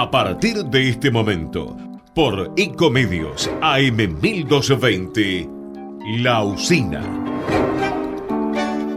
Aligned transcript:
a 0.00 0.10
partir 0.10 0.64
de 0.64 0.88
este 0.88 1.10
momento 1.10 1.76
por 2.14 2.54
Ecomedios 2.56 3.50
AM 3.60 4.18
1220 4.18 5.46
La 6.20 6.42
Usina. 6.42 7.02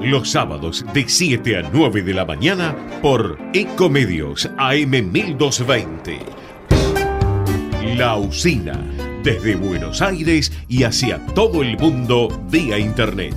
Los 0.01 0.31
sábados 0.31 0.85
de 0.93 1.03
7 1.05 1.57
a 1.57 1.69
9 1.73 2.03
de 2.03 2.13
la 2.13 2.23
mañana 2.23 2.73
por 3.01 3.37
Ecomedios 3.53 4.49
AM 4.57 5.11
1220. 5.11 6.19
La 7.97 8.15
Usina, 8.15 8.79
desde 9.25 9.55
Buenos 9.55 10.01
Aires 10.01 10.53
y 10.69 10.83
hacia 10.83 11.19
todo 11.33 11.63
el 11.63 11.77
mundo 11.77 12.29
vía 12.49 12.79
Internet. 12.79 13.35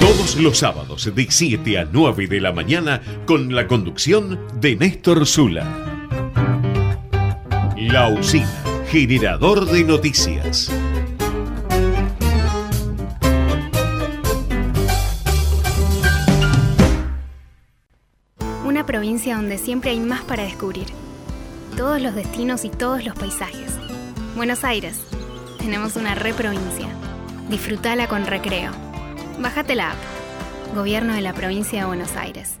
Todos 0.00 0.36
los 0.36 0.58
sábados 0.58 1.10
de 1.14 1.26
7 1.30 1.78
a 1.78 1.88
9 1.90 2.26
de 2.26 2.40
la 2.42 2.52
mañana 2.52 3.00
con 3.24 3.54
la 3.54 3.66
conducción 3.66 4.38
de 4.60 4.76
Néstor 4.76 5.26
Zula. 5.26 5.90
La 7.92 8.08
Usina, 8.08 8.46
generador 8.86 9.66
de 9.66 9.82
noticias. 9.82 10.70
Una 18.64 18.86
provincia 18.86 19.34
donde 19.34 19.58
siempre 19.58 19.90
hay 19.90 19.98
más 19.98 20.22
para 20.22 20.44
descubrir. 20.44 20.86
Todos 21.76 22.00
los 22.00 22.14
destinos 22.14 22.64
y 22.64 22.70
todos 22.70 23.04
los 23.04 23.16
paisajes. 23.16 23.76
Buenos 24.36 24.62
Aires. 24.62 25.00
Tenemos 25.58 25.96
una 25.96 26.14
reprovincia. 26.14 26.86
Disfrutala 27.48 28.06
con 28.06 28.24
recreo. 28.24 28.70
Bájate 29.40 29.74
la 29.74 29.90
app. 29.90 30.76
Gobierno 30.76 31.12
de 31.12 31.22
la 31.22 31.32
provincia 31.32 31.80
de 31.80 31.86
Buenos 31.86 32.14
Aires. 32.14 32.60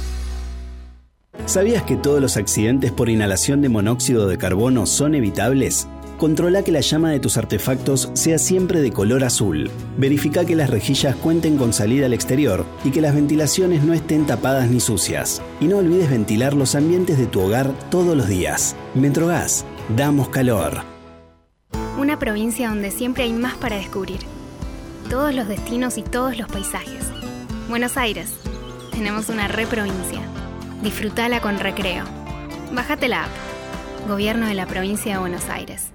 ¿Sabías 1.45 1.83
que 1.83 1.95
todos 1.95 2.21
los 2.21 2.37
accidentes 2.37 2.91
por 2.91 3.09
inhalación 3.09 3.61
de 3.61 3.69
monóxido 3.69 4.27
de 4.27 4.37
carbono 4.37 4.85
son 4.85 5.15
evitables? 5.15 5.87
Controla 6.17 6.63
que 6.63 6.71
la 6.71 6.81
llama 6.81 7.09
de 7.09 7.19
tus 7.19 7.35
artefactos 7.37 8.11
sea 8.13 8.37
siempre 8.37 8.79
de 8.79 8.91
color 8.91 9.23
azul. 9.23 9.71
Verifica 9.97 10.45
que 10.45 10.55
las 10.55 10.69
rejillas 10.69 11.15
cuenten 11.15 11.57
con 11.57 11.73
salida 11.73 12.05
al 12.05 12.13
exterior 12.13 12.63
y 12.83 12.91
que 12.91 13.01
las 13.01 13.15
ventilaciones 13.15 13.83
no 13.83 13.93
estén 13.93 14.27
tapadas 14.27 14.69
ni 14.69 14.79
sucias. 14.79 15.41
Y 15.59 15.65
no 15.65 15.77
olvides 15.77 16.11
ventilar 16.11 16.53
los 16.53 16.75
ambientes 16.75 17.17
de 17.17 17.25
tu 17.25 17.41
hogar 17.41 17.73
todos 17.89 18.15
los 18.15 18.27
días. 18.27 18.75
Metrogas, 18.93 19.65
damos 19.97 20.29
calor. 20.29 20.83
Una 21.97 22.19
provincia 22.19 22.69
donde 22.69 22.91
siempre 22.91 23.23
hay 23.23 23.33
más 23.33 23.55
para 23.55 23.77
descubrir. 23.77 24.19
Todos 25.09 25.33
los 25.33 25.47
destinos 25.47 25.97
y 25.97 26.03
todos 26.03 26.37
los 26.37 26.47
paisajes. 26.47 27.03
Buenos 27.67 27.97
Aires. 27.97 28.29
Tenemos 28.91 29.29
una 29.29 29.47
reprovincia. 29.47 30.21
Disfrutala 30.81 31.41
con 31.41 31.59
recreo. 31.59 32.05
Bájate 32.73 33.07
la 33.07 33.25
app. 33.25 33.31
Gobierno 34.07 34.47
de 34.47 34.55
la 34.55 34.65
provincia 34.65 35.13
de 35.13 35.19
Buenos 35.19 35.47
Aires. 35.47 35.91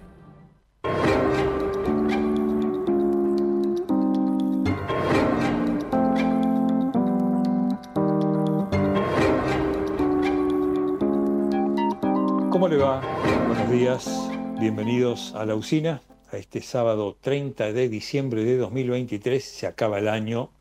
¿Cómo 12.53 12.69
le 12.69 12.77
va? 12.77 13.01
Buenos 13.49 13.71
días, 13.73 14.31
bienvenidos 14.61 15.35
a 15.35 15.45
la 15.45 15.57
usina. 15.57 16.01
A 16.31 16.37
este 16.37 16.61
sábado 16.63 17.17
30 17.21 17.73
de 17.73 17.89
diciembre 17.89 18.45
de 18.45 18.57
2023 18.57 19.45
se 19.45 19.67
acaba 19.67 19.99
el 19.99 20.07
año. 20.07 20.53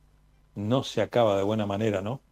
No 0.56 0.84
se 0.84 1.04
acaba 1.04 1.38
de 1.38 1.44
buena 1.44 1.68
manera, 1.68 2.02
¿no? 2.02 2.25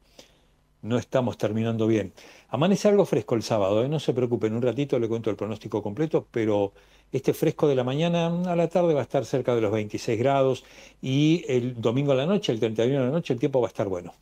No 0.84 0.98
estamos 0.98 1.38
terminando 1.38 1.88
bien. 1.88 2.12
Amanece 2.50 2.90
algo 2.90 3.06
fresco 3.06 3.36
el 3.36 3.42
sábado, 3.42 3.86
¿eh? 3.86 3.88
no 3.88 4.02
se 4.02 4.14
preocupen, 4.14 4.54
un 4.54 4.62
ratito 4.62 5.00
le 5.00 5.08
cuento 5.08 5.30
el 5.30 5.38
pronóstico 5.38 5.82
completo, 5.82 6.28
pero 6.30 6.74
este 7.14 7.34
fresco 7.34 7.70
de 7.70 7.76
la 7.76 7.86
mañana 7.86 8.28
a 8.52 8.56
la 8.58 8.68
tarde 8.68 8.94
va 8.94 9.00
a 9.00 9.04
estar 9.04 9.24
cerca 9.24 9.56
de 9.56 9.62
los 9.62 9.72
26 9.72 10.20
grados 10.20 10.66
y 11.02 11.46
el 11.48 11.80
domingo 11.80 12.12
a 12.12 12.16
la 12.16 12.26
noche, 12.26 12.52
el 12.52 12.60
31 12.60 13.00
de 13.00 13.06
la 13.06 13.12
noche, 13.14 13.32
el 13.32 13.40
tiempo 13.40 13.62
va 13.62 13.68
a 13.68 13.70
estar 13.70 13.88
bueno. 13.88 14.14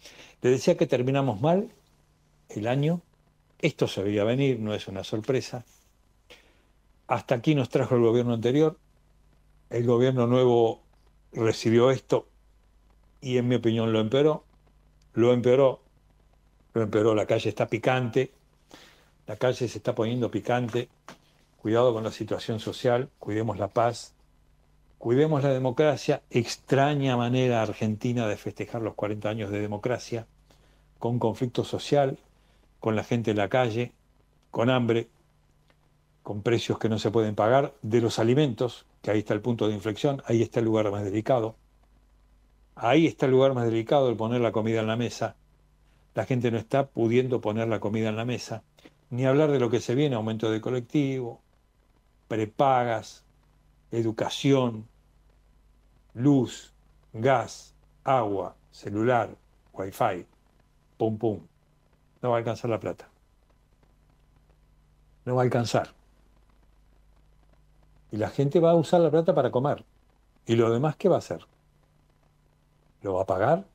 Les 0.44 0.52
decía 0.52 0.78
que 0.78 0.86
terminamos 0.86 1.42
mal 1.42 1.68
el 2.50 2.68
año, 2.68 3.02
esto 3.58 3.88
se 3.88 4.04
veía 4.04 4.24
venir, 4.24 4.60
no 4.60 4.76
es 4.76 4.88
una 4.88 5.04
sorpresa. 5.04 5.66
Hasta 7.08 7.34
aquí 7.34 7.56
nos 7.56 7.70
trajo 7.70 7.96
el 7.96 8.02
gobierno 8.02 8.36
anterior, 8.36 8.78
el 9.72 9.88
gobierno 9.88 10.28
nuevo 10.28 10.84
recibió 11.34 11.90
esto 11.90 12.28
y 13.20 13.38
en 13.38 13.48
mi 13.48 13.56
opinión 13.56 13.92
lo 13.92 14.00
empeoró, 14.00 14.44
lo 15.14 15.34
empeoró, 15.34 15.82
lo 16.74 16.82
empeoró, 16.82 17.16
la 17.16 17.26
calle 17.26 17.50
está 17.50 17.68
picante, 17.68 18.32
la 19.28 19.36
calle 19.36 19.68
se 19.68 19.78
está 19.78 19.96
poniendo 19.96 20.32
picante, 20.32 20.90
cuidado 21.62 21.94
con 21.94 22.04
la 22.04 22.12
situación 22.12 22.60
social, 22.60 23.10
cuidemos 23.20 23.58
la 23.58 23.68
paz, 23.68 24.14
cuidemos 24.98 25.44
la 25.44 25.50
democracia, 25.50 26.22
extraña 26.30 27.18
manera 27.18 27.62
argentina 27.62 28.28
de 28.28 28.38
festejar 28.38 28.82
los 28.82 28.96
40 28.96 29.30
años 29.30 29.52
de 29.52 29.62
democracia, 29.62 30.28
con 31.00 31.20
conflicto 31.20 31.64
social, 31.64 32.18
con 32.80 32.96
la 32.96 33.04
gente 33.04 33.32
en 33.32 33.38
la 33.38 33.50
calle, 33.50 33.92
con 34.50 34.70
hambre, 34.70 35.08
con 36.24 36.42
precios 36.42 36.78
que 36.78 36.90
no 36.90 37.00
se 37.00 37.12
pueden 37.12 37.36
pagar, 37.36 37.74
de 37.82 38.02
los 38.02 38.20
alimentos, 38.20 38.86
que 39.02 39.12
ahí 39.12 39.20
está 39.20 39.34
el 39.34 39.42
punto 39.42 39.68
de 39.68 39.74
inflexión, 39.74 40.22
ahí 40.26 40.42
está 40.42 40.60
el 40.60 40.66
lugar 40.66 40.92
más 40.92 41.04
delicado. 41.04 41.56
Ahí 42.76 43.08
está 43.08 43.26
el 43.26 43.32
lugar 43.32 43.54
más 43.54 43.66
delicado, 43.66 44.10
el 44.10 44.16
poner 44.16 44.42
la 44.42 44.52
comida 44.52 44.80
en 44.82 44.88
la 44.88 44.96
mesa. 44.96 45.36
La 46.14 46.26
gente 46.26 46.52
no 46.52 46.58
está 46.58 46.88
pudiendo 46.88 47.42
poner 47.42 47.68
la 47.68 47.80
comida 47.80 48.10
en 48.10 48.18
la 48.18 48.26
mesa. 48.26 48.64
Ni 49.10 49.26
hablar 49.26 49.52
de 49.52 49.60
lo 49.60 49.70
que 49.70 49.80
se 49.80 49.96
viene, 49.96 50.16
aumento 50.16 50.52
de 50.52 50.62
colectivo, 50.62 51.42
prepagas, 52.28 53.24
educación, 53.92 54.88
luz, 56.14 56.74
gas, 57.14 57.76
agua, 58.04 58.56
celular, 58.72 59.36
wifi, 59.74 60.26
pum 60.98 61.18
pum. 61.18 61.40
No 62.22 62.30
va 62.30 62.36
a 62.36 62.40
alcanzar 62.40 62.70
la 62.70 62.80
plata. 62.80 63.10
No 65.26 65.36
va 65.36 65.42
a 65.42 65.46
alcanzar. 65.46 65.90
Y 68.12 68.18
la 68.18 68.30
gente 68.30 68.60
va 68.60 68.72
a 68.72 68.76
usar 68.76 69.02
la 69.02 69.12
plata 69.12 69.34
para 69.34 69.52
comer. 69.52 69.86
¿Y 70.46 70.56
lo 70.56 70.70
demás 70.72 70.96
qué 70.96 71.10
va 71.10 71.16
a 71.16 71.20
hacer? 71.20 71.46
¿Lo 73.02 73.14
va 73.16 73.24
a 73.24 73.26
pagar? 73.26 73.66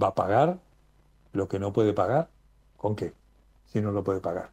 ¿Va 0.00 0.08
a 0.08 0.14
pagar 0.14 0.58
lo 1.34 1.48
que 1.48 1.58
no 1.58 1.72
puede 1.74 1.92
pagar? 1.92 2.30
¿Con 2.78 2.96
qué? 2.96 3.12
Si 3.66 3.80
no 3.82 3.92
lo 3.92 4.04
puede 4.04 4.20
pagar. 4.20 4.50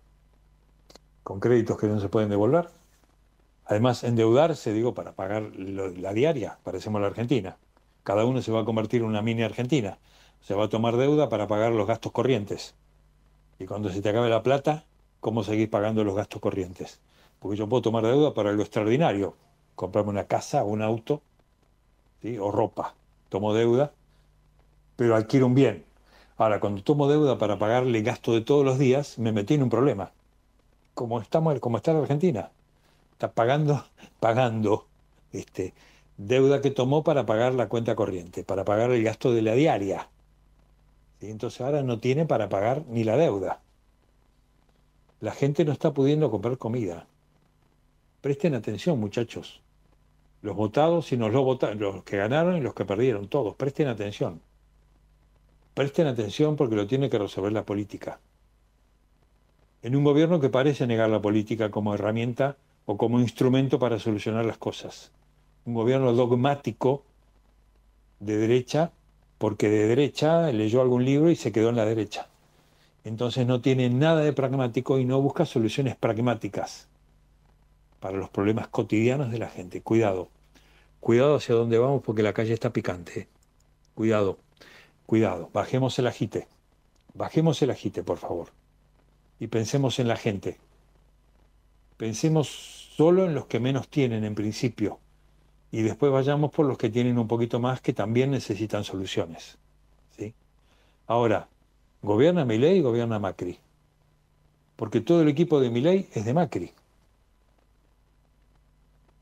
¿Con 1.24 1.40
créditos 1.40 1.78
que 1.78 1.88
no 1.88 2.00
se 2.00 2.09
pueden 2.09 2.30
devolver? 2.30 2.69
Además, 3.66 4.03
endeudarse, 4.03 4.74
digo, 4.74 4.94
para 4.94 5.14
pagar 5.14 5.44
lo- 5.56 5.90
la 5.90 6.14
diaria, 6.14 6.59
parecemos 6.64 7.02
la 7.02 7.08
Argentina. 7.08 7.58
Cada 8.03 8.25
uno 8.25 8.41
se 8.41 8.52
va 8.52 8.62
a 8.62 8.66
convertir 8.66 9.02
en 9.02 9.08
una 9.08 9.22
mini 9.22 9.44
Argentina. 9.44 10.00
Se 10.41 10.56
va 10.56 10.66
a 10.66 10.70
tomar 10.70 10.97
deuda 10.97 11.30
para 11.30 11.47
pagar 11.47 11.72
los 11.73 11.88
gastos 11.88 12.11
corrientes. 12.11 12.76
Y 13.59 13.66
cuando 13.67 13.90
se 13.90 14.02
te 14.02 14.09
acabe 14.09 14.29
la 14.29 14.44
plata, 14.44 14.85
¿cómo 15.22 15.44
seguís 15.44 15.70
pagando 15.70 16.03
los 16.03 16.16
gastos 16.16 16.41
corrientes? 16.41 17.02
Porque 17.40 17.58
yo 17.58 17.70
puedo 17.70 17.82
tomar 17.84 18.03
deuda 18.06 18.34
para 18.34 18.50
algo 18.52 18.64
extraordinario. 18.64 19.35
Comprarme 19.76 20.11
una 20.11 20.26
casa, 20.26 20.64
un 20.64 20.82
auto, 20.82 21.22
¿sí? 22.22 22.38
o 22.38 22.52
ropa. 22.52 22.96
Tomo 23.29 23.53
deuda, 23.53 23.94
pero 24.96 25.16
adquiero 25.16 25.47
un 25.47 25.56
bien. 25.56 25.85
Ahora, 26.41 26.59
cuando 26.59 26.82
tomo 26.82 27.08
deuda 27.08 27.38
para 27.38 27.59
pagarle 27.59 28.02
gasto 28.02 28.34
de 28.34 28.41
todos 28.41 28.66
los 28.66 28.79
días, 28.79 29.20
me 29.20 29.32
metí 29.32 29.53
en 29.53 29.61
un 29.61 29.70
problema. 29.70 30.11
Como, 30.96 31.22
estamos, 31.22 31.59
como 31.59 31.78
está 31.78 31.93
la 31.93 31.99
Argentina. 31.99 32.49
Está 33.11 33.32
pagando, 33.32 33.85
pagando 34.20 34.88
este, 35.34 35.76
deuda 36.17 36.59
que 36.61 36.72
tomó 36.72 37.03
para 37.03 37.28
pagar 37.28 37.53
la 37.53 37.70
cuenta 37.70 37.96
corriente, 37.96 38.43
para 38.43 38.66
pagar 38.66 38.90
el 38.90 39.03
gasto 39.03 39.32
de 39.32 39.43
la 39.43 39.53
diaria. 39.53 40.09
¿Sí? 41.20 41.29
Entonces 41.29 41.61
ahora 41.61 41.84
no 41.84 41.99
tiene 41.99 42.26
para 42.26 42.49
pagar 42.49 42.85
ni 42.87 43.03
la 43.03 43.17
deuda. 43.17 43.61
La 45.20 45.34
gente 45.34 45.64
no 45.64 45.72
está 45.72 45.94
pudiendo 45.94 46.32
comprar 46.32 46.58
comida. 46.58 47.05
Presten 48.22 48.55
atención, 48.55 48.99
muchachos. 48.99 49.61
Los 50.41 50.55
votados 50.55 51.11
y 51.11 51.17
los, 51.17 51.32
los 51.32 52.03
que 52.03 52.17
ganaron 52.17 52.58
y 52.58 52.61
los 52.61 52.73
que 52.73 52.85
perdieron, 52.85 53.28
todos. 53.28 53.53
Presten 53.55 53.90
atención. 53.90 54.41
Presten 55.73 56.08
atención 56.08 56.56
porque 56.56 56.76
lo 56.76 56.88
tiene 56.88 57.09
que 57.09 57.18
resolver 57.18 57.52
la 57.53 57.66
política. 57.66 58.20
en 59.84 59.96
un 59.96 60.03
gobierno 60.03 60.40
que 60.40 60.50
parece 60.50 60.85
negar 60.85 61.09
la 61.09 61.22
política 61.22 61.72
como 61.72 61.94
herramienta 61.96 62.58
o 62.85 62.97
como 62.97 63.20
instrumento 63.20 63.79
para 63.79 64.00
solucionar 64.00 64.46
las 64.46 64.58
cosas. 64.58 65.12
Un 65.66 65.73
gobierno 65.73 66.14
dogmático 66.14 67.03
de 68.20 68.38
derecha, 68.38 68.91
porque 69.38 69.70
de 69.70 69.88
derecha 69.88 70.52
leyó 70.52 70.82
algún 70.82 71.03
libro 71.06 71.32
y 71.32 71.35
se 71.35 71.52
quedó 71.52 71.70
en 71.70 71.76
la 71.78 71.85
derecha. 71.85 72.28
Entonces 73.03 73.47
no 73.47 73.62
tiene 73.62 73.90
nada 73.90 74.22
de 74.22 74.34
pragmático 74.34 75.00
y 75.00 75.06
no 75.06 75.20
busca 75.22 75.46
soluciones 75.46 75.96
pragmáticas 75.96 76.88
para 78.00 78.18
los 78.18 78.29
problemas 78.29 78.68
cotidianos 78.68 79.32
de 79.32 79.40
la 79.40 79.50
gente. 79.50 79.82
Cuidado, 79.82 80.29
cuidado 81.00 81.35
hacia 81.35 81.56
dónde 81.56 81.79
vamos 81.79 82.03
porque 82.03 82.22
la 82.23 82.34
calle 82.34 82.53
está 82.53 82.72
picante. 82.72 83.28
Cuidado, 83.96 84.38
cuidado, 85.06 85.50
bajemos 85.53 85.98
el 86.00 86.08
agite, 86.08 86.48
bajemos 87.14 87.62
el 87.62 87.72
agite, 87.72 88.03
por 88.03 88.18
favor 88.18 88.50
y 89.42 89.48
pensemos 89.48 89.98
en 89.98 90.08
la 90.08 90.18
gente. 90.18 90.59
Pensemos 91.98 92.48
solo 92.96 93.26
en 93.26 93.34
los 93.34 93.48
que 93.48 93.59
menos 93.59 93.90
tienen 93.90 94.24
en 94.24 94.36
principio 94.36 95.00
y 95.72 95.82
después 95.82 96.12
vayamos 96.12 96.52
por 96.52 96.68
los 96.68 96.78
que 96.78 96.92
tienen 96.92 97.18
un 97.18 97.28
poquito 97.28 97.59
más 97.59 97.82
que 97.82 97.92
también 97.92 98.30
necesitan 98.30 98.84
soluciones. 98.84 99.58
¿sí? 100.16 100.36
Ahora, 101.08 101.47
¿gobierna 102.04 102.46
Milei 102.46 102.78
y 102.78 102.82
gobierna 102.82 103.18
Macri? 103.18 103.58
Porque 104.76 105.02
todo 105.02 105.24
el 105.24 105.30
equipo 105.30 105.59
de 105.59 105.72
Milei 105.72 106.08
es 106.14 106.24
de 106.24 106.36
Macri. 106.36 106.72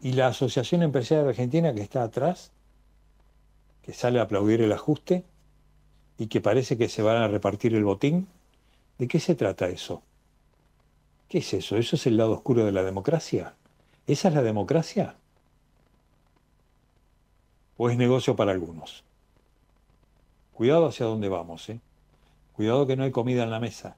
Y 0.02 0.12
la 0.12 0.28
Asociación 0.28 0.84
Empresarial 0.84 1.30
Argentina 1.30 1.74
que 1.74 1.82
está 1.82 2.04
atrás, 2.04 2.52
que 3.84 3.94
sale 3.94 4.20
a 4.20 4.24
aplaudir 4.24 4.62
el 4.62 4.74
ajuste 4.74 5.24
y 6.20 6.28
que 6.28 6.42
parece 6.42 6.78
que 6.78 6.90
se 6.90 7.02
van 7.02 7.16
a 7.18 7.30
repartir 7.30 7.74
el 7.74 7.86
botín, 7.86 8.28
¿de 8.98 9.08
qué 9.08 9.22
se 9.22 9.36
trata 9.36 9.70
eso? 9.70 10.04
¿Qué 11.30 11.38
es 11.38 11.54
eso? 11.54 11.78
¿Eso 11.78 11.96
es 11.96 12.06
el 12.08 12.18
lado 12.18 12.34
oscuro 12.34 12.66
de 12.66 12.74
la 12.74 12.84
democracia? 12.84 13.56
¿Esa 14.06 14.28
es 14.28 14.34
la 14.34 14.44
democracia? 14.44 15.16
¿O 17.78 17.90
es 17.90 17.96
negocio 17.96 18.36
para 18.36 18.52
algunos? 18.52 19.06
Cuidado 20.54 20.88
hacia 20.88 21.06
dónde 21.06 21.30
vamos, 21.30 21.70
¿eh? 21.70 21.80
Cuidado 22.54 22.86
que 22.86 22.98
no 22.98 23.06
hay 23.06 23.12
comida 23.12 23.44
en 23.44 23.52
la 23.52 23.62
mesa. 23.62 23.96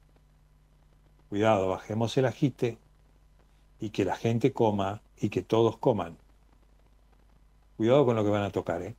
Cuidado, 1.28 1.70
bajemos 1.70 2.16
el 2.18 2.26
agite 2.26 2.78
y 3.80 3.90
que 3.90 4.04
la 4.04 4.14
gente 4.14 4.52
coma 4.52 5.02
y 5.20 5.28
que 5.28 5.42
todos 5.42 5.76
coman. 5.76 6.16
Cuidado 7.76 8.06
con 8.06 8.14
lo 8.14 8.22
que 8.22 8.30
van 8.30 8.44
a 8.44 8.50
tocar, 8.50 8.80
¿eh? 8.82 8.94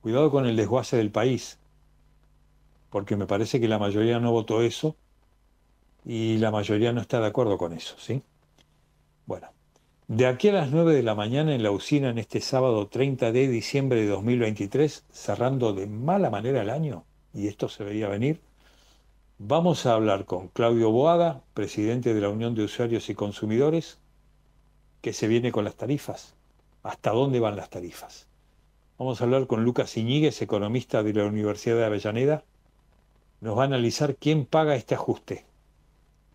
Cuidado 0.00 0.30
con 0.30 0.46
el 0.46 0.54
desguace 0.54 0.96
del 0.96 1.10
país, 1.10 1.58
porque 2.92 3.16
me 3.16 3.26
parece 3.26 3.58
que 3.58 3.66
la 3.66 3.78
mayoría 3.78 4.20
no 4.20 4.30
votó 4.30 4.62
eso 4.62 4.94
y 6.04 6.36
la 6.36 6.50
mayoría 6.50 6.92
no 6.92 7.00
está 7.00 7.20
de 7.20 7.26
acuerdo 7.26 7.56
con 7.58 7.72
eso, 7.72 7.96
¿sí? 7.98 8.22
Bueno, 9.26 9.48
de 10.08 10.26
aquí 10.26 10.48
a 10.48 10.52
las 10.52 10.70
9 10.70 10.94
de 10.94 11.02
la 11.02 11.14
mañana 11.14 11.54
en 11.54 11.62
la 11.62 11.70
usina 11.70 12.10
en 12.10 12.18
este 12.18 12.40
sábado 12.42 12.88
30 12.88 13.32
de 13.32 13.48
diciembre 13.48 14.02
de 14.02 14.08
2023, 14.08 15.06
cerrando 15.10 15.72
de 15.72 15.86
mala 15.86 16.28
manera 16.28 16.60
el 16.60 16.68
año, 16.68 17.06
y 17.32 17.48
esto 17.48 17.70
se 17.70 17.82
veía 17.82 18.08
venir, 18.08 18.42
vamos 19.38 19.86
a 19.86 19.94
hablar 19.94 20.26
con 20.26 20.48
Claudio 20.48 20.90
Boada, 20.90 21.42
presidente 21.54 22.12
de 22.12 22.20
la 22.20 22.28
Unión 22.28 22.54
de 22.54 22.64
Usuarios 22.64 23.08
y 23.08 23.14
Consumidores, 23.14 24.00
que 25.00 25.14
se 25.14 25.28
viene 25.28 25.50
con 25.50 25.64
las 25.64 25.76
tarifas. 25.76 26.34
¿Hasta 26.82 27.10
dónde 27.10 27.40
van 27.40 27.56
las 27.56 27.70
tarifas? 27.70 28.28
Vamos 28.98 29.20
a 29.20 29.24
hablar 29.24 29.46
con 29.46 29.64
Lucas 29.64 29.96
Iñiguez, 29.96 30.42
economista 30.42 31.02
de 31.02 31.14
la 31.14 31.24
Universidad 31.24 31.76
de 31.76 31.86
Avellaneda. 31.86 32.44
Nos 33.42 33.58
va 33.58 33.62
a 33.62 33.66
analizar 33.66 34.14
quién 34.14 34.46
paga 34.46 34.76
este 34.76 34.94
ajuste, 34.94 35.44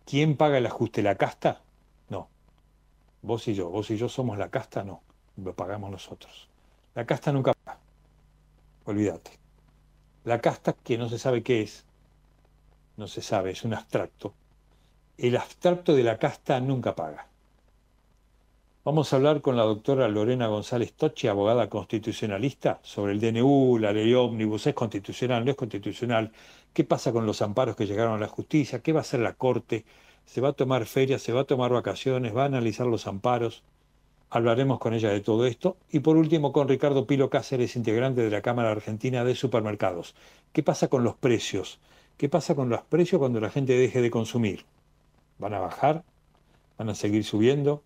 ¿Quién 0.04 0.36
paga 0.36 0.58
el 0.58 0.66
ajuste? 0.66 1.02
¿La 1.02 1.14
casta? 1.16 1.62
No. 2.10 2.28
Vos 3.22 3.48
y 3.48 3.54
yo. 3.54 3.70
Vos 3.70 3.90
y 3.90 3.96
yo 3.96 4.10
somos 4.10 4.36
la 4.36 4.50
casta, 4.50 4.84
no. 4.84 5.00
Lo 5.36 5.54
pagamos 5.54 5.90
nosotros. 5.90 6.48
La 6.94 7.06
casta 7.06 7.32
nunca 7.32 7.54
paga. 7.54 7.78
Olvídate. 8.84 9.38
La 10.24 10.38
casta 10.42 10.74
que 10.74 10.98
no 10.98 11.08
se 11.08 11.18
sabe 11.18 11.42
qué 11.42 11.62
es. 11.62 11.86
No 12.98 13.06
se 13.06 13.22
sabe, 13.22 13.52
es 13.52 13.64
un 13.64 13.72
abstracto. 13.72 14.34
El 15.16 15.36
abstracto 15.38 15.94
de 15.94 16.02
la 16.02 16.18
casta 16.18 16.60
nunca 16.60 16.94
paga. 16.94 17.27
Vamos 18.88 19.12
a 19.12 19.16
hablar 19.16 19.42
con 19.42 19.54
la 19.54 19.64
doctora 19.64 20.08
Lorena 20.08 20.46
González 20.46 20.94
Tochi, 20.94 21.28
abogada 21.28 21.68
constitucionalista, 21.68 22.80
sobre 22.82 23.12
el 23.12 23.20
DNU, 23.20 23.76
la 23.76 23.92
ley 23.92 24.14
ómnibus, 24.14 24.66
es 24.66 24.72
constitucional, 24.72 25.44
no 25.44 25.50
es 25.50 25.58
constitucional, 25.58 26.32
qué 26.72 26.84
pasa 26.84 27.12
con 27.12 27.26
los 27.26 27.42
amparos 27.42 27.76
que 27.76 27.86
llegaron 27.86 28.14
a 28.14 28.18
la 28.18 28.28
justicia, 28.28 28.80
qué 28.80 28.94
va 28.94 29.00
a 29.00 29.02
hacer 29.02 29.20
la 29.20 29.34
Corte, 29.34 29.84
se 30.24 30.40
va 30.40 30.48
a 30.48 30.52
tomar 30.54 30.86
ferias, 30.86 31.20
se 31.20 31.34
va 31.34 31.42
a 31.42 31.44
tomar 31.44 31.70
vacaciones, 31.70 32.34
va 32.34 32.44
a 32.44 32.46
analizar 32.46 32.86
los 32.86 33.06
amparos. 33.06 33.62
Hablaremos 34.30 34.78
con 34.78 34.94
ella 34.94 35.10
de 35.10 35.20
todo 35.20 35.44
esto. 35.44 35.76
Y 35.90 36.00
por 36.00 36.16
último 36.16 36.54
con 36.54 36.66
Ricardo 36.66 37.06
Pilo 37.06 37.28
Cáceres, 37.28 37.76
integrante 37.76 38.22
de 38.22 38.30
la 38.30 38.40
Cámara 38.40 38.70
Argentina 38.70 39.22
de 39.22 39.34
Supermercados. 39.34 40.14
¿Qué 40.54 40.62
pasa 40.62 40.88
con 40.88 41.04
los 41.04 41.14
precios? 41.14 41.78
¿Qué 42.16 42.30
pasa 42.30 42.54
con 42.54 42.70
los 42.70 42.80
precios 42.84 43.18
cuando 43.18 43.38
la 43.38 43.50
gente 43.50 43.74
deje 43.74 44.00
de 44.00 44.10
consumir? 44.10 44.64
¿Van 45.36 45.52
a 45.52 45.58
bajar? 45.58 46.04
¿Van 46.78 46.88
a 46.88 46.94
seguir 46.94 47.24
subiendo? 47.24 47.82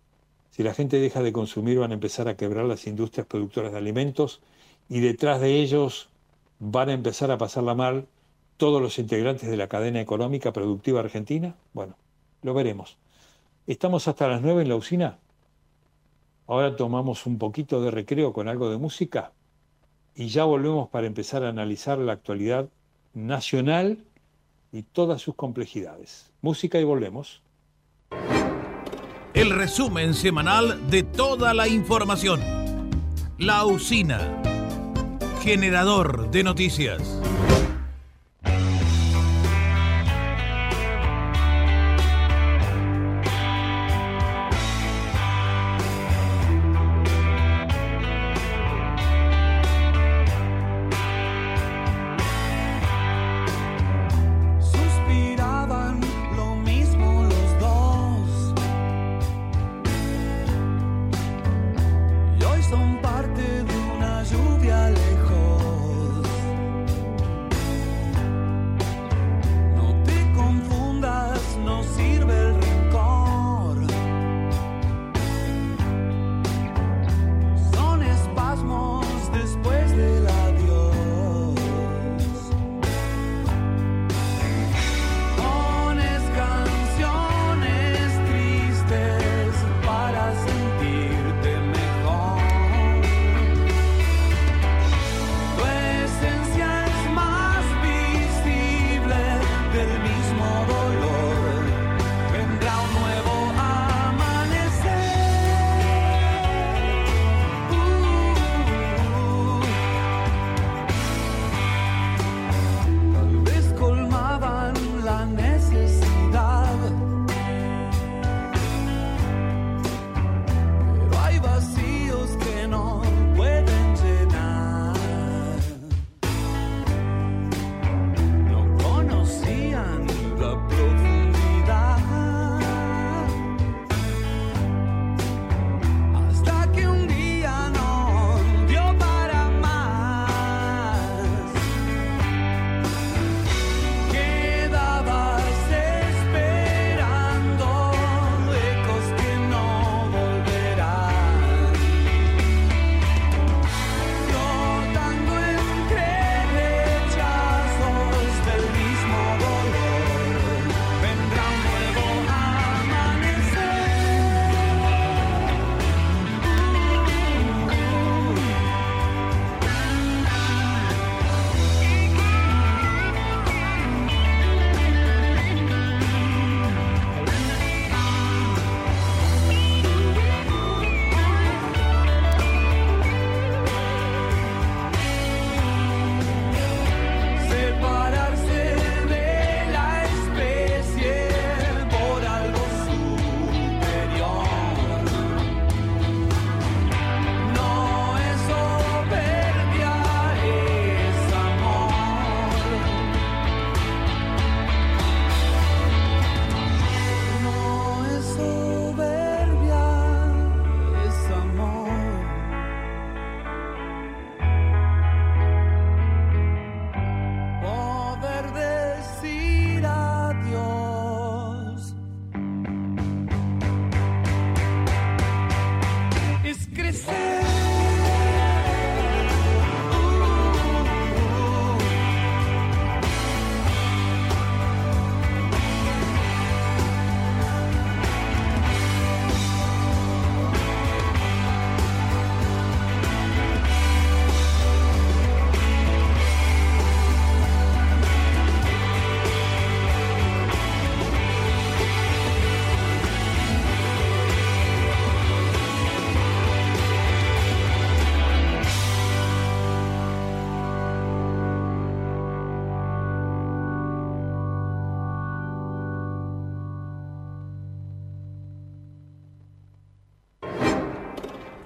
Si 0.53 0.61
la 0.61 0.75
gente 0.75 0.99
deja 0.99 1.23
de 1.23 1.33
consumir 1.33 1.79
van 1.79 1.89
a 1.89 1.95
empezar 1.95 2.27
a 2.27 2.37
quebrar 2.37 2.65
las 2.65 2.85
industrias 2.85 3.25
productoras 3.25 3.71
de 3.71 3.79
alimentos 3.79 4.39
y 4.87 4.99
detrás 4.99 5.41
de 5.41 5.59
ellos 5.59 6.09
van 6.59 6.89
a 6.89 6.93
empezar 6.93 7.31
a 7.31 7.39
pasarla 7.39 7.73
mal 7.73 8.05
todos 8.57 8.79
los 8.79 8.99
integrantes 8.99 9.49
de 9.49 9.57
la 9.57 9.67
cadena 9.67 9.99
económica 9.99 10.53
productiva 10.53 10.99
argentina. 10.99 11.55
Bueno, 11.73 11.95
lo 12.43 12.53
veremos. 12.53 12.97
Estamos 13.65 14.07
hasta 14.07 14.27
las 14.27 14.43
9 14.43 14.61
en 14.61 14.69
la 14.69 14.75
usina. 14.75 15.17
Ahora 16.45 16.75
tomamos 16.75 17.25
un 17.25 17.39
poquito 17.39 17.81
de 17.81 17.89
recreo 17.89 18.31
con 18.31 18.47
algo 18.47 18.69
de 18.69 18.77
música 18.77 19.31
y 20.13 20.27
ya 20.27 20.43
volvemos 20.43 20.87
para 20.87 21.07
empezar 21.07 21.43
a 21.43 21.49
analizar 21.49 21.97
la 21.97 22.13
actualidad 22.13 22.69
nacional 23.15 24.03
y 24.71 24.83
todas 24.83 25.19
sus 25.19 25.33
complejidades. 25.33 26.31
Música 26.43 26.79
y 26.79 26.83
volvemos 26.83 27.41
el 29.33 29.49
resumen 29.49 30.13
semanal 30.13 30.89
de 30.89 31.03
toda 31.03 31.53
la 31.53 31.67
información. 31.67 32.39
La 33.39 33.65
usina, 33.65 34.19
generador 35.41 36.29
de 36.29 36.43
noticias. 36.43 37.01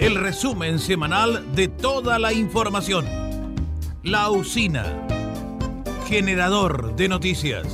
El 0.07 0.15
resumen 0.15 0.79
semanal 0.79 1.53
de 1.53 1.67
toda 1.67 2.17
la 2.17 2.31
información. 2.31 3.05
La 4.03 4.31
usina, 4.31 5.05
generador 6.07 6.95
de 6.95 7.09
noticias. 7.09 7.67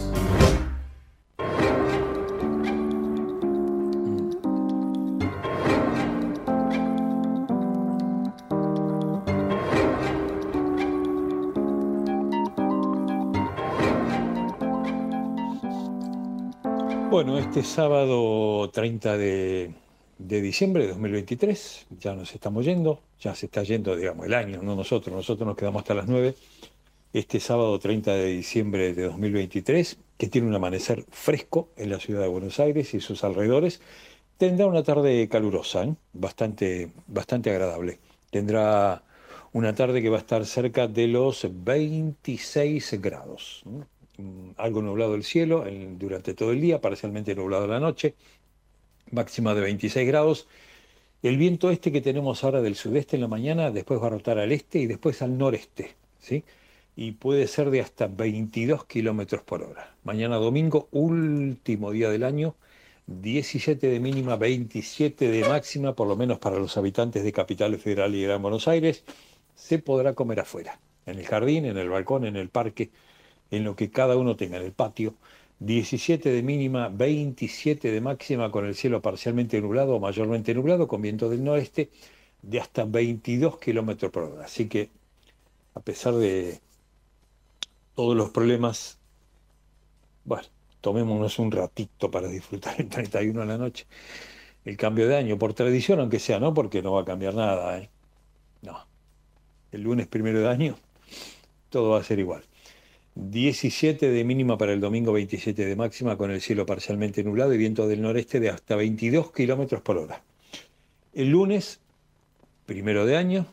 Bueno, 17.11 17.37
este 17.37 17.61
sábado 17.61 18.71
30 18.71 19.17
de 19.17 19.82
de 20.17 20.41
diciembre 20.41 20.83
de 20.83 20.89
2023, 20.89 21.87
ya 21.99 22.13
nos 22.13 22.33
estamos 22.33 22.65
yendo, 22.65 23.01
ya 23.19 23.35
se 23.35 23.47
está 23.47 23.63
yendo, 23.63 23.95
digamos, 23.95 24.25
el 24.25 24.33
año, 24.33 24.61
no 24.61 24.75
nosotros, 24.75 25.15
nosotros 25.15 25.47
nos 25.47 25.57
quedamos 25.57 25.81
hasta 25.81 25.93
las 25.93 26.07
9, 26.07 26.35
este 27.13 27.39
sábado 27.39 27.77
30 27.79 28.13
de 28.13 28.25
diciembre 28.25 28.93
de 28.93 29.03
2023, 29.03 29.97
que 30.17 30.27
tiene 30.27 30.47
un 30.47 30.55
amanecer 30.55 31.05
fresco 31.09 31.69
en 31.77 31.89
la 31.89 31.99
ciudad 31.99 32.21
de 32.21 32.27
Buenos 32.27 32.59
Aires 32.59 32.93
y 32.93 32.99
sus 32.99 33.23
alrededores, 33.23 33.81
tendrá 34.37 34.65
una 34.65 34.83
tarde 34.83 35.27
calurosa, 35.29 35.83
¿eh? 35.83 35.95
bastante, 36.13 36.91
bastante 37.07 37.51
agradable. 37.51 37.99
Tendrá 38.31 39.03
una 39.51 39.75
tarde 39.75 40.01
que 40.01 40.09
va 40.09 40.17
a 40.17 40.21
estar 40.21 40.45
cerca 40.45 40.87
de 40.87 41.07
los 41.07 41.47
26 41.51 42.99
grados. 42.99 43.63
Mm, 44.17 44.51
algo 44.57 44.81
nublado 44.81 45.15
el 45.15 45.23
cielo 45.23 45.65
durante 45.97 46.33
todo 46.33 46.51
el 46.51 46.61
día, 46.61 46.81
parcialmente 46.81 47.35
nublado 47.35 47.67
la 47.67 47.79
noche, 47.79 48.15
máxima 49.11 49.53
de 49.53 49.61
26 49.61 50.07
grados. 50.07 50.47
El 51.21 51.37
viento 51.37 51.71
este 51.71 51.91
que 51.91 52.01
tenemos 52.01 52.43
ahora 52.43 52.61
del 52.61 52.75
sudeste 52.75 53.15
en 53.15 53.21
la 53.21 53.27
mañana, 53.27 53.71
después 53.71 54.01
va 54.01 54.07
a 54.07 54.11
rotar 54.11 54.39
al 54.39 54.51
este 54.51 54.79
y 54.79 54.87
después 54.87 55.21
al 55.21 55.37
noreste, 55.37 55.95
¿sí? 56.19 56.43
Y 56.95 57.13
puede 57.13 57.47
ser 57.47 57.69
de 57.69 57.81
hasta 57.81 58.07
22 58.07 58.85
kilómetros 58.85 59.41
por 59.41 59.63
hora. 59.63 59.95
Mañana 60.03 60.35
domingo, 60.35 60.89
último 60.91 61.91
día 61.91 62.09
del 62.09 62.23
año, 62.23 62.55
17 63.07 63.87
de 63.87 63.99
mínima, 63.99 64.35
27 64.35 65.29
de 65.29 65.47
máxima, 65.47 65.95
por 65.95 66.07
lo 66.07 66.15
menos 66.15 66.39
para 66.39 66.59
los 66.59 66.77
habitantes 66.77 67.23
de 67.23 67.31
Capital 67.31 67.77
Federal 67.77 68.13
y 68.15 68.23
Gran 68.23 68.41
Buenos 68.41 68.67
Aires, 68.67 69.03
se 69.55 69.79
podrá 69.79 70.13
comer 70.13 70.39
afuera, 70.41 70.79
en 71.05 71.19
el 71.19 71.25
jardín, 71.25 71.65
en 71.65 71.77
el 71.77 71.89
balcón, 71.89 72.25
en 72.25 72.35
el 72.35 72.49
parque, 72.49 72.91
en 73.51 73.63
lo 73.63 73.75
que 73.75 73.91
cada 73.91 74.17
uno 74.17 74.35
tenga, 74.35 74.57
en 74.57 74.63
el 74.63 74.71
patio 74.71 75.15
17 75.59 76.29
de 76.31 76.43
mínima, 76.43 76.89
27 76.89 77.91
de 77.91 78.01
máxima 78.01 78.51
con 78.51 78.65
el 78.65 78.75
cielo 78.75 79.01
parcialmente 79.01 79.61
nublado 79.61 79.95
o 79.95 79.99
mayormente 79.99 80.53
nublado 80.53 80.87
con 80.87 81.01
viento 81.01 81.29
del 81.29 81.43
noreste 81.43 81.89
de 82.41 82.59
hasta 82.59 82.85
22 82.85 83.59
kilómetros 83.59 84.11
por 84.11 84.23
hora. 84.23 84.45
Así 84.45 84.67
que, 84.67 84.89
a 85.73 85.79
pesar 85.79 86.15
de 86.15 86.59
todos 87.95 88.15
los 88.15 88.29
problemas, 88.31 88.99
bueno, 90.25 90.47
tomémonos 90.81 91.39
un 91.39 91.51
ratito 91.51 92.11
para 92.11 92.27
disfrutar 92.27 92.75
el 92.79 92.89
31 92.89 93.41
de 93.41 93.45
la 93.47 93.57
noche. 93.57 93.85
El 94.65 94.77
cambio 94.77 95.07
de 95.07 95.17
año, 95.17 95.37
por 95.37 95.53
tradición, 95.53 95.99
aunque 95.99 96.19
sea, 96.19 96.39
¿no? 96.39 96.53
Porque 96.53 96.81
no 96.81 96.93
va 96.93 97.01
a 97.01 97.05
cambiar 97.05 97.35
nada, 97.35 97.77
¿eh? 97.79 97.89
No. 98.61 98.85
El 99.71 99.81
lunes 99.81 100.07
primero 100.07 100.39
de 100.41 100.49
año, 100.49 100.77
todo 101.69 101.91
va 101.91 101.99
a 101.99 102.03
ser 102.03 102.19
igual. 102.19 102.43
17 103.15 104.09
de 104.09 104.23
mínima 104.23 104.57
para 104.57 104.73
el 104.73 104.79
domingo, 104.79 105.13
27 105.13 105.65
de 105.65 105.75
máxima, 105.75 106.17
con 106.17 106.31
el 106.31 106.41
cielo 106.41 106.65
parcialmente 106.65 107.23
nublado 107.23 107.53
y 107.53 107.57
viento 107.57 107.87
del 107.87 108.01
noreste 108.01 108.39
de 108.39 108.49
hasta 108.49 108.75
22 108.75 109.31
kilómetros 109.31 109.81
por 109.81 109.97
hora. 109.97 110.23
El 111.13 111.29
lunes, 111.29 111.79
primero 112.65 113.05
de 113.05 113.17
año, 113.17 113.45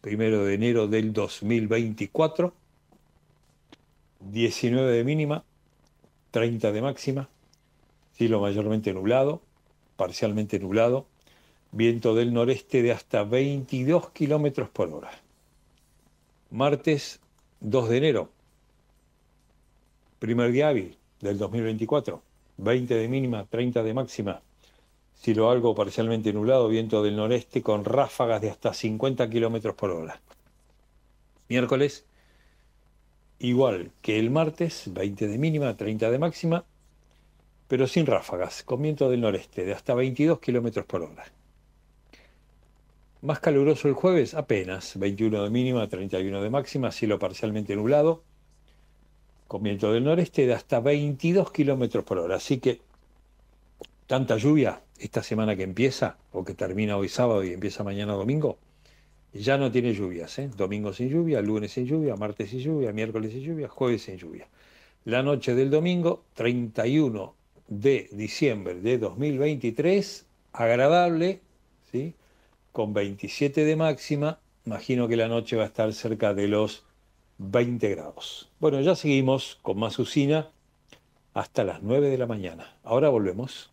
primero 0.00 0.44
de 0.44 0.54
enero 0.54 0.88
del 0.88 1.12
2024, 1.12 2.54
19 4.20 4.92
de 4.92 5.04
mínima, 5.04 5.44
30 6.30 6.72
de 6.72 6.82
máxima, 6.82 7.28
cielo 8.14 8.40
mayormente 8.40 8.94
nublado, 8.94 9.42
parcialmente 9.96 10.58
nublado, 10.58 11.06
viento 11.72 12.14
del 12.14 12.32
noreste 12.32 12.82
de 12.82 12.92
hasta 12.92 13.24
22 13.24 14.10
kilómetros 14.10 14.70
por 14.70 14.88
hora. 14.88 15.10
Martes 16.50 17.20
2 17.60 17.88
de 17.90 17.96
enero, 17.98 18.30
Primer 20.20 20.52
día 20.52 20.68
hábil 20.68 20.98
del 21.22 21.38
2024, 21.38 22.22
20 22.58 22.94
de 22.94 23.08
mínima, 23.08 23.46
30 23.46 23.82
de 23.82 23.94
máxima. 23.94 24.42
Cielo 25.14 25.48
algo 25.48 25.74
parcialmente 25.74 26.30
nublado, 26.34 26.68
viento 26.68 27.02
del 27.02 27.16
noreste 27.16 27.62
con 27.62 27.86
ráfagas 27.86 28.42
de 28.42 28.50
hasta 28.50 28.74
50 28.74 29.30
kilómetros 29.30 29.74
por 29.76 29.92
hora. 29.92 30.20
Miércoles, 31.48 32.04
igual 33.38 33.92
que 34.02 34.18
el 34.18 34.28
martes, 34.30 34.90
20 34.92 35.26
de 35.26 35.38
mínima, 35.38 35.74
30 35.74 36.10
de 36.10 36.18
máxima, 36.18 36.66
pero 37.66 37.86
sin 37.86 38.04
ráfagas, 38.04 38.62
con 38.62 38.82
viento 38.82 39.08
del 39.08 39.22
noreste 39.22 39.64
de 39.64 39.72
hasta 39.72 39.94
22 39.94 40.38
kilómetros 40.38 40.84
por 40.84 41.00
hora. 41.00 41.24
Más 43.22 43.40
caluroso 43.40 43.88
el 43.88 43.94
jueves, 43.94 44.34
apenas, 44.34 44.98
21 44.98 45.44
de 45.44 45.48
mínima, 45.48 45.88
31 45.88 46.42
de 46.42 46.50
máxima, 46.50 46.92
cielo 46.92 47.18
parcialmente 47.18 47.74
nublado, 47.74 48.22
con 49.50 49.64
viento 49.64 49.92
del 49.92 50.04
noreste 50.04 50.46
de 50.46 50.54
hasta 50.54 50.78
22 50.78 51.50
kilómetros 51.50 52.04
por 52.04 52.18
hora. 52.18 52.36
Así 52.36 52.58
que 52.58 52.78
tanta 54.06 54.36
lluvia 54.36 54.80
esta 54.96 55.24
semana 55.24 55.56
que 55.56 55.64
empieza, 55.64 56.18
o 56.30 56.44
que 56.44 56.54
termina 56.54 56.96
hoy 56.96 57.08
sábado 57.08 57.42
y 57.42 57.52
empieza 57.52 57.82
mañana 57.82 58.12
domingo, 58.12 58.58
ya 59.32 59.58
no 59.58 59.72
tiene 59.72 59.92
lluvias. 59.92 60.38
¿eh? 60.38 60.50
Domingo 60.56 60.92
sin 60.92 61.08
lluvia, 61.08 61.42
lunes 61.42 61.72
sin 61.72 61.84
lluvia, 61.84 62.14
martes 62.14 62.50
sin 62.50 62.60
lluvia, 62.60 62.92
miércoles 62.92 63.32
sin 63.32 63.42
lluvia, 63.42 63.68
jueves 63.68 64.02
sin 64.02 64.18
lluvia. 64.18 64.46
La 65.04 65.24
noche 65.24 65.56
del 65.56 65.68
domingo, 65.68 66.22
31 66.34 67.34
de 67.66 68.08
diciembre 68.12 68.76
de 68.76 68.98
2023, 68.98 70.26
agradable, 70.52 71.40
¿sí? 71.90 72.14
con 72.70 72.94
27 72.94 73.64
de 73.64 73.74
máxima. 73.74 74.38
Imagino 74.64 75.08
que 75.08 75.16
la 75.16 75.26
noche 75.26 75.56
va 75.56 75.64
a 75.64 75.66
estar 75.66 75.92
cerca 75.92 76.34
de 76.34 76.46
los 76.46 76.84
20 77.40 77.88
grados. 77.88 78.50
Bueno, 78.60 78.80
ya 78.82 78.94
seguimos 78.94 79.58
con 79.62 79.78
más 79.78 79.98
usina 79.98 80.50
hasta 81.32 81.64
las 81.64 81.82
9 81.82 82.10
de 82.10 82.18
la 82.18 82.26
mañana. 82.26 82.76
Ahora 82.84 83.08
volvemos. 83.08 83.70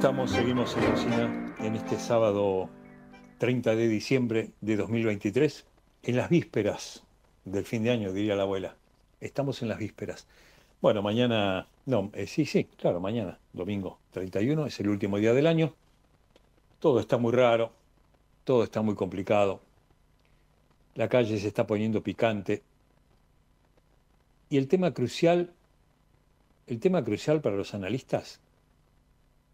Seguimos 0.00 0.74
en 0.78 0.90
cocina 0.90 1.54
en 1.58 1.76
este 1.76 1.98
sábado 1.98 2.70
30 3.36 3.76
de 3.76 3.86
diciembre 3.86 4.50
de 4.62 4.76
2023, 4.76 5.66
en 6.04 6.16
las 6.16 6.30
vísperas 6.30 7.04
del 7.44 7.66
fin 7.66 7.82
de 7.82 7.90
año, 7.90 8.10
diría 8.10 8.34
la 8.34 8.44
abuela. 8.44 8.76
Estamos 9.20 9.60
en 9.60 9.68
las 9.68 9.78
vísperas. 9.78 10.26
Bueno, 10.80 11.02
mañana, 11.02 11.66
no, 11.84 12.10
eh, 12.14 12.26
sí, 12.26 12.46
sí, 12.46 12.64
claro, 12.64 12.98
mañana, 12.98 13.38
domingo 13.52 13.98
31, 14.12 14.66
es 14.66 14.80
el 14.80 14.88
último 14.88 15.18
día 15.18 15.34
del 15.34 15.46
año. 15.46 15.74
Todo 16.78 16.98
está 16.98 17.18
muy 17.18 17.32
raro, 17.32 17.70
todo 18.44 18.64
está 18.64 18.80
muy 18.80 18.94
complicado. 18.94 19.60
La 20.94 21.10
calle 21.10 21.38
se 21.38 21.48
está 21.48 21.66
poniendo 21.66 22.02
picante. 22.02 22.62
Y 24.48 24.56
el 24.56 24.66
tema 24.66 24.94
crucial, 24.94 25.52
el 26.66 26.80
tema 26.80 27.04
crucial 27.04 27.42
para 27.42 27.56
los 27.56 27.74
analistas 27.74 28.40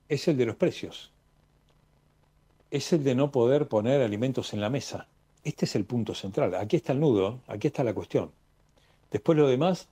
es 0.09 0.29
el 0.29 0.37
de 0.37 0.47
los 0.47 0.57
precios. 0.57 1.11
Es 2.71 2.92
el 2.92 3.05
de 3.05 3.14
no 3.14 3.31
poder 3.31 3.69
poner 3.69 4.03
alimentos 4.03 4.53
en 4.53 4.61
la 4.61 4.71
mesa. 4.71 5.09
Este 5.45 5.64
es 5.64 5.77
el 5.77 5.85
punto 5.85 6.14
central. 6.14 6.55
Aquí 6.55 6.77
está 6.77 6.92
el 6.92 7.01
nudo, 7.01 7.40
aquí 7.47 7.69
está 7.69 7.85
la 7.85 7.95
cuestión. 7.95 8.31
Después 9.11 9.38
lo 9.38 9.47
demás 9.47 9.88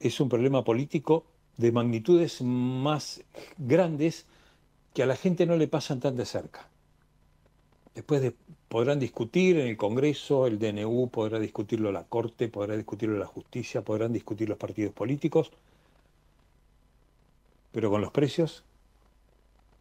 es 0.00 0.20
un 0.20 0.28
problema 0.28 0.64
político 0.64 1.24
de 1.56 1.70
magnitudes 1.70 2.42
más 2.42 3.22
grandes 3.58 4.26
que 4.94 5.02
a 5.02 5.06
la 5.06 5.16
gente 5.16 5.46
no 5.46 5.56
le 5.56 5.68
pasan 5.68 6.00
tan 6.00 6.16
de 6.16 6.26
cerca. 6.26 6.68
Después 7.94 8.32
podrán 8.68 8.98
discutir 8.98 9.58
en 9.58 9.68
el 9.68 9.76
Congreso, 9.76 10.46
el 10.46 10.58
DNU 10.58 11.08
podrá 11.10 11.38
discutirlo 11.38 11.92
la 11.92 12.04
Corte, 12.04 12.48
podrá 12.48 12.76
discutirlo 12.76 13.18
la 13.18 13.26
justicia, 13.26 13.82
podrán 13.82 14.12
discutir 14.12 14.48
los 14.48 14.58
partidos 14.58 14.92
políticos, 14.94 15.52
pero 17.70 17.90
con 17.90 18.00
los 18.00 18.10
precios 18.10 18.64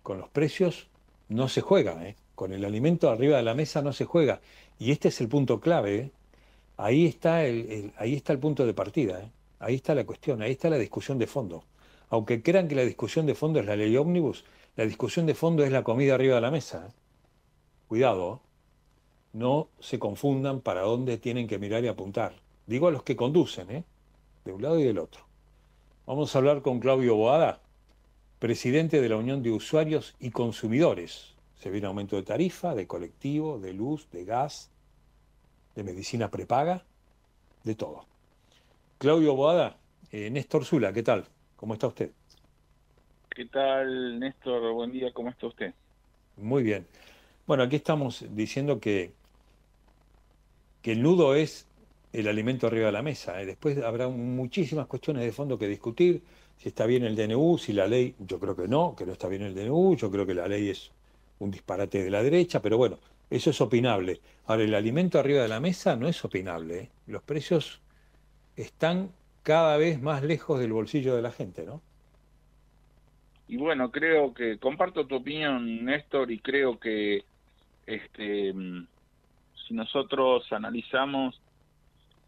con 0.03 0.17
los 0.17 0.29
precios 0.29 0.87
no 1.29 1.47
se 1.47 1.61
juega, 1.61 2.07
¿eh? 2.07 2.15
con 2.35 2.53
el 2.53 2.65
alimento 2.65 3.09
arriba 3.09 3.37
de 3.37 3.43
la 3.43 3.53
mesa 3.53 3.81
no 3.81 3.93
se 3.93 4.05
juega. 4.05 4.41
Y 4.79 4.91
este 4.91 5.09
es 5.09 5.21
el 5.21 5.27
punto 5.27 5.59
clave. 5.59 5.95
¿eh? 5.95 6.11
Ahí, 6.77 7.05
está 7.05 7.45
el, 7.45 7.93
ahí 7.97 8.15
está 8.15 8.33
el 8.33 8.39
punto 8.39 8.65
de 8.65 8.73
partida. 8.73 9.21
¿eh? 9.21 9.31
Ahí 9.59 9.75
está 9.75 9.93
la 9.93 10.05
cuestión, 10.05 10.41
ahí 10.41 10.53
está 10.53 10.69
la 10.69 10.77
discusión 10.77 11.19
de 11.19 11.27
fondo. 11.27 11.63
Aunque 12.09 12.41
crean 12.41 12.67
que 12.67 12.75
la 12.75 12.81
discusión 12.81 13.25
de 13.25 13.35
fondo 13.35 13.59
es 13.59 13.65
la 13.65 13.75
ley 13.75 13.95
ómnibus, 13.95 14.43
la 14.75 14.85
discusión 14.85 15.25
de 15.25 15.35
fondo 15.35 15.63
es 15.63 15.71
la 15.71 15.83
comida 15.83 16.15
arriba 16.15 16.35
de 16.35 16.41
la 16.41 16.51
mesa. 16.51 16.89
Cuidado, 17.87 18.41
no 19.33 19.69
se 19.79 19.99
confundan 19.99 20.61
para 20.61 20.81
dónde 20.81 21.17
tienen 21.17 21.47
que 21.47 21.59
mirar 21.59 21.83
y 21.83 21.87
apuntar. 21.87 22.33
Digo 22.65 22.87
a 22.87 22.91
los 22.91 23.03
que 23.03 23.15
conducen, 23.15 23.85
de 24.45 24.51
un 24.51 24.61
lado 24.61 24.79
y 24.79 24.83
del 24.83 24.97
otro. 24.97 25.21
Vamos 26.05 26.33
a 26.35 26.39
hablar 26.39 26.61
con 26.61 26.79
Claudio 26.79 27.15
Boada, 27.15 27.60
presidente 28.41 28.99
de 28.99 29.07
la 29.07 29.17
Unión 29.17 29.43
de 29.43 29.51
Usuarios 29.51 30.15
y 30.19 30.31
Consumidores. 30.31 31.35
Se 31.59 31.69
viene 31.69 31.85
aumento 31.85 32.15
de 32.15 32.23
tarifa, 32.23 32.73
de 32.73 32.87
colectivo, 32.87 33.59
de 33.59 33.71
luz, 33.71 34.09
de 34.09 34.25
gas, 34.25 34.71
de 35.75 35.83
medicina 35.83 36.31
prepaga, 36.31 36.83
de 37.63 37.75
todo. 37.75 38.07
Claudio 38.97 39.35
Boada, 39.35 39.77
eh, 40.11 40.31
Néstor 40.31 40.65
Zula, 40.65 40.91
¿qué 40.91 41.03
tal? 41.03 41.25
¿Cómo 41.55 41.75
está 41.75 41.85
usted? 41.85 42.09
¿Qué 43.29 43.45
tal, 43.45 44.19
Néstor? 44.19 44.73
Buen 44.73 44.91
día, 44.91 45.13
¿cómo 45.13 45.29
está 45.29 45.45
usted? 45.45 45.75
Muy 46.37 46.63
bien. 46.63 46.87
Bueno, 47.45 47.61
aquí 47.61 47.75
estamos 47.75 48.25
diciendo 48.31 48.79
que, 48.79 49.11
que 50.81 50.93
el 50.93 51.03
nudo 51.03 51.35
es 51.35 51.67
el 52.11 52.27
alimento 52.27 52.65
arriba 52.65 52.87
de 52.87 52.91
la 52.91 53.03
mesa. 53.03 53.39
¿eh? 53.39 53.45
Después 53.45 53.77
habrá 53.77 54.07
muchísimas 54.07 54.87
cuestiones 54.87 55.23
de 55.25 55.31
fondo 55.31 55.59
que 55.59 55.67
discutir 55.67 56.23
si 56.61 56.69
está 56.69 56.85
bien 56.85 57.03
el 57.03 57.15
DNU, 57.15 57.57
si 57.57 57.73
la 57.73 57.87
ley, 57.87 58.13
yo 58.19 58.39
creo 58.39 58.55
que 58.55 58.67
no, 58.67 58.95
que 58.95 59.03
no 59.03 59.13
está 59.13 59.27
bien 59.27 59.41
el 59.41 59.55
DNU, 59.55 59.95
yo 59.95 60.11
creo 60.11 60.27
que 60.27 60.35
la 60.35 60.47
ley 60.47 60.69
es 60.69 60.91
un 61.39 61.49
disparate 61.49 62.03
de 62.03 62.11
la 62.11 62.21
derecha, 62.21 62.61
pero 62.61 62.77
bueno, 62.77 62.99
eso 63.31 63.49
es 63.49 63.59
opinable. 63.61 64.21
Ahora, 64.45 64.61
el 64.61 64.75
alimento 64.75 65.17
arriba 65.17 65.41
de 65.41 65.47
la 65.47 65.59
mesa 65.59 65.95
no 65.95 66.07
es 66.07 66.23
opinable. 66.23 66.79
¿eh? 66.79 66.89
Los 67.07 67.23
precios 67.23 67.81
están 68.55 69.09
cada 69.41 69.75
vez 69.77 69.99
más 69.99 70.21
lejos 70.21 70.59
del 70.59 70.71
bolsillo 70.71 71.15
de 71.15 71.23
la 71.23 71.31
gente, 71.31 71.65
¿no? 71.65 71.81
Y 73.47 73.57
bueno, 73.57 73.89
creo 73.89 74.31
que 74.31 74.59
comparto 74.59 75.07
tu 75.07 75.15
opinión, 75.15 75.83
Néstor, 75.83 76.29
y 76.31 76.37
creo 76.37 76.79
que 76.79 77.23
este 77.87 78.53
si 79.67 79.73
nosotros 79.73 80.45
analizamos 80.51 81.41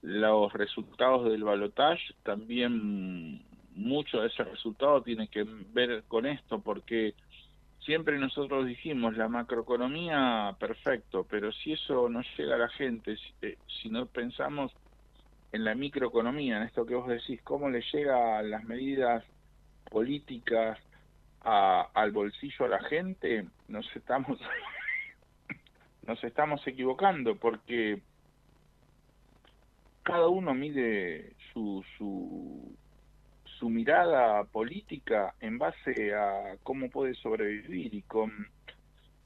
los 0.02 0.52
resultados 0.54 1.30
del 1.30 1.44
balotage, 1.44 2.16
también 2.24 3.44
mucho 3.76 4.22
de 4.22 4.28
ese 4.28 4.44
resultado 4.44 5.02
tiene 5.02 5.28
que 5.28 5.46
ver 5.74 6.04
con 6.08 6.26
esto, 6.26 6.60
porque 6.62 7.16
siempre 7.80 8.18
nosotros 8.18 8.66
dijimos 8.66 9.18
la 9.18 9.28
macroeconomía 9.28 10.56
perfecto, 10.60 11.26
pero 11.30 11.52
si 11.52 11.74
eso 11.74 12.10
no 12.10 12.22
llega 12.38 12.56
a 12.56 12.60
la 12.60 12.70
gente, 12.70 13.18
si, 13.18 13.34
eh, 13.42 13.58
no 13.90 14.06
pensamos 14.06 14.72
en 15.52 15.64
la 15.64 15.76
microeconomía, 15.76 16.58
en 16.58 16.64
esto 16.64 16.86
que 16.86 16.96
vos 16.96 17.08
decís, 17.08 17.42
cómo 17.44 17.70
le 17.70 17.84
llegan 17.92 18.50
las 18.50 18.64
medidas 18.64 19.24
políticas 19.90 20.80
al 21.42 22.12
bolsillo 22.14 22.66
a 22.66 22.70
la 22.70 22.84
gente, 22.84 23.46
nos 23.68 23.86
estamos 23.96 24.40
nos 26.08 26.24
estamos 26.24 26.66
equivocando 26.66 27.36
porque 27.36 28.02
cada 30.04 30.28
uno 30.28 30.54
mide 30.54 31.36
su, 31.52 31.84
su, 31.98 32.76
su 33.64 33.70
mirada 33.70 34.44
política 34.44 35.36
en 35.40 35.58
base 35.58 36.14
a 36.14 36.58
cómo 36.64 36.90
puede 36.90 37.14
sobrevivir 37.14 37.96
y 37.96 38.02
con 38.02 38.50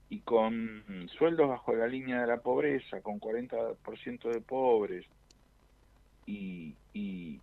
y 0.10 0.20
con 0.20 1.10
sueldos 1.18 1.50
bajo 1.50 1.74
la 1.74 1.88
línea 1.88 2.22
de 2.22 2.28
la 2.28 2.38
pobreza, 2.38 3.02
con 3.02 3.20
40% 3.20 4.32
de 4.32 4.42
pobres 4.42 5.08
y, 6.28 6.76
y 6.94 7.42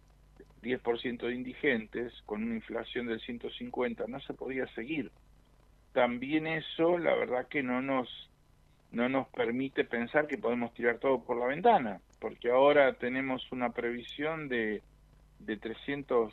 10% 0.62 1.26
de 1.26 1.34
indigentes, 1.34 2.12
con 2.26 2.44
una 2.44 2.54
inflación 2.54 3.08
del 3.08 3.20
150, 3.20 4.04
no 4.06 4.20
se 4.20 4.32
podía 4.32 4.68
seguir. 4.68 5.10
También 5.92 6.46
eso, 6.46 6.96
la 6.96 7.16
verdad 7.16 7.48
que 7.48 7.64
no 7.64 7.82
nos 7.82 8.08
no 8.92 9.08
nos 9.08 9.26
permite 9.30 9.82
pensar 9.82 10.28
que 10.28 10.38
podemos 10.38 10.72
tirar 10.74 10.98
todo 10.98 11.24
por 11.24 11.38
la 11.38 11.46
ventana, 11.46 12.00
porque 12.20 12.50
ahora 12.50 12.92
tenemos 12.92 13.50
una 13.50 13.70
previsión 13.70 14.48
de, 14.48 14.80
de 15.40 15.60
300% 15.60 16.30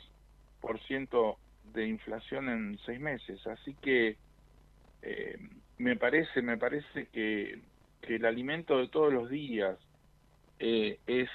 de 1.72 1.86
inflación 1.86 2.48
en 2.48 2.78
seis 2.84 3.00
meses. 3.00 3.46
Así 3.46 3.74
que 3.74 4.16
eh, 5.02 5.38
me 5.78 5.96
parece, 5.96 6.42
me 6.42 6.56
parece 6.56 7.06
que, 7.12 7.60
que, 8.00 8.16
el 8.16 8.24
alimento 8.24 8.78
de 8.78 8.88
todos 8.88 9.12
los 9.12 9.28
días 9.28 9.78
eh, 10.58 10.98
es, 11.06 11.30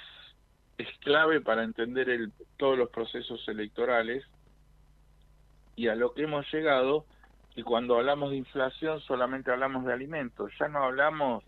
es 0.78 0.88
clave 1.00 1.40
para 1.40 1.64
entender 1.64 2.08
el, 2.08 2.32
todos 2.56 2.78
los 2.78 2.90
procesos 2.90 3.46
electorales 3.48 4.24
y 5.76 5.88
a 5.88 5.94
lo 5.94 6.14
que 6.14 6.22
hemos 6.22 6.50
llegado 6.52 7.04
y 7.54 7.62
cuando 7.62 7.96
hablamos 7.96 8.30
de 8.30 8.36
inflación 8.36 9.00
solamente 9.00 9.50
hablamos 9.50 9.84
de 9.84 9.92
alimentos, 9.92 10.52
ya 10.58 10.68
no 10.68 10.84
hablamos 10.84 11.44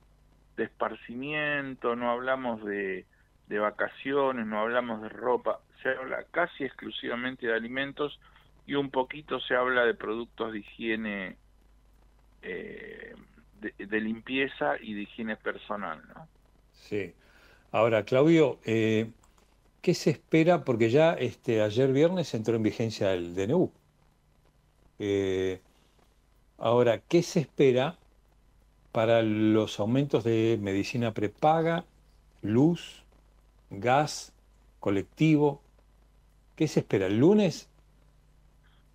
de 0.56 0.64
esparcimiento, 0.64 1.96
no 1.96 2.10
hablamos 2.10 2.64
de, 2.64 3.06
de 3.46 3.58
vacaciones, 3.58 4.46
no 4.46 4.60
hablamos 4.60 5.02
de 5.02 5.08
ropa, 5.08 5.60
se 5.82 5.90
habla 5.90 6.24
casi 6.30 6.64
exclusivamente 6.64 7.46
de 7.46 7.54
alimentos 7.54 8.18
y 8.66 8.74
un 8.74 8.90
poquito 8.90 9.40
se 9.40 9.54
habla 9.54 9.84
de 9.84 9.94
productos 9.94 10.52
de 10.52 10.58
higiene, 10.60 11.36
eh, 12.42 13.14
de, 13.60 14.00
limpieza 14.00 14.76
y 14.80 14.94
de 14.94 15.02
higiene 15.02 15.36
personal. 15.36 16.02
¿no? 16.14 16.28
Sí. 16.72 17.12
Ahora, 17.72 18.04
Claudio, 18.04 18.58
eh, 18.64 19.10
¿qué 19.82 19.94
se 19.94 20.10
espera? 20.10 20.64
Porque 20.64 20.90
ya 20.90 21.14
este, 21.14 21.62
ayer 21.62 21.92
viernes 21.92 22.34
entró 22.34 22.54
en 22.56 22.62
vigencia 22.62 23.12
el 23.12 23.34
DNU. 23.34 23.72
Eh, 24.98 25.60
Ahora, 26.60 26.98
¿qué 26.98 27.22
se 27.22 27.40
espera 27.40 27.96
para 28.92 29.22
los 29.22 29.80
aumentos 29.80 30.24
de 30.24 30.58
medicina 30.60 31.14
prepaga, 31.14 31.86
luz, 32.42 33.02
gas, 33.70 34.34
colectivo? 34.78 35.62
¿Qué 36.61 36.68
se 36.68 36.81
espera? 36.81 37.07
¿El 37.07 37.18
lunes? 37.18 37.70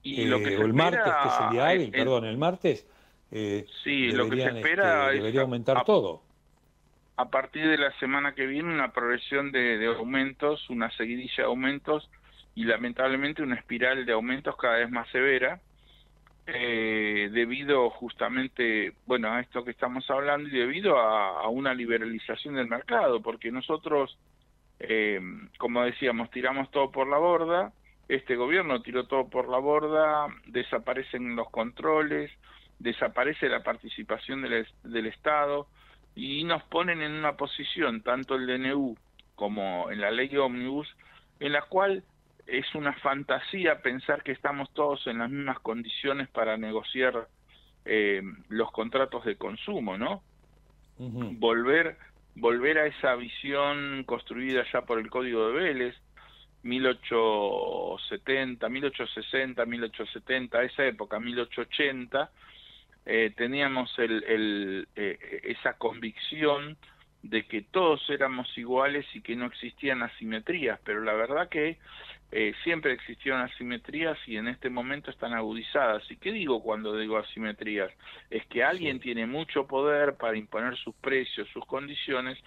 Y 0.04 0.26
lo 0.26 0.38
que 0.38 0.54
eh, 0.54 0.58
o 0.58 0.66
el 0.66 0.76
martes, 0.76 1.02
que 1.02 1.30
es 1.30 1.34
el 1.42 1.50
día 1.50 1.68
hábil, 1.68 1.90
perdón, 1.90 2.26
el 2.26 2.38
martes. 2.38 2.88
Eh, 3.32 3.66
sí, 3.84 4.12
lo 4.12 4.30
que 4.30 4.36
se 4.36 4.60
espera 4.60 5.06
este, 5.06 5.18
debería 5.18 5.42
aumentar 5.42 5.84
todo. 5.84 6.22
A 7.18 7.28
partir 7.32 7.68
de 7.68 7.80
la 7.80 7.92
semana 7.98 8.36
que 8.36 8.46
viene, 8.46 8.72
una 8.72 8.92
progresión 8.92 9.52
de, 9.52 9.80
de 9.80 9.88
aumentos, 9.88 10.70
una 10.70 10.92
seguidilla 10.92 11.38
de 11.38 11.44
aumentos 11.46 12.08
y 12.54 12.66
lamentablemente 12.66 13.42
una 13.42 13.56
espiral 13.56 14.06
de 14.06 14.14
aumentos 14.14 14.56
cada 14.58 14.76
vez 14.76 14.92
más 14.92 15.10
severa 15.10 15.60
eh, 16.48 17.30
debido 17.32 17.90
justamente, 17.90 18.94
bueno, 19.08 19.32
a 19.32 19.40
esto 19.40 19.64
que 19.66 19.72
estamos 19.72 20.08
hablando 20.12 20.48
y 20.48 20.52
debido 20.52 21.00
a, 21.00 21.50
una 21.50 21.74
liberalización 21.74 22.54
del 22.54 22.68
mercado, 22.68 23.22
porque 23.22 23.52
nosotros, 23.52 24.16
eh, 24.80 25.20
como 25.58 25.84
decíamos, 25.84 26.30
tiramos 26.32 26.70
todo 26.72 26.92
por 26.92 27.08
la 27.08 27.18
borda, 27.18 27.74
este 28.08 28.36
gobierno 28.36 28.82
tiró 28.82 29.08
todo 29.08 29.30
por 29.30 29.50
la 29.50 29.58
borda, 29.58 30.28
desaparecen 30.46 31.36
los 31.36 31.50
controles, 31.50 32.32
desaparece 32.80 33.50
la 33.50 33.64
participación 33.64 34.42
del, 34.42 34.68
del 34.84 35.06
Estado 35.08 35.68
y 36.16 36.44
nos 36.44 36.64
ponen 36.64 37.02
en 37.02 37.14
una 37.14 37.36
posición, 37.36 38.02
tanto 38.02 38.36
el 38.36 38.48
DNU 38.48 38.96
como 39.36 39.92
en 39.92 40.02
la 40.02 40.12
ley 40.12 40.36
Omnibus, 40.38 40.88
en 41.40 41.52
la 41.52 41.64
cual 41.64 42.04
es 42.48 42.74
una 42.76 42.94
fantasía 42.94 43.82
pensar 43.82 44.24
que 44.24 44.32
estamos 44.32 44.72
todos 44.74 45.08
en 45.08 45.20
las 45.20 45.30
mismas 45.30 45.60
condiciones 45.60 46.30
para 46.30 46.58
negociar 46.58 47.28
eh, 47.86 48.22
los 48.50 48.72
contratos 48.72 49.26
de 49.26 49.36
consumo, 49.36 49.98
¿no? 49.98 50.22
Volver 50.98 51.98
volver 52.36 52.78
a 52.78 52.86
esa 52.88 53.16
visión 53.16 54.04
construida 54.06 54.66
ya 54.72 54.82
por 54.82 55.00
el 55.00 55.10
Código 55.10 55.48
de 55.48 55.54
Vélez, 55.54 55.96
1870, 56.64 58.70
1860, 58.70 59.66
1870, 59.66 60.64
esa 60.64 60.86
época, 60.86 61.20
1880, 61.20 62.30
eh, 63.06 63.34
teníamos 63.38 63.98
el, 64.00 64.24
el, 64.24 64.88
eh, 64.96 65.42
esa 65.44 65.78
convicción 65.78 66.78
de 67.30 67.44
que 67.48 67.64
todos 67.64 68.08
éramos 68.10 68.56
iguales 68.56 69.04
y 69.16 69.22
que 69.22 69.36
no 69.36 69.48
existían 69.48 70.04
asimetrías, 70.04 70.80
pero 70.84 71.02
la 71.02 71.14
verdad 71.14 71.50
que 71.50 71.80
eh, 72.32 72.54
siempre 72.64 72.94
existieron 72.94 73.42
asimetrías 73.42 74.18
y 74.28 74.38
en 74.38 74.48
este 74.48 74.70
momento 74.70 75.10
están 75.10 75.34
agudizadas. 75.34 76.04
¿Y 76.12 76.18
qué 76.18 76.32
digo 76.32 76.62
cuando 76.62 76.96
digo 76.96 77.18
asimetrías? 77.18 77.92
Es 78.30 78.46
que 78.46 78.64
alguien 78.64 79.00
tiene 79.00 79.26
mucho 79.26 79.66
poder 79.66 80.18
para 80.18 80.38
imponer 80.38 80.78
sus 80.78 80.94
precios, 80.96 81.48
sus 81.50 81.66
condiciones, 81.66 82.38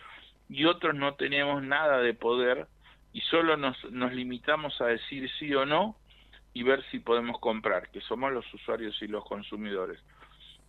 y 0.49 0.64
otros 0.64 0.95
no 0.95 1.14
tenemos 1.14 1.62
nada 1.62 1.99
de 1.99 2.14
poder 2.14 2.69
y 3.12 3.21
solo 3.23 3.57
nos, 3.57 3.77
nos 3.91 4.12
limitamos 4.12 4.81
a 4.81 4.87
decir 4.87 5.29
sí 5.41 5.53
o 5.55 5.67
no 5.67 5.97
y 6.55 6.62
ver 6.62 6.85
si 6.91 7.01
podemos 7.01 7.41
comprar, 7.41 7.91
que 7.91 8.01
somos 8.01 8.33
los 8.33 8.47
usuarios 8.55 8.97
y 9.03 9.09
los 9.09 9.25
consumidores. 9.25 9.99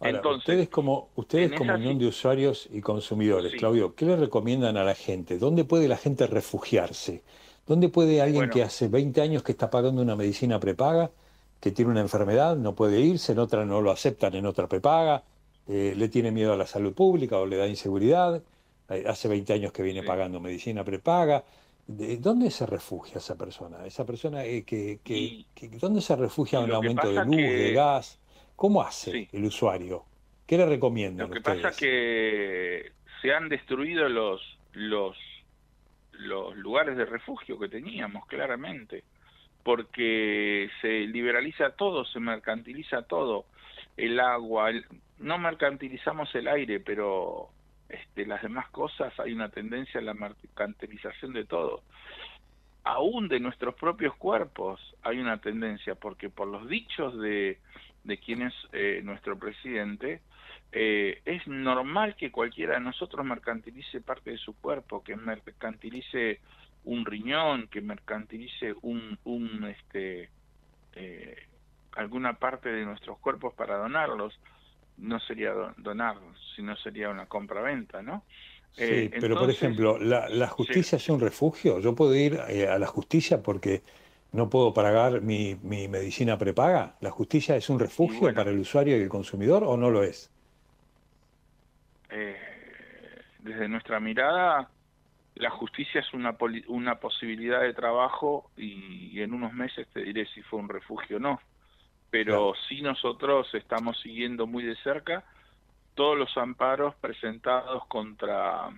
Entonces, 0.01 0.39
ustedes 0.39 0.69
como 0.69 1.09
ustedes 1.15 1.51
como 1.51 1.73
unión 1.73 1.99
de 1.99 2.07
usuarios 2.07 2.69
y 2.71 2.79
consumidores, 2.79 3.53
Claudio, 3.55 3.95
¿qué 3.95 4.05
le 4.05 4.15
recomiendan 4.15 4.77
a 4.77 4.83
la 4.83 4.95
gente? 4.95 5.37
¿Dónde 5.37 5.65
puede 5.65 5.89
la 5.89 5.97
gente 5.97 6.25
refugiarse? 6.25 7.21
¿Dónde 7.67 7.89
puede 7.89 8.21
alguien 8.21 8.49
que 8.49 8.63
hace 8.63 8.87
20 8.87 9.21
años 9.21 9.43
que 9.43 9.51
está 9.51 9.69
pagando 9.69 10.01
una 10.01 10.15
medicina 10.15 10.59
prepaga, 10.59 11.11
que 11.59 11.71
tiene 11.71 11.91
una 11.91 11.99
enfermedad, 11.99 12.55
no 12.55 12.75
puede 12.75 13.01
irse, 13.01 13.33
en 13.33 13.39
otra 13.39 13.65
no 13.65 13.81
lo 13.81 13.91
aceptan 13.91 14.35
en 14.35 14.45
otra 14.45 14.67
prepaga, 14.67 15.23
eh, 15.67 15.93
le 15.95 16.07
tiene 16.07 16.31
miedo 16.31 16.53
a 16.53 16.57
la 16.57 16.65
salud 16.65 16.93
pública 16.93 17.37
o 17.37 17.45
le 17.45 17.57
da 17.57 17.67
inseguridad, 17.67 18.41
eh, 18.89 19.03
hace 19.05 19.27
20 19.27 19.53
años 19.53 19.71
que 19.73 19.83
viene 19.83 20.03
pagando 20.03 20.39
medicina 20.39 20.83
prepaga? 20.85 21.43
¿De 21.85 22.17
¿Dónde 22.17 22.51
se 22.51 22.65
refugia 22.65 23.17
esa 23.17 23.35
persona? 23.35 23.85
Esa 23.85 24.05
persona 24.05 24.45
eh, 24.45 24.63
que, 24.63 24.99
que, 25.03 25.45
¿Dónde 25.79 26.01
se 26.01 26.15
refugia 26.15 26.59
en 26.59 26.65
un 26.65 26.73
aumento 26.73 27.11
de 27.11 27.25
luz, 27.25 27.35
de 27.35 27.73
gas? 27.73 28.18
¿Cómo 28.59 28.81
hace 28.81 29.29
el 29.31 29.45
usuario? 29.45 30.03
¿Qué 30.45 30.57
le 30.57 30.65
recomiendan? 30.65 31.29
Lo 31.29 31.33
que 31.33 31.41
pasa 31.41 31.69
es 31.69 31.77
que 31.77 32.91
se 33.21 33.33
han 33.33 33.47
destruido 33.47 34.09
los, 34.09 34.41
los 34.73 35.15
los 36.19 36.55
lugares 36.57 36.97
de 36.97 37.05
refugio 37.05 37.57
que 37.57 37.69
teníamos, 37.69 38.25
claramente, 38.27 39.03
porque 39.63 40.69
se 40.81 41.07
liberaliza 41.07 41.71
todo, 41.71 42.05
se 42.05 42.19
mercantiliza 42.19 43.03
todo, 43.03 43.45
el 43.97 44.19
agua, 44.19 44.71
no 45.19 45.37
mercantilizamos 45.37 46.33
el 46.35 46.47
aire, 46.47 46.79
pero 46.79 47.49
este, 47.87 48.25
las 48.25 48.41
demás 48.41 48.69
cosas 48.69 49.17
hay 49.19 49.33
una 49.33 49.49
tendencia 49.49 49.99
a 49.99 50.03
la 50.03 50.13
mercantilización 50.13 51.33
de 51.33 51.45
todo. 51.45 51.81
Aún 52.83 53.27
de 53.27 53.39
nuestros 53.39 53.75
propios 53.75 54.15
cuerpos 54.15 54.79
hay 55.03 55.19
una 55.19 55.39
tendencia, 55.39 55.95
porque 55.95 56.29
por 56.29 56.47
los 56.47 56.67
dichos 56.67 57.17
de, 57.19 57.59
de 58.03 58.17
quien 58.17 58.43
es 58.43 58.53
eh, 58.71 59.01
nuestro 59.03 59.37
presidente, 59.37 60.21
eh, 60.71 61.21
es 61.25 61.47
normal 61.47 62.15
que 62.15 62.31
cualquiera 62.31 62.75
de 62.75 62.81
nosotros 62.81 63.25
mercantilice 63.25 64.01
parte 64.01 64.31
de 64.31 64.37
su 64.37 64.53
cuerpo, 64.55 65.03
que 65.03 65.15
mercantilice 65.15 66.39
un 66.85 67.05
riñón, 67.05 67.67
que 67.67 67.81
mercantilice 67.81 68.75
un, 68.81 69.17
un 69.23 69.63
este, 69.65 70.29
eh, 70.95 71.35
alguna 71.93 72.33
parte 72.33 72.69
de 72.69 72.85
nuestros 72.85 73.17
cuerpos 73.19 73.53
para 73.55 73.77
donarlos. 73.77 74.39
No 74.97 75.19
sería 75.21 75.53
donarlos, 75.77 76.37
sino 76.55 76.75
sería 76.77 77.09
una 77.09 77.25
compra-venta, 77.25 78.01
¿no? 78.01 78.23
Sí, 78.73 78.83
eh, 78.83 79.11
pero 79.19 79.37
por 79.37 79.49
ejemplo, 79.49 79.97
¿la, 79.97 80.47
justicia 80.47 80.97
es 80.97 81.09
un 81.09 81.19
refugio? 81.19 81.79
¿Yo 81.79 81.95
puedo 81.95 82.13
ir 82.13 82.37
a 82.39 82.77
la 82.77 82.85
justicia 82.85 83.41
porque 83.41 83.81
no 84.31 84.49
puedo 84.49 84.73
pagar 84.73 85.21
mi, 85.21 85.55
mi 85.63 85.87
medicina 85.87 86.37
prepaga? 86.37 86.95
¿La 87.01 87.11
justicia 87.11 87.55
es 87.55 87.69
un 87.69 87.79
refugio 87.79 88.33
para 88.33 88.51
el 88.51 88.59
usuario 88.59 88.97
y 88.97 89.01
el 89.01 89.09
consumidor 89.09 89.63
o 89.63 89.77
no 89.77 89.89
lo 89.89 90.03
es? 90.03 90.31
eh, 92.09 92.37
desde 93.39 93.67
nuestra 93.67 93.99
mirada, 93.99 94.69
la 95.35 95.49
justicia 95.49 96.01
es 96.01 96.13
una, 96.13 96.35
una 96.67 96.99
posibilidad 96.99 97.61
de 97.61 97.73
trabajo 97.73 98.51
y, 98.57 99.21
en 99.21 99.33
unos 99.33 99.53
meses 99.53 99.87
te 99.93 100.01
diré 100.01 100.25
si 100.27 100.41
fue 100.43 100.59
un 100.59 100.69
refugio 100.69 101.17
o 101.17 101.19
no. 101.19 101.39
Pero 102.09 102.53
sí 102.67 102.81
nosotros 102.81 103.53
estamos 103.53 103.99
siguiendo 103.99 104.47
muy 104.47 104.63
de 104.63 104.75
cerca 104.77 105.23
todos 105.93 106.17
los 106.17 106.35
amparos 106.37 106.95
presentados 106.95 107.85
contra, 107.87 108.69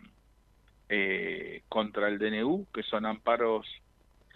eh, 0.89 1.63
contra 1.69 2.09
el 2.09 2.19
DNU, 2.19 2.67
que 2.73 2.83
son 2.83 3.05
amparos 3.05 3.65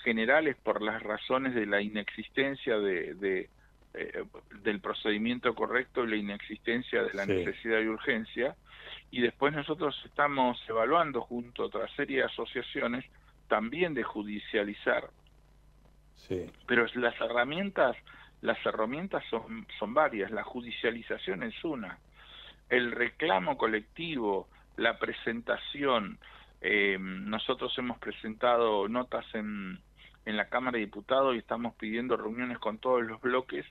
generales 0.06 0.56
por 0.64 0.82
las 0.82 1.04
razones 1.04 1.54
de 1.54 1.66
la 1.66 1.82
inexistencia 1.82 2.78
de, 2.78 3.50
eh, 3.94 4.24
del 4.64 4.80
procedimiento 4.80 5.54
correcto 5.54 6.06
y 6.06 6.10
la 6.12 6.16
inexistencia 6.16 7.04
de 7.04 7.14
la 7.14 7.26
necesidad 7.26 7.82
y 7.82 7.88
urgencia. 7.88 8.56
Y 9.12 9.22
después 9.22 9.54
nosotros 9.54 10.02
estamos 10.06 10.58
evaluando 10.70 11.20
junto 11.22 11.64
a 11.64 11.66
otra 11.66 11.88
serie 11.96 12.20
de 12.20 12.24
asociaciones 12.24 13.04
también 13.50 13.94
de 13.94 14.04
judicializar. 14.04 15.10
Sí. 16.16 16.50
Pero 16.66 16.86
las 16.96 17.20
herramientas, 17.20 17.98
las 18.42 18.64
herramientas 18.66 19.24
son, 19.30 19.68
son 19.78 19.94
varias, 19.94 20.32
la 20.32 20.44
judicialización 20.44 21.44
es 21.44 21.62
una 21.66 22.00
el 22.70 22.92
reclamo 22.92 23.58
colectivo, 23.58 24.48
la 24.78 24.98
presentación. 24.98 26.18
Eh, 26.62 26.98
nosotros 27.00 27.74
hemos 27.78 28.00
presentado 28.00 28.88
notas 28.88 29.26
en, 29.34 29.80
en 30.26 30.38
la 30.38 30.50
Cámara 30.50 30.78
de 30.78 30.86
Diputados 30.86 31.36
y 31.36 31.40
estamos 31.40 31.76
pidiendo 31.76 32.18
reuniones 32.18 32.60
con 32.60 32.78
todos 32.78 33.04
los 33.04 33.22
bloques 33.22 33.66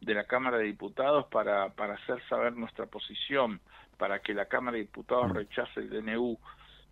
de 0.00 0.14
la 0.14 0.24
Cámara 0.24 0.58
de 0.58 0.64
Diputados 0.64 1.26
para, 1.26 1.70
para 1.70 1.94
hacer 1.94 2.22
saber 2.28 2.54
nuestra 2.54 2.86
posición, 2.86 3.60
para 3.96 4.20
que 4.20 4.34
la 4.34 4.46
Cámara 4.46 4.76
de 4.76 4.82
Diputados 4.82 5.30
mm. 5.30 5.34
rechace 5.34 5.80
el 5.80 5.90
DNU. 5.90 6.38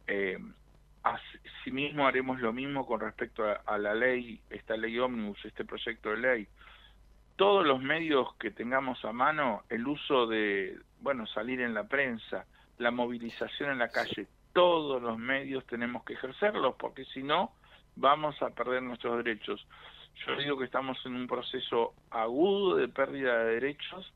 Eh, 0.06 0.38
asimismo 1.02 2.06
haremos 2.06 2.40
lo 2.40 2.52
mismo 2.52 2.86
con 2.86 3.00
respecto 3.00 3.44
a, 3.44 3.78
la 3.78 3.94
ley, 3.94 4.40
esta 4.50 4.76
ley 4.76 4.98
ómnibus, 4.98 5.44
este 5.44 5.64
proyecto 5.64 6.10
de 6.10 6.16
ley 6.18 6.48
todos 7.38 7.64
los 7.64 7.80
medios 7.80 8.34
que 8.34 8.50
tengamos 8.50 9.04
a 9.04 9.12
mano, 9.12 9.62
el 9.68 9.86
uso 9.86 10.26
de, 10.26 10.76
bueno, 11.00 11.24
salir 11.28 11.60
en 11.60 11.72
la 11.72 11.84
prensa, 11.84 12.46
la 12.78 12.90
movilización 12.90 13.70
en 13.70 13.78
la 13.78 13.90
calle, 13.90 14.26
todos 14.52 15.00
los 15.00 15.16
medios 15.18 15.64
tenemos 15.66 16.02
que 16.02 16.14
ejercerlos, 16.14 16.74
porque 16.76 17.04
si 17.04 17.22
no, 17.22 17.52
vamos 17.98 18.40
a 18.42 18.50
perder 18.50 18.82
nuestros 18.82 19.22
derechos. 19.22 19.66
Yo 20.26 20.36
digo 20.36 20.58
que 20.58 20.64
estamos 20.64 20.98
en 21.06 21.14
un 21.14 21.26
proceso 21.26 21.94
agudo 22.10 22.76
de 22.76 22.88
pérdida 22.88 23.38
de 23.38 23.54
derechos, 23.54 24.12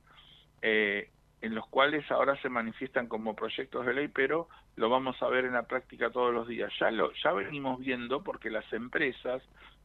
eh, 0.63 1.11
en 1.41 1.55
los 1.55 1.67
cuales 1.69 2.09
ahora 2.11 2.41
se 2.43 2.49
manifiestan 2.49 3.07
como 3.09 3.35
proyectos 3.35 3.87
de 3.87 3.95
ley, 3.95 4.09
pero 4.09 4.49
lo 4.77 4.89
vamos 4.89 5.21
a 5.23 5.29
ver 5.29 5.45
en 5.45 5.53
la 5.53 5.65
práctica 5.65 6.11
todos 6.11 6.33
los 6.33 6.49
días. 6.49 6.73
Ya 6.81 6.91
lo 6.91 7.13
ya 7.13 7.33
venimos 7.33 7.79
viendo 7.81 8.23
porque 8.23 8.51
las 8.51 8.71
empresas 8.73 9.43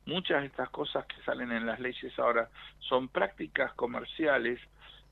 Muchas 0.08 0.40
de 0.40 0.48
estas 0.48 0.70
cosas 0.70 1.06
que 1.06 1.22
salen 1.24 1.52
en 1.52 1.66
las 1.66 1.82
leyes 1.82 2.18
ahora 2.18 2.50
son 2.80 3.10
prácticas 3.10 3.74
comerciales 3.74 4.58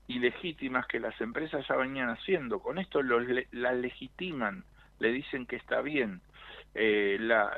ilegítimas 0.08 0.86
que 0.86 1.00
las 1.00 1.20
empresas 1.20 1.68
ya 1.68 1.76
venían 1.76 2.08
haciendo. 2.08 2.60
Con 2.60 2.78
esto 2.78 3.02
lo, 3.02 3.20
la 3.52 3.72
legitiman, 3.72 4.64
le 4.98 5.12
dicen 5.12 5.44
que 5.44 5.56
está 5.56 5.82
bien. 5.82 6.22
Eh, 6.78 7.16
la, 7.20 7.56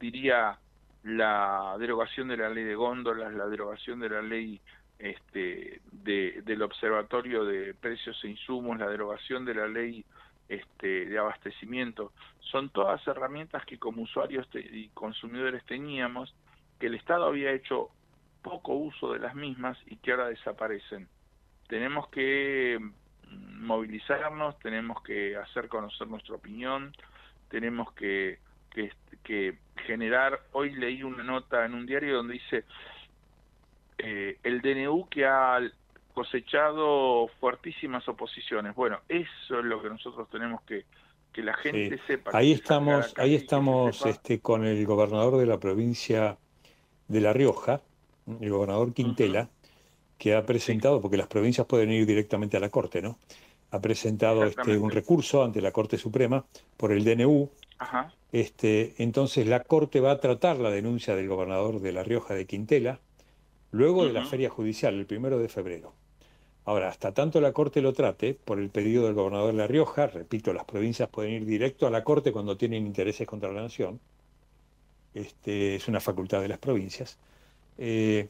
diría 0.00 0.58
la 1.04 1.76
derogación 1.78 2.26
de 2.28 2.36
la 2.36 2.48
ley 2.48 2.64
de 2.64 2.74
góndolas, 2.74 3.32
la 3.32 3.46
derogación 3.46 4.00
de 4.00 4.08
la 4.08 4.22
ley 4.22 4.60
este, 4.98 5.80
de, 5.92 6.42
del 6.44 6.62
observatorio 6.62 7.44
de 7.44 7.74
precios 7.74 8.18
e 8.24 8.28
insumos, 8.30 8.78
la 8.78 8.88
derogación 8.88 9.44
de 9.44 9.54
la 9.54 9.68
ley 9.68 10.04
este, 10.48 11.06
de 11.06 11.18
abastecimiento, 11.18 12.12
son 12.40 12.70
todas 12.70 13.06
herramientas 13.06 13.64
que 13.66 13.78
como 13.78 14.02
usuarios 14.02 14.48
y 14.52 14.88
consumidores 14.88 15.64
teníamos 15.66 16.34
que 16.80 16.86
el 16.86 16.94
Estado 16.94 17.26
había 17.26 17.52
hecho 17.52 17.90
poco 18.42 18.74
uso 18.74 19.12
de 19.12 19.20
las 19.20 19.36
mismas 19.36 19.78
y 19.86 19.96
que 19.96 20.10
ahora 20.10 20.28
desaparecen. 20.28 21.08
Tenemos 21.68 22.08
que 22.08 22.78
mm, 22.80 23.64
movilizarnos, 23.64 24.58
tenemos 24.58 25.02
que 25.02 25.36
hacer 25.36 25.68
conocer 25.68 26.08
nuestra 26.08 26.34
opinión, 26.34 26.92
tenemos 27.54 27.92
que, 27.92 28.40
que, 29.22 29.54
generar, 29.86 30.40
hoy 30.50 30.74
leí 30.74 31.04
una 31.04 31.22
nota 31.22 31.64
en 31.64 31.74
un 31.74 31.86
diario 31.86 32.16
donde 32.16 32.34
dice 32.34 32.64
eh, 33.98 34.38
el 34.42 34.60
DNU 34.60 35.08
que 35.08 35.24
ha 35.24 35.60
cosechado 36.12 37.28
fuertísimas 37.38 38.08
oposiciones. 38.08 38.74
Bueno, 38.74 38.98
eso 39.08 39.60
es 39.60 39.64
lo 39.64 39.80
que 39.80 39.88
nosotros 39.88 40.28
tenemos 40.30 40.62
que 40.62 40.84
que 41.32 41.42
la 41.42 41.54
gente 41.54 41.98
sepa. 42.06 42.30
Ahí 42.32 42.52
estamos, 42.52 43.12
ahí 43.18 43.34
estamos 43.34 44.06
este, 44.06 44.40
con 44.40 44.64
el 44.64 44.86
gobernador 44.86 45.36
de 45.38 45.46
la 45.46 45.58
provincia 45.58 46.38
de 47.08 47.20
La 47.20 47.32
Rioja, 47.32 47.82
el 48.40 48.50
gobernador 48.50 48.94
Quintela, 48.94 49.48
que 50.16 50.34
ha 50.34 50.46
presentado, 50.46 51.02
porque 51.02 51.16
las 51.16 51.26
provincias 51.26 51.66
pueden 51.66 51.90
ir 51.90 52.06
directamente 52.06 52.56
a 52.56 52.60
la 52.60 52.68
Corte, 52.68 53.02
¿no? 53.02 53.18
Ha 53.74 53.80
presentado 53.80 54.44
este, 54.44 54.78
un 54.78 54.90
recurso 54.90 55.42
ante 55.42 55.60
la 55.60 55.72
Corte 55.72 55.98
Suprema 55.98 56.44
por 56.76 56.92
el 56.92 57.04
DNU. 57.04 57.50
Este, 58.30 58.94
entonces 58.98 59.46
la 59.48 59.64
Corte 59.64 59.98
va 60.00 60.12
a 60.12 60.20
tratar 60.20 60.58
la 60.58 60.70
denuncia 60.70 61.16
del 61.16 61.28
gobernador 61.28 61.80
de 61.80 61.92
La 61.92 62.04
Rioja 62.04 62.34
de 62.34 62.46
Quintela 62.46 63.00
luego 63.72 64.06
de 64.06 64.12
la 64.12 64.24
feria 64.24 64.48
judicial, 64.48 64.94
el 64.94 65.06
primero 65.06 65.38
de 65.38 65.48
febrero. 65.48 65.92
Ahora, 66.64 66.88
hasta 66.88 67.12
tanto 67.12 67.40
la 67.40 67.52
Corte 67.52 67.82
lo 67.82 67.92
trate, 67.92 68.34
por 68.34 68.60
el 68.60 68.70
pedido 68.70 69.04
del 69.04 69.14
gobernador 69.14 69.48
de 69.48 69.58
La 69.58 69.66
Rioja, 69.66 70.06
repito, 70.06 70.52
las 70.52 70.64
provincias 70.64 71.08
pueden 71.08 71.32
ir 71.32 71.44
directo 71.44 71.86
a 71.86 71.90
la 71.90 72.04
Corte 72.04 72.30
cuando 72.30 72.56
tienen 72.56 72.86
intereses 72.86 73.26
contra 73.26 73.52
la 73.52 73.62
nación, 73.62 73.98
este, 75.12 75.74
es 75.74 75.88
una 75.88 76.00
facultad 76.00 76.40
de 76.40 76.48
las 76.48 76.58
provincias, 76.58 77.18
eh, 77.78 78.28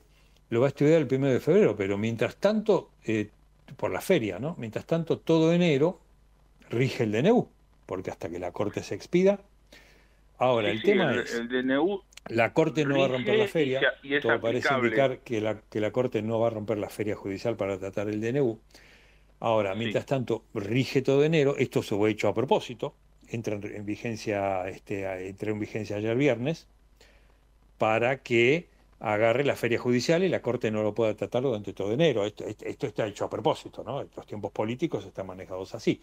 lo 0.49 0.61
va 0.61 0.67
a 0.67 0.69
estudiar 0.69 0.99
el 1.01 1.07
primero 1.07 1.35
de 1.35 1.41
febrero, 1.41 1.77
pero 1.77 1.99
mientras 1.99 2.37
tanto, 2.37 2.91
eh, 3.05 3.31
por 3.77 3.91
la 3.91 4.01
feria, 4.01 4.39
¿no? 4.39 4.55
Mientras 4.59 4.87
tanto, 4.87 5.19
todo 5.19 5.53
enero 5.53 6.01
rige 6.71 7.05
el 7.05 7.13
DNU, 7.13 7.49
porque 7.87 8.11
hasta 8.11 8.29
que 8.29 8.39
la 8.39 8.53
Corte 8.53 8.83
se 8.83 8.95
expida. 8.95 9.41
Ahora, 10.39 10.71
el 10.71 10.83
tema 10.83 11.15
es, 11.15 11.35
el 11.35 11.49
DNU 11.49 12.03
la 12.29 12.55
Corte 12.55 12.85
no 12.85 12.99
va 12.99 13.05
a 13.05 13.09
romper 13.09 13.39
la 13.39 13.49
feria, 13.49 13.81
todo 14.23 14.41
parece 14.41 14.73
indicar 14.73 15.19
que 15.19 15.41
la, 15.41 15.61
que 15.61 15.81
la 15.81 15.91
Corte 15.91 16.23
no 16.23 16.41
va 16.41 16.47
a 16.47 16.51
romper 16.51 16.79
la 16.79 16.89
feria 16.89 17.15
judicial 17.15 17.57
para 17.57 17.79
tratar 17.79 18.09
el 18.09 18.21
DNU. 18.21 18.59
Ahora, 19.41 19.75
mientras 19.75 20.07
tanto, 20.07 20.45
rige 20.55 21.03
todo 21.03 21.23
enero, 21.23 21.57
esto 21.59 21.83
se 21.83 21.95
fue 21.95 22.11
hecho 22.11 22.29
a 22.29 22.35
propósito, 22.35 22.95
entra 23.29 23.57
en 23.57 23.85
vigencia, 23.85 24.67
este, 24.69 25.29
entró 25.29 25.53
en 25.53 25.59
vigencia 25.59 25.97
ayer 25.97 26.17
viernes, 26.17 26.67
para 27.77 28.23
que 28.23 28.69
agarre 29.01 29.45
la 29.45 29.57
feria 29.57 29.79
judicial 29.79 30.23
y 30.23 30.29
la 30.29 30.41
Corte 30.41 30.71
no 30.71 30.83
lo 30.83 30.95
pueda 30.95 31.15
tratar 31.15 31.43
durante 31.43 31.73
todo 31.73 31.93
enero. 31.93 32.25
Esto, 32.25 32.45
está 32.87 33.07
hecho 33.07 33.25
a 33.25 33.31
propósito, 33.31 33.83
¿no? 33.85 34.03
Los 34.03 34.27
tiempos 34.27 34.53
políticos 34.53 35.05
están 35.05 35.27
manejados 35.27 35.75
así. 35.75 36.01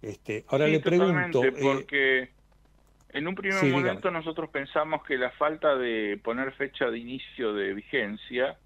Este, 0.00 0.44
ahora 0.48 0.66
le 0.66 0.80
pregunto... 0.80 1.44
Eh, 1.44 1.52
porque 1.60 2.30
en 3.10 3.26
un 3.26 3.34
primer 3.34 3.62
momento 3.64 4.10
nosotros 4.10 4.48
pensamos 4.50 5.02
que 5.04 5.18
la 5.18 5.30
falta 5.32 5.76
de 5.76 6.18
poner 6.22 6.52
fecha 6.52 6.90
de 6.90 6.98
inicio 6.98 7.52
de 7.52 7.74
vigencia 7.74 8.56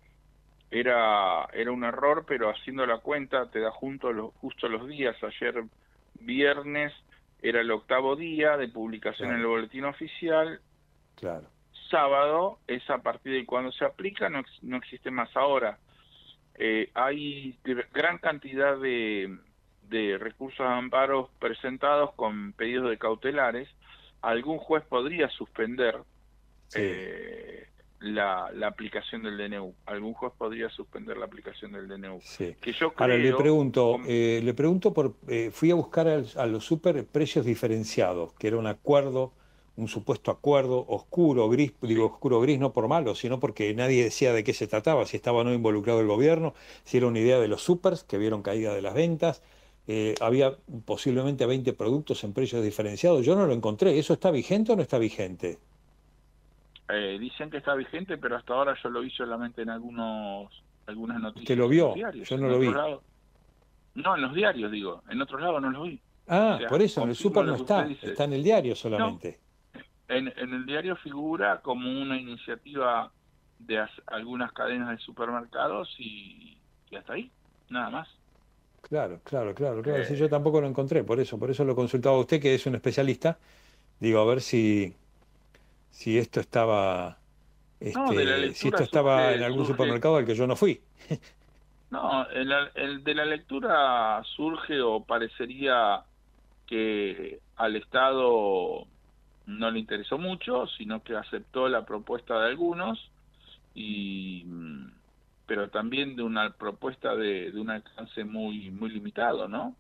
era, 0.70 1.46
era 1.52 1.72
un 1.72 1.84
error, 1.84 2.24
pero 2.26 2.50
haciendo 2.50 2.86
la 2.86 2.98
cuenta 2.98 3.50
te 3.50 3.60
da 3.60 3.70
junto 3.70 4.12
los, 4.12 4.34
justo 4.34 4.68
los 4.68 4.86
días. 4.88 5.16
Ayer 5.22 5.64
viernes 6.20 6.92
era 7.42 7.60
el 7.60 7.70
octavo 7.70 8.16
día 8.16 8.56
de 8.56 8.68
publicación 8.68 9.30
en 9.30 9.40
el 9.40 9.46
boletín 9.46 9.84
oficial. 9.84 10.60
Claro 11.16 11.53
sábado 11.90 12.58
es 12.66 12.88
a 12.90 12.98
partir 12.98 13.32
de 13.32 13.46
cuando 13.46 13.72
se 13.72 13.84
aplica, 13.84 14.28
no, 14.28 14.42
no 14.62 14.76
existe 14.76 15.10
más 15.10 15.34
ahora. 15.36 15.78
Eh, 16.56 16.90
hay 16.94 17.58
gran 17.92 18.18
cantidad 18.18 18.78
de, 18.78 19.36
de 19.88 20.18
recursos 20.18 20.66
de 20.66 20.72
amparos 20.72 21.28
presentados 21.38 22.12
con 22.14 22.52
pedidos 22.52 22.90
de 22.90 22.98
cautelares. 22.98 23.68
Algún 24.22 24.58
juez 24.58 24.84
podría 24.84 25.28
suspender 25.30 25.96
eh, 26.74 27.66
la, 28.00 28.50
la, 28.52 28.68
aplicación 28.68 29.22
del 29.22 29.36
DNU. 29.36 29.74
Algún 29.86 30.14
juez 30.14 30.32
podría 30.38 30.68
suspender 30.70 31.16
la 31.16 31.26
aplicación 31.26 31.72
del 31.72 31.88
DNU. 31.88 32.20
Que 32.60 32.72
yo 32.72 32.92
Ahora 32.96 33.16
le 33.16 33.34
pregunto, 33.34 33.98
eh, 34.06 34.40
le 34.42 34.54
pregunto 34.54 34.94
por, 34.94 35.16
fui 35.50 35.70
a 35.70 35.74
buscar 35.74 36.08
a 36.08 36.46
los 36.46 36.64
super 36.64 37.04
precios 37.06 37.44
diferenciados, 37.44 38.32
que 38.34 38.46
era 38.48 38.56
un 38.56 38.66
acuerdo 38.66 39.32
un 39.76 39.88
supuesto 39.88 40.30
acuerdo 40.30 40.84
oscuro, 40.88 41.48
gris, 41.48 41.72
digo 41.82 42.06
oscuro 42.06 42.40
gris 42.40 42.58
no 42.58 42.72
por 42.72 42.88
malo, 42.88 43.14
sino 43.14 43.40
porque 43.40 43.74
nadie 43.74 44.04
decía 44.04 44.32
de 44.32 44.44
qué 44.44 44.52
se 44.52 44.66
trataba, 44.66 45.04
si 45.06 45.16
estaba 45.16 45.40
o 45.40 45.44
no 45.44 45.52
involucrado 45.52 46.00
el 46.00 46.06
gobierno, 46.06 46.54
si 46.84 46.98
era 46.98 47.06
una 47.06 47.18
idea 47.18 47.40
de 47.40 47.48
los 47.48 47.62
supers 47.62 48.04
que 48.04 48.18
vieron 48.18 48.42
caída 48.42 48.74
de 48.74 48.82
las 48.82 48.94
ventas, 48.94 49.42
eh, 49.86 50.14
había 50.20 50.56
posiblemente 50.84 51.44
20 51.44 51.72
productos 51.72 52.22
en 52.24 52.32
precios 52.32 52.62
diferenciados, 52.62 53.24
yo 53.24 53.34
no 53.34 53.46
lo 53.46 53.52
encontré, 53.52 53.98
¿eso 53.98 54.12
está 54.12 54.30
vigente 54.30 54.72
o 54.72 54.76
no 54.76 54.82
está 54.82 54.98
vigente? 54.98 55.58
Eh, 56.88 57.18
dicen 57.18 57.50
que 57.50 57.56
está 57.56 57.74
vigente, 57.74 58.18
pero 58.18 58.36
hasta 58.36 58.54
ahora 58.54 58.76
yo 58.82 58.90
lo 58.90 59.00
vi 59.00 59.10
solamente 59.10 59.62
en 59.62 59.70
algunos 59.70 60.62
algunas 60.86 61.18
noticias. 61.18 61.44
¿Usted 61.44 61.58
lo 61.58 61.68
vio? 61.68 61.94
Yo 61.96 62.36
no 62.36 62.48
lo 62.48 62.58
vi. 62.58 62.68
no, 63.94 64.14
en 64.16 64.22
los 64.22 64.34
diarios 64.34 64.70
digo, 64.70 65.02
en 65.08 65.20
otros 65.22 65.40
lados 65.40 65.62
no 65.62 65.70
lo 65.70 65.82
vi. 65.84 65.98
Ah, 66.28 66.58
por 66.68 66.80
eso, 66.80 67.02
en 67.02 67.10
el 67.10 67.16
super 67.16 67.44
no 67.44 67.54
está, 67.54 67.86
está 67.86 68.24
en 68.24 68.34
el 68.34 68.42
diario 68.42 68.74
solamente. 68.74 69.40
En, 70.08 70.28
el 70.36 70.66
diario 70.66 70.96
figura 70.96 71.60
como 71.62 71.90
una 71.90 72.16
iniciativa 72.16 73.10
de 73.58 73.84
algunas 74.06 74.52
cadenas 74.52 74.90
de 74.90 74.98
supermercados 74.98 75.94
y, 75.98 76.58
hasta 76.96 77.14
ahí, 77.14 77.30
nada 77.70 77.90
más. 77.90 78.08
Claro, 78.82 79.20
claro, 79.24 79.54
claro, 79.54 79.82
claro. 79.82 80.02
yo 80.02 80.28
tampoco 80.28 80.60
lo 80.60 80.66
encontré, 80.66 81.02
por 81.04 81.18
eso, 81.18 81.38
por 81.38 81.50
eso 81.50 81.64
lo 81.64 81.74
consultaba 81.74 82.16
a 82.16 82.20
usted, 82.20 82.40
que 82.40 82.54
es 82.54 82.66
un 82.66 82.74
especialista. 82.74 83.38
Digo, 83.98 84.20
a 84.20 84.26
ver 84.26 84.42
si, 84.42 84.94
si 85.90 86.18
esto 86.18 86.40
estaba, 86.40 87.18
este, 87.80 88.52
si 88.54 88.68
esto 88.68 88.82
estaba 88.82 89.32
en 89.32 89.42
algún 89.42 89.66
supermercado 89.66 90.16
al 90.16 90.26
que 90.26 90.34
yo 90.34 90.46
no 90.46 90.56
fui. 90.56 90.80
no, 91.90 92.26
el, 92.28 93.04
de 93.04 93.14
la 93.14 93.24
lectura 93.24 94.22
surge 94.24 94.80
o 94.80 95.04
parecería 95.04 96.02
que 96.66 97.40
al 97.56 97.76
Estado 97.76 98.86
no 99.46 99.70
le 99.70 99.78
interesó 99.78 100.18
mucho, 100.18 100.66
sino 100.78 101.02
que 101.02 101.16
aceptó 101.16 101.68
la 101.68 101.84
propuesta 101.84 102.38
de 102.40 102.46
algunos 102.48 103.10
y 103.74 104.46
pero 105.46 105.68
también 105.68 106.16
de 106.16 106.22
una 106.22 106.50
propuesta 106.54 107.14
de, 107.14 107.50
de 107.52 107.60
un 107.60 107.70
alcance 107.70 108.24
muy 108.24 108.70
muy 108.70 108.90
limitado, 108.90 109.48
¿no? 109.48 109.76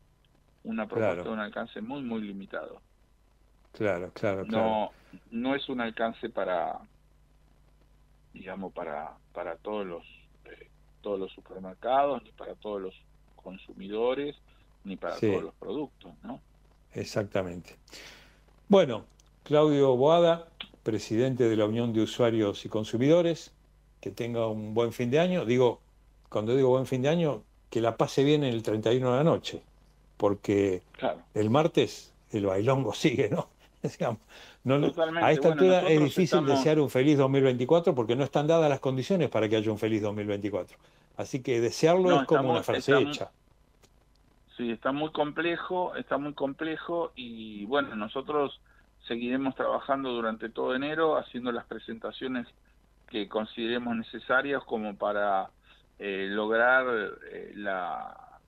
Una 0.64 0.86
propuesta 0.86 1.22
de 1.22 1.30
un 1.30 1.40
alcance 1.40 1.80
muy 1.80 2.02
muy 2.02 2.22
limitado. 2.22 2.80
Claro, 3.72 4.10
claro, 4.12 4.46
claro. 4.46 4.64
No 4.64 4.90
no 5.30 5.54
es 5.54 5.68
un 5.68 5.80
alcance 5.80 6.28
para 6.28 6.78
digamos 8.32 8.72
para 8.72 9.12
para 9.32 9.56
todos 9.56 9.86
los 9.86 10.04
eh, 10.44 10.68
todos 11.00 11.18
los 11.18 11.32
supermercados 11.32 12.22
ni 12.22 12.32
para 12.32 12.54
todos 12.56 12.82
los 12.82 12.94
consumidores 13.36 14.36
ni 14.84 14.96
para 14.96 15.18
todos 15.18 15.42
los 15.42 15.54
productos, 15.54 16.12
¿no? 16.22 16.40
Exactamente. 16.92 17.76
Bueno, 18.68 19.06
Claudio 19.44 19.94
Boada, 19.94 20.48
presidente 20.82 21.48
de 21.48 21.56
la 21.56 21.66
Unión 21.66 21.92
de 21.92 22.00
Usuarios 22.00 22.64
y 22.64 22.70
Consumidores, 22.70 23.52
que 24.00 24.10
tenga 24.10 24.48
un 24.48 24.72
buen 24.72 24.92
fin 24.92 25.10
de 25.10 25.20
año. 25.20 25.44
Digo, 25.44 25.80
cuando 26.30 26.56
digo 26.56 26.70
buen 26.70 26.86
fin 26.86 27.02
de 27.02 27.10
año, 27.10 27.42
que 27.68 27.82
la 27.82 27.98
pase 27.98 28.24
bien 28.24 28.42
en 28.42 28.54
el 28.54 28.62
31 28.62 29.10
de 29.10 29.16
la 29.18 29.24
noche, 29.24 29.62
porque 30.16 30.82
el 31.34 31.50
martes 31.50 32.12
el 32.32 32.46
bailongo 32.46 32.94
sigue, 32.94 33.28
¿no? 33.28 33.48
a 35.20 35.32
esta 35.32 35.48
altura 35.48 35.80
es 35.90 36.00
difícil 36.00 36.46
desear 36.46 36.80
un 36.80 36.88
feliz 36.88 37.18
2024 37.18 37.94
porque 37.94 38.16
no 38.16 38.24
están 38.24 38.46
dadas 38.46 38.70
las 38.70 38.80
condiciones 38.80 39.28
para 39.28 39.46
que 39.46 39.56
haya 39.56 39.70
un 39.70 39.78
feliz 39.78 40.00
2024. 40.00 40.78
Así 41.18 41.42
que 41.42 41.60
desearlo 41.60 42.22
es 42.22 42.26
como 42.26 42.50
una 42.50 42.62
frase 42.62 42.98
hecha. 42.98 43.30
Sí, 44.56 44.70
está 44.70 44.90
muy 44.90 45.10
complejo, 45.10 45.94
está 45.96 46.16
muy 46.16 46.32
complejo 46.32 47.12
y 47.14 47.66
bueno, 47.66 47.94
nosotros 47.94 48.58
seguiremos 49.06 49.54
trabajando 49.54 50.10
durante 50.10 50.48
todo 50.48 50.74
enero 50.74 51.16
haciendo 51.16 51.52
las 51.52 51.64
presentaciones 51.66 52.46
que 53.08 53.28
consideremos 53.28 53.96
necesarias 53.96 54.62
como 54.64 54.96
para 54.96 55.50
eh, 55.98 56.28
lograr 56.30 56.86
eh, 57.30 57.52
la 57.54 58.40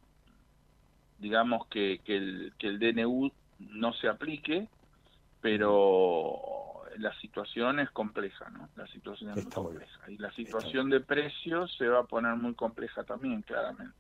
digamos 1.19 1.67
que, 1.69 2.01
que, 2.05 2.17
el, 2.17 2.53
que 2.59 2.69
el 2.69 2.79
DNU 2.79 3.31
no 3.59 3.93
se 3.95 4.09
aplique 4.09 4.69
pero 5.41 6.83
la 6.99 7.15
situación 7.21 7.81
es 7.81 7.91
compleja 7.91 8.49
no 8.51 8.69
la 8.77 8.87
situación 8.89 9.31
es 9.31 9.45
muy 9.45 9.53
compleja. 9.53 10.11
Y 10.11 10.17
la 10.19 10.33
situación 10.33 10.91
de 10.91 11.01
precios 11.01 11.75
se 11.77 11.87
va 11.89 12.01
a 12.01 12.05
poner 12.05 12.35
muy 12.37 12.55
compleja 12.55 13.05
también 13.05 13.43
claramente. 13.43 13.95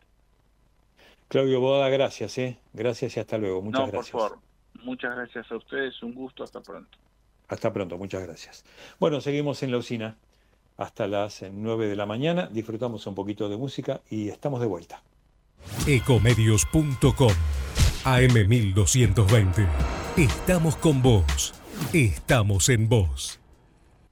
Claudio 1.29 1.61
Boda 1.61 1.89
gracias 1.89 2.39
eh 2.39 2.59
gracias 2.73 3.17
y 3.17 3.21
hasta 3.21 3.37
luego. 3.39 3.63
Muchas 3.63 3.81
no, 3.81 3.93
gracias. 3.93 4.11
por 4.11 4.31
favor 4.31 4.46
Muchas 4.83 5.15
gracias 5.17 5.51
a 5.51 5.57
ustedes, 5.57 6.03
un 6.03 6.15
gusto, 6.15 6.45
hasta 6.45 6.61
pronto. 6.61 6.99
Hasta 7.49 7.73
pronto, 7.73 7.97
muchas 7.99 8.23
gracias. 8.23 8.65
Bueno, 8.99 9.21
seguimos 9.21 9.63
en 9.63 9.71
la 9.71 9.79
usina 9.79 10.17
hasta 10.77 11.07
las 11.07 11.43
9 11.51 11.87
de 11.87 11.97
la 11.97 12.07
mañana, 12.07 12.49
disfrutamos 12.53 13.07
un 13.07 13.15
poquito 13.15 13.49
de 13.49 13.57
música 13.57 14.01
y 14.11 14.29
estamos 14.29 14.61
de 14.61 14.67
vuelta. 14.67 15.03
Ecomedios.com 15.87 17.33
AM1220. 18.05 19.69
Estamos 20.17 20.77
con 20.77 21.03
vos. 21.03 21.55
Estamos 21.93 22.69
en 22.69 22.89
vos. 22.89 23.46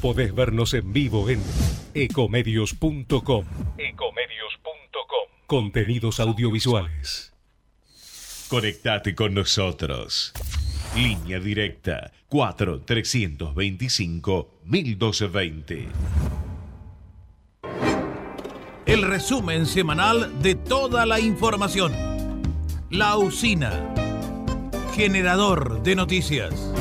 Podés 0.00 0.34
vernos 0.34 0.74
en 0.74 0.92
vivo 0.92 1.28
en 1.28 1.42
ecomedios.com. 1.94 3.44
Ecomedios.com. 3.78 5.28
Contenidos 5.46 6.20
audiovisuales. 6.20 7.32
Conectate 8.48 9.14
con 9.14 9.34
nosotros. 9.34 10.32
Línea 10.94 11.40
directa 11.40 12.12
4 12.28 12.82
325 12.82 14.60
1220. 14.64 15.88
El 18.86 19.02
resumen 19.02 19.66
semanal 19.66 20.40
de 20.42 20.54
toda 20.54 21.06
la 21.06 21.18
información. 21.18 21.92
La 22.88 23.16
usina. 23.18 23.92
Generador 24.94 25.82
de 25.82 25.96
noticias. 25.96 26.72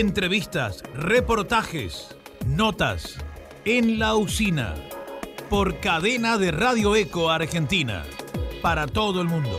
Entrevistas, 0.00 0.82
reportajes, 0.94 2.16
notas 2.46 3.18
en 3.66 3.98
la 3.98 4.14
usina 4.14 4.74
por 5.50 5.78
cadena 5.80 6.38
de 6.38 6.52
Radio 6.52 6.96
Eco 6.96 7.28
Argentina 7.28 8.06
para 8.62 8.86
todo 8.86 9.20
el 9.20 9.28
mundo. 9.28 9.58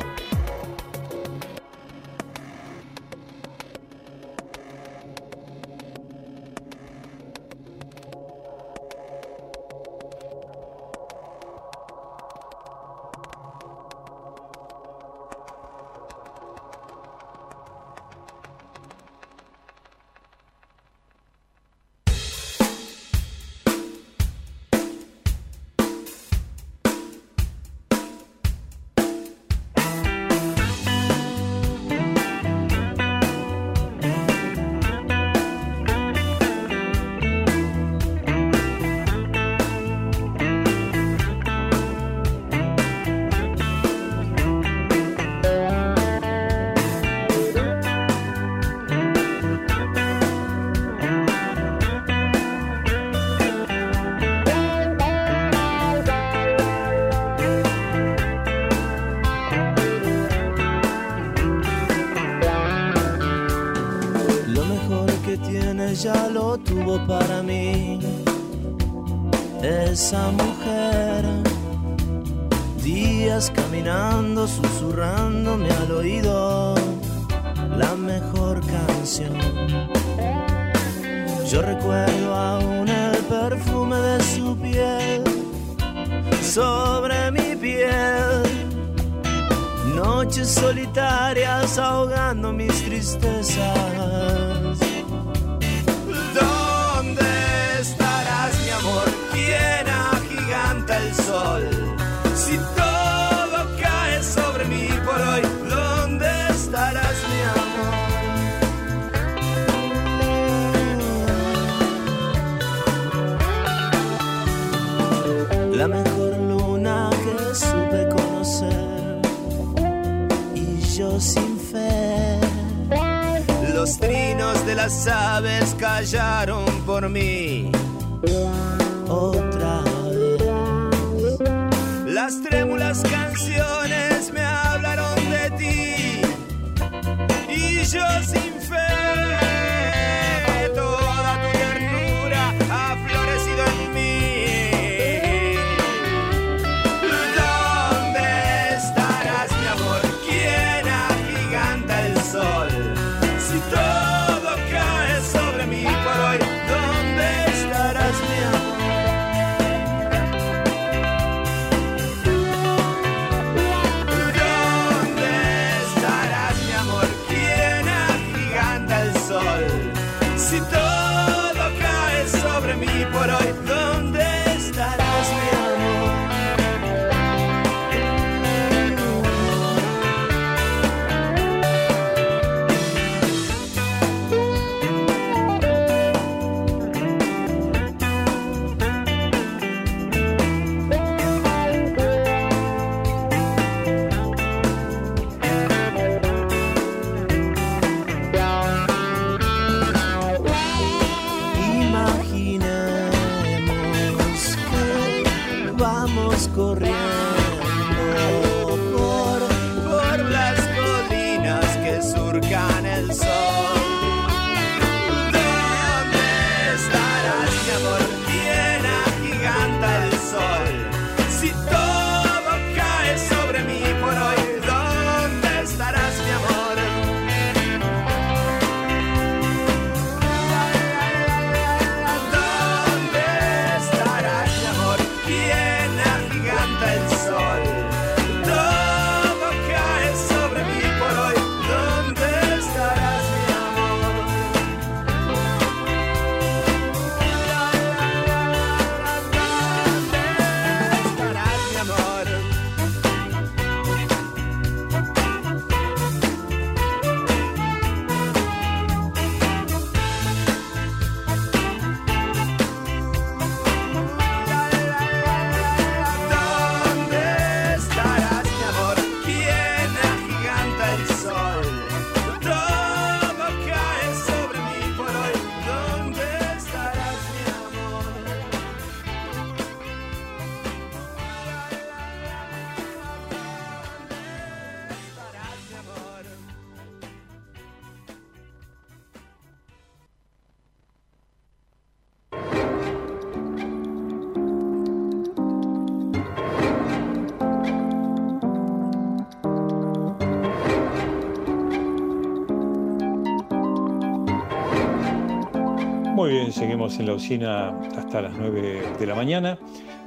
Seguimos 306.61 306.99
en 306.99 307.07
la 307.07 307.15
usina 307.15 307.69
hasta 307.97 308.21
las 308.21 308.33
9 308.37 308.97
de 308.99 309.05
la 309.07 309.15
mañana. 309.15 309.57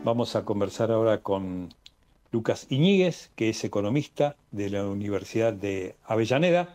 Vamos 0.04 0.36
a 0.36 0.44
conversar 0.44 0.92
ahora 0.92 1.20
con 1.20 1.74
Lucas 2.30 2.68
Iñiguez, 2.70 3.32
que 3.34 3.48
es 3.48 3.64
economista 3.64 4.36
de 4.52 4.70
la 4.70 4.86
Universidad 4.86 5.52
de 5.52 5.96
Avellaneda. 6.04 6.68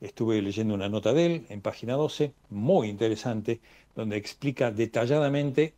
Estuve 0.00 0.40
leyendo 0.40 0.74
una 0.74 0.88
nota 0.88 1.12
de 1.12 1.26
él 1.26 1.46
en 1.48 1.60
página 1.60 1.94
12, 1.94 2.34
muy 2.50 2.88
interesante, 2.88 3.58
donde 3.96 4.16
explica 4.16 4.70
detalladamente 4.70 5.74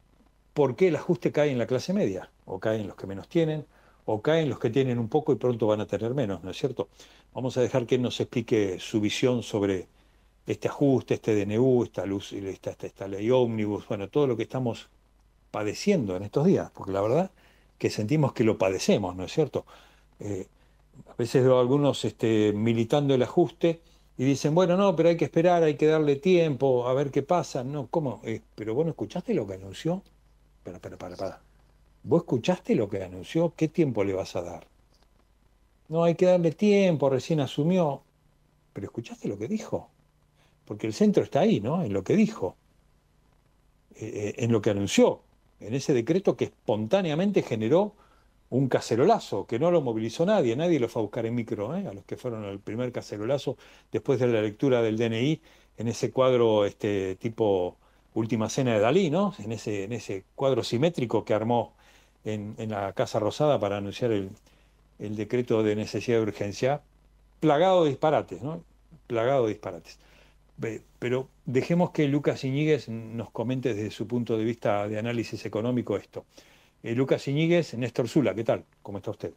por 0.53 0.77
qué 0.77 0.89
el 0.89 0.97
ajuste 0.97 1.33
cae 1.33 1.51
en 1.51 1.57
la 1.57 1.67
clase 1.67 1.95
media, 1.95 2.31
o 2.45 2.59
cae 2.61 2.83
en 2.83 2.87
los 2.87 2.97
que 2.97 3.07
menos 3.07 3.31
tienen, 3.31 3.65
o 4.05 4.21
cae 4.21 4.43
en 4.43 4.51
los 4.51 4.59
que 4.59 4.69
tienen 4.69 4.99
un 4.99 5.09
poco 5.09 5.33
y 5.33 5.37
pronto 5.37 5.67
van 5.67 5.81
a 5.81 5.87
tener 5.87 6.13
menos, 6.13 6.45
¿no 6.45 6.51
es 6.51 6.59
cierto? 6.59 6.91
Vamos 7.33 7.57
a 7.57 7.63
dejar 7.63 7.87
que 7.87 7.95
él 7.95 8.03
nos 8.03 8.21
explique 8.21 8.79
su 8.79 9.01
visión 9.01 9.43
sobre 9.43 9.87
este 10.49 10.69
ajuste, 10.69 11.15
este 11.15 11.45
DNU, 11.45 11.85
esta, 11.85 12.07
luz, 12.07 12.33
esta, 12.33 12.71
esta, 12.71 13.07
ley 13.07 13.31
ómnibus, 13.31 13.87
bueno, 13.87 14.09
todo 14.09 14.27
lo 14.27 14.37
que 14.37 14.45
estamos 14.45 14.89
padeciendo 15.51 16.17
en 16.17 16.23
estos 16.23 16.47
días, 16.47 16.71
porque 16.73 16.93
la 16.93 17.03
verdad 17.03 17.31
que 17.77 17.91
sentimos 17.91 18.33
que 18.33 18.45
lo 18.45 18.57
padecemos, 18.57 19.15
¿no 19.15 19.25
es 19.25 19.33
cierto? 19.33 19.67
Eh, 20.21 20.47
a 21.07 21.15
veces 21.17 21.45
veo 21.45 21.61
algunos 21.61 22.03
este, 22.07 22.55
militando 22.55 23.15
el 23.15 23.23
ajuste 23.23 23.83
y 24.17 24.25
dicen, 24.25 24.55
bueno, 24.55 24.77
no, 24.79 24.97
pero 24.97 25.11
hay 25.11 25.19
que 25.19 25.27
esperar, 25.27 25.63
hay 25.63 25.77
que 25.77 25.87
darle 25.87 26.17
tiempo, 26.17 26.89
a 26.89 26.95
ver 26.95 27.11
qué 27.11 27.23
pasa. 27.23 27.63
No, 27.63 27.87
¿cómo? 27.89 28.21
Eh, 28.25 28.41
pero 28.55 28.75
bueno, 28.75 28.91
¿escuchaste 28.91 29.35
lo 29.35 29.47
que 29.47 29.55
anunció? 29.55 30.03
Espera, 30.59 30.79
espera, 30.79 30.97
para, 30.97 31.17
para. 31.17 31.41
¿Vos 32.03 32.23
escuchaste 32.23 32.75
lo 32.75 32.89
que 32.89 33.05
anunció? 33.05 33.53
¿Qué 33.55 33.69
tiempo 33.69 34.03
le 34.03 34.15
vas 34.15 34.35
a 34.35 34.43
dar? 34.43 34.67
No, 35.89 36.05
hay 36.05 36.15
que 36.15 36.27
darle 36.27 36.53
tiempo, 36.53 37.11
recién 37.11 37.41
asumió. 37.41 38.03
Pero 38.73 38.87
¿escuchaste 38.87 39.29
lo 39.29 39.39
que 39.39 39.47
dijo? 39.47 39.91
Porque 40.69 40.87
el 40.87 40.93
centro 40.93 41.23
está 41.25 41.41
ahí, 41.41 41.61
¿no? 41.61 41.83
En 41.83 41.95
lo 41.95 42.05
que 42.05 42.15
dijo, 42.15 42.55
eh, 43.97 44.35
en 44.37 44.53
lo 44.53 44.61
que 44.61 44.69
anunció, 44.69 45.23
en 45.61 45.75
ese 45.75 45.95
decreto 45.95 46.37
que 46.37 46.45
espontáneamente 46.45 47.43
generó 47.43 47.95
un 48.51 48.69
cacerolazo, 48.69 49.47
que 49.47 49.59
no 49.59 49.71
lo 49.71 49.81
movilizó 49.81 50.27
nadie, 50.27 50.57
nadie 50.57 50.79
lo 50.79 50.91
fue 50.91 51.01
a 51.01 51.05
buscar 51.05 51.25
en 51.25 51.35
micro, 51.35 51.75
¿eh? 51.75 51.87
a 51.87 51.95
los 51.95 52.05
que 52.05 52.19
fueron 52.19 52.45
al 52.45 52.59
primer 52.61 52.93
cacerolazo 52.93 53.57
después 53.91 54.21
de 54.21 54.27
la 54.27 54.43
lectura 54.43 54.83
del 54.83 54.99
DNI 54.99 55.41
en 55.79 55.89
ese 55.89 56.11
cuadro 56.11 56.67
este, 56.67 57.17
tipo 57.17 57.77
Última 58.13 58.51
Cena 58.51 58.75
de 58.75 58.81
Dalí, 58.81 59.09
¿no? 59.09 59.35
en, 59.39 59.53
ese, 59.53 59.85
en 59.85 59.93
ese 59.95 60.25
cuadro 60.35 60.63
simétrico 60.63 61.25
que 61.25 61.33
armó 61.33 61.73
en, 62.25 62.57
la 62.69 62.93
Casa 62.93 63.19
Rosada 63.19 63.59
para 63.59 63.79
anunciar 63.79 64.13
el, 64.13 64.29
el, 64.99 65.17
decreto 65.17 65.63
de 65.63 65.77
necesidad 65.77 66.19
de 66.19 66.25
urgencia, 66.25 66.83
plagado 67.41 67.85
de 67.85 67.91
disparates, 67.91 68.43
¿no? 68.43 68.63
plagado 69.07 69.45
de 69.45 69.53
disparates. 69.55 69.99
Pero 70.99 71.29
dejemos 71.45 71.91
que 71.91 72.09
Lucas 72.09 72.45
Iñiguez 72.45 72.89
nos 72.89 73.31
comente 73.31 73.75
desde 73.75 73.91
su 73.91 74.07
punto 74.07 74.37
de 74.37 74.45
vista 74.45 74.89
de 74.89 74.99
análisis 74.99 75.47
económico 75.47 75.97
esto. 75.97 76.25
Eh, 76.83 76.95
Lucas 76.95 77.27
Iñiguez, 77.29 77.75
Néstor 77.75 78.09
Zula, 78.09 78.35
¿qué 78.35 78.45
tal? 78.45 78.65
¿Cómo 78.83 78.99
está 78.99 79.11
usted? 79.11 79.33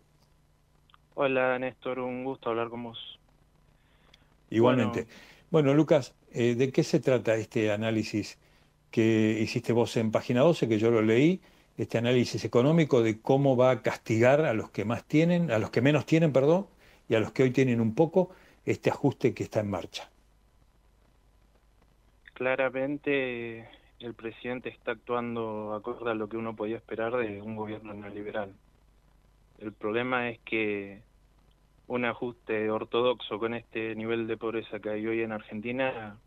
Hola 1.16 1.58
Néstor, 1.60 2.00
un 2.00 2.24
gusto 2.24 2.50
hablar 2.50 2.70
con 2.70 2.84
vos. 2.84 3.20
Igualmente. 4.50 5.08
Bueno, 5.50 5.74
Lucas, 5.74 6.14
eh, 6.32 6.56
¿de 6.56 6.72
qué 6.72 6.84
se 6.84 7.00
trata 7.00 7.36
este 7.36 7.72
análisis 7.72 8.38
que 8.90 9.40
hiciste 9.42 9.74
vos 9.74 9.96
en 9.98 10.12
página 10.12 10.42
12, 10.42 10.68
que 10.68 10.80
yo 10.80 10.92
lo 10.92 11.02
leí? 11.02 11.42
Este 11.78 11.98
análisis 11.98 12.46
económico 12.46 13.02
de 13.02 13.20
cómo 13.20 13.58
va 13.58 13.72
a 13.72 13.82
castigar 13.82 14.42
a 14.42 14.54
los 14.54 14.72
que 14.72 14.86
más 14.86 15.04
tienen, 15.06 15.52
a 15.52 15.60
los 15.60 15.72
que 15.72 15.82
menos 15.82 16.06
tienen, 16.06 16.32
perdón, 16.32 16.68
y 17.10 17.16
a 17.16 17.20
los 17.20 17.32
que 17.32 17.44
hoy 17.44 17.52
tienen 17.52 17.82
un 17.82 17.96
poco, 17.96 18.30
este 18.66 18.90
ajuste 18.90 19.34
que 19.34 19.44
está 19.44 19.62
en 19.62 19.70
marcha. 19.70 20.11
Claramente 22.42 23.70
el 24.00 24.16
presidente 24.16 24.70
está 24.70 24.94
actuando 24.94 25.76
acorde 25.76 26.10
a 26.10 26.16
lo 26.16 26.28
que 26.28 26.38
uno 26.38 26.56
podía 26.56 26.78
esperar 26.78 27.16
de 27.16 27.40
un 27.40 27.56
gobierno 27.56 27.94
neoliberal. 27.94 28.52
El 29.60 29.74
problema 29.74 30.28
es 30.28 30.40
que 30.40 31.04
un 31.86 32.04
ajuste 32.04 32.72
ortodoxo 32.72 33.38
con 33.38 33.54
este 33.54 33.94
nivel 33.94 34.26
de 34.26 34.38
pobreza 34.38 34.80
que 34.80 34.90
hay 34.90 35.06
hoy 35.06 35.22
en 35.22 35.34
Argentina 35.34 36.18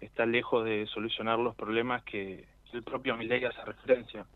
está 0.00 0.26
lejos 0.26 0.64
de 0.64 0.84
solucionar 0.88 1.38
los 1.38 1.54
problemas 1.54 2.02
que 2.02 2.44
el 2.72 2.82
propio 2.82 3.16
Milei 3.16 3.44
hace 3.44 3.64
referencia. 3.64 4.26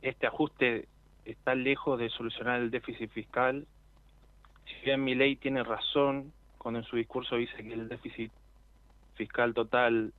Este 0.00 0.26
ajuste 0.26 0.88
está 1.26 1.54
lejos 1.54 1.98
de 1.98 2.08
solucionar 2.08 2.62
el 2.62 2.70
déficit 2.70 3.10
fiscal. 3.10 3.66
Si 4.64 4.82
bien 4.82 5.04
Milei 5.04 5.36
tiene 5.36 5.62
razón 5.62 6.32
cuando 6.56 6.80
en 6.80 6.86
su 6.86 6.96
discurso 6.96 7.36
dice 7.36 7.62
que 7.62 7.74
el 7.74 7.90
déficit 7.90 8.32
fiscal 9.16 9.54
total 9.54 10.12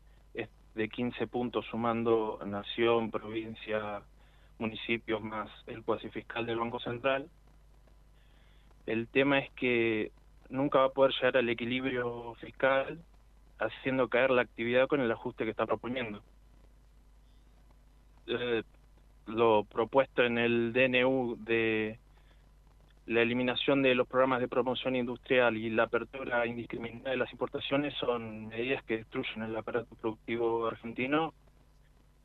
de 0.78 0.90
15 0.90 1.28
puntos 1.28 1.66
sumando 1.66 2.40
nación, 2.46 3.10
provincia, 3.10 4.02
municipios 4.60 5.22
más 5.22 5.50
el 5.66 5.84
cuasi 5.84 6.10
fiscal 6.10 6.46
del 6.46 6.60
Banco 6.60 6.80
Central. 6.80 7.28
El 8.86 9.08
tema 9.08 9.40
es 9.40 9.52
que 9.54 10.12
nunca 10.50 10.80
va 10.80 10.86
a 10.86 10.92
poder 10.92 11.14
llegar 11.14 11.38
al 11.38 11.50
equilibrio 11.50 12.36
fiscal 12.36 13.00
haciendo 13.60 14.08
caer 14.08 14.30
la 14.30 14.44
actividad 14.44 14.88
con 14.88 15.02
el 15.02 15.12
ajuste 15.12 15.44
que 15.44 15.52
está 15.52 15.66
proponiendo. 15.66 16.22
Eh, 18.28 18.62
lo 19.26 19.64
propuesto 19.64 20.24
en 20.24 20.38
el 20.38 20.74
DNU 20.74 21.38
de 21.40 22.00
la 23.08 23.22
eliminación 23.22 23.82
de 23.82 23.96
los 23.96 24.06
programas 24.06 24.42
de 24.42 24.50
promoción 24.50 24.96
industrial 24.96 25.56
y 25.56 25.70
la 25.70 25.84
apertura 25.84 26.46
indiscriminada 26.46 27.12
de 27.12 27.18
las 27.18 27.32
importaciones 27.32 27.94
son 27.96 28.48
medidas 28.48 28.84
que 28.84 28.98
destruyen 28.98 29.44
el 29.44 29.56
aparato 29.56 29.96
productivo 29.96 30.68
argentino. 30.68 31.34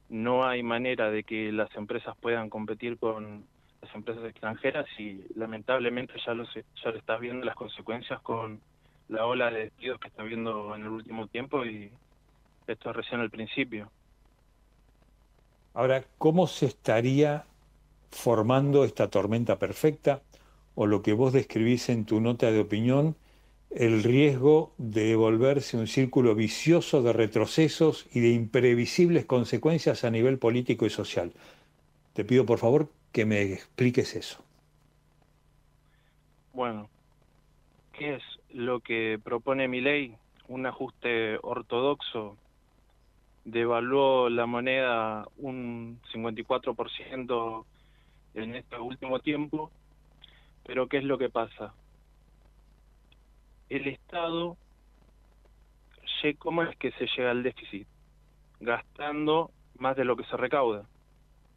No 0.08 0.44
hay 0.44 0.64
manera 0.64 1.10
de 1.10 1.22
que 1.22 1.52
las 1.52 1.74
empresas 1.76 2.16
puedan 2.20 2.50
competir 2.50 2.98
con 2.98 3.44
las 3.80 3.94
empresas 3.94 4.24
extranjeras 4.24 4.86
y 4.98 5.24
lamentablemente 5.36 6.14
ya 6.26 6.34
lo, 6.34 6.44
ya 6.44 6.90
lo 6.90 6.98
estás 6.98 7.20
viendo 7.20 7.46
las 7.46 7.54
consecuencias 7.54 8.20
con 8.20 8.60
la 9.08 9.24
ola 9.24 9.50
de 9.52 9.64
despidos 9.64 10.00
que 10.00 10.08
está 10.08 10.24
viendo 10.24 10.74
en 10.74 10.82
el 10.82 10.88
último 10.88 11.28
tiempo 11.28 11.64
y 11.64 11.92
esto 12.66 12.90
es 12.90 12.96
recién 12.96 13.20
el 13.20 13.30
principio. 13.30 13.88
Ahora, 15.74 16.02
¿cómo 16.18 16.48
se 16.48 16.66
estaría 16.66 17.44
formando 18.10 18.84
esta 18.84 19.08
tormenta 19.08 19.58
perfecta? 19.60 20.22
O 20.74 20.86
lo 20.86 21.02
que 21.02 21.12
vos 21.12 21.32
describís 21.32 21.88
en 21.88 22.04
tu 22.04 22.20
nota 22.20 22.50
de 22.50 22.60
opinión, 22.60 23.16
el 23.70 24.02
riesgo 24.02 24.72
de 24.76 25.16
volverse 25.16 25.76
un 25.76 25.86
círculo 25.86 26.34
vicioso 26.34 27.02
de 27.02 27.12
retrocesos 27.12 28.06
y 28.12 28.20
de 28.20 28.30
imprevisibles 28.30 29.24
consecuencias 29.24 30.04
a 30.04 30.10
nivel 30.10 30.38
político 30.38 30.84
y 30.84 30.90
social. 30.90 31.32
Te 32.12 32.24
pido 32.24 32.44
por 32.44 32.58
favor 32.58 32.88
que 33.12 33.24
me 33.24 33.42
expliques 33.42 34.14
eso. 34.14 34.44
Bueno, 36.52 36.90
¿qué 37.92 38.16
es 38.16 38.22
lo 38.50 38.80
que 38.80 39.18
propone 39.22 39.68
mi 39.68 39.80
ley? 39.80 40.14
Un 40.48 40.66
ajuste 40.66 41.38
ortodoxo 41.42 42.36
devaluó 43.44 44.28
la 44.28 44.46
moneda 44.46 45.26
un 45.38 45.98
54% 46.12 47.64
en 48.34 48.54
este 48.54 48.78
último 48.78 49.18
tiempo 49.20 49.70
pero 50.64 50.86
¿qué 50.86 50.98
es 50.98 51.04
lo 51.04 51.18
que 51.18 51.28
pasa? 51.28 51.74
El 53.68 53.88
Estado, 53.88 54.56
¿cómo 56.38 56.62
es 56.62 56.76
que 56.76 56.92
se 56.92 57.06
llega 57.16 57.30
al 57.30 57.42
déficit? 57.42 57.86
Gastando 58.60 59.50
más 59.78 59.96
de 59.96 60.04
lo 60.04 60.16
que 60.16 60.24
se 60.24 60.36
recauda. 60.36 60.86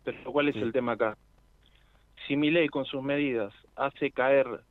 Pero 0.04 0.32
¿cuál 0.32 0.50
es 0.50 0.56
el 0.56 0.72
tema 0.72 0.94
acá? 0.94 1.18
Si 2.28 2.36
mi 2.36 2.50
ley 2.50 2.68
con 2.70 2.86
sus 2.86 3.04
medidas 3.04 3.54
hace 3.76 4.12
caer 4.12 4.62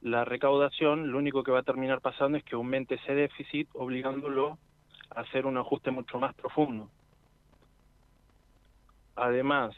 la 0.00 0.24
recaudación, 0.24 1.12
lo 1.12 1.18
único 1.18 1.42
que 1.42 1.52
va 1.52 1.60
a 1.60 1.64
terminar 1.64 2.00
pasando 2.00 2.38
es 2.38 2.44
que 2.44 2.54
aumente 2.54 2.96
ese 2.96 3.14
déficit, 3.14 3.68
obligándolo 3.74 4.58
a 5.10 5.20
hacer 5.20 5.46
un 5.46 5.58
ajuste 5.58 5.90
mucho 5.90 6.18
más 6.18 6.34
profundo. 6.34 6.88
Además, 9.16 9.74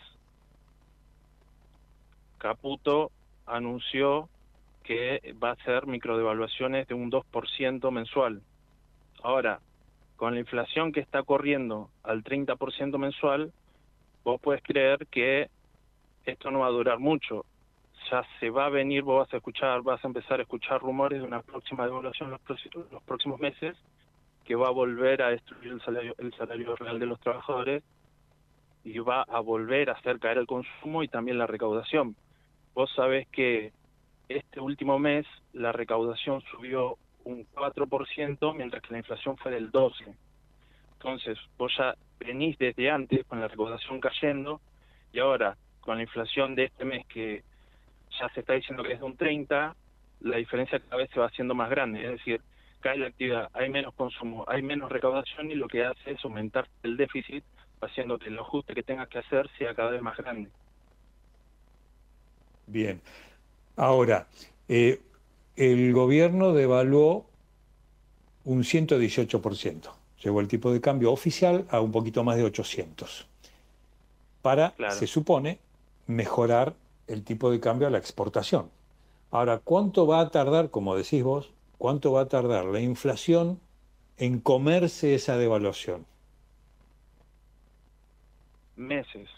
Caputo 2.38 3.10
anunció 3.46 4.28
que 4.82 5.34
va 5.42 5.50
a 5.50 5.52
hacer 5.52 5.86
microdevaluaciones 5.86 6.88
de 6.88 6.94
un 6.94 7.10
2% 7.10 7.90
mensual. 7.90 8.42
Ahora, 9.22 9.60
con 10.16 10.34
la 10.34 10.40
inflación 10.40 10.92
que 10.92 11.00
está 11.00 11.22
corriendo 11.22 11.90
al 12.02 12.22
30% 12.24 12.98
mensual, 12.98 13.52
vos 14.24 14.40
puedes 14.40 14.62
creer 14.62 15.06
que 15.08 15.48
esto 16.24 16.50
no 16.50 16.60
va 16.60 16.66
a 16.66 16.70
durar 16.70 16.98
mucho. 16.98 17.44
Ya 18.10 18.24
se 18.40 18.50
va 18.50 18.66
a 18.66 18.68
venir, 18.68 19.02
vos 19.02 19.24
vas 19.24 19.32
a 19.32 19.38
escuchar, 19.38 19.82
vas 19.82 20.04
a 20.04 20.08
empezar 20.08 20.40
a 20.40 20.42
escuchar 20.42 20.80
rumores 20.80 21.20
de 21.20 21.26
una 21.26 21.42
próxima 21.42 21.84
devaluación 21.84 22.30
los 22.30 22.40
próximos, 22.40 22.90
los 22.90 23.02
próximos 23.04 23.40
meses 23.40 23.76
que 24.44 24.54
va 24.56 24.68
a 24.68 24.72
volver 24.72 25.22
a 25.22 25.30
destruir 25.30 25.72
el 25.72 25.80
salario, 25.82 26.14
el 26.18 26.34
salario 26.34 26.74
real 26.76 26.98
de 26.98 27.06
los 27.06 27.20
trabajadores 27.20 27.82
y 28.84 28.98
va 28.98 29.22
a 29.22 29.40
volver 29.40 29.90
a 29.90 29.94
hacer 29.94 30.18
caer 30.18 30.38
el 30.38 30.46
consumo 30.46 31.02
y 31.02 31.08
también 31.08 31.38
la 31.38 31.46
recaudación. 31.46 32.16
Vos 32.74 32.90
sabés 32.94 33.28
que 33.28 33.72
este 34.28 34.60
último 34.60 34.98
mes 34.98 35.26
la 35.52 35.72
recaudación 35.72 36.40
subió 36.50 36.96
un 37.24 37.46
4%, 37.54 38.54
mientras 38.54 38.82
que 38.82 38.92
la 38.92 38.98
inflación 38.98 39.36
fue 39.36 39.52
del 39.52 39.70
12%. 39.70 40.14
Entonces, 40.94 41.36
vos 41.58 41.72
ya 41.76 41.96
venís 42.18 42.56
desde 42.58 42.90
antes 42.90 43.26
con 43.26 43.40
la 43.40 43.48
recaudación 43.48 44.00
cayendo 44.00 44.60
y 45.12 45.18
ahora 45.18 45.56
con 45.80 45.96
la 45.96 46.02
inflación 46.02 46.54
de 46.54 46.64
este 46.64 46.84
mes 46.84 47.04
que 47.06 47.42
ya 48.20 48.28
se 48.30 48.40
está 48.40 48.52
diciendo 48.52 48.84
que 48.84 48.92
es 48.92 49.00
de 49.00 49.06
un 49.06 49.16
30, 49.16 49.74
la 50.20 50.36
diferencia 50.36 50.78
cada 50.78 50.96
vez 50.96 51.10
se 51.10 51.18
va 51.18 51.26
haciendo 51.26 51.54
más 51.54 51.70
grande, 51.70 52.04
es 52.04 52.10
decir, 52.12 52.40
cae 52.80 52.98
la 52.98 53.08
actividad, 53.08 53.50
hay 53.52 53.68
menos 53.68 53.94
consumo, 53.94 54.44
hay 54.46 54.62
menos 54.62 54.90
recaudación 54.90 55.50
y 55.50 55.54
lo 55.54 55.66
que 55.68 55.84
hace 55.84 56.12
es 56.12 56.24
aumentar 56.24 56.68
el 56.82 56.96
déficit, 56.96 57.44
haciendo 57.80 58.18
que 58.18 58.28
el 58.28 58.38
ajuste 58.38 58.74
que 58.74 58.82
tengas 58.82 59.08
que 59.08 59.18
hacer 59.18 59.48
sea 59.58 59.74
cada 59.74 59.90
vez 59.90 60.02
más 60.02 60.16
grande. 60.16 60.50
Bien. 62.66 63.00
Ahora, 63.76 64.28
eh, 64.68 65.00
el 65.56 65.92
gobierno 65.92 66.52
devaluó 66.52 67.26
un 68.44 68.64
118%. 68.64 69.90
Llevó 70.22 70.40
el 70.40 70.48
tipo 70.48 70.72
de 70.72 70.80
cambio 70.80 71.12
oficial 71.12 71.66
a 71.70 71.80
un 71.80 71.92
poquito 71.92 72.24
más 72.24 72.36
de 72.36 72.44
800. 72.44 73.26
Para, 74.40 74.74
se 74.90 75.06
supone, 75.06 75.58
mejorar 76.06 76.74
el 77.06 77.24
tipo 77.24 77.50
de 77.50 77.60
cambio 77.60 77.86
a 77.86 77.90
la 77.90 77.98
exportación. 77.98 78.70
Ahora, 79.30 79.58
¿cuánto 79.58 80.06
va 80.06 80.20
a 80.20 80.30
tardar, 80.30 80.70
como 80.70 80.96
decís 80.96 81.22
vos, 81.22 81.52
cuánto 81.78 82.12
va 82.12 82.22
a 82.22 82.28
tardar 82.28 82.64
la 82.66 82.80
inflación 82.80 83.60
en 84.18 84.40
comerse 84.40 85.14
esa 85.14 85.36
devaluación? 85.36 86.06
Meses, 88.76 89.28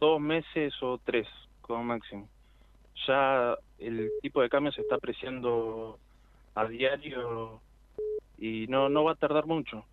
dos 0.00 0.20
meses 0.20 0.74
o 0.82 0.98
tres 1.04 1.26
como 1.60 1.84
máximo. 1.84 2.28
Ya 3.06 3.56
el 3.78 4.10
tipo 4.22 4.42
de 4.42 4.48
cambio 4.48 4.72
se 4.72 4.80
está 4.80 4.96
apreciando 4.96 5.98
a 6.54 6.66
diario 6.66 7.60
y 8.38 8.66
no, 8.68 8.88
no 8.88 9.04
va 9.04 9.12
a 9.12 9.16
tardar 9.16 9.46
mucho, 9.46 9.84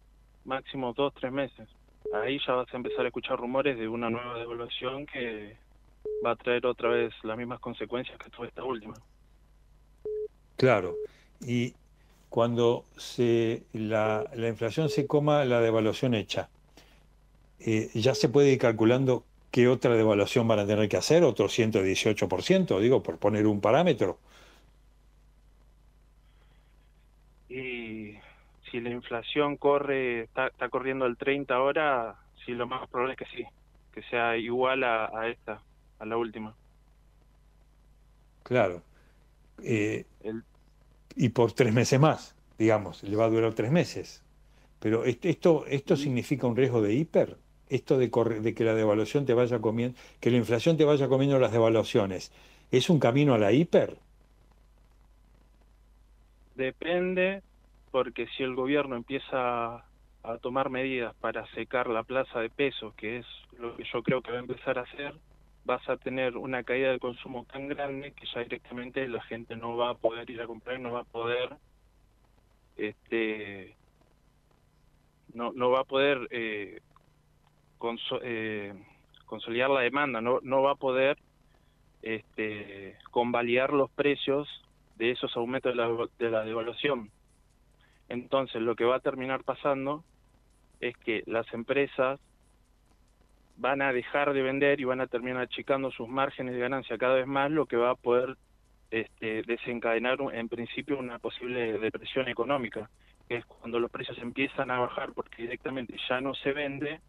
máximo 0.45 0.93
dos, 0.93 1.14
tres 1.14 1.32
meses. 1.32 1.68
Ahí 2.14 2.39
ya 2.45 2.54
vas 2.54 2.74
a 2.74 2.78
empezar 2.78 3.06
a 3.06 3.08
escuchar 3.08 3.39
rumores 3.39 3.78
de 3.78 3.88
una 3.88 4.10
nueva 4.10 4.38
devaluación 4.39 5.06
que 5.06 5.58
va 6.26 6.32
a 6.32 6.36
traer 6.36 6.66
otra 6.66 6.89
vez 6.89 7.14
las 7.24 7.38
mismas 7.38 7.60
consecuencias 7.60 8.18
que 8.18 8.30
tuvo 8.30 8.45
esta 8.45 8.64
última. 8.64 8.93
Claro, 10.58 10.95
y 11.41 11.74
cuando 12.30 12.86
se, 12.97 13.64
la, 13.74 14.26
la 14.36 14.47
inflación 14.47 14.89
se 14.89 15.08
coma 15.08 15.45
la 15.45 15.62
devaluación 15.62 16.14
hecha, 16.14 16.49
eh, 17.60 17.89
ya 17.93 18.16
se 18.16 18.30
puede 18.30 18.51
ir 18.51 18.60
calculando 18.60 19.24
qué 19.54 19.68
otra 19.68 19.93
devaluación 19.93 20.47
van 20.47 20.58
a 20.58 20.66
tener 20.66 20.89
que 20.89 20.97
hacer, 20.97 21.24
otro 21.24 21.45
118%, 21.47 22.80
digo, 22.80 23.04
por 23.04 23.20
poner 23.20 23.45
un 23.45 23.62
parámetro. 23.62 24.18
Y 27.47 28.18
si 28.72 28.82
la 28.82 28.89
inflación 28.89 29.58
corre, 29.58 30.24
está, 30.24 30.49
corriendo 30.72 31.06
el 31.06 31.18
30 31.18 31.54
ahora, 31.54 32.16
sí, 32.43 32.54
lo 32.54 32.66
más 32.66 32.89
probable 32.89 33.14
es 33.14 33.20
que 33.20 33.38
sí, 33.38 33.45
que 33.93 34.01
sea 34.10 34.36
igual 34.38 34.84
a, 34.84 35.30
esta, 35.30 35.62
a 35.99 36.06
la 36.08 36.18
última. 36.18 36.56
Claro. 38.41 38.82
Eh, 39.62 40.08
y 41.16 41.30
por 41.30 41.51
tres 41.51 41.72
meses 41.72 41.99
más, 41.99 42.36
digamos, 42.58 43.04
le 43.04 43.16
va 43.16 43.26
a 43.26 43.30
durar 43.30 43.54
tres 43.54 43.72
meses. 43.72 44.24
Pero 44.80 45.04
esto, 45.06 45.64
esto 45.68 45.95
significa 45.95 46.47
un 46.47 46.56
riesgo 46.56 46.82
de 46.82 46.95
hiper, 46.95 47.38
esto 47.76 47.97
de, 47.97 48.09
de 48.41 48.53
que 48.53 48.63
la 48.63 48.76
devaluación 48.76 49.26
te 49.26 49.34
vaya 49.34 49.59
comiendo, 49.59 49.97
que 50.19 50.32
la 50.32 50.38
inflación 50.38 50.78
te 50.78 50.86
vaya 50.86 51.07
comiendo 51.07 51.39
las 51.39 51.51
devaluaciones, 51.51 52.32
¿es 52.71 52.89
un 52.89 52.99
camino 52.99 53.34
a 53.34 53.38
la 53.38 53.51
hiper? 53.51 53.97
Depende, 56.55 57.41
porque 57.91 58.28
si 58.38 58.43
el 58.43 58.55
gobierno 58.55 58.95
empieza 58.95 59.84
a 60.24 60.38
tomar 60.41 60.69
medidas 60.69 61.13
para 61.15 61.45
secar 61.53 61.88
la 61.88 62.03
plaza 62.03 62.39
de 62.39 62.49
pesos, 62.49 62.93
que 62.95 63.17
es 63.17 63.26
lo 63.57 63.76
que 63.76 63.84
yo 63.91 64.03
creo 64.03 64.21
que 64.21 64.32
va 64.32 64.38
a 64.38 64.41
empezar 64.41 64.78
a 64.78 64.84
hacer, 64.84 65.13
vas 65.65 65.88
a 65.89 65.97
tener 65.97 66.38
una 66.38 66.63
caída 66.63 66.91
de 66.91 66.99
consumo 66.99 67.45
tan 67.51 67.67
grande 67.67 68.11
que 68.11 68.26
ya 68.34 68.41
directamente 68.41 69.07
la 69.07 69.21
gente 69.24 69.55
no 69.55 69.76
va 69.78 69.91
a 69.91 69.95
poder 69.95 70.30
ir 70.30 70.41
a 70.41 70.47
comprar, 70.47 70.80
no 70.80 70.91
va 70.91 71.01
a 71.01 71.05
poder 71.05 71.57
este 72.78 73.76
no, 75.34 75.51
no 75.53 75.71
va 75.71 75.82
a 75.82 75.84
poder 75.86 76.28
eh, 76.32 76.82
eh, 78.21 78.73
consolidar 79.25 79.69
la 79.69 79.81
demanda, 79.81 80.21
no, 80.21 80.39
no 80.41 80.61
va 80.61 80.71
a 80.71 80.75
poder 80.75 81.17
este, 82.01 82.97
convalidar 83.11 83.73
los 83.73 83.89
precios 83.91 84.47
de 84.97 85.11
esos 85.11 85.36
aumentos 85.36 85.75
de 85.75 85.75
la, 85.75 86.07
de 86.19 86.29
la 86.29 86.43
devaluación. 86.43 87.09
Entonces, 88.09 88.61
lo 88.61 88.75
que 88.75 88.86
va 88.86 88.97
a 88.97 88.99
terminar 88.99 89.43
pasando 89.43 90.03
es 90.79 90.95
que 90.97 91.23
las 91.25 91.51
empresas 91.53 92.19
van 93.57 93.81
a 93.81 93.93
dejar 93.93 94.34
de 94.34 94.41
vender 94.41 94.79
y 94.79 94.84
van 94.84 95.01
a 95.01 95.07
terminar 95.07 95.43
achicando 95.43 95.91
sus 95.91 96.07
márgenes 96.07 96.53
de 96.53 96.59
ganancia 96.59 96.97
cada 96.97 97.15
vez 97.15 97.27
más, 97.27 97.51
lo 97.51 97.65
que 97.65 97.77
va 97.77 97.91
a 97.91 97.95
poder 97.95 98.36
este, 98.91 99.43
desencadenar 99.43 100.17
en 100.34 100.49
principio 100.49 100.99
una 100.99 101.19
posible 101.19 101.79
depresión 101.79 102.27
económica, 102.27 102.89
que 103.27 103.38
es 103.38 103.45
cuando 103.45 103.79
los 103.79 103.89
precios 103.89 104.17
empiezan 104.19 104.69
a 104.69 104.79
bajar 104.79 105.13
porque 105.13 105.43
directamente 105.43 105.95
ya 106.09 106.21
no 106.21 106.34
se 106.36 106.51
vende 106.51 106.99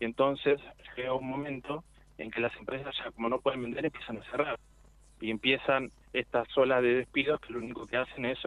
y 0.00 0.04
entonces 0.04 0.60
llega 0.96 1.14
un 1.14 1.28
momento 1.28 1.84
en 2.18 2.30
que 2.30 2.40
las 2.40 2.54
empresas 2.56 2.94
ya 2.98 3.10
como 3.12 3.28
no 3.28 3.38
pueden 3.38 3.62
vender 3.62 3.84
empiezan 3.84 4.18
a 4.18 4.30
cerrar 4.30 4.58
y 5.20 5.30
empiezan 5.30 5.92
estas 6.12 6.48
olas 6.56 6.82
de 6.82 6.94
despidos 6.94 7.40
que 7.40 7.52
lo 7.52 7.60
único 7.60 7.86
que 7.86 7.98
hacen 7.98 8.24
es 8.24 8.38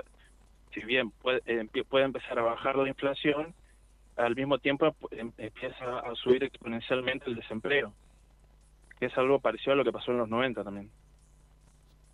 si 0.74 0.82
bien 0.82 1.12
puede, 1.12 1.42
eh, 1.46 1.68
puede 1.88 2.06
empezar 2.06 2.40
a 2.40 2.42
bajar 2.42 2.76
la 2.76 2.90
inflación, 2.90 3.54
al 4.16 4.36
mismo 4.36 4.58
tiempo 4.58 4.96
em, 5.12 5.32
empieza 5.38 6.00
a 6.00 6.16
subir 6.16 6.44
exponencialmente 6.44 7.30
el 7.30 7.36
desempleo, 7.36 7.94
que 9.00 9.08
es 9.08 9.18
algo 9.18 9.40
parecido 9.40 9.74
a 9.74 9.76
lo 9.76 9.84
que 9.84 9.92
pasó 9.92 10.12
en 10.12 10.18
los 10.18 10.30
90 10.30 10.64
también. 10.64 10.90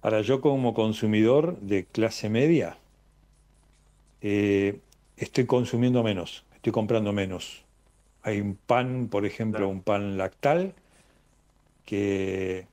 Ahora, 0.02 0.22
yo 0.22 0.40
como 0.40 0.74
consumidor 0.74 1.58
de 1.60 1.86
clase 1.86 2.30
media, 2.30 2.78
eh, 4.22 4.80
estoy 5.18 5.46
consumiendo 5.46 6.04
menos, 6.04 6.46
estoy 6.56 6.72
comprando 6.72 7.12
menos. 7.12 7.66
Hay 8.22 8.42
un 8.42 8.56
pan, 8.56 9.08
por 9.10 9.26
ejemplo, 9.26 9.68
un 9.70 9.82
pan 9.82 10.18
lactal, 10.18 10.74
que, 11.86 12.68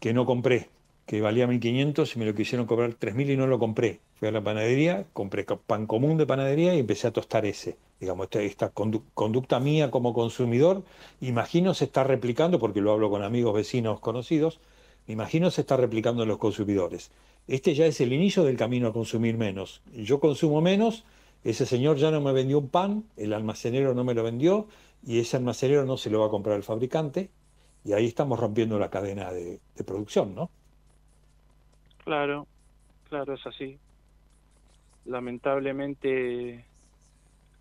que 0.00 0.12
no 0.12 0.26
compré, 0.26 0.68
que 1.06 1.20
valía 1.20 1.46
1.500 1.46 2.16
y 2.16 2.18
me 2.18 2.26
lo 2.26 2.34
quisieron 2.34 2.66
cobrar 2.66 2.94
3.000 2.94 3.34
y 3.34 3.36
no 3.36 3.46
lo 3.46 3.58
compré. 3.58 4.00
Fui 4.16 4.28
a 4.28 4.32
la 4.32 4.42
panadería, 4.42 5.04
compré 5.12 5.44
pan 5.44 5.86
común 5.86 6.16
de 6.16 6.26
panadería 6.26 6.74
y 6.74 6.80
empecé 6.80 7.06
a 7.06 7.12
tostar 7.12 7.44
ese. 7.46 7.76
Digamos, 8.00 8.24
esta, 8.24 8.42
esta 8.42 8.70
conducta 8.70 9.60
mía 9.60 9.90
como 9.90 10.12
consumidor, 10.14 10.82
imagino 11.20 11.74
se 11.74 11.84
está 11.84 12.02
replicando, 12.02 12.58
porque 12.58 12.80
lo 12.80 12.92
hablo 12.92 13.10
con 13.10 13.22
amigos, 13.22 13.54
vecinos, 13.54 14.00
conocidos, 14.00 14.58
imagino 15.06 15.50
se 15.50 15.60
está 15.60 15.76
replicando 15.76 16.22
en 16.22 16.30
los 16.30 16.38
consumidores. 16.38 17.10
Este 17.46 17.74
ya 17.74 17.86
es 17.86 18.00
el 18.00 18.12
inicio 18.12 18.42
del 18.42 18.56
camino 18.56 18.88
a 18.88 18.92
consumir 18.92 19.36
menos. 19.36 19.82
Yo 19.94 20.18
consumo 20.18 20.60
menos, 20.60 21.04
ese 21.44 21.66
señor 21.66 21.96
ya 21.96 22.10
no 22.10 22.20
me 22.20 22.32
vendió 22.32 22.58
un 22.58 22.68
pan, 22.68 23.04
el 23.16 23.32
almacenero 23.32 23.94
no 23.94 24.04
me 24.04 24.14
lo 24.14 24.22
vendió 24.22 24.68
y 25.04 25.20
ese 25.20 25.36
almacenero 25.36 25.84
no 25.84 25.96
se 25.96 26.10
lo 26.10 26.20
va 26.20 26.26
a 26.26 26.30
comprar 26.30 26.56
el 26.56 26.62
fabricante 26.62 27.30
y 27.84 27.92
ahí 27.92 28.06
estamos 28.06 28.38
rompiendo 28.40 28.78
la 28.78 28.90
cadena 28.90 29.32
de 29.32 29.60
producción, 29.86 30.34
¿no? 30.34 30.50
Claro, 32.04 32.46
claro, 33.08 33.34
es 33.34 33.46
así 33.46 33.78
lamentablemente 35.06 36.64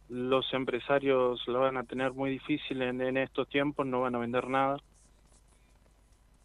los 0.10 0.52
empresarios 0.54 1.48
lo 1.48 1.62
van 1.62 1.78
a 1.78 1.84
tener 1.84 2.14
muy 2.14 2.32
difícil 2.32 2.82
en, 2.82 3.18
estos 3.18 3.48
tiempos, 3.48 3.86
no 3.86 4.02
van 4.02 4.16
a 4.16 4.20
vender 4.20 4.48
nada, 4.48 4.78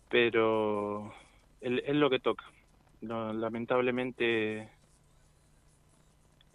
pero 0.08 1.12
es, 1.60 1.94
lo 1.94 2.08
que 2.08 2.20
toca. 2.20 2.44
lamentablemente 3.00 4.68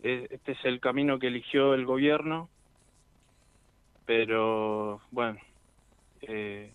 este 0.05 0.51
es 0.51 0.65
el 0.65 0.79
camino 0.79 1.17
que 1.19 1.27
eligió 1.27 1.73
el 1.73 1.85
gobierno, 1.85 2.49
pero 4.05 5.01
bueno, 5.11 5.39
eh, 6.21 6.71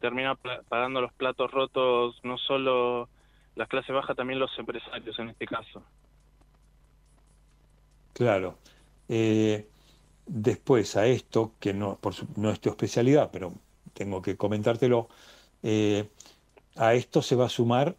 termina 0.00 0.36
pagando 0.68 1.00
los 1.00 1.12
platos 1.12 1.50
rotos 1.50 2.20
no 2.22 2.38
solo 2.38 3.08
las 3.56 3.68
clases 3.68 3.94
bajas, 3.94 4.16
también 4.16 4.38
los 4.38 4.56
empresarios 4.58 5.18
en 5.18 5.30
este 5.30 5.46
caso. 5.46 5.82
Claro. 8.12 8.58
Eh, 9.08 9.68
después 10.26 10.96
a 10.96 11.06
esto, 11.06 11.52
que 11.58 11.74
no, 11.74 11.96
por 11.96 12.14
no 12.38 12.50
es 12.50 12.60
tu 12.60 12.70
especialidad, 12.70 13.30
pero 13.32 13.52
tengo 13.92 14.22
que 14.22 14.36
comentártelo, 14.36 15.08
eh, 15.62 16.08
a 16.76 16.94
esto 16.94 17.22
se 17.22 17.36
va 17.36 17.46
a 17.46 17.48
sumar 17.48 17.96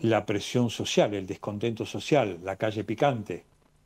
la 0.00 0.26
presión 0.26 0.70
social, 0.70 1.14
el 1.14 1.26
descontento 1.26 1.86
social, 1.86 2.38
la 2.42 2.56
calle 2.56 2.82
picante. 2.84 3.44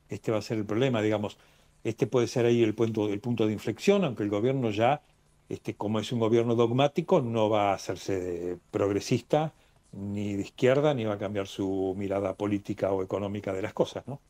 Este 0.08 0.32
va 0.32 0.38
a 0.38 0.42
ser 0.42 0.58
el 0.58 0.66
problema, 0.66 1.02
digamos. 1.02 1.38
Este 1.84 2.06
puede 2.06 2.26
ser 2.26 2.46
ahí 2.46 2.62
el 2.62 2.74
punto, 2.74 3.08
el 3.08 3.20
punto 3.20 3.46
de 3.46 3.52
inflexión, 3.52 4.04
aunque 4.04 4.22
el 4.22 4.30
gobierno 4.30 4.70
ya, 4.70 5.02
este, 5.48 5.74
como 5.74 6.00
es 6.00 6.10
un 6.12 6.20
gobierno 6.20 6.54
dogmático, 6.54 7.20
no 7.20 7.48
va 7.48 7.70
a 7.70 7.74
hacerse 7.74 8.58
progresista 8.70 9.52
ni 9.92 10.34
de 10.34 10.42
izquierda, 10.42 10.94
ni 10.94 11.04
va 11.04 11.14
a 11.14 11.18
cambiar 11.18 11.46
su 11.46 11.94
mirada 11.96 12.34
política 12.34 12.92
o 12.92 13.02
económica 13.02 13.52
de 13.52 13.62
las 13.62 13.72
cosas, 13.72 14.06
¿no? 14.06 14.20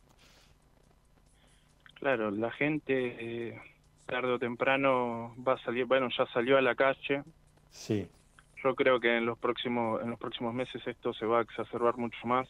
Claro, 1.95 2.31
la 2.31 2.51
gente, 2.51 2.93
eh, 3.19 3.59
tarde 4.05 4.33
o 4.33 4.39
temprano 4.39 5.35
va 5.45 5.53
a 5.53 5.63
salir, 5.63 5.85
bueno, 5.85 6.09
ya 6.15 6.25
salió 6.27 6.57
a 6.57 6.61
la 6.61 6.75
calle. 6.75 7.23
Sí. 7.71 8.07
Yo 8.63 8.75
creo 8.75 8.99
que 8.99 9.17
en 9.17 9.25
los 9.25 9.37
próximos 9.37 10.01
en 10.01 10.11
los 10.11 10.19
próximos 10.19 10.53
meses 10.53 10.81
esto 10.85 11.13
se 11.13 11.25
va 11.25 11.39
a 11.39 11.41
exacerbar 11.41 11.97
mucho 11.97 12.17
más. 12.25 12.47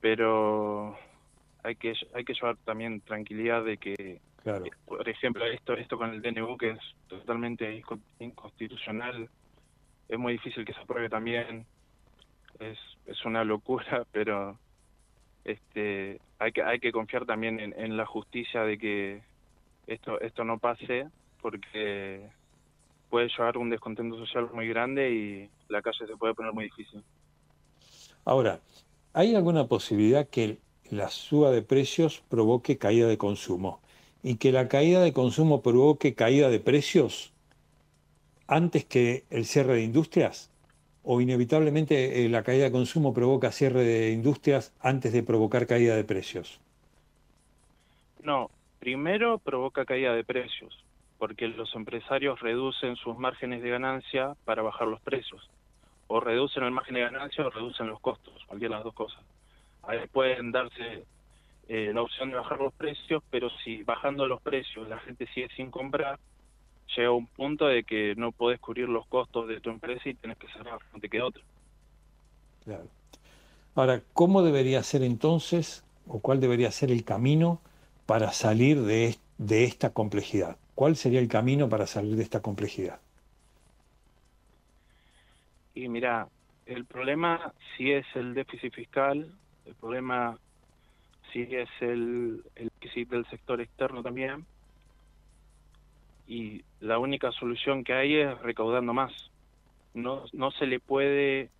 Pero 0.00 0.96
hay 1.64 1.74
que 1.76 1.94
hay 2.14 2.24
que 2.24 2.34
llevar 2.34 2.56
también 2.64 3.00
tranquilidad 3.00 3.64
de 3.64 3.78
que 3.78 4.20
Claro. 4.42 4.66
por 4.84 5.08
ejemplo, 5.08 5.44
esto 5.46 5.72
esto 5.72 5.96
con 5.96 6.10
el 6.10 6.20
DNU 6.20 6.56
que 6.58 6.70
es 6.70 6.78
totalmente 7.08 7.80
inco- 7.82 7.98
inconstitucional, 8.20 9.28
es 10.08 10.18
muy 10.18 10.34
difícil 10.34 10.66
que 10.66 10.74
se 10.74 10.80
apruebe 10.80 11.08
también. 11.08 11.66
Es 12.60 12.78
es 13.06 13.24
una 13.24 13.42
locura, 13.42 14.04
pero 14.12 14.58
este 15.44 16.20
hay 16.38 16.52
que 16.52 16.62
hay 16.62 16.78
que 16.78 16.92
confiar 16.92 17.24
también 17.24 17.58
en, 17.58 17.74
en 17.78 17.96
la 17.96 18.04
justicia 18.06 18.62
de 18.62 18.78
que 18.78 19.22
esto 19.86 20.20
esto 20.20 20.44
no 20.44 20.58
pase 20.58 21.06
porque 21.40 22.28
puede 23.08 23.28
llevar 23.28 23.56
un 23.56 23.70
descontento 23.70 24.16
social 24.18 24.50
muy 24.52 24.68
grande 24.68 25.10
y 25.10 25.50
la 25.68 25.80
calle 25.80 26.06
se 26.06 26.16
puede 26.16 26.34
poner 26.34 26.52
muy 26.52 26.64
difícil. 26.64 27.02
Ahora, 28.26 28.60
¿hay 29.14 29.34
alguna 29.34 29.66
posibilidad 29.66 30.28
que 30.28 30.58
la 30.96 31.10
suba 31.10 31.50
de 31.50 31.62
precios 31.62 32.22
provoque 32.28 32.78
caída 32.78 33.08
de 33.08 33.18
consumo? 33.18 33.80
Y 34.22 34.36
que 34.36 34.52
la 34.52 34.68
caída 34.68 35.00
de 35.02 35.12
consumo 35.12 35.62
provoque 35.62 36.14
caída 36.14 36.48
de 36.48 36.60
precios 36.60 37.32
antes 38.46 38.84
que 38.84 39.24
el 39.30 39.44
cierre 39.44 39.74
de 39.74 39.82
industrias? 39.82 40.50
¿O 41.02 41.20
inevitablemente 41.20 42.24
eh, 42.24 42.28
la 42.28 42.42
caída 42.42 42.64
de 42.64 42.72
consumo 42.72 43.12
provoca 43.12 43.52
cierre 43.52 43.84
de 43.84 44.12
industrias 44.12 44.72
antes 44.80 45.12
de 45.12 45.22
provocar 45.22 45.66
caída 45.66 45.96
de 45.96 46.04
precios? 46.04 46.60
No, 48.22 48.50
primero 48.78 49.38
provoca 49.38 49.84
caída 49.84 50.14
de 50.14 50.24
precios, 50.24 50.82
porque 51.18 51.48
los 51.48 51.74
empresarios 51.74 52.40
reducen 52.40 52.96
sus 52.96 53.18
márgenes 53.18 53.62
de 53.62 53.68
ganancia 53.68 54.34
para 54.46 54.62
bajar 54.62 54.88
los 54.88 55.00
precios. 55.02 55.50
O 56.06 56.20
reducen 56.20 56.64
el 56.64 56.70
margen 56.70 56.94
de 56.94 57.02
ganancia 57.02 57.46
o 57.46 57.50
reducen 57.50 57.88
los 57.88 58.00
costos, 58.00 58.34
cualquiera 58.46 58.76
de 58.76 58.78
las 58.78 58.84
dos 58.84 58.94
cosas. 58.94 59.22
Ahí 59.86 60.06
pueden 60.12 60.52
darse 60.52 61.04
eh, 61.68 61.92
la 61.94 62.02
opción 62.02 62.30
de 62.30 62.36
bajar 62.36 62.58
los 62.58 62.72
precios, 62.74 63.22
pero 63.30 63.48
si 63.62 63.82
bajando 63.82 64.26
los 64.26 64.40
precios 64.42 64.88
la 64.88 64.98
gente 64.98 65.26
sigue 65.34 65.48
sin 65.56 65.70
comprar, 65.70 66.18
llega 66.96 67.10
un 67.10 67.26
punto 67.26 67.66
de 67.66 67.84
que 67.84 68.14
no 68.16 68.32
podés 68.32 68.60
cubrir 68.60 68.88
los 68.88 69.06
costos 69.06 69.48
de 69.48 69.60
tu 69.60 69.70
empresa 69.70 70.08
y 70.08 70.14
tenés 70.14 70.38
que 70.38 70.48
cerrar, 70.48 70.78
no 70.92 71.00
te 71.00 71.08
queda 71.08 71.26
otra. 71.26 71.42
Claro. 72.64 72.88
Ahora, 73.74 74.02
¿cómo 74.12 74.42
debería 74.42 74.82
ser 74.82 75.02
entonces, 75.02 75.84
o 76.06 76.20
cuál 76.20 76.40
debería 76.40 76.70
ser 76.70 76.90
el 76.90 77.04
camino 77.04 77.60
para 78.06 78.32
salir 78.32 78.82
de, 78.82 79.16
de 79.38 79.64
esta 79.64 79.92
complejidad? 79.92 80.56
¿Cuál 80.74 80.96
sería 80.96 81.20
el 81.20 81.28
camino 81.28 81.68
para 81.68 81.86
salir 81.86 82.16
de 82.16 82.22
esta 82.22 82.40
complejidad? 82.40 83.00
Y 85.74 85.88
mira, 85.88 86.28
el 86.66 86.84
problema 86.84 87.52
sí 87.76 87.90
es 87.90 88.06
el 88.14 88.34
déficit 88.34 88.72
fiscal, 88.72 89.34
el 89.66 89.74
problema 89.74 90.38
sí 91.32 91.46
es 91.50 91.68
el, 91.80 92.42
el 92.54 92.70
déficit 92.80 93.10
del 93.10 93.26
sector 93.26 93.60
externo 93.60 94.02
también, 94.02 94.46
y 96.26 96.62
la 96.80 96.98
única 96.98 97.32
solución 97.32 97.84
que 97.84 97.92
hay 97.92 98.16
es 98.16 98.38
recaudando 98.40 98.92
más. 98.94 99.12
No, 99.92 100.24
no 100.32 100.50
se 100.52 100.66
le 100.66 100.80
puede 100.80 101.50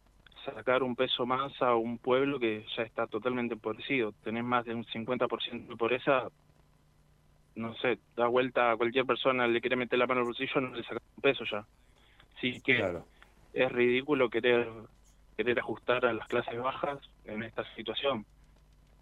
sacar 0.44 0.82
un 0.82 0.96
peso 0.96 1.26
más 1.26 1.52
a 1.62 1.74
un 1.74 1.98
pueblo 1.98 2.38
que 2.38 2.64
ya 2.76 2.82
está 2.82 3.07
totalmente 3.07 3.55
empobrecido. 3.55 4.12
Tenés 4.24 4.44
más 4.44 4.64
de 4.64 4.74
un 4.74 4.84
50% 4.84 5.68
de 5.68 5.76
pobreza, 5.76 6.28
no 7.55 7.74
sé, 7.76 7.98
da 8.16 8.26
vuelta 8.26 8.72
a 8.72 8.76
cualquier 8.76 9.07
persona, 9.07 9.46
le 9.46 9.61
quiere 9.61 9.76
meter 9.76 9.98
la 9.98 10.07
mano 10.07 10.20
al 10.20 10.26
bolsillo, 10.26 10.61
no 10.61 10.74
le 10.74 10.82
saca 10.82 11.00
un 11.16 11.22
peso 11.22 11.44
ya. 11.50 11.64
Así 12.36 12.61
que 12.61 12.84
es 13.52 13.72
ridículo 13.72 14.28
querer 14.28 14.68
querer 15.37 15.59
ajustar 15.59 16.05
a 16.07 16.12
las 16.12 16.26
clases 16.28 16.59
bajas 16.61 16.99
en 17.24 17.43
esta 17.43 17.64
situación. 17.74 18.24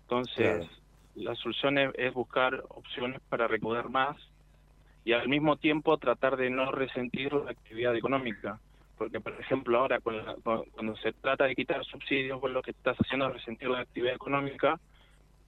Entonces, 0.09 0.65
la 1.15 1.35
solución 1.37 1.79
es, 1.79 1.91
es 1.97 2.13
buscar 2.15 2.63
opciones 2.71 3.21
para 3.29 3.49
recaudar 3.49 3.89
más 3.91 4.17
y 5.05 5.13
al 5.13 5.29
mismo 5.29 5.57
tiempo 5.57 5.97
tratar 5.99 6.37
de 6.37 6.51
no 6.51 6.71
resentir 6.71 7.33
la 7.33 7.51
actividad 7.51 7.95
económica. 7.97 8.61
Porque, 8.97 9.21
por 9.21 9.33
ejemplo, 9.41 9.79
ahora 9.79 10.01
con 10.01 10.17
la- 10.25 10.37
con- 10.45 10.65
cuando 10.71 10.97
se 10.97 11.13
trata 11.15 11.45
de 11.45 11.55
quitar 11.57 11.85
subsidios, 11.85 12.39
pues 12.41 12.53
lo 12.53 12.63
que 12.63 12.71
estás 12.73 12.97
haciendo 12.99 13.27
es 13.29 13.35
resentir 13.35 13.69
la 13.69 13.81
actividad 13.81 14.15
económica 14.15 14.79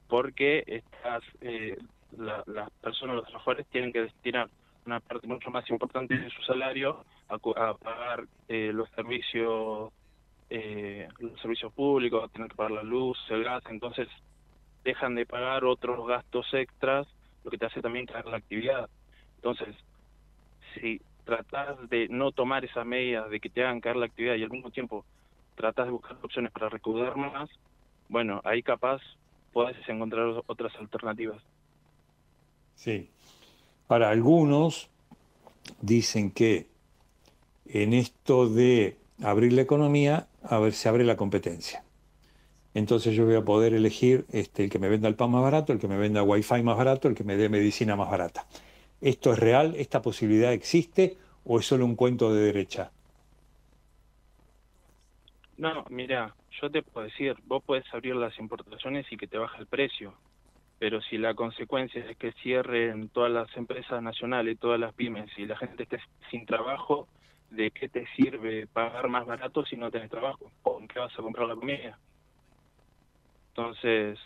porque 0.09 0.63
estás, 0.67 1.23
eh, 1.41 1.77
la- 2.13 2.43
las 2.47 2.71
personas, 2.81 3.17
los 3.17 3.25
trabajadores 3.27 3.67
tienen 3.69 3.93
que 3.93 4.03
destinar 4.03 4.49
una 4.87 5.01
parte 5.01 5.27
mucho 5.27 5.51
más 5.51 5.69
importante 5.71 6.17
de 6.17 6.31
su 6.31 6.43
salario 6.43 7.05
a, 7.29 7.35
a 7.35 7.75
pagar 7.75 8.25
eh, 8.49 8.71
los 8.75 8.89
servicios 8.91 9.91
servicios 11.45 11.75
públicos, 11.75 12.31
tienen 12.33 12.49
que 12.49 12.57
pagar 12.57 12.73
la 12.73 12.83
luz, 12.83 13.19
el 13.29 13.45
gas, 13.45 13.63
entonces 13.69 14.09
dejan 14.83 15.15
de 15.15 15.27
pagar 15.27 15.65
otros 15.67 16.07
gastos 16.07 16.47
extras, 16.55 17.07
lo 17.45 17.51
que 17.51 17.59
te 17.59 17.67
hace 17.67 17.83
también 17.83 18.07
caer 18.07 18.25
la 18.25 18.39
actividad. 18.39 18.89
Entonces, 19.37 19.75
si 20.75 21.03
tratas 21.25 21.77
de 21.91 22.09
no 22.09 22.33
tomar 22.33 22.65
esas 22.65 22.87
medidas 22.87 23.29
de 23.29 23.41
que 23.41 23.51
te 23.51 23.63
hagan 23.63 23.83
caer 23.83 23.97
la 23.97 24.07
actividad 24.07 24.37
y 24.37 24.43
al 24.43 24.51
mismo 24.51 24.71
tiempo 24.71 25.05
tratas 25.55 25.85
de 25.85 25.93
buscar 25.93 26.17
opciones 26.23 26.51
para 26.51 26.71
recaudar 26.71 27.15
más, 27.17 27.51
bueno, 28.09 28.41
ahí 28.45 28.63
capaz 28.63 29.03
puedes 29.53 29.77
encontrar 29.87 30.43
otras 30.47 30.75
alternativas. 30.77 31.43
Sí. 32.75 33.11
Ahora, 33.89 34.09
algunos 34.09 34.89
dicen 35.83 36.31
que 36.31 36.69
en 37.67 37.93
esto 37.93 38.49
de 38.49 38.97
abrir 39.23 39.53
la 39.53 39.61
economía, 39.61 40.27
a 40.45 40.59
ver, 40.59 40.73
se 40.73 40.89
abre 40.89 41.05
la 41.05 41.17
competencia. 41.17 41.85
Entonces 42.75 43.15
yo 43.15 43.25
voy 43.25 43.37
a 43.37 43.45
poder 43.45 43.73
elegir 43.73 44.27
este, 44.33 44.65
el 44.65 44.71
que 44.71 44.79
me 44.79 44.89
venda 44.89 45.09
el 45.09 45.15
pan 45.15 45.31
más 45.31 45.43
barato, 45.43 45.73
el 45.73 45.79
que 45.79 45.89
me 45.89 45.97
venda 45.97 46.23
wifi 46.23 46.63
más 46.63 46.77
barato, 46.77 47.09
el 47.09 47.15
que 47.15 47.25
me 47.25 47.37
dé 47.37 47.49
medicina 47.49 47.95
más 47.95 48.11
barata. 48.11 48.47
¿Esto 49.01 49.33
es 49.33 49.39
real? 49.39 49.75
¿Esta 49.77 50.03
posibilidad 50.03 50.53
existe? 50.53 51.17
¿O 51.45 51.61
es 51.61 51.67
solo 51.67 51.85
un 51.85 51.95
cuento 51.95 52.35
de 52.35 52.43
derecha? 52.43 52.91
No, 55.57 55.85
mira, 55.89 56.35
yo 56.61 56.71
te 56.71 56.83
puedo 56.83 57.07
decir, 57.07 57.37
vos 57.47 57.63
puedes 57.65 57.85
abrir 57.95 58.17
las 58.17 58.37
importaciones 58.39 59.07
y 59.13 59.17
que 59.17 59.29
te 59.29 59.39
baja 59.39 59.59
el 59.59 59.67
precio, 59.67 60.15
pero 60.79 61.01
si 61.03 61.17
la 61.17 61.35
consecuencia 61.35 62.05
es 62.05 62.17
que 62.17 62.33
cierren 62.43 63.09
todas 63.09 63.31
las 63.31 63.57
empresas 63.57 64.03
nacionales, 64.03 64.59
todas 64.59 64.81
las 64.81 64.93
pymes 64.95 65.31
y 65.37 65.47
la 65.47 65.57
gente 65.57 65.85
esté 65.85 66.01
sin 66.31 66.45
trabajo, 66.45 67.07
¿de 67.55 67.71
qué 67.71 67.89
te 67.89 68.07
sirve 68.17 68.67
pagar 68.67 69.09
más 69.09 69.27
barato 69.27 69.65
si 69.65 69.77
no 69.77 69.91
tenés 69.91 70.11
trabajo? 70.11 70.51
¿Con 70.63 70.89
qué 70.89 70.99
vas 70.99 71.13
a 71.13 71.23
comprar 71.23 71.49
la 71.49 71.55
comida? 71.55 71.99
Entonces, 73.49 74.19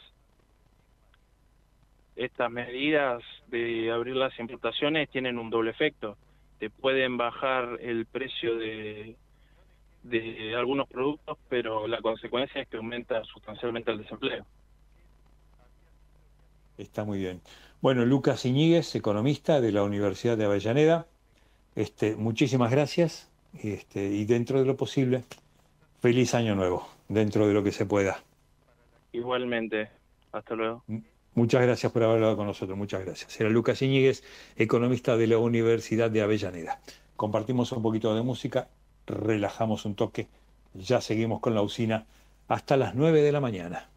estas 2.17 2.51
medidas 2.51 3.23
de 3.49 3.91
abrir 3.91 4.17
las 4.17 4.39
importaciones 4.39 5.09
tienen 5.11 5.39
un 5.39 5.51
doble 5.51 5.71
efecto. 5.71 6.17
Te 6.59 6.71
pueden 6.71 7.17
bajar 7.17 7.79
el 7.81 8.07
precio 8.07 8.57
de, 8.57 9.17
de 10.03 10.55
algunos 10.57 10.89
productos, 10.89 11.39
pero 11.49 11.87
la 11.87 12.01
consecuencia 12.01 12.63
es 12.63 12.69
que 12.69 12.79
aumenta 12.79 13.23
sustancialmente 13.25 13.91
el 13.91 13.99
desempleo. 13.99 14.45
Está 16.79 17.05
muy 17.05 17.19
bien. 17.19 17.41
Bueno, 17.81 18.05
Lucas 18.05 18.45
Iñiguez, 18.45 18.95
economista 18.95 19.61
de 19.61 19.73
la 19.73 19.83
Universidad 19.83 20.37
de 20.37 20.45
Avellaneda, 20.45 21.07
este, 21.79 22.17
muchísimas 22.17 22.73
gracias 22.73 23.29
este, 23.63 24.05
y 24.05 24.25
dentro 24.25 24.59
de 24.59 24.67
lo 24.67 24.77
posible, 24.77 25.23
feliz 26.01 26.35
año 26.35 26.57
nuevo, 26.57 26.89
dentro 27.09 27.47
de 27.47 27.55
lo 27.55 27.63
que 27.63 27.71
se 27.71 27.87
pueda. 27.87 28.21
Igualmente, 29.13 29.89
hasta 30.33 30.57
luego. 30.57 30.83
Muchas 31.35 31.63
gracias 31.63 31.93
por 31.93 32.03
haber 32.03 32.17
hablado 32.17 32.37
con 32.37 32.49
nosotros, 32.49 32.77
muchas 32.77 33.05
gracias. 33.05 33.41
Era 33.41 33.49
Lucas 33.49 33.81
Iñiguez, 33.81 34.25
economista 34.57 35.17
de 35.17 35.29
la 35.29 35.39
Universidad 35.39 36.11
de 36.11 36.21
Avellaneda. 36.21 36.81
Compartimos 37.15 37.71
un 37.71 37.81
poquito 37.81 38.13
de 38.13 38.23
música, 38.23 38.67
relajamos 39.07 39.85
un 39.85 39.95
toque, 39.95 40.27
ya 40.75 41.01
seguimos 41.01 41.39
con 41.39 41.55
la 41.55 41.63
usina 41.63 42.07
hasta 42.49 42.77
las 42.77 42.97
9 42.97 43.23
de 43.23 43.31
la 43.31 43.41
mañana. 43.41 43.89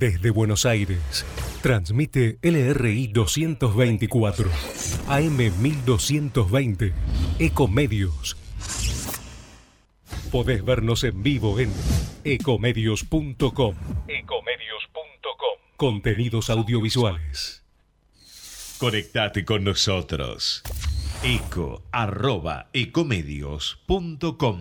Desde 0.00 0.30
Buenos 0.30 0.64
Aires, 0.64 1.26
transmite 1.60 2.38
LRI 2.40 3.08
224, 3.08 4.50
AM 5.08 5.36
1220, 5.36 6.94
Ecomedios. 7.38 8.34
Podés 10.32 10.64
vernos 10.64 11.04
en 11.04 11.22
vivo 11.22 11.60
en 11.60 11.70
ecomedios.com. 12.24 13.74
Ecomedios.com. 14.08 15.58
Contenidos 15.76 16.48
audiovisuales. 16.48 17.62
Conectate 18.78 19.44
con 19.44 19.64
nosotros. 19.64 20.62
eco 21.22 21.82
arroba 21.92 22.70
ecomedios.com. 22.72 24.60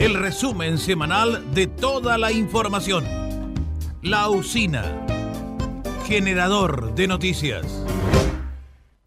El 0.00 0.14
resumen 0.14 0.78
semanal 0.78 1.52
de 1.52 1.66
toda 1.66 2.16
la 2.16 2.32
información. 2.32 3.04
La 4.00 4.30
usina. 4.30 5.04
Generador 6.06 6.94
de 6.94 7.06
noticias. 7.06 7.84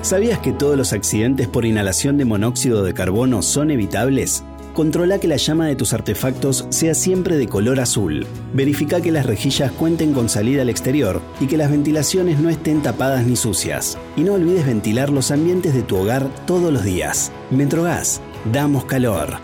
¿Sabías 0.00 0.40
que 0.40 0.52
todos 0.52 0.76
los 0.76 0.92
accidentes 0.92 1.46
por 1.46 1.64
inhalación 1.64 2.16
de 2.16 2.24
monóxido 2.24 2.82
de 2.82 2.94
carbono 2.94 3.42
son 3.42 3.70
evitables? 3.70 4.42
Controla 4.74 5.18
que 5.18 5.28
la 5.28 5.36
llama 5.36 5.66
de 5.66 5.76
tus 5.76 5.92
artefactos 5.92 6.66
sea 6.70 6.94
siempre 6.94 7.36
de 7.36 7.46
color 7.46 7.78
azul. 7.78 8.26
Verifica 8.54 9.02
que 9.02 9.12
las 9.12 9.26
rejillas 9.26 9.70
cuenten 9.70 10.14
con 10.14 10.30
salida 10.30 10.62
al 10.62 10.70
exterior 10.70 11.20
y 11.40 11.46
que 11.46 11.58
las 11.58 11.70
ventilaciones 11.70 12.40
no 12.40 12.48
estén 12.48 12.80
tapadas 12.80 13.26
ni 13.26 13.36
sucias. 13.36 13.98
Y 14.16 14.22
no 14.22 14.32
olvides 14.32 14.64
ventilar 14.64 15.10
los 15.10 15.30
ambientes 15.30 15.74
de 15.74 15.82
tu 15.82 15.98
hogar 15.98 16.26
todos 16.46 16.72
los 16.72 16.84
días. 16.84 17.30
Metrogas, 17.50 18.22
damos 18.50 18.86
calor. 18.86 19.36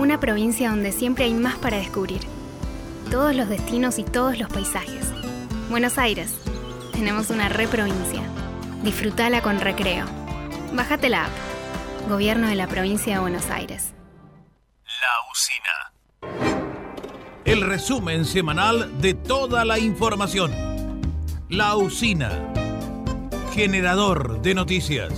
Una 0.00 0.18
provincia 0.18 0.70
donde 0.70 0.90
siempre 0.90 1.24
hay 1.24 1.34
más 1.34 1.56
para 1.58 1.76
descubrir. 1.76 2.20
Todos 3.10 3.36
los 3.36 3.48
destinos 3.50 3.98
y 3.98 4.04
todos 4.04 4.38
los 4.38 4.48
paisajes. 4.48 5.04
Buenos 5.68 5.98
Aires. 5.98 6.30
Tenemos 6.92 7.28
una 7.28 7.50
reprovincia. 7.50 8.22
Disfrutala 8.84 9.40
con 9.40 9.60
recreo. 9.60 10.04
Bájate 10.74 11.08
la 11.08 11.24
app. 11.24 11.32
Gobierno 12.06 12.48
de 12.48 12.54
la 12.54 12.66
provincia 12.66 13.14
de 13.14 13.18
Buenos 13.18 13.48
Aires. 13.48 13.94
La 14.84 15.14
usina. 15.32 16.74
El 17.46 17.62
resumen 17.62 18.26
semanal 18.26 19.00
de 19.00 19.14
toda 19.14 19.64
la 19.64 19.78
información. 19.78 20.52
La 21.48 21.76
usina. 21.76 22.52
Generador 23.54 24.42
de 24.42 24.54
noticias. 24.54 25.14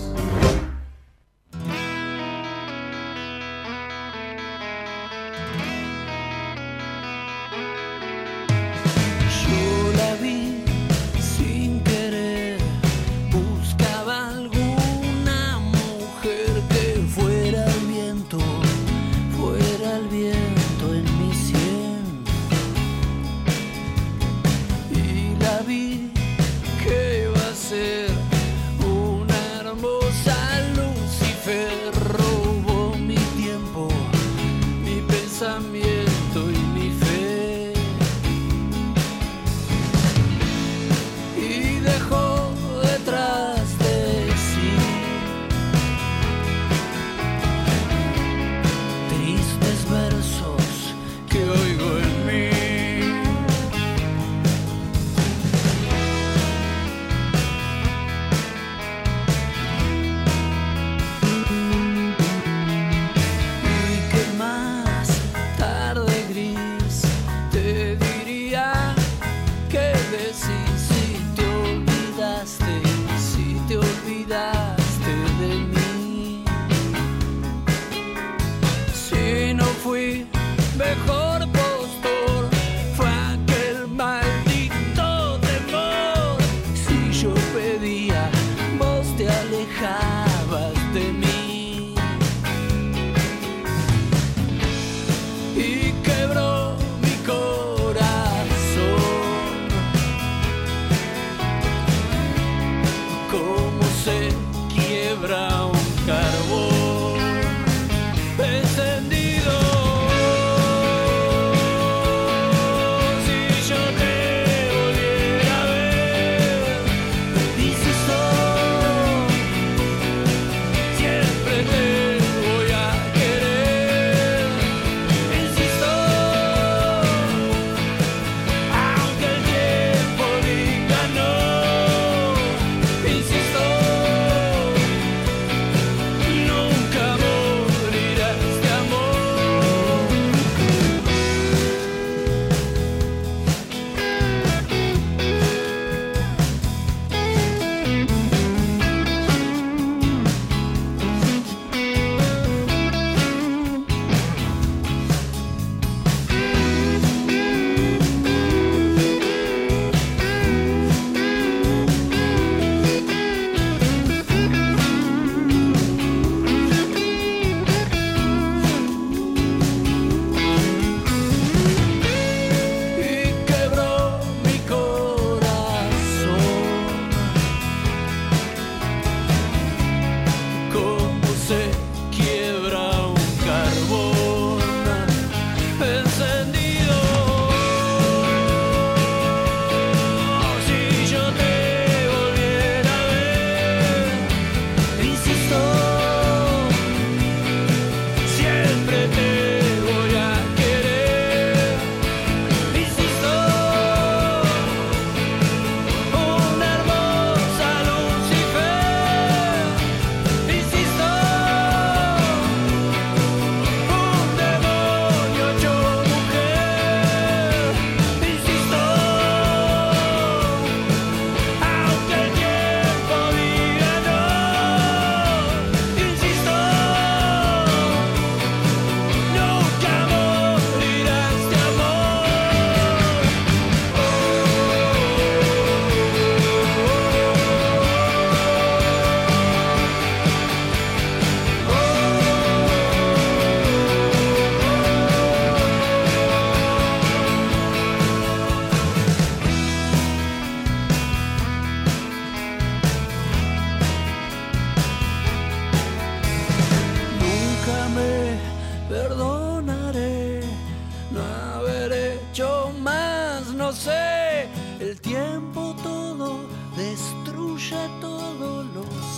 dejó 41.87 42.26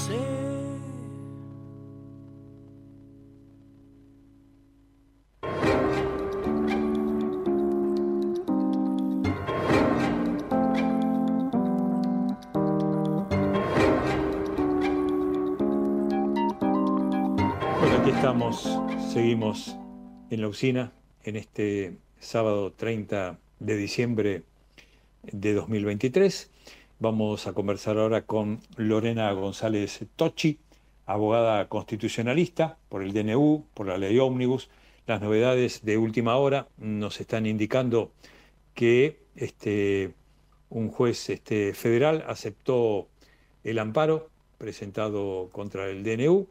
sé. 0.09 0.39
Estamos, 18.07 18.69
seguimos 19.13 19.77
en 20.31 20.43
la 20.43 20.49
usina 20.49 20.93
en 21.23 21.37
este 21.37 21.97
sábado 22.19 22.73
30 22.73 23.39
de 23.61 23.77
diciembre 23.77 24.43
de 25.23 25.55
2023. 25.55 26.51
Vamos 27.01 27.47
a 27.47 27.53
conversar 27.53 27.97
ahora 27.97 28.23
con 28.23 28.59
Lorena 28.77 29.31
González 29.31 30.05
Tochi, 30.17 30.59
abogada 31.07 31.69
constitucionalista 31.69 32.77
por 32.89 33.05
el 33.05 33.13
DNU, 33.13 33.67
por 33.73 33.87
la 33.87 33.99
ley 33.99 34.19
Ómnibus. 34.19 34.69
Las 35.07 35.21
novedades 35.21 35.85
de 35.85 35.97
última 35.97 36.35
hora 36.39 36.67
nos 36.77 37.21
están 37.21 37.47
indicando 37.47 38.11
que 38.75 39.21
este, 39.37 40.13
un 40.71 40.91
juez 40.91 41.31
este, 41.31 41.73
federal 41.73 42.25
aceptó 42.27 43.07
el 43.63 43.79
amparo 43.79 44.29
presentado 44.59 45.51
contra 45.53 45.89
el 45.89 46.03
DNU. 46.03 46.49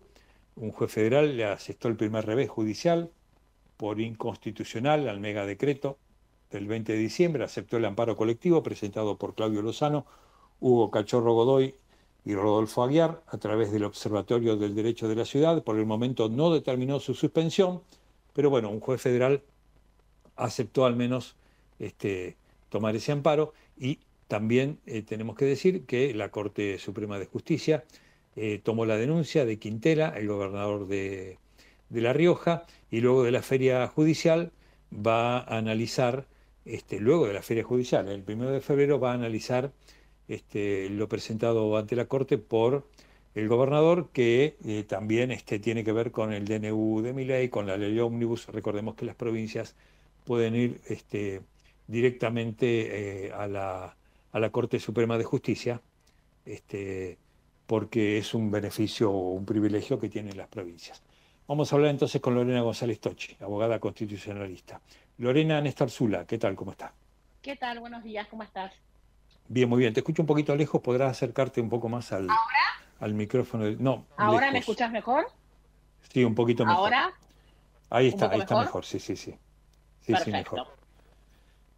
Un 0.56 0.72
juez 0.72 0.90
federal 0.90 1.36
le 1.36 1.44
aceptó 1.44 1.90
el 1.90 1.98
primer 1.98 2.26
revés 2.26 2.50
judicial 2.50 3.12
por 3.76 4.00
inconstitucional 4.00 5.10
al 5.10 5.20
mega 5.20 5.46
decreto 5.46 5.98
del 6.52 6.68
20 6.68 6.94
de 6.94 7.00
diciembre, 7.00 7.44
aceptó 7.44 7.76
el 7.76 7.84
amparo 7.84 8.16
colectivo 8.16 8.64
presentado 8.64 9.18
por 9.18 9.36
Claudio 9.36 9.62
Lozano, 9.62 10.06
Hugo 10.60 10.92
Cachorro 10.92 11.34
Godoy 11.34 11.76
y 12.26 12.36
Rodolfo 12.36 12.84
Aguiar 12.84 13.22
a 13.28 13.38
través 13.38 13.72
del 13.72 13.86
Observatorio 13.86 14.58
del 14.58 14.76
Derecho 14.76 15.08
de 15.08 15.16
la 15.16 15.26
Ciudad. 15.26 15.64
Por 15.64 15.78
el 15.78 15.86
momento 15.86 16.30
no 16.30 16.52
determinó 16.52 17.00
su 17.00 17.14
suspensión, 17.14 17.82
pero 18.34 18.50
bueno, 18.50 18.70
un 18.70 18.80
juez 18.80 19.02
federal 19.02 19.42
aceptó 20.36 20.86
al 20.86 20.96
menos 20.96 21.36
este, 21.80 22.36
tomar 22.70 22.96
ese 22.96 23.12
amparo 23.12 23.54
y 23.78 24.00
también 24.28 24.80
eh, 24.86 25.04
tenemos 25.04 25.36
que 25.36 25.46
decir 25.46 25.86
que 25.86 26.14
la 26.14 26.30
Corte 26.30 26.80
Suprema 26.80 27.18
de 27.18 27.26
Justicia 27.26 27.86
eh, 28.36 28.60
tomó 28.62 28.86
la 28.86 28.98
denuncia 28.98 29.46
de 29.46 29.58
Quintela, 29.58 30.10
el 30.10 30.28
gobernador 30.28 30.88
de, 30.88 31.40
La 31.90 32.14
Rioja, 32.14 32.66
y 32.92 33.00
luego 33.00 33.24
de 33.24 33.32
la 33.32 33.42
feria 33.42 33.88
judicial 33.88 34.52
va 34.94 35.40
a 35.40 35.58
analizar, 35.58 36.28
este, 36.66 37.00
luego 37.00 37.28
de 37.28 37.34
la 37.34 37.42
feria 37.42 37.64
judicial, 37.64 38.08
el 38.10 38.22
primero 38.22 38.52
de 38.52 38.62
febrero 38.62 39.00
va 39.00 39.12
a 39.12 39.16
analizar 39.16 39.72
este, 40.28 40.90
lo 40.90 41.08
presentado 41.08 41.78
ante 41.78 41.96
la 41.96 42.06
Corte 42.06 42.38
por 42.38 42.88
el 43.36 43.48
gobernador, 43.48 44.10
que 44.12 44.58
eh, 44.66 44.84
también 44.84 45.32
este, 45.32 45.60
tiene 45.60 45.84
que 45.84 45.92
ver 45.92 46.12
con 46.12 46.34
el 46.34 46.46
DNU 46.46 47.02
de 47.02 47.14
mi 47.14 47.24
ley, 47.24 47.50
con 47.50 47.68
la 47.68 47.78
ley 47.78 48.00
ómnibus. 48.00 48.48
Recordemos 48.48 48.96
que 48.96 49.06
las 49.06 49.16
provincias 49.16 49.76
pueden 50.26 50.56
ir 50.56 50.82
este, 50.88 51.42
directamente 51.88 53.28
eh, 53.28 53.32
a, 53.32 53.48
la, 53.48 53.96
a 54.32 54.40
la 54.40 54.50
Corte 54.50 54.80
Suprema 54.80 55.18
de 55.18 55.24
Justicia, 55.24 55.82
este, 56.46 57.18
porque 57.68 58.18
es 58.18 58.34
un 58.34 58.50
beneficio 58.50 59.12
o 59.12 59.34
un 59.34 59.46
privilegio 59.46 60.00
que 60.00 60.10
tienen 60.10 60.38
las 60.38 60.48
provincias. 60.48 61.04
Vamos 61.48 61.72
a 61.72 61.76
hablar 61.76 61.92
entonces 61.92 62.20
con 62.20 62.36
Lorena 62.36 62.62
González 62.62 63.00
Tochi, 63.00 63.38
abogada 63.40 63.80
constitucionalista. 63.80 64.82
Lorena 65.20 65.62
Néstor 65.62 65.90
Zula, 65.90 66.26
¿qué 66.26 66.38
tal? 66.38 66.56
¿Cómo 66.56 66.72
está? 66.72 66.94
¿Qué 67.42 67.56
tal? 67.56 67.80
Buenos 67.80 68.04
días, 68.04 68.28
¿cómo 68.28 68.44
estás? 68.44 68.74
Bien, 69.50 69.70
muy 69.70 69.80
bien. 69.80 69.94
Te 69.94 70.02
escucho 70.02 70.22
un 70.22 70.28
poquito 70.28 70.56
lejos, 70.56 70.82
podrás 70.82 71.12
acercarte 71.12 71.62
un 71.62 71.70
poco 71.70 71.90
más 71.90 72.12
al, 72.12 72.28
al 73.00 73.14
micrófono. 73.14 73.70
No. 73.80 74.06
¿Ahora 74.18 74.52
me 74.52 74.60
escuchas 74.60 74.92
mejor? 74.92 75.28
Sí, 76.12 76.24
un 76.24 76.36
poquito 76.36 76.66
mejor. 76.66 76.94
¿Ahora? 76.94 77.14
Ahí 77.90 78.06
¿Un 78.06 78.10
está, 78.10 78.30
ahí 78.30 78.40
está 78.40 78.56
mejor? 78.56 78.66
mejor, 78.66 78.86
sí, 78.86 79.00
sí, 79.00 79.16
sí. 79.16 79.32
Sí, 79.32 79.38
sí, 80.06 80.12
Perfecto. 80.14 80.56
mejor. 80.56 80.68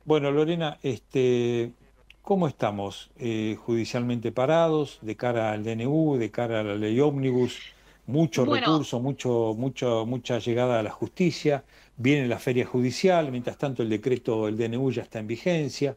Bueno, 0.06 0.32
Lorena, 0.32 0.80
este, 0.82 1.74
¿cómo 2.22 2.48
estamos 2.48 3.12
eh, 3.18 3.56
judicialmente 3.60 4.32
parados 4.32 5.00
de 5.02 5.16
cara 5.16 5.52
al 5.52 5.64
DNU, 5.64 6.18
de 6.18 6.32
cara 6.32 6.62
a 6.62 6.64
la 6.64 6.76
ley 6.76 7.00
ómnibus? 7.00 7.60
Mucho 8.08 8.46
Bueno. 8.46 8.66
recurso, 8.68 9.00
mucho, 9.00 9.54
mucho, 9.56 10.06
mucha 10.08 10.40
llegada 10.40 10.80
a 10.80 10.84
la 10.84 10.90
justicia. 10.92 11.64
Viene 11.96 12.28
la 12.28 12.40
feria 12.40 12.66
judicial, 12.66 13.32
mientras 13.32 13.58
tanto 13.58 13.84
el 13.84 13.90
decreto 13.90 14.46
del 14.48 14.58
DNU 14.58 14.92
ya 14.92 15.04
está 15.04 15.20
en 15.20 15.28
vigencia. 15.28 15.96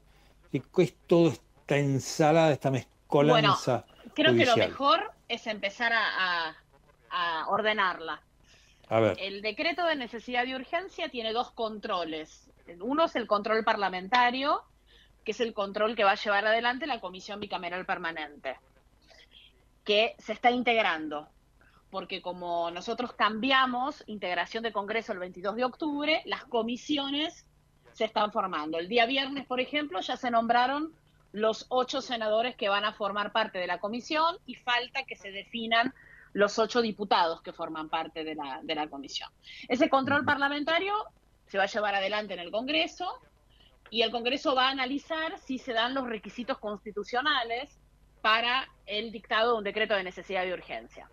Y 0.53 0.63
es 0.83 0.95
toda 1.07 1.33
esta 1.73 1.79
ensalada, 1.79 2.53
esta 2.53 2.71
mezcolanza 2.71 3.85
Creo 4.15 4.35
que 4.35 4.45
lo 4.45 4.57
mejor 4.57 5.11
es 5.29 5.47
empezar 5.47 5.93
a, 5.93 6.49
a- 6.49 6.57
a 7.11 7.49
ordenarla. 7.49 8.21
A 8.89 9.01
ver, 9.01 9.17
El 9.19 9.41
decreto 9.43 9.87
de 9.87 9.97
necesidad 9.97 10.45
y 10.45 10.55
urgencia 10.55 11.09
tiene 11.11 11.33
dos 11.33 11.51
controles. 11.53 12.51
Uno 12.81 13.05
es 13.05 13.17
el 13.17 13.27
control 13.27 13.65
parlamentario, 13.65 14.63
que 15.25 15.33
es 15.33 15.41
el 15.41 15.55
control 15.55 15.95
que 15.97 16.05
va 16.05 16.13
a 16.13 16.17
llevar 16.17 16.47
adelante 16.47 16.87
la 16.87 17.01
Comisión 17.01 17.41
Bicameral 17.41 17.87
Permanente, 17.87 18.57
que 19.85 20.15
se 20.19 20.33
está 20.35 20.51
integrando, 20.51 21.29
porque 21.91 22.21
como 22.21 22.71
nosotros 22.71 23.13
cambiamos 23.15 24.05
integración 24.07 24.63
de 24.63 24.73
Congreso 24.73 25.13
el 25.13 25.19
22 25.21 25.57
de 25.57 25.65
octubre, 25.65 26.23
las 26.27 26.45
comisiones 26.45 27.47
se 27.93 28.05
están 28.05 28.31
formando. 28.33 28.79
El 28.79 28.89
día 28.89 29.07
viernes, 29.07 29.47
por 29.47 29.61
ejemplo, 29.61 30.01
ya 30.01 30.17
se 30.17 30.31
nombraron 30.31 30.93
los 31.33 31.67
ocho 31.69 32.01
senadores 32.01 32.57
que 32.57 32.69
van 32.69 32.85
a 32.85 32.93
formar 32.93 33.33
parte 33.33 33.59
de 33.59 33.67
la 33.67 33.79
comisión 33.79 34.37
y 34.47 34.55
falta 34.55 35.05
que 35.05 35.17
se 35.17 35.33
definan 35.33 35.95
los 36.33 36.59
ocho 36.59 36.81
diputados 36.81 37.43
que 37.43 37.53
forman 37.53 37.89
parte 37.89 38.25
de 38.25 38.35
la, 38.35 38.61
de 38.63 38.75
la 38.75 38.89
comisión. 38.89 39.31
Ese 39.69 39.89
control 39.89 40.25
parlamentario 40.25 40.95
se 41.47 41.59
va 41.59 41.65
a 41.65 41.69
llevar 41.69 41.95
adelante 41.95 42.35
en 42.35 42.41
el 42.41 42.51
Congreso 42.51 43.21
y 43.91 44.03
el 44.03 44.11
Congreso 44.11 44.55
va 44.55 44.69
a 44.69 44.71
analizar 44.71 45.39
si 45.39 45.59
se 45.59 45.73
dan 45.73 45.95
los 45.95 46.07
requisitos 46.07 46.59
constitucionales 46.59 47.79
para 48.23 48.69
el 48.87 49.13
dictado 49.13 49.53
de 49.53 49.59
un 49.59 49.65
decreto 49.65 49.95
de 49.95 50.05
necesidad 50.05 50.47
y 50.47 50.53
urgencia. 50.53 51.11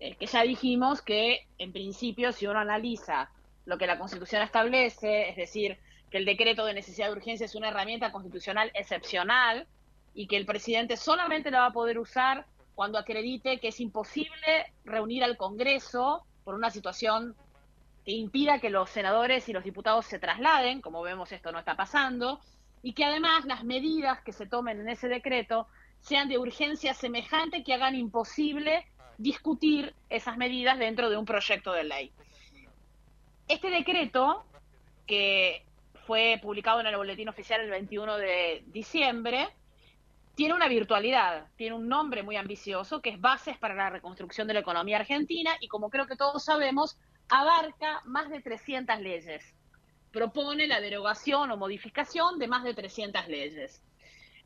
Eh, 0.00 0.16
que 0.16 0.26
ya 0.26 0.42
dijimos 0.42 1.02
que, 1.02 1.46
en 1.58 1.72
principio, 1.72 2.32
si 2.32 2.46
uno 2.46 2.58
analiza 2.58 3.30
lo 3.66 3.78
que 3.78 3.86
la 3.86 3.98
Constitución 3.98 4.42
establece, 4.42 5.28
es 5.28 5.36
decir, 5.36 5.78
que 6.10 6.18
el 6.18 6.24
decreto 6.24 6.64
de 6.64 6.74
necesidad 6.74 7.06
de 7.06 7.12
urgencia 7.12 7.46
es 7.46 7.54
una 7.54 7.68
herramienta 7.68 8.10
constitucional 8.12 8.70
excepcional 8.74 9.66
y 10.14 10.26
que 10.26 10.36
el 10.36 10.46
presidente 10.46 10.96
solamente 10.96 11.50
la 11.50 11.60
va 11.60 11.66
a 11.66 11.72
poder 11.72 11.98
usar 11.98 12.46
cuando 12.74 12.98
acredite 12.98 13.60
que 13.60 13.68
es 13.68 13.80
imposible 13.80 14.72
reunir 14.84 15.22
al 15.22 15.36
Congreso 15.36 16.24
por 16.44 16.54
una 16.54 16.70
situación 16.70 17.36
que 18.04 18.12
impida 18.12 18.58
que 18.58 18.70
los 18.70 18.90
senadores 18.90 19.48
y 19.48 19.52
los 19.52 19.62
diputados 19.62 20.06
se 20.06 20.18
trasladen, 20.18 20.80
como 20.80 21.02
vemos 21.02 21.30
esto 21.32 21.52
no 21.52 21.58
está 21.58 21.76
pasando, 21.76 22.40
y 22.82 22.94
que 22.94 23.04
además 23.04 23.44
las 23.44 23.62
medidas 23.64 24.20
que 24.22 24.32
se 24.32 24.46
tomen 24.46 24.80
en 24.80 24.88
ese 24.88 25.08
decreto 25.08 25.66
sean 26.00 26.28
de 26.28 26.38
urgencia 26.38 26.94
semejante 26.94 27.62
que 27.62 27.74
hagan 27.74 27.94
imposible 27.94 28.86
discutir 29.18 29.94
esas 30.08 30.38
medidas 30.38 30.78
dentro 30.78 31.10
de 31.10 31.18
un 31.18 31.26
proyecto 31.26 31.72
de 31.72 31.84
ley. 31.84 32.12
Este 33.46 33.68
decreto, 33.68 34.44
que 35.06 35.66
fue 36.10 36.40
publicado 36.42 36.80
en 36.80 36.88
el 36.88 36.96
Boletín 36.96 37.28
Oficial 37.28 37.60
el 37.60 37.70
21 37.70 38.16
de 38.16 38.64
diciembre, 38.66 39.48
tiene 40.34 40.54
una 40.54 40.66
virtualidad, 40.66 41.46
tiene 41.54 41.76
un 41.76 41.86
nombre 41.86 42.24
muy 42.24 42.34
ambicioso 42.34 43.00
que 43.00 43.10
es 43.10 43.20
Bases 43.20 43.56
para 43.58 43.76
la 43.76 43.90
Reconstrucción 43.90 44.48
de 44.48 44.54
la 44.54 44.58
Economía 44.58 44.96
Argentina 44.96 45.52
y 45.60 45.68
como 45.68 45.88
creo 45.88 46.08
que 46.08 46.16
todos 46.16 46.42
sabemos, 46.42 46.98
abarca 47.28 48.02
más 48.06 48.28
de 48.28 48.40
300 48.40 48.98
leyes. 48.98 49.54
Propone 50.10 50.66
la 50.66 50.80
derogación 50.80 51.48
o 51.52 51.56
modificación 51.56 52.40
de 52.40 52.48
más 52.48 52.64
de 52.64 52.74
300 52.74 53.28
leyes. 53.28 53.80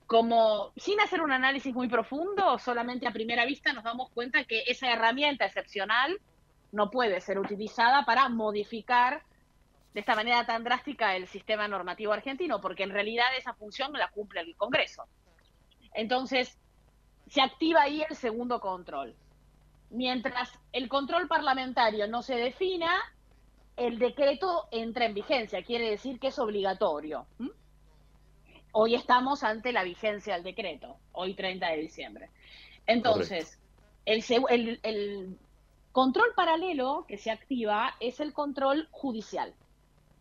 Como 0.07 0.71
sin 0.77 1.01
hacer 1.01 1.23
un 1.23 1.33
análisis 1.33 1.75
muy 1.75 1.89
profundo, 1.89 2.59
solamente 2.59 3.09
a 3.09 3.11
primera 3.11 3.47
vista 3.47 3.73
nos 3.73 3.85
damos 3.85 4.11
cuenta 4.11 4.45
que 4.45 4.65
esa 4.67 4.93
herramienta 4.93 5.47
excepcional 5.47 6.21
no 6.73 6.91
puede 6.91 7.23
ser 7.23 7.39
utilizada 7.39 8.05
para 8.05 8.29
modificar 8.29 9.23
de 9.95 10.01
esta 10.01 10.17
manera 10.17 10.45
tan 10.45 10.65
drástica 10.65 11.15
el 11.15 11.29
sistema 11.29 11.69
normativo 11.69 12.13
argentino, 12.13 12.61
porque 12.61 12.83
en 12.83 12.91
realidad 12.91 13.27
esa 13.39 13.55
función 13.55 13.93
la 13.93 14.09
cumple 14.09 14.41
el 14.41 14.57
Congreso. 14.57 15.05
Entonces, 15.95 16.59
se 17.29 17.41
activa 17.41 17.83
ahí 17.83 18.03
el 18.09 18.17
segundo 18.17 18.61
control. 18.61 19.15
Mientras 19.91 20.53
el 20.73 20.89
control 20.89 21.29
parlamentario 21.29 22.09
no 22.09 22.23
se 22.23 22.35
defina, 22.35 22.93
el 23.77 23.99
decreto 24.01 24.67
entra 24.73 25.05
en 25.07 25.15
vigencia, 25.15 25.63
quiere 25.63 25.89
decir 25.91 26.19
que 26.19 26.29
es 26.29 26.39
obligatorio. 26.41 27.27
¿m? 27.39 27.51
Hoy 28.73 28.97
estamos 28.97 29.45
ante 29.45 29.73
la 29.73 29.85
vigencia 29.85 30.35
del 30.35 30.43
decreto, 30.43 30.97
hoy 31.13 31.35
30 31.35 31.69
de 31.69 31.77
diciembre. 31.77 32.31
Entonces, 32.87 33.61
el- 34.05 34.81
el 34.83 35.39
control 35.93 36.35
paralelo 36.35 37.05
que 37.07 37.17
se 37.17 37.31
activa 37.31 37.95
es 38.01 38.19
el 38.19 38.33
control 38.33 38.89
judicial. 38.91 39.55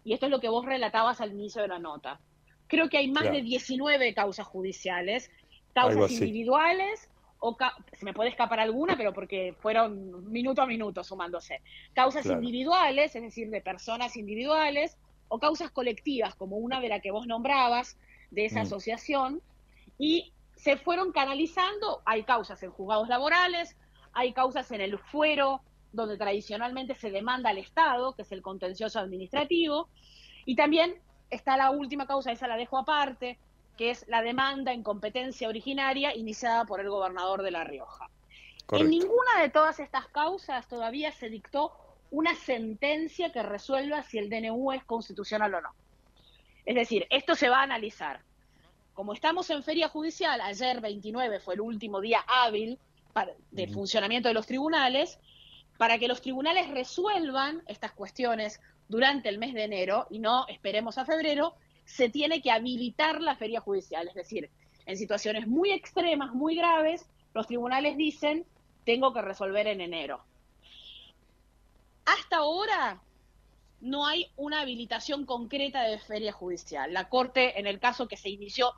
Y 0.04 0.14
esto 0.14 0.26
es 0.26 0.32
lo 0.32 0.40
que 0.40 0.50
vos 0.50 0.66
relatabas 0.66 1.22
al 1.22 1.32
inicio 1.32 1.62
de 1.62 1.68
la 1.70 1.80
nota, 1.80 2.20
creo 2.68 2.90
que 2.90 2.98
hay 2.98 3.10
más 3.12 3.24
de 3.32 3.42
19 3.42 4.14
causas 4.14 4.48
judiciales, 4.48 5.30
causas 5.74 6.12
individuales, 6.12 7.10
o 7.40 7.56
ca- 7.58 7.76
se 7.94 8.06
me 8.06 8.14
puede 8.14 8.30
escapar 8.30 8.60
alguna, 8.60 8.96
pero 8.98 9.14
porque 9.14 9.54
fueron 9.60 10.32
minuto 10.32 10.62
a 10.62 10.66
minuto 10.66 11.04
sumándose. 11.04 11.62
Causas 11.94 12.24
Claro. 12.24 12.40
individuales, 12.42 13.16
es 13.16 13.22
decir, 13.22 13.50
de 13.50 13.62
personas 13.62 14.16
individuales, 14.16 14.98
o 15.28 15.40
causas 15.40 15.72
colectivas, 15.72 16.36
como 16.36 16.58
una 16.58 16.80
de 16.80 16.90
la 16.90 17.00
que 17.00 17.12
vos 17.12 17.28
nombrabas, 17.28 17.98
de 18.32 18.46
esa 18.46 18.60
Mm. 18.60 18.64
asociación, 18.64 19.42
y 19.98 20.34
se 20.56 20.78
fueron 20.78 21.12
canalizando, 21.12 22.02
hay 22.06 22.24
causas 22.24 22.62
en 22.64 22.72
juzgados 22.72 23.10
laborales, 23.10 23.76
hay 24.14 24.32
causas 24.34 24.72
en 24.72 24.82
el 24.82 24.98
fuero, 25.00 25.62
donde 25.94 26.18
tradicionalmente 26.18 26.96
se 26.96 27.12
demanda 27.12 27.52
al 27.52 27.60
Estado, 27.60 28.14
que 28.14 28.24
es 28.24 28.32
el 28.32 28.42
contencioso 28.42 29.00
administrativo, 29.00 29.88
y 30.46 30.56
también 30.56 30.96
está 31.30 31.56
la 31.56 31.72
última 31.72 32.06
causa, 32.06 32.32
esa 32.32 32.48
la 32.48 32.58
dejo 32.58 32.78
aparte, 32.78 33.40
que 33.78 33.92
es 33.92 34.06
la 34.08 34.22
demanda 34.22 34.74
en 34.74 34.84
competencia 34.84 35.48
originaria 35.48 36.16
iniciada 36.16 36.66
por 36.66 36.80
el 36.80 36.90
gobernador 36.90 37.42
de 37.44 37.52
La 37.52 37.64
Rioja. 37.64 38.10
En 38.72 38.90
ninguna 38.90 39.42
de 39.42 39.50
todas 39.50 39.80
estas 39.80 40.08
causas 40.08 40.68
todavía 40.68 41.12
se 41.12 41.30
dictó 41.30 41.72
una 42.12 42.36
sentencia 42.36 43.32
que 43.32 43.42
resuelva 43.44 44.04
si 44.04 44.18
el 44.20 44.30
DNU 44.30 44.72
es 44.74 44.84
constitucional 44.84 45.54
o 45.56 45.62
no. 45.62 45.70
Es 46.66 46.76
decir, 46.76 47.08
esto 47.10 47.36
se 47.36 47.50
va 47.50 47.60
a 47.60 47.64
analizar. 47.64 48.22
Como 48.94 49.14
estamos 49.14 49.50
en 49.50 49.64
feria 49.64 49.90
judicial, 49.90 50.40
ayer 50.42 50.80
29 50.80 51.40
fue 51.40 51.56
el 51.56 51.62
último 51.62 52.00
día 52.00 52.24
hábil 52.28 52.78
para- 53.12 53.34
de 53.52 53.68
funcionamiento 53.68 54.28
de 54.28 54.36
los 54.36 54.46
tribunales, 54.46 55.20
para 55.78 55.98
que 55.98 56.08
los 56.08 56.22
tribunales 56.22 56.70
resuelvan 56.70 57.64
estas 57.68 57.92
cuestiones 57.92 58.62
durante 58.88 59.30
el 59.30 59.38
mes 59.38 59.54
de 59.54 59.64
enero 59.64 60.08
y 60.10 60.20
no 60.20 60.48
esperemos 60.48 60.98
a 60.98 61.06
febrero, 61.06 61.56
se 61.86 62.10
tiene 62.10 62.42
que 62.42 62.52
habilitar 62.52 63.22
la 63.22 63.36
feria 63.36 63.60
judicial. 63.60 64.08
Es 64.08 64.16
decir, 64.16 64.50
en 64.86 64.98
situaciones 64.98 65.48
muy 65.48 65.72
extremas, 65.72 66.34
muy 66.34 66.56
graves, 66.56 67.06
los 67.34 67.48
tribunales 67.48 67.98
dicen, 67.98 68.46
tengo 68.86 69.14
que 69.14 69.22
resolver 69.22 69.68
en 69.68 69.82
enero. 69.82 70.24
Hasta 72.06 72.38
ahora 72.38 73.02
no 73.82 74.06
hay 74.06 74.32
una 74.36 74.62
habilitación 74.62 75.26
concreta 75.26 75.84
de 75.84 76.00
feria 76.00 76.32
judicial. 76.32 76.94
La 76.94 77.10
Corte, 77.10 77.60
en 77.60 77.68
el 77.68 77.80
caso 77.80 78.08
que 78.08 78.18
se 78.18 78.30
inició 78.30 78.74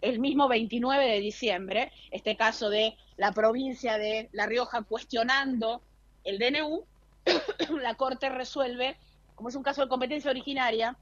el 0.00 0.18
mismo 0.18 0.48
29 0.48 1.06
de 1.06 1.20
diciembre, 1.20 1.92
este 2.10 2.36
caso 2.36 2.70
de 2.70 2.96
la 3.16 3.32
provincia 3.32 3.98
de 3.98 4.28
La 4.32 4.46
Rioja 4.46 4.82
cuestionando 4.82 5.82
el 6.26 6.38
DNU, 6.38 6.84
la 7.80 7.94
Corte 7.94 8.28
resuelve, 8.28 8.96
como 9.34 9.48
es 9.48 9.54
un 9.54 9.62
caso 9.62 9.82
de 9.82 9.88
competencia 9.88 10.30
originaria, 10.30 10.96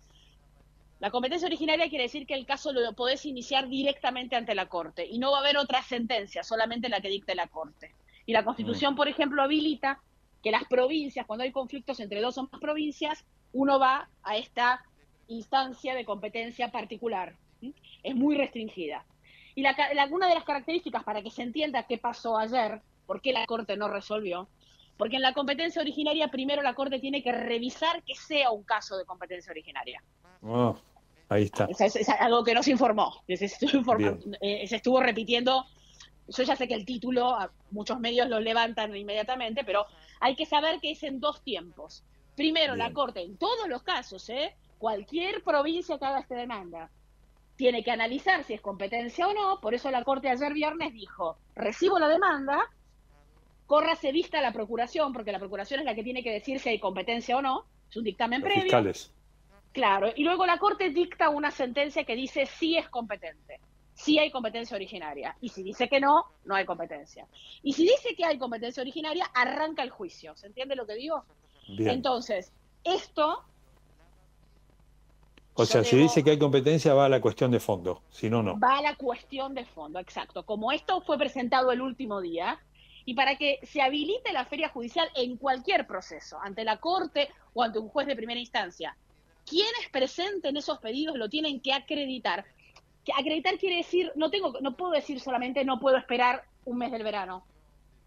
la 1.00 1.10
competencia 1.10 1.46
originaria 1.46 1.88
quiere 1.88 2.04
decir 2.04 2.26
que 2.26 2.34
el 2.34 2.46
caso 2.46 2.72
lo 2.72 2.92
podés 2.94 3.26
iniciar 3.26 3.68
directamente 3.68 4.36
ante 4.36 4.54
la 4.54 4.66
Corte 4.66 5.06
y 5.06 5.18
no 5.18 5.32
va 5.32 5.38
a 5.38 5.40
haber 5.40 5.56
otra 5.58 5.82
sentencia, 5.82 6.42
solamente 6.42 6.88
la 6.88 7.00
que 7.00 7.08
dicte 7.08 7.34
la 7.34 7.46
Corte. 7.48 7.92
Y 8.26 8.32
la 8.32 8.44
Constitución, 8.44 8.94
por 8.96 9.08
ejemplo, 9.08 9.42
habilita 9.42 10.00
que 10.42 10.50
las 10.50 10.64
provincias, 10.64 11.26
cuando 11.26 11.42
hay 11.44 11.52
conflictos 11.52 12.00
entre 12.00 12.20
dos 12.20 12.38
o 12.38 12.48
más 12.50 12.60
provincias, 12.60 13.24
uno 13.52 13.78
va 13.78 14.08
a 14.22 14.36
esta 14.36 14.82
instancia 15.28 15.94
de 15.94 16.04
competencia 16.04 16.70
particular. 16.70 17.34
¿sí? 17.60 17.74
Es 18.02 18.14
muy 18.14 18.36
restringida. 18.36 19.04
Y 19.54 19.62
la, 19.62 19.76
la- 19.94 20.06
una 20.06 20.26
de 20.28 20.34
las 20.34 20.44
características 20.44 21.04
para 21.04 21.22
que 21.22 21.30
se 21.30 21.42
entienda 21.42 21.82
qué 21.86 21.98
pasó 21.98 22.38
ayer, 22.38 22.80
por 23.06 23.20
qué 23.20 23.32
la 23.32 23.44
Corte 23.46 23.76
no 23.76 23.88
resolvió, 23.88 24.48
porque 24.96 25.16
en 25.16 25.22
la 25.22 25.32
competencia 25.34 25.80
originaria 25.82 26.28
primero 26.28 26.62
la 26.62 26.74
Corte 26.74 26.98
tiene 27.00 27.22
que 27.22 27.32
revisar 27.32 28.02
que 28.04 28.14
sea 28.14 28.50
un 28.50 28.62
caso 28.64 28.96
de 28.96 29.04
competencia 29.04 29.50
originaria. 29.50 30.02
Oh, 30.42 30.76
ahí 31.28 31.44
está. 31.44 31.64
Es, 31.66 31.80
es- 31.80 31.96
es 31.96 32.08
algo 32.08 32.44
que 32.44 32.54
no 32.54 32.62
se 32.62 32.70
informó. 32.70 33.22
Se 33.26 33.44
estuvo, 33.46 33.96
eh, 34.40 34.66
se 34.66 34.76
estuvo 34.76 35.00
repitiendo. 35.00 35.64
Yo 36.28 36.42
ya 36.42 36.56
sé 36.56 36.66
que 36.66 36.74
el 36.74 36.86
título, 36.86 37.36
muchos 37.70 38.00
medios 38.00 38.28
lo 38.28 38.40
levantan 38.40 38.96
inmediatamente, 38.96 39.62
pero 39.64 39.86
hay 40.20 40.34
que 40.36 40.46
saber 40.46 40.80
que 40.80 40.92
es 40.92 41.02
en 41.02 41.20
dos 41.20 41.42
tiempos. 41.42 42.02
Primero, 42.34 42.74
la 42.76 42.86
Bien. 42.86 42.94
Corte, 42.94 43.20
en 43.22 43.36
todos 43.36 43.68
los 43.68 43.82
casos, 43.82 44.28
¿eh? 44.30 44.54
cualquier 44.78 45.42
provincia 45.42 45.98
que 45.98 46.04
haga 46.04 46.20
esta 46.20 46.34
demanda, 46.34 46.90
tiene 47.56 47.84
que 47.84 47.90
analizar 47.90 48.42
si 48.44 48.54
es 48.54 48.60
competencia 48.60 49.28
o 49.28 49.32
no. 49.34 49.60
Por 49.60 49.74
eso 49.74 49.90
la 49.90 50.02
Corte 50.02 50.28
ayer 50.30 50.52
viernes 50.52 50.92
dijo, 50.92 51.36
recibo 51.54 51.98
la 51.98 52.08
demanda, 52.08 52.58
córrase 53.66 54.12
vista 54.12 54.38
a 54.38 54.42
la 54.42 54.52
Procuración, 54.52 55.12
porque 55.12 55.32
la 55.32 55.38
Procuración 55.38 55.80
es 55.80 55.86
la 55.86 55.94
que 55.94 56.04
tiene 56.04 56.22
que 56.22 56.32
decir 56.32 56.60
si 56.60 56.68
hay 56.68 56.78
competencia 56.78 57.36
o 57.36 57.42
no. 57.42 57.64
Es 57.90 57.96
un 57.96 58.04
dictamen 58.04 58.40
Los 58.40 58.46
previo. 58.46 58.62
fiscales. 58.64 59.12
Claro, 59.72 60.08
y 60.14 60.22
luego 60.22 60.46
la 60.46 60.58
Corte 60.58 60.90
dicta 60.90 61.30
una 61.30 61.50
sentencia 61.50 62.04
que 62.04 62.14
dice 62.14 62.46
sí 62.46 62.76
es 62.76 62.88
competente, 62.88 63.58
sí 63.94 64.18
hay 64.20 64.30
competencia 64.30 64.76
originaria. 64.76 65.36
Y 65.40 65.48
si 65.48 65.62
dice 65.64 65.88
que 65.88 65.98
no, 66.00 66.26
no 66.44 66.54
hay 66.54 66.64
competencia. 66.64 67.26
Y 67.62 67.72
si 67.72 67.82
dice 67.82 68.14
que 68.16 68.24
hay 68.24 68.38
competencia 68.38 68.82
originaria, 68.82 69.24
arranca 69.34 69.82
el 69.82 69.90
juicio. 69.90 70.36
¿Se 70.36 70.46
entiende 70.46 70.76
lo 70.76 70.86
que 70.86 70.94
digo? 70.94 71.24
Bien. 71.76 71.88
Entonces, 71.90 72.52
esto 72.84 73.42
o 75.56 75.64
sea, 75.66 75.84
si 75.84 75.96
debo- 75.96 76.02
dice 76.02 76.24
que 76.24 76.30
hay 76.30 76.38
competencia, 76.38 76.94
va 76.94 77.06
a 77.06 77.08
la 77.08 77.20
cuestión 77.20 77.50
de 77.50 77.60
fondo. 77.60 78.02
Si 78.10 78.28
no, 78.28 78.42
no. 78.42 78.58
va 78.58 78.78
a 78.78 78.82
la 78.82 78.96
cuestión 78.96 79.54
de 79.54 79.64
fondo, 79.64 79.98
exacto. 80.00 80.44
Como 80.44 80.72
esto 80.72 81.00
fue 81.02 81.16
presentado 81.16 81.70
el 81.70 81.80
último 81.80 82.20
día, 82.20 82.58
y 83.04 83.14
para 83.14 83.36
que 83.36 83.58
se 83.62 83.82
habilite 83.82 84.32
la 84.32 84.44
feria 84.44 84.68
judicial 84.68 85.08
en 85.14 85.36
cualquier 85.36 85.86
proceso, 85.86 86.38
ante 86.42 86.64
la 86.64 86.78
Corte 86.78 87.28
o 87.52 87.62
ante 87.62 87.78
un 87.78 87.88
juez 87.88 88.06
de 88.06 88.16
primera 88.16 88.40
instancia, 88.40 88.96
quienes 89.46 89.88
presenten 89.90 90.56
esos 90.56 90.78
pedidos 90.78 91.16
lo 91.16 91.28
tienen 91.28 91.60
que 91.60 91.72
acreditar. 91.72 92.44
Que 93.04 93.12
acreditar 93.12 93.58
quiere 93.58 93.76
decir, 93.76 94.10
no 94.16 94.30
tengo, 94.30 94.54
no 94.60 94.76
puedo 94.76 94.92
decir 94.92 95.20
solamente 95.20 95.64
no 95.64 95.78
puedo 95.78 95.98
esperar 95.98 96.44
un 96.64 96.78
mes 96.78 96.90
del 96.90 97.02
verano, 97.02 97.44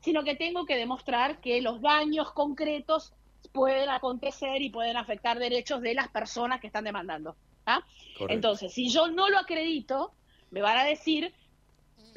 sino 0.02 0.24
que 0.24 0.36
tengo 0.36 0.66
que 0.66 0.76
demostrar 0.76 1.40
que 1.40 1.62
los 1.62 1.82
daños 1.82 2.32
concretos 2.32 3.14
pueden 3.54 3.90
acontecer 3.90 4.62
y 4.62 4.70
pueden 4.70 4.98
afectar 4.98 5.38
derechos 5.38 5.82
de 5.82 5.94
las 5.94 6.08
personas 6.10 6.60
que 6.60 6.68
están 6.68 6.84
demandando. 6.84 7.36
¿ah? 7.66 7.84
Entonces, 8.28 8.74
si 8.74 8.90
yo 8.90 9.08
no 9.08 9.30
lo 9.30 9.38
acredito, 9.38 10.12
me 10.50 10.62
van 10.62 10.78
a 10.78 10.84
decir, 10.84 11.34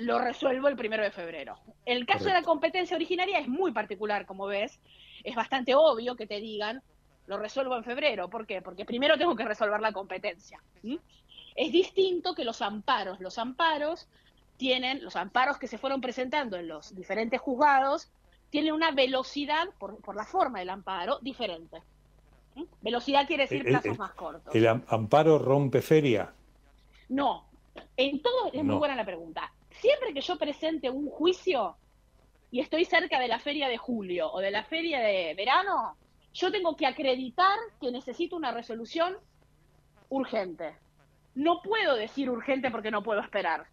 lo 0.01 0.19
resuelvo 0.19 0.69
el 0.69 0.77
primero 0.77 1.03
de 1.03 1.11
febrero. 1.11 1.59
El 1.85 2.07
caso 2.07 2.25
de 2.25 2.33
la 2.33 2.43
competencia 2.43 2.97
originaria 2.97 3.39
es 3.39 3.49
muy 3.49 3.73
particular, 3.73 4.27
como 4.27 4.47
ves. 4.47 4.81
Es 5.25 5.35
bastante 5.35 5.75
obvio 5.75 6.17
que 6.17 6.27
te 6.27 6.41
digan, 6.41 6.83
lo 7.27 7.39
resuelvo 7.39 7.77
en 7.77 7.85
febrero. 7.85 8.29
¿Por 8.29 8.47
qué? 8.47 8.63
Porque 8.63 8.85
primero 8.85 9.17
tengo 9.19 9.37
que 9.37 9.45
resolver 9.45 9.81
la 9.81 9.93
competencia. 9.93 10.61
Es 11.55 11.73
distinto 11.73 12.35
que 12.35 12.45
los 12.45 12.63
amparos. 12.63 13.21
Los 13.21 13.39
amparos 13.39 14.09
tienen, 14.57 15.03
los 15.05 15.17
amparos 15.17 15.59
que 15.59 15.67
se 15.69 15.79
fueron 15.79 16.01
presentando 16.01 16.57
en 16.57 16.69
los 16.69 16.95
diferentes 16.95 17.41
juzgados, 17.41 18.11
tienen 18.51 18.73
una 18.73 18.91
velocidad, 18.91 19.69
por, 19.79 20.01
por 20.01 20.17
la 20.17 20.25
forma 20.25 20.59
del 20.59 20.71
amparo, 20.71 21.19
diferente. 21.21 21.83
Velocidad 22.81 23.27
quiere 23.27 23.45
decir 23.45 23.61
El- 23.61 23.69
plazos 23.69 23.93
el- 23.93 23.99
más 23.99 24.13
cortos. 24.13 24.55
¿El 24.55 24.67
am- 24.67 24.85
amparo 24.89 25.39
rompe 25.39 25.83
feria? 25.83 26.33
No, 27.09 27.47
en 27.97 28.21
todo 28.23 28.51
es 28.53 28.65
muy 28.65 28.75
buena 28.77 28.97
la 28.97 29.05
pregunta. 29.05 29.53
Siempre 29.81 30.13
que 30.13 30.21
yo 30.21 30.37
presente 30.37 30.91
un 30.91 31.09
juicio 31.09 31.77
y 32.51 32.61
estoy 32.61 32.85
cerca 32.85 33.19
de 33.19 33.29
la 33.29 33.39
feria 33.39 33.67
de 33.67 33.79
julio 33.79 34.31
o 34.31 34.41
de 34.41 34.51
la 34.51 34.63
feria 34.65 35.01
de 35.01 35.33
verano, 35.35 35.97
yo 36.35 36.53
tengo 36.53 36.77
que 36.77 36.87
acreditar 36.87 37.59
que 37.81 37.91
necesito 37.91 38.37
una 38.37 38.53
resolución 38.53 39.17
urgente. 40.11 40.77
No 41.35 41.63
puedo 41.63 41.95
decir 41.95 42.29
urgente 42.29 42.71
porque 42.71 42.91
no 42.91 43.03
puedo 43.03 43.21
esperar. 43.21 43.69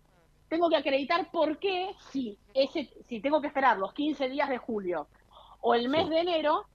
Tengo 0.48 0.70
que 0.70 0.78
acreditar 0.78 1.30
por 1.30 1.60
qué, 1.60 1.94
si, 2.12 2.38
ese, 2.54 2.90
si 3.10 3.20
tengo 3.20 3.42
que 3.42 3.48
esperar 3.48 3.78
los 3.78 3.94
15 3.94 4.30
días 4.30 4.48
de 4.48 4.60
julio 4.60 5.10
o 5.60 5.76
el 5.76 5.90
mes 5.90 6.08
de 6.10 6.22
enero, 6.22 6.68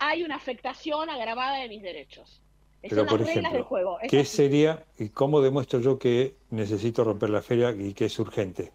hay 0.00 0.24
una 0.24 0.34
afectación 0.34 1.08
agravada 1.10 1.58
de 1.58 1.68
mis 1.68 1.82
derechos. 1.82 2.42
Pero, 2.88 3.02
son 3.02 3.06
por 3.08 3.18
del 3.26 3.28
ejemplo, 3.38 3.64
juego. 3.64 3.98
¿qué 4.08 4.20
así. 4.20 4.36
sería 4.36 4.84
y 4.98 5.08
cómo 5.08 5.40
demuestro 5.40 5.80
yo 5.80 5.98
que 5.98 6.34
necesito 6.50 7.04
romper 7.04 7.30
la 7.30 7.42
feria 7.42 7.70
y 7.70 7.94
que 7.94 8.06
es 8.06 8.18
urgente? 8.18 8.72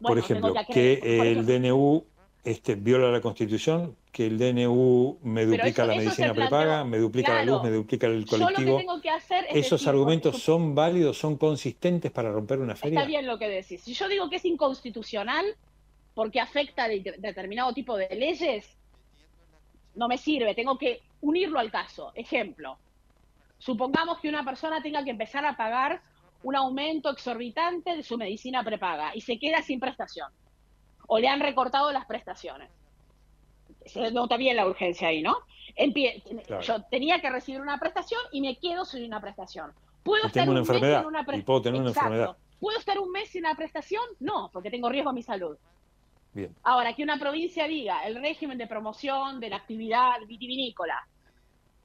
por 0.00 0.10
Bueno, 0.12 0.22
ejemplo, 0.24 0.54
que 0.54 0.72
que 0.72 0.92
acreditar- 0.94 1.18
por 1.18 1.26
el 1.26 1.46
DNU 1.46 2.04
este, 2.44 2.74
viola 2.74 3.10
la 3.12 3.20
Constitución, 3.20 3.94
que 4.10 4.26
el 4.26 4.36
DNU 4.36 5.18
me 5.22 5.44
duplica 5.46 5.68
eso- 5.84 5.86
la 5.86 5.94
medicina 5.94 6.34
prepaga, 6.34 6.82
me 6.84 6.98
duplica 6.98 7.34
la 7.34 7.44
luz, 7.44 7.62
me 7.62 7.70
duplica 7.70 8.08
el 8.08 8.24
que 8.24 8.30
colectivo. 8.36 8.78
tengo 8.78 9.00
que 9.00 9.10
hacer 9.10 9.44
es 9.48 9.54
¿Esos 9.66 9.78
decir, 9.80 9.88
argumentos 9.90 10.42
son 10.42 10.74
válidos, 10.74 11.16
son 11.18 11.36
consistentes 11.36 12.10
para 12.10 12.32
romper 12.32 12.58
una 12.58 12.74
feria? 12.74 12.98
Está 12.98 13.08
bien 13.08 13.26
lo 13.28 13.38
que 13.38 13.48
decís. 13.48 13.80
Si 13.82 13.94
yo 13.94 14.08
digo 14.08 14.28
que 14.28 14.36
es 14.36 14.44
inconstitucional 14.44 15.44
porque 16.14 16.40
afecta 16.40 16.88
de 16.88 17.14
determinado 17.18 17.72
tipo 17.72 17.96
de 17.96 18.08
leyes, 18.16 18.66
no 19.94 20.08
me 20.08 20.18
sirve. 20.18 20.54
Tengo 20.56 20.76
que 20.78 21.00
unirlo 21.20 21.58
al 21.60 21.70
caso. 21.70 22.10
Ejemplo, 22.16 22.76
supongamos 23.62 24.18
que 24.18 24.28
una 24.28 24.44
persona 24.44 24.82
tenga 24.82 25.04
que 25.04 25.10
empezar 25.10 25.44
a 25.46 25.56
pagar 25.56 26.02
un 26.42 26.56
aumento 26.56 27.10
exorbitante 27.10 27.94
de 27.96 28.02
su 28.02 28.18
medicina 28.18 28.64
prepaga 28.64 29.14
y 29.14 29.20
se 29.20 29.38
queda 29.38 29.62
sin 29.62 29.78
prestación. 29.78 30.28
O 31.06 31.18
le 31.20 31.28
han 31.28 31.38
recortado 31.40 31.92
las 31.92 32.04
prestaciones. 32.06 32.70
Se 33.86 34.10
nota 34.10 34.36
bien 34.36 34.56
la 34.56 34.66
urgencia 34.66 35.08
ahí, 35.08 35.22
¿no? 35.22 35.36
Empie- 35.76 36.22
Claro. 36.44 36.62
Yo 36.62 36.82
tenía 36.90 37.20
que 37.20 37.30
recibir 37.30 37.60
una 37.60 37.78
prestación 37.78 38.20
y 38.32 38.40
me 38.40 38.56
quedo 38.56 38.84
sin 38.84 39.04
una 39.04 39.20
prestación. 39.20 39.72
¿Puedo 40.02 40.24
Y 40.24 40.26
estar 40.26 40.42
tengo 40.42 40.52
una 40.52 40.60
un 40.62 40.66
mes 40.66 40.74
enfermedad, 40.76 41.00
sin 41.00 41.06
una 41.08 41.24
pre- 41.24 41.36
y 41.38 41.42
puedo 41.42 41.62
tener 41.62 41.80
una 41.80 41.90
Exacto. 41.90 42.08
enfermedad. 42.14 42.36
¿Puedo 42.58 42.78
estar 42.78 42.98
un 42.98 43.10
mes 43.12 43.28
sin 43.28 43.44
una 43.44 43.54
prestación? 43.54 44.02
No, 44.18 44.50
porque 44.52 44.70
tengo 44.70 44.88
riesgo 44.88 45.10
a 45.10 45.12
mi 45.12 45.22
salud. 45.22 45.56
Bien. 46.32 46.52
Ahora, 46.64 46.94
que 46.94 47.02
una 47.04 47.18
provincia 47.18 47.66
diga 47.68 48.04
el 48.06 48.16
régimen 48.16 48.58
de 48.58 48.66
promoción 48.66 49.38
de 49.38 49.50
la 49.50 49.56
actividad 49.56 50.14
vitivinícola 50.26 51.06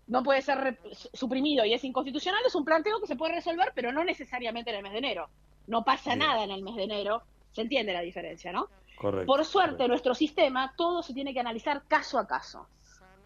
no 0.07 0.23
puede 0.23 0.41
ser 0.41 0.79
suprimido 1.13 1.65
y 1.65 1.73
es 1.73 1.83
inconstitucional, 1.83 2.41
es 2.45 2.55
un 2.55 2.65
planteo 2.65 2.99
que 2.99 3.07
se 3.07 3.15
puede 3.15 3.35
resolver, 3.35 3.71
pero 3.75 3.91
no 3.91 4.03
necesariamente 4.03 4.69
en 4.71 4.77
el 4.77 4.83
mes 4.83 4.93
de 4.93 4.97
enero. 4.99 5.29
No 5.67 5.83
pasa 5.83 6.15
nada 6.15 6.43
en 6.43 6.51
el 6.51 6.63
mes 6.63 6.75
de 6.75 6.83
enero. 6.83 7.23
Se 7.51 7.61
entiende 7.61 7.91
la 7.93 8.01
diferencia, 8.01 8.51
¿no? 8.51 8.69
Correcto. 8.97 9.27
Por 9.27 9.43
suerte, 9.45 9.87
nuestro 9.87 10.15
sistema 10.15 10.73
todo 10.77 11.03
se 11.03 11.13
tiene 11.13 11.33
que 11.33 11.39
analizar 11.39 11.83
caso 11.87 12.17
a 12.17 12.27
caso, 12.27 12.67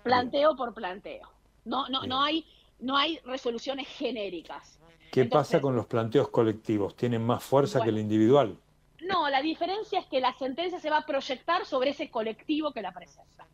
planteo 0.03 0.55
por 0.55 0.73
planteo. 0.73 1.29
No, 1.65 1.87
no, 1.89 2.03
no 2.03 2.21
hay, 2.23 2.45
no 2.79 2.97
hay 2.97 3.19
resoluciones 3.25 3.87
genéricas. 3.87 4.79
¿Qué 5.11 5.21
Entonces- 5.21 5.51
pasa 5.51 5.61
con 5.61 5.75
los 5.75 5.85
planteos 5.85 6.29
colectivos? 6.29 6.95
¿Tienen 6.95 7.23
más 7.23 7.43
fuerza 7.43 7.81
que 7.81 7.89
el 7.89 7.99
individual? 7.99 8.57
No, 9.01 9.29
la 9.29 9.41
diferencia 9.41 9.99
es 9.99 10.05
que 10.07 10.19
la 10.19 10.33
sentencia 10.33 10.79
se 10.79 10.89
va 10.89 10.97
a 10.99 11.05
proyectar 11.05 11.65
sobre 11.65 11.91
ese 11.91 12.09
colectivo 12.09 12.71
que 12.71 12.81
la 12.81 12.91
presenta. 12.91 13.47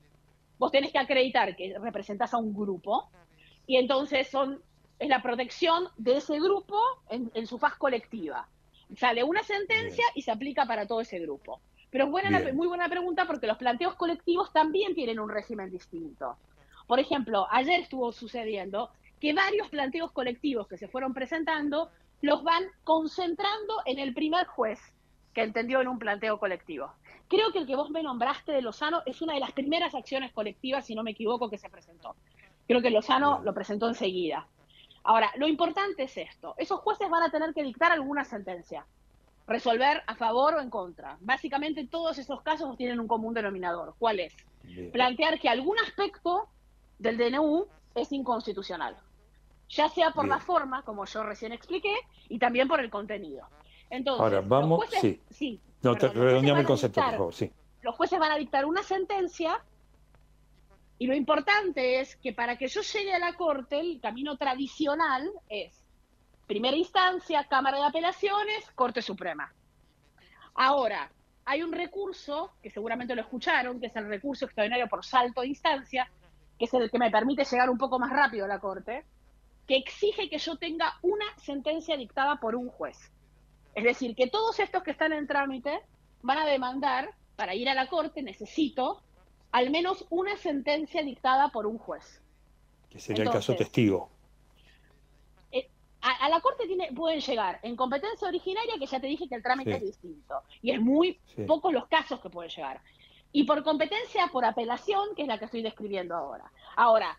Vos 0.57 0.71
tenés 0.71 0.91
que 0.91 0.99
acreditar 0.99 1.55
que 1.55 1.77
representás 1.79 2.33
a 2.33 2.37
un 2.37 2.53
grupo 2.53 3.09
y 3.65 3.77
entonces 3.77 4.27
son 4.29 4.61
es 4.99 5.09
la 5.09 5.21
protección 5.21 5.89
de 5.97 6.17
ese 6.17 6.39
grupo 6.39 6.79
en, 7.09 7.29
en 7.35 7.45
su 7.45 7.59
faz 7.59 7.75
colectiva. 7.75 8.47
Sale 8.95 9.23
una 9.23 9.43
sentencia 9.43 10.03
y 10.15 10.23
se 10.23 10.31
aplica 10.31 10.65
para 10.65 10.87
todo 10.87 11.01
ese 11.01 11.19
grupo. 11.19 11.59
Pero 11.91 12.05
es 12.05 12.09
buena 12.11 12.31
la- 12.31 12.53
muy 12.53 12.67
buena 12.67 12.89
pregunta 12.89 13.25
porque 13.27 13.45
los 13.47 13.57
planteos 13.57 13.93
colectivos 13.95 14.51
también 14.51 14.95
tienen 14.95 15.19
un 15.19 15.29
régimen 15.29 15.69
distinto. 15.69 16.35
Por 16.87 16.99
ejemplo, 16.99 17.45
ayer 17.51 17.79
estuvo 17.81 18.11
sucediendo 18.11 18.89
que 19.19 19.33
varios 19.33 19.69
planteos 19.69 20.11
colectivos 20.11 20.67
que 20.67 20.77
se 20.77 20.87
fueron 20.87 21.13
presentando 21.13 21.91
los 22.21 22.43
van 22.43 22.63
concentrando 22.83 23.75
en 23.85 23.99
el 23.99 24.13
primer 24.15 24.47
juez 24.47 24.79
que 25.33 25.43
entendió 25.43 25.79
en 25.81 25.87
un 25.89 25.99
planteo 25.99 26.39
colectivo. 26.39 26.91
Creo 27.27 27.51
que 27.51 27.59
el 27.59 27.67
que 27.67 27.75
vos 27.75 27.89
me 27.89 28.03
nombraste 28.03 28.51
de 28.51 28.61
Lozano 28.61 29.01
es 29.05 29.21
una 29.21 29.33
de 29.33 29.39
las 29.39 29.51
primeras 29.51 29.93
acciones 29.95 30.31
colectivas, 30.31 30.85
si 30.85 30.95
no 30.95 31.03
me 31.03 31.11
equivoco, 31.11 31.49
que 31.49 31.57
se 31.57 31.69
presentó. 31.69 32.15
Creo 32.67 32.81
que 32.81 32.89
Lozano 32.89 33.41
lo 33.43 33.53
presentó 33.53 33.87
enseguida. 33.87 34.47
Ahora, 35.03 35.31
lo 35.35 35.47
importante 35.47 36.03
es 36.03 36.17
esto. 36.17 36.53
Esos 36.57 36.79
jueces 36.81 37.09
van 37.09 37.23
a 37.23 37.29
tener 37.29 37.53
que 37.53 37.63
dictar 37.63 37.91
alguna 37.91 38.25
sentencia, 38.25 38.85
resolver 39.47 40.03
a 40.05 40.15
favor 40.15 40.55
o 40.55 40.61
en 40.61 40.69
contra. 40.69 41.17
Básicamente 41.21 41.87
todos 41.87 42.17
esos 42.17 42.41
casos 42.41 42.75
tienen 42.77 42.99
un 42.99 43.07
común 43.07 43.33
denominador. 43.33 43.95
¿Cuál 43.99 44.19
es? 44.19 44.35
Plantear 44.91 45.39
que 45.39 45.49
algún 45.49 45.79
aspecto 45.79 46.49
del 46.99 47.17
DNU 47.17 47.67
es 47.95 48.11
inconstitucional, 48.11 48.97
ya 49.69 49.87
sea 49.89 50.11
por 50.11 50.27
la 50.27 50.39
forma, 50.39 50.83
como 50.83 51.05
yo 51.05 51.23
recién 51.23 51.51
expliqué, 51.53 51.95
y 52.27 52.37
también 52.37 52.67
por 52.67 52.81
el 52.81 52.89
contenido. 52.89 53.47
Entonces, 53.89 54.21
Ahora, 54.21 54.41
vamos- 54.41 54.79
jueces- 54.79 55.01
sí. 55.01 55.21
sí, 55.29 55.61
No, 55.81 55.93
perdón, 55.93 56.13
te, 56.13 56.19
redondeame 56.19 56.59
el 56.61 56.65
concepto, 56.67 56.95
por 57.01 57.03
dictar- 57.05 57.17
favor, 57.17 57.33
sí. 57.33 57.51
los 57.81 57.95
jueces 57.95 58.19
van 58.19 58.31
a 58.31 58.37
dictar 58.37 58.65
una 58.65 58.83
sentencia 58.83 59.61
y 60.99 61.07
lo 61.07 61.15
importante 61.15 61.99
es 61.99 62.15
que 62.17 62.33
para 62.33 62.57
que 62.57 62.67
yo 62.67 62.81
llegue 62.81 63.13
a 63.13 63.19
la 63.19 63.33
corte, 63.33 63.79
el 63.79 63.99
camino 64.01 64.35
tradicional 64.37 65.29
es 65.47 65.83
primera 66.47 66.75
instancia, 66.75 67.45
Cámara 67.47 67.77
de 67.77 67.83
Apelaciones, 67.85 68.69
Corte 68.75 69.01
Suprema. 69.01 69.53
Ahora, 70.55 71.11
hay 71.45 71.61
un 71.61 71.71
recurso, 71.71 72.51
que 72.63 72.69
seguramente 72.69 73.15
lo 73.15 73.21
escucharon, 73.21 73.79
que 73.79 73.87
es 73.87 73.95
el 73.95 74.07
recurso 74.07 74.45
extraordinario 74.45 74.87
por 74.87 75.05
salto 75.05 75.41
de 75.41 75.47
instancia, 75.47 76.09
que 76.57 76.65
es 76.65 76.73
el 76.73 76.89
que 76.89 76.97
me 76.99 77.11
permite 77.11 77.43
llegar 77.45 77.69
un 77.69 77.77
poco 77.77 77.99
más 77.99 78.09
rápido 78.11 78.45
a 78.45 78.47
la 78.47 78.59
Corte, 78.59 79.05
que 79.67 79.75
exige 79.77 80.29
que 80.29 80.37
yo 80.39 80.55
tenga 80.57 80.97
una 81.03 81.25
sentencia 81.37 81.95
dictada 81.95 82.37
por 82.37 82.55
un 82.55 82.69
juez. 82.69 83.11
Es 83.77 83.83
decir, 83.83 84.15
que 84.15 84.25
todos 84.25 84.59
estos 84.59 84.81
que 84.81 84.89
están 84.89 85.13
en 85.13 85.27
trámite 85.27 85.79
van 86.23 86.39
a 86.39 86.47
demandar, 86.47 87.11
para 87.35 87.53
ir 87.53 87.69
a 87.69 87.75
la 87.75 87.85
Corte 87.85 88.23
necesito 88.23 89.03
al 89.51 89.69
menos 89.69 90.03
una 90.09 90.35
sentencia 90.35 91.03
dictada 91.03 91.49
por 91.49 91.67
un 91.67 91.77
juez. 91.77 92.19
Que 92.89 92.99
sería 92.99 93.25
el 93.25 93.29
caso 93.29 93.55
testigo. 93.55 94.09
Eh, 95.51 95.69
a, 96.01 96.25
a 96.25 96.29
la 96.29 96.41
Corte 96.41 96.65
tiene, 96.65 96.91
pueden 96.91 97.19
llegar 97.19 97.59
en 97.61 97.75
competencia 97.75 98.27
originaria, 98.27 98.79
que 98.79 98.87
ya 98.87 98.99
te 98.99 99.05
dije 99.05 99.29
que 99.29 99.35
el 99.35 99.43
trámite 99.43 99.69
Sí. 99.69 99.77
es 99.77 99.83
distinto, 99.83 100.41
y 100.63 100.71
es 100.71 100.81
muy 100.81 101.19
Sí. 101.35 101.43
pocos 101.43 101.71
los 101.71 101.85
casos 101.85 102.19
que 102.19 102.31
pueden 102.31 102.49
llegar. 102.49 102.81
Y 103.31 103.43
por 103.43 103.63
competencia 103.63 104.25
por 104.31 104.43
apelación, 104.43 105.13
que 105.15 105.21
es 105.21 105.27
la 105.27 105.37
que 105.37 105.45
estoy 105.45 105.61
describiendo 105.61 106.15
ahora. 106.15 106.51
Ahora, 106.75 107.15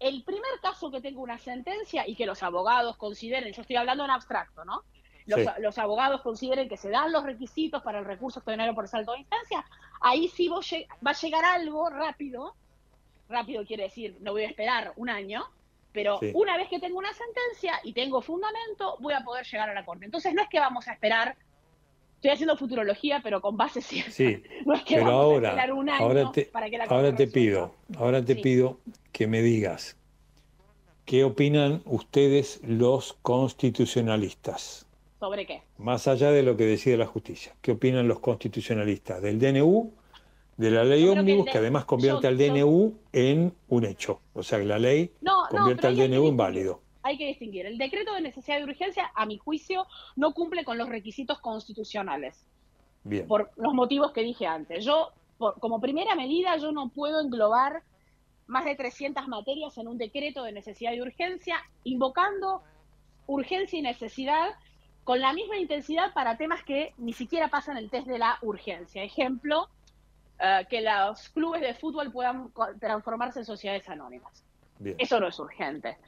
el 0.00 0.24
primer 0.24 0.58
caso 0.60 0.90
que 0.90 1.00
tengo 1.00 1.22
una 1.22 1.38
sentencia 1.38 2.08
y 2.08 2.16
que 2.16 2.26
los 2.26 2.42
abogados 2.42 2.96
consideren, 2.96 3.52
yo 3.52 3.62
estoy 3.62 3.76
hablando 3.76 4.04
en 4.04 4.10
abstracto, 4.10 4.64
¿no? 4.64 4.82
Los, 5.26 5.40
Sí. 5.40 5.46
los 5.60 5.78
abogados 5.78 6.22
consideren 6.22 6.68
que 6.68 6.76
se 6.76 6.90
dan 6.90 7.12
los 7.12 7.24
requisitos 7.24 7.82
para 7.82 7.98
el 8.00 8.04
recurso 8.04 8.38
extraordinario 8.40 8.74
por 8.74 8.88
salto 8.88 9.12
de 9.12 9.20
instancia, 9.20 9.64
ahí 10.00 10.28
sí 10.28 10.48
vos 10.48 10.68
va 11.06 11.10
a 11.10 11.14
llegar 11.14 11.44
algo 11.44 11.88
rápido, 11.90 12.54
rápido 13.28 13.64
quiere 13.64 13.84
decir, 13.84 14.16
no 14.20 14.32
voy 14.32 14.44
a 14.44 14.48
esperar 14.48 14.92
un 14.96 15.08
año, 15.10 15.44
pero 15.92 16.18
Sí. 16.20 16.30
una 16.34 16.56
vez 16.56 16.68
que 16.68 16.78
tengo 16.80 16.98
una 16.98 17.12
sentencia 17.12 17.80
y 17.84 17.92
tengo 17.92 18.22
fundamento, 18.22 18.96
voy 19.00 19.14
a 19.14 19.20
poder 19.24 19.44
llegar 19.46 19.68
a 19.70 19.74
la 19.74 19.84
corte. 19.84 20.04
Entonces 20.04 20.32
no 20.34 20.42
es 20.42 20.48
que 20.48 20.58
vamos 20.60 20.86
a 20.88 20.92
esperar, 20.92 21.36
estoy 22.16 22.30
haciendo 22.30 22.56
futurología, 22.56 23.20
pero 23.22 23.40
con 23.40 23.56
base 23.56 23.80
cierta. 23.82 24.10
Sí, 24.12 24.42
No 24.66 24.74
es 24.74 24.82
que 24.82 24.96
pero 24.96 25.06
vamos 25.06 25.20
a 25.20 25.24
ahora, 25.24 25.48
esperar 25.48 25.72
un 25.72 25.88
año 25.90 26.04
ahora 26.04 26.32
te, 26.32 26.44
para 26.46 26.70
que 26.70 26.78
la 26.78 26.84
ahora 26.84 27.08
Corte 27.08 27.26
te 27.26 27.32
pido, 27.32 27.74
ahora 27.98 28.24
te 28.24 28.34
Sí. 28.34 28.40
pido 28.40 28.80
que 29.12 29.26
me 29.26 29.42
digas 29.42 29.96
qué 31.04 31.24
opinan 31.24 31.82
ustedes 31.86 32.60
los 32.62 33.14
constitucionalistas, 33.22 34.86
¿Sobre 35.20 35.46
qué? 35.46 35.62
más 35.78 36.08
allá 36.08 36.30
de 36.32 36.42
lo 36.42 36.56
que 36.56 36.64
decide 36.64 36.96
la 36.96 37.06
justicia. 37.06 37.54
¿Qué 37.60 37.72
opinan 37.72 38.08
los 38.08 38.20
constitucionalistas 38.20 39.20
del 39.22 39.38
DNU, 39.38 39.92
de 40.56 40.70
la 40.70 40.82
ley 40.82 41.04
que 41.04 41.10
ómnibus, 41.10 41.44
que, 41.46 41.52
de- 41.52 41.58
además 41.58 41.84
convierte 41.84 42.22
yo- 42.22 42.28
al 42.28 42.38
yo- 42.38 42.54
DNU 42.54 42.94
en 43.12 43.54
un 43.68 43.84
hecho? 43.84 44.20
O 44.32 44.42
sea, 44.42 44.58
que 44.58 44.64
la 44.64 44.78
ley 44.78 45.12
No, 45.20 45.42
convierte 45.50 45.86
al 45.86 45.96
DNU 45.96 46.26
en 46.28 46.36
válido. 46.36 46.80
Hay 47.02 47.16
que 47.18 47.26
distinguir. 47.26 47.66
El 47.66 47.78
decreto 47.78 48.12
de 48.14 48.20
necesidad 48.22 48.58
de 48.58 48.64
urgencia, 48.64 49.10
a 49.14 49.24
mi 49.26 49.38
juicio, 49.38 49.86
no 50.16 50.32
cumple 50.34 50.64
con 50.64 50.76
los 50.78 50.88
requisitos 50.88 51.38
constitucionales. 51.40 52.46
Bien. 53.02 53.26
por 53.26 53.50
los 53.56 53.72
motivos 53.72 54.12
que 54.12 54.20
dije 54.22 54.46
antes. 54.46 54.84
Yo, 54.84 55.12
por- 55.38 55.58
como 55.58 55.80
primera 55.80 56.14
medida, 56.14 56.58
yo 56.58 56.70
no 56.70 56.90
puedo 56.90 57.22
englobar 57.22 57.82
más 58.46 58.66
de 58.66 58.74
300 58.74 59.26
materias 59.26 59.78
en 59.78 59.88
un 59.88 59.96
decreto 59.96 60.42
de 60.44 60.52
necesidad 60.52 60.92
y 60.92 61.00
urgencia, 61.00 61.56
invocando 61.84 62.62
urgencia 63.26 63.78
y 63.78 63.82
necesidad 63.82 64.50
con 65.10 65.18
la 65.18 65.32
misma 65.32 65.56
intensidad 65.56 66.12
para 66.12 66.36
temas 66.36 66.62
que 66.62 66.94
ni 66.98 67.12
siquiera 67.12 67.48
pasan 67.48 67.76
el 67.76 67.90
test 67.90 68.06
de 68.06 68.16
la 68.16 68.38
urgencia. 68.42 69.02
Ejemplo, 69.02 69.68
eh, 70.38 70.64
que 70.70 70.82
los 70.82 71.30
clubes 71.30 71.62
de 71.62 71.74
fútbol 71.74 72.12
puedan 72.12 72.52
transformarse 72.78 73.40
en 73.40 73.44
sociedades 73.44 73.88
anónimas. 73.88 74.44
Bien. 74.78 74.94
Eso 75.00 75.18
no 75.18 75.26
es 75.26 75.36
urgente. 75.40 75.98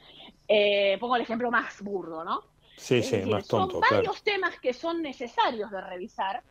Eh, 0.46 0.98
pongo 1.00 1.16
el 1.16 1.22
ejemplo 1.22 1.50
más 1.50 1.82
burdo, 1.82 2.22
¿no? 2.22 2.42
Sí, 2.76 2.98
Es 2.98 3.08
sí, 3.08 3.16
decir, 3.16 3.32
más 3.32 3.48
tonto, 3.48 3.72
son 3.72 3.80
claro. 3.80 3.96
varios 3.96 4.22
temas 4.22 4.60
que 4.60 4.72
son 4.72 5.02
necesarios 5.02 5.72
de 5.72 5.80
revisar, 5.80 6.44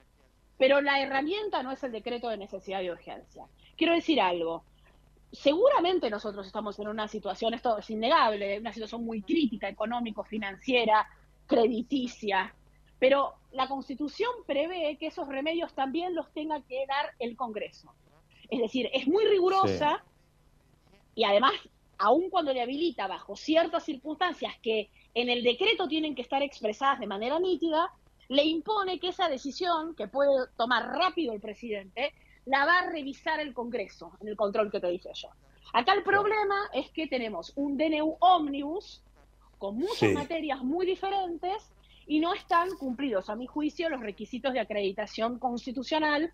pero 0.57 0.81
la 0.81 0.99
herramienta 0.99 1.63
no 1.63 1.71
es 1.71 1.81
el 1.85 1.93
decreto 1.93 2.27
de 2.27 2.35
necesidad 2.35 2.81
y 2.81 2.89
urgencia. 2.89 3.45
Quiero 3.77 3.93
decir 3.93 4.19
algo. 4.19 4.65
Seguramente 5.31 6.09
nosotros 6.09 6.45
estamos 6.45 6.77
en 6.79 6.89
una 6.89 7.07
situación, 7.07 7.53
esto 7.53 7.77
es 7.77 7.89
innegable, 7.89 8.59
una 8.59 8.73
situación 8.73 9.05
muy 9.05 9.21
crítica, 9.21 9.69
económico, 9.69 10.25
financiera, 10.25 11.07
crediticia, 11.51 12.55
pero 12.97 13.33
la 13.51 13.67
Constitución 13.67 14.31
prevé 14.47 14.97
que 14.97 15.07
esos 15.07 15.27
remedios 15.27 15.73
también 15.73 16.15
los 16.15 16.31
tenga 16.31 16.61
que 16.61 16.85
dar 16.87 17.11
el 17.19 17.35
Congreso. 17.35 17.93
Es 18.49 18.59
decir, 18.59 18.89
es 18.93 19.05
muy 19.05 19.25
rigurosa 19.25 20.03
y 21.13 21.25
además, 21.25 21.51
aun 21.97 22.29
cuando 22.29 22.53
le 22.53 22.61
habilita 22.61 23.07
bajo 23.07 23.35
ciertas 23.35 23.83
circunstancias 23.83 24.53
que 24.61 24.89
en 25.13 25.29
el 25.29 25.43
decreto 25.43 25.87
tienen 25.87 26.15
que 26.15 26.21
estar 26.21 26.41
expresadas 26.41 26.99
de 26.99 27.07
manera 27.07 27.37
nítida, 27.39 27.91
le 28.29 28.45
impone 28.45 28.99
que 28.99 29.09
esa 29.09 29.27
decisión, 29.27 29.93
que 29.95 30.07
puede 30.07 30.47
tomar 30.55 30.87
rápido 30.87 31.33
el 31.33 31.41
presidente, 31.41 32.13
la 32.45 32.65
va 32.65 32.79
a 32.79 32.89
revisar 32.89 33.41
el 33.41 33.53
Congreso, 33.53 34.13
en 34.21 34.29
el 34.29 34.37
control 34.37 34.71
que 34.71 34.79
te 34.79 34.87
dije 34.87 35.09
yo. 35.13 35.27
Acá 35.73 35.93
el 35.93 36.03
problema 36.03 36.69
es 36.73 36.89
que 36.91 37.07
tenemos 37.07 37.51
un 37.55 37.77
DNU 37.77 38.17
ómnibus 38.19 39.03
con 39.61 39.75
muchas 39.77 40.09
Sí. 40.09 40.13
materias 40.15 40.63
muy 40.63 40.87
diferentes 40.87 41.71
y 42.07 42.19
no 42.19 42.33
están 42.33 42.67
cumplidos, 42.79 43.29
a 43.29 43.35
mi 43.35 43.45
juicio, 43.45 43.89
los 43.89 44.01
requisitos 44.01 44.53
de 44.53 44.59
acreditación 44.59 45.37
constitucional 45.37 46.31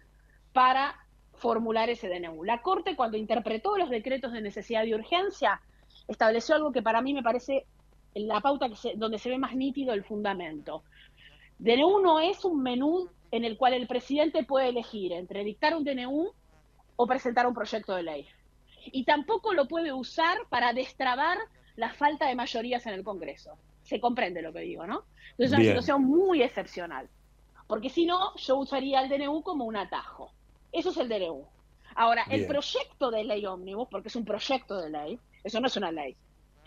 para 0.53 0.95
formular 1.33 1.89
ese 1.89 2.07
DNU. 2.07 2.45
La 2.45 2.61
Corte, 2.61 2.95
cuando 2.95 3.17
interpretó 3.17 3.77
los 3.77 3.89
decretos 3.89 4.31
de 4.31 4.39
necesidad 4.41 4.85
y 4.85 4.93
urgencia, 4.93 5.59
estableció 6.07 6.55
algo 6.55 6.71
que 6.71 6.81
para 6.81 7.01
mí 7.01 7.13
me 7.13 7.21
parece 7.21 7.65
la 8.15 8.39
pauta 8.39 8.69
que 8.69 8.77
se- 8.77 8.93
donde 8.95 9.19
se 9.19 9.29
ve 9.29 9.37
más 9.37 9.53
nítido 9.57 9.93
el 9.93 10.05
fundamento. 10.05 10.83
DNU 11.59 11.99
no 11.99 12.21
es 12.21 12.45
un 12.45 12.63
menú 12.63 13.09
en 13.31 13.43
el 13.43 13.57
cual 13.57 13.73
el 13.73 13.87
presidente 13.87 14.45
puede 14.45 14.69
elegir 14.69 15.11
entre 15.11 15.43
dictar 15.43 15.75
un 15.75 15.83
DNU 15.83 16.31
o 16.95 17.07
presentar 17.07 17.45
un 17.45 17.53
proyecto 17.53 17.93
de 17.93 18.03
ley. 18.03 18.25
Y 18.85 19.03
tampoco 19.03 19.51
lo 19.53 19.67
puede 19.67 19.91
usar 19.91 20.37
para 20.47 20.71
destrabar 20.71 21.37
la 21.77 21.93
falta 21.93 22.27
de 22.27 22.35
mayorías 22.35 22.85
en 22.85 22.93
el 22.93 23.03
Congreso. 23.03 23.51
Se 23.83 24.01
comprende 24.01 24.41
lo 24.41 24.51
que 24.51 24.59
digo, 24.59 24.85
¿no? 24.85 25.05
Entonces 25.31 25.45
es 25.45 25.51
una 25.51 25.59
Bien. 25.59 25.71
situación 25.71 26.03
muy 26.03 26.43
excepcional. 26.43 27.07
Porque 27.67 27.89
si 27.89 28.05
no, 28.05 28.35
yo 28.35 28.57
usaría 28.57 29.01
el 29.01 29.09
DNU 29.09 29.41
como 29.43 29.65
un 29.65 29.77
atajo. 29.77 30.31
Eso 30.71 30.89
es 30.89 30.97
el 30.97 31.07
DNU. 31.07 31.45
Ahora, 31.95 32.25
el 32.29 32.45
proyecto 32.45 33.09
de 33.09 33.23
ley 33.23 33.45
ómnibus, 33.45 33.87
porque 33.89 34.09
es 34.09 34.15
un 34.15 34.25
proyecto 34.25 34.79
de 34.81 34.89
ley, 34.89 35.19
eso 35.43 35.59
no 35.59 35.67
es 35.67 35.77
una 35.77 35.91
ley. 35.91 36.15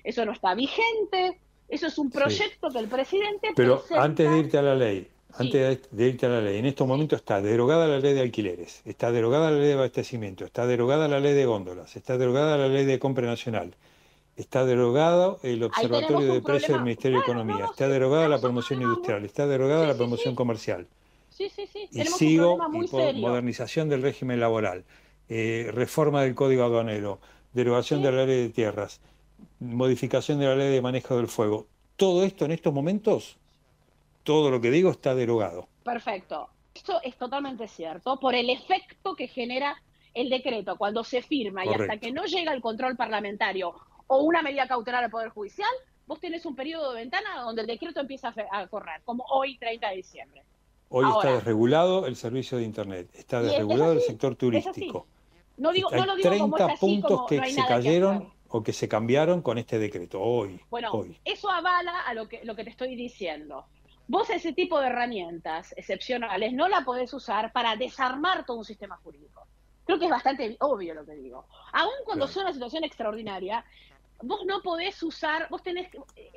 Eso 0.03 0.25
no 0.25 0.33
está 0.33 0.55
vigente, 0.55 1.39
eso 1.69 1.87
es 1.87 1.99
un 1.99 2.11
proyecto 2.11 2.69
que 2.71 2.79
el 2.79 2.89
presidente 2.89 3.51
Pero 3.55 3.79
presenta. 3.79 4.03
antes 4.03 4.31
de 4.31 4.39
irte 4.39 4.59
a 4.59 4.63
la 4.63 4.75
ley, 4.75 5.09
antes 5.35 5.89
de 5.91 6.09
irte 6.09 6.27
a 6.27 6.31
la 6.31 6.41
ley, 6.41 6.59
en 6.59 6.67
estos 6.67 6.87
momentos 6.87 7.21
está 7.21 7.41
derogada 7.41 7.87
la 7.87 7.99
ley 7.99 8.15
de 8.15 8.23
alquileres, 8.23 8.83
está 8.85 9.13
derogada 9.13 9.51
la 9.51 9.59
ley 9.59 9.69
de 9.69 9.75
abastecimiento, 9.75 10.45
está 10.45 10.67
derogada 10.67 11.07
la 11.07 11.21
ley 11.21 11.35
de 11.35 11.45
góndolas, 11.47 11.95
está 11.97 12.19
derogada 12.19 12.57
la 12.57 12.69
ley 12.69 12.85
de 12.87 12.99
compra 12.99 13.27
nacional, 13.27 13.75
está 14.41 14.65
derogado 14.65 15.39
el 15.43 15.63
observatorio 15.63 16.33
de 16.33 16.41
precios 16.41 16.73
del. 16.73 16.83
Ministerio 16.83 17.19
de 17.19 17.25
Economía, 17.25 17.67
está 17.67 17.89
derogada 17.89 18.29
la 18.29 18.41
promoción 18.41 18.83
industrial, 18.83 19.25
está 19.25 19.47
derogada 19.47 19.87
la 19.87 19.95
promoción 19.95 20.35
comercial. 20.35 20.87
Sí, 21.29 21.49
sí, 21.49 21.67
sí. 21.67 21.89
Y 21.91 21.99
Tenemos 21.99 22.19
sigo, 22.19 22.53
un 22.55 22.59
problema 22.59 22.69
muy 22.69 22.85
y 22.85 22.89
serio. 22.89 23.21
modernización 23.21 23.89
del 23.89 24.03
régimen 24.03 24.41
laboral, 24.41 24.85
eh, 25.29 25.71
reforma 25.73 26.23
del 26.23 26.35
Código 26.35 26.65
Aduanero, 26.65 27.21
derogación 27.53 28.03
de 28.03 28.13
la 28.13 28.25
ley 28.25 28.43
de 28.43 28.49
tierras, 28.49 29.01
modificación 29.59 30.39
de 30.39 30.47
la 30.47 30.57
ley 30.57 30.73
de 30.73 30.83
manejo 30.83 31.17
del 31.17 31.29
fuego. 31.29 31.67
Todo 31.97 32.25
esto 32.25 32.45
en 32.47 32.53
estos 32.53 32.73
momentos, 32.73 33.37
todo 34.25 34.51
lo 34.51 34.61
que 34.61 34.71
digo 34.71 34.91
está 34.91 35.15
derogado. 35.15 35.69
Perfecto. 35.85 36.49
Esto 36.75 37.01
es 37.03 37.17
totalmente 37.17 37.69
cierto 37.69 38.19
por 38.19 38.35
el 38.35 38.49
efecto 38.49 39.15
que 39.15 39.29
genera 39.29 39.77
el 40.15 40.29
decreto 40.31 40.77
cuando 40.77 41.05
se 41.05 41.23
firma 41.23 41.65
y 41.65 41.69
hasta 41.69 41.99
que 41.99 42.11
no 42.13 42.25
llega 42.25 42.53
el 42.53 42.61
control 42.61 42.97
parlamentario 42.97 43.75
o 44.13 44.23
una 44.25 44.43
medida 44.43 44.67
cautelar 44.67 45.03
del 45.03 45.11
Poder 45.11 45.29
Judicial, 45.29 45.71
vos 46.09 46.19
tenés 46.19 46.45
un 46.45 46.57
periodo 46.57 46.93
de 46.93 47.03
ventana 47.03 47.43
donde 47.43 47.61
el 47.63 47.69
decreto 47.69 48.01
empieza 48.01 48.35
a, 48.51 48.67
correr, 48.67 49.01
como 49.05 49.25
hoy, 49.31 49.57
30 49.57 49.89
de 49.89 49.97
diciembre. 49.97 50.43
Hoy 50.89 51.05
Ahora. 51.05 51.19
está 51.19 51.35
desregulado 51.37 52.07
el 52.07 52.17
servicio 52.17 52.59
de 52.59 52.65
Internet, 52.65 53.09
está 53.15 53.39
es- 53.39 53.47
desregulado 53.47 53.93
el 53.93 54.01
sector 54.01 54.35
turístico. 54.35 55.07
No 55.59 55.71
digo, 55.71 55.91
Hay 55.93 56.01
no 56.01 56.07
lo 56.07 56.17
digo 56.17 56.29
como 56.39 56.57
30 56.57 56.73
es 56.73 56.77
así, 56.77 56.81
puntos 56.87 57.11
como 57.13 57.27
que 57.29 57.37
no 57.37 57.45
se 57.47 57.55
que 57.55 57.63
cayeron 57.69 58.33
o 58.49 58.63
que 58.65 58.73
se 58.73 58.89
cambiaron 58.89 59.43
con 59.43 59.59
este 59.59 59.79
decreto, 59.79 60.21
hoy. 60.21 60.61
Bueno, 60.71 60.91
hoy. 60.91 61.17
eso 61.25 61.49
avala 61.49 62.01
a 62.01 62.13
lo 62.13 62.27
que, 62.29 62.45
lo 62.45 62.57
que 62.57 62.65
te 62.65 62.71
estoy 62.71 62.97
diciendo. 62.97 63.67
Vos 64.09 64.29
ese 64.31 64.53
tipo 64.53 64.81
de 64.81 64.89
herramientas 64.89 65.73
excepcionales 65.77 66.53
no 66.53 66.67
la 66.67 66.81
podés 66.85 67.15
usar 67.15 67.53
para 67.53 67.77
desarmar 67.77 68.45
todo 68.45 68.57
un 68.57 68.65
sistema 68.65 68.97
jurídico. 69.05 69.47
Creo 69.85 70.01
que 70.01 70.07
es 70.07 70.11
bastante 70.11 70.57
obvio 70.59 70.95
lo 70.95 71.05
que 71.07 71.15
digo. 71.15 71.47
Aún 71.73 71.93
cuando 72.05 72.25
Claro. 72.25 72.33
sea 72.33 72.43
una 72.43 72.53
situación 72.53 72.83
extraordinaria, 72.85 73.65
vos 74.23 74.45
no 74.47 74.61
podés 74.63 75.03
usar, 75.03 75.49
vos 75.51 75.63
tenés, 75.63 75.89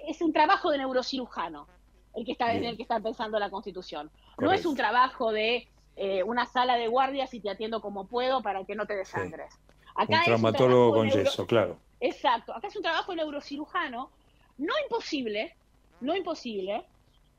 es 0.07 0.22
un 0.22 0.31
trabajo 0.34 0.72
de 0.72 0.77
neurocirujano 0.80 1.68
el 2.15 2.26
que 2.26 2.34
está 2.34 2.53
en 2.53 2.64
el 2.64 2.76
que 2.77 2.84
está 2.84 2.99
pensando 2.99 3.39
la 3.39 3.49
Constitución. 3.49 4.11
No 4.38 4.51
es 4.51 4.65
un 4.68 4.76
trabajo 4.76 5.31
de 5.31 5.68
eh, 5.95 6.22
una 6.23 6.45
sala 6.45 6.76
de 6.77 6.88
guardias 6.88 7.34
y 7.34 7.39
te 7.39 7.49
atiendo 7.49 7.81
como 7.81 8.05
puedo 8.07 8.41
para 8.43 8.64
que 8.65 8.76
no 8.76 8.85
te 8.85 8.95
desangres. 8.95 9.53
Acá 9.95 10.18
Un 10.19 10.23
traumatólogo 10.26 10.93
con 10.93 11.07
neuro- 11.07 11.23
yeso, 11.23 11.47
claro. 11.47 11.77
Exacto, 11.99 12.53
acá 12.53 12.68
es 12.68 12.76
un 12.76 12.84
trabajo 12.84 13.15
neurocirujano, 13.15 14.11
no 14.57 14.73
imposible, 14.84 15.55
no 16.01 16.15
imposible, 16.15 16.85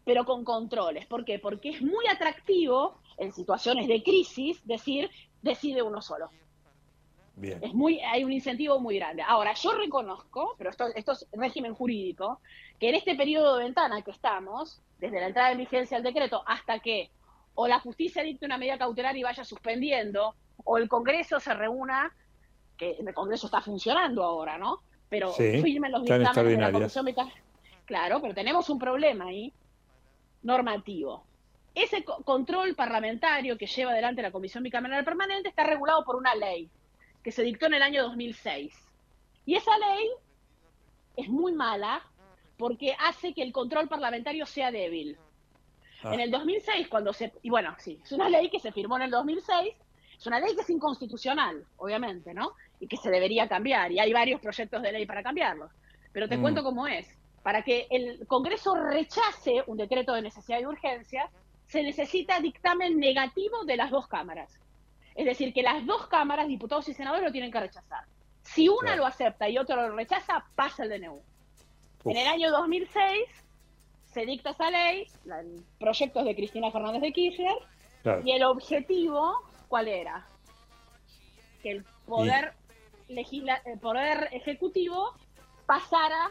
pero 0.05 0.25
con 0.25 0.45
controles. 0.45 1.07
¿Por 1.07 1.25
qué? 1.25 1.39
Porque 1.39 1.71
es 1.71 1.83
muy 1.83 2.07
atractivo 2.09 2.99
en 3.19 3.33
situaciones 3.33 3.87
de 3.87 4.03
crisis 4.03 4.61
decir, 4.67 5.09
decide 5.43 5.83
uno 5.83 6.03
solo. 6.03 6.31
Bien. 7.37 7.59
Es 7.63 7.75
muy, 7.75 8.01
hay 8.01 8.23
un 8.25 8.33
incentivo 8.33 8.79
muy 8.79 8.97
grande. 8.97 9.23
Ahora, 9.27 9.55
yo 9.55 9.73
reconozco, 9.73 10.55
pero 10.57 10.71
esto, 10.71 10.87
esto 10.95 11.13
es 11.13 11.27
régimen 11.33 11.75
jurídico, 11.75 12.41
que 12.79 12.91
en 12.91 12.95
este 12.95 13.15
periodo 13.17 13.57
de 13.57 13.65
ventana 13.65 14.03
que 14.03 14.13
estamos, 14.13 14.81
desde 14.99 15.21
la 15.21 15.27
entrada 15.27 15.51
en 15.53 15.59
vigencia 15.59 15.97
del 15.97 16.05
decreto 16.05 16.43
hasta 16.47 16.79
que 16.79 17.11
o 17.57 17.67
la 17.69 17.79
justicia 17.81 18.23
dicte 18.23 18.47
una 18.47 18.59
medida 18.59 18.79
cautelar 18.79 19.17
y 19.17 19.23
vaya 19.23 19.45
suspendiendo, 19.45 20.35
o 20.65 20.79
el 20.79 20.89
Congreso 20.89 21.39
se 21.41 21.55
reúna, 21.55 22.13
que 22.77 22.93
el 22.93 23.15
Congreso 23.15 23.47
está 23.47 23.61
funcionando 23.61 24.23
ahora, 24.25 24.59
¿no? 24.59 24.81
Pero 25.09 25.33
Sí, 25.33 25.61
firmen 25.63 25.93
los 25.93 26.03
dictámenes 26.03 26.35
de 26.35 26.57
la. 26.57 26.73
Comisión 26.73 27.05
Meca- 27.05 27.33
Claro, 27.85 28.21
pero 28.21 28.35
tenemos 28.35 28.69
un 28.71 28.79
problema 28.79 29.27
ahí 29.27 29.53
normativo. 30.43 31.25
Ese 31.75 32.05
co- 32.05 32.23
control 32.25 32.75
parlamentario 32.75 33.59
que 33.59 33.67
lleva 33.67 33.93
adelante 33.93 34.23
la 34.23 34.31
Comisión 34.31 34.63
Bicameral 34.63 35.05
Permanente 35.05 35.49
está 35.49 35.65
regulado 35.65 36.05
por 36.05 36.17
una 36.17 36.35
ley 36.35 36.69
que 37.25 37.33
se 37.33 37.43
dictó 37.43 37.67
en 37.67 37.75
el 37.75 37.83
año 37.83 38.03
2006. 38.05 38.73
Y 39.47 39.57
esa 39.57 39.77
ley 39.79 40.09
es 41.17 41.29
muy 41.29 41.53
mala 41.53 42.03
porque 42.59 42.95
hace 43.01 43.33
que 43.33 43.43
el 43.43 43.53
control 43.53 43.89
parlamentario 43.89 44.47
sea 44.47 44.71
débil. 44.71 45.17
Ah. 46.05 46.15
En 46.15 46.21
el 46.21 46.31
2006, 46.31 46.87
cuando 46.89 47.13
se... 47.13 47.33
Y 47.43 47.51
bueno, 47.51 47.75
sí, 47.79 47.99
es 48.05 48.13
una 48.13 48.29
ley 48.29 48.51
que 48.51 48.61
se 48.61 48.71
firmó 48.73 48.97
en 48.97 49.03
el 49.03 49.11
2006, 49.11 49.75
es 50.19 50.27
una 50.27 50.39
ley 50.39 50.55
que 50.55 50.61
es 50.61 50.71
inconstitucional, 50.71 51.65
obviamente, 51.79 52.35
¿no? 52.35 52.53
Y 52.79 52.87
que 52.87 52.97
se 52.97 53.11
debería 53.11 53.49
cambiar, 53.49 53.91
y 53.91 53.99
hay 53.99 54.13
varios 54.13 54.41
proyectos 54.41 54.83
de 54.83 54.93
ley 54.93 55.07
para 55.07 55.23
cambiarlos. 55.23 55.71
Pero 56.13 56.29
te 56.29 56.37
Mm. 56.37 56.43
cuento 56.43 56.63
cómo 56.63 56.87
es. 56.87 57.09
Para 57.43 57.63
que 57.63 57.87
el 57.91 58.27
Congreso 58.27 58.75
rechace 58.75 59.65
un 59.67 59.77
decreto 59.77 60.13
de 60.15 60.23
necesidad 60.23 60.61
y 60.61 60.67
urgencia, 60.67 61.31
se 61.67 61.83
necesita 61.83 62.39
dictamen 62.41 62.99
negativo 62.99 63.65
de 63.65 63.77
las 63.77 63.91
dos 63.91 64.07
cámaras. 64.07 64.59
Es 65.15 65.25
decir, 65.27 65.53
que 65.53 65.63
las 65.63 65.85
dos 65.87 66.07
cámaras, 66.09 66.49
diputados 66.49 66.89
y 66.89 66.95
senadores, 66.95 67.25
lo 67.25 67.33
tienen 67.33 67.51
que 67.53 67.61
rechazar. 67.61 68.05
Si 68.43 68.69
una 68.69 68.81
Claro. 68.81 68.99
lo 68.99 69.07
acepta 69.07 69.49
y 69.49 69.59
otro 69.59 69.77
lo 69.77 69.95
rechaza, 69.95 70.45
pasa 70.55 70.85
el 70.85 70.91
DNU. 70.91 71.15
Uf. 71.15 71.23
En 72.07 72.17
el 72.17 72.27
año 72.29 72.51
2006 72.51 73.25
se 74.07 74.27
dicta 74.27 74.51
esa 74.51 74.71
ley, 74.71 75.07
el 75.25 75.65
proyecto 75.79 76.21
es 76.21 76.25
de 76.27 76.35
Cristina 76.37 76.71
Fernández 76.71 77.03
de 77.03 77.13
Kirchner, 77.13 77.55
Claro. 78.03 78.23
y 78.25 78.33
el 78.33 78.45
objetivo, 78.45 79.35
¿cuál 79.69 79.89
era? 79.89 80.27
Que 81.63 81.71
el 81.71 81.85
poder, 82.07 82.53
legisla- 83.09 83.63
el 83.65 83.79
poder 83.79 84.29
ejecutivo 84.33 85.15
pasara 85.67 86.31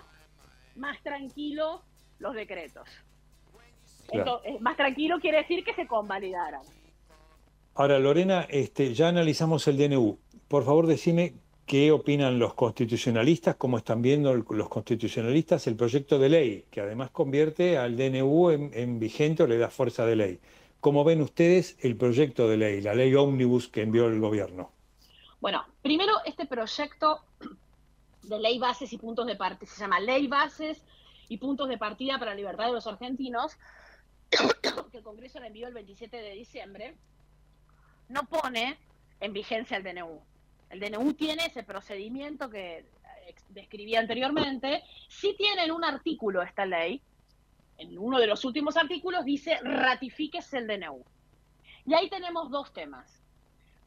más 0.76 1.02
tranquilo 1.02 1.82
los 2.20 2.36
decretos. 2.36 2.88
Claro. 4.08 4.20
Entonces, 4.42 4.62
más 4.62 4.78
tranquilo 4.78 5.20
quiere 5.20 5.38
decir 5.40 5.64
que 5.64 5.74
se 5.74 5.88
convalidaran. 5.88 6.62
Ahora, 7.76 7.98
Lorena, 7.98 8.46
este, 8.50 8.94
ya 8.94 9.08
analizamos 9.08 9.68
el 9.68 9.78
DNU. 9.78 10.20
Por 10.48 10.64
favor, 10.64 10.86
decime 10.86 11.34
qué 11.66 11.92
opinan 11.92 12.38
los 12.38 12.54
constitucionalistas, 12.54 13.56
cómo 13.56 13.78
están 13.78 14.02
viendo 14.02 14.34
los 14.36 14.70
constitucionalistas 14.70 15.66
el 15.66 15.76
proyecto 15.76 16.20
de 16.20 16.30
ley, 16.30 16.66
que 16.70 16.82
además 16.82 17.10
convierte 17.10 17.78
al 17.78 17.98
DNU 17.98 18.52
en, 18.52 18.72
en 18.74 19.00
vigente 19.00 19.44
o 19.44 19.48
le 19.48 19.58
da 19.58 19.70
fuerza 19.70 20.06
de 20.06 20.16
ley. 20.16 20.40
¿Cómo 20.82 21.04
ven 21.04 21.22
ustedes 21.22 21.78
el 21.82 21.96
proyecto 21.96 22.48
de 22.48 22.58
ley, 22.58 22.82
la 22.82 22.94
ley 22.94 23.16
ómnibus 23.16 23.70
que 23.70 23.82
envió 23.82 24.08
el 24.08 24.20
gobierno? 24.20 24.70
Bueno, 25.40 25.66
primero 25.82 26.14
este 26.26 26.46
proyecto 26.46 27.22
de 28.22 28.40
ley 28.40 28.60
bases 28.60 28.94
y 28.94 28.98
puntos 28.98 29.26
de 29.26 29.36
partida, 29.36 29.72
se 29.72 29.82
llama 29.82 30.00
Ley 30.00 30.28
Bases 30.28 30.84
y 31.28 31.38
Puntos 31.38 31.68
de 31.70 31.78
Partida 31.78 32.20
para 32.20 32.32
la 32.32 32.36
Libertad 32.36 32.68
de 32.68 32.74
los 32.74 32.86
Argentinos, 32.86 33.58
que 34.30 34.98
el 34.98 35.04
Congreso 35.04 35.40
le 35.40 35.48
envió 35.48 35.68
el 35.68 35.74
27 35.74 36.18
de 36.18 36.34
diciembre, 36.34 36.96
no 38.10 38.24
pone 38.26 38.78
en 39.20 39.34
vigencia 39.34 39.78
el 39.78 39.84
DNU. 39.84 40.22
El 40.70 40.80
DNU 40.80 41.14
tiene 41.14 41.46
ese 41.46 41.64
procedimiento 41.64 42.50
que 42.50 42.86
ex- 43.28 43.46
describí 43.50 43.96
anteriormente, 43.96 44.84
sí 45.08 45.36
tiene 45.38 45.66
en 45.66 45.72
un 45.72 45.84
artículo 45.84 46.42
esta 46.42 46.66
ley, 46.66 47.02
en 47.78 47.98
uno 47.98 48.20
de 48.20 48.28
los 48.28 48.44
últimos 48.46 48.78
artículos 48.78 49.26
dice 49.26 49.58
ratifíquese 49.62 50.58
el 50.60 50.68
DNU. 50.68 51.04
Y 51.86 51.94
ahí 51.94 52.10
tenemos 52.10 52.50
dos 52.50 52.72
temas. 52.74 53.22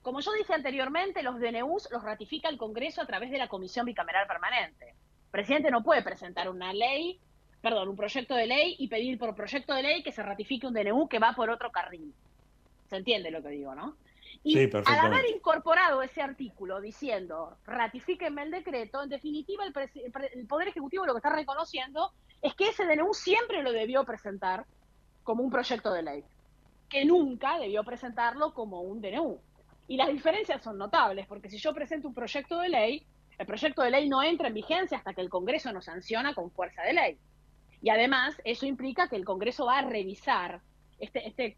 Como 0.03 0.21
yo 0.21 0.33
dije 0.33 0.55
anteriormente, 0.55 1.23
los 1.23 1.41
DNUs 1.41 1.89
los 1.91 2.03
ratifica 2.03 2.49
el 2.49 2.59
Congreso 2.59 3.03
a 3.03 3.07
través 3.07 3.31
de 3.31 3.39
la 3.39 3.49
Comisión 3.49 3.87
Bicameral 3.87 4.27
Permanente. 4.29 4.91
El 4.91 5.31
presidente 5.31 5.71
no 5.71 5.83
puede 5.83 6.03
presentar 6.03 6.49
una 6.49 6.73
ley, 6.73 7.19
perdón, 7.61 7.89
un 7.89 7.97
proyecto 7.97 8.35
de 8.35 8.47
ley 8.47 8.77
y 8.79 8.87
pedir 8.89 9.19
por 9.19 9.35
proyecto 9.35 9.75
de 9.75 9.83
ley 9.83 10.03
que 10.03 10.13
se 10.13 10.23
ratifique 10.23 10.67
un 10.67 10.75
DNU 10.75 11.09
que 11.09 11.19
va 11.19 11.33
por 11.33 11.51
otro 11.51 11.73
carril. 11.73 12.15
¿Se 12.89 12.97
entiende 12.97 13.31
lo 13.33 13.43
que 13.43 13.49
digo, 13.49 13.75
no? 13.75 13.97
Y 14.43 14.55
Sí, 14.55 14.71
al 14.87 14.99
haber 14.99 15.27
incorporado 15.31 16.03
ese 16.03 16.23
artículo 16.23 16.81
diciendo 16.81 17.57
ratifíquenme 17.65 18.43
el 18.43 18.51
decreto, 18.51 19.03
en 19.03 19.09
definitiva 19.09 19.65
el 19.65 20.47
Poder 20.47 20.69
Ejecutivo 20.69 21.07
lo 21.07 21.13
que 21.13 21.19
está 21.19 21.35
reconociendo 21.35 22.13
es 22.43 22.55
que 22.55 22.69
ese 22.69 22.85
DNU 22.85 23.13
siempre 23.15 23.63
lo 23.63 23.73
debió 23.73 24.05
presentar 24.05 24.67
como 25.23 25.43
un 25.43 25.51
proyecto 25.51 25.93
de 25.93 26.03
ley, 26.03 26.25
que 26.89 27.05
nunca 27.05 27.59
debió 27.59 27.83
presentarlo 27.85 28.55
como 28.55 28.83
un 28.83 29.01
DNU. 29.01 29.41
Y 29.89 29.97
las 29.97 30.09
diferencias 30.09 30.63
son 30.63 30.79
notables, 30.79 31.27
porque 31.27 31.49
si 31.49 31.59
yo 31.59 31.75
presento 31.75 32.09
un 32.09 32.15
proyecto 32.15 32.59
de 32.59 32.69
ley, 32.69 33.07
el 33.39 33.47
proyecto 33.47 33.83
de 33.83 33.91
ley 33.91 34.09
no 34.09 34.23
entra 34.23 34.49
en 34.49 34.55
vigencia 34.55 34.99
hasta 34.99 35.15
que 35.15 35.21
el 35.21 35.29
Congreso 35.29 35.73
nos 35.73 35.85
sanciona 35.85 36.35
con 36.35 36.51
fuerza 36.51 36.83
de 36.83 36.93
ley. 36.93 37.19
Y 37.83 37.91
además, 37.91 38.41
eso 38.45 38.67
implica 38.67 39.09
que 39.09 39.17
el 39.17 39.25
Congreso 39.25 39.67
va 39.67 39.79
a 39.79 39.83
revisar 39.83 40.61
este, 40.99 41.29
este, 41.29 41.57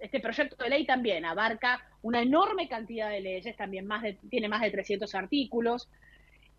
este 0.00 0.20
proyecto 0.20 0.56
de 0.62 0.70
ley 0.70 0.86
también 0.86 1.24
abarca 1.24 1.86
una 2.02 2.22
enorme 2.22 2.68
cantidad 2.68 3.10
de 3.10 3.20
leyes, 3.20 3.56
también 3.56 3.86
más 3.86 4.02
de, 4.02 4.14
tiene 4.30 4.48
más 4.48 4.62
de 4.62 4.70
300 4.70 5.14
artículos, 5.14 5.88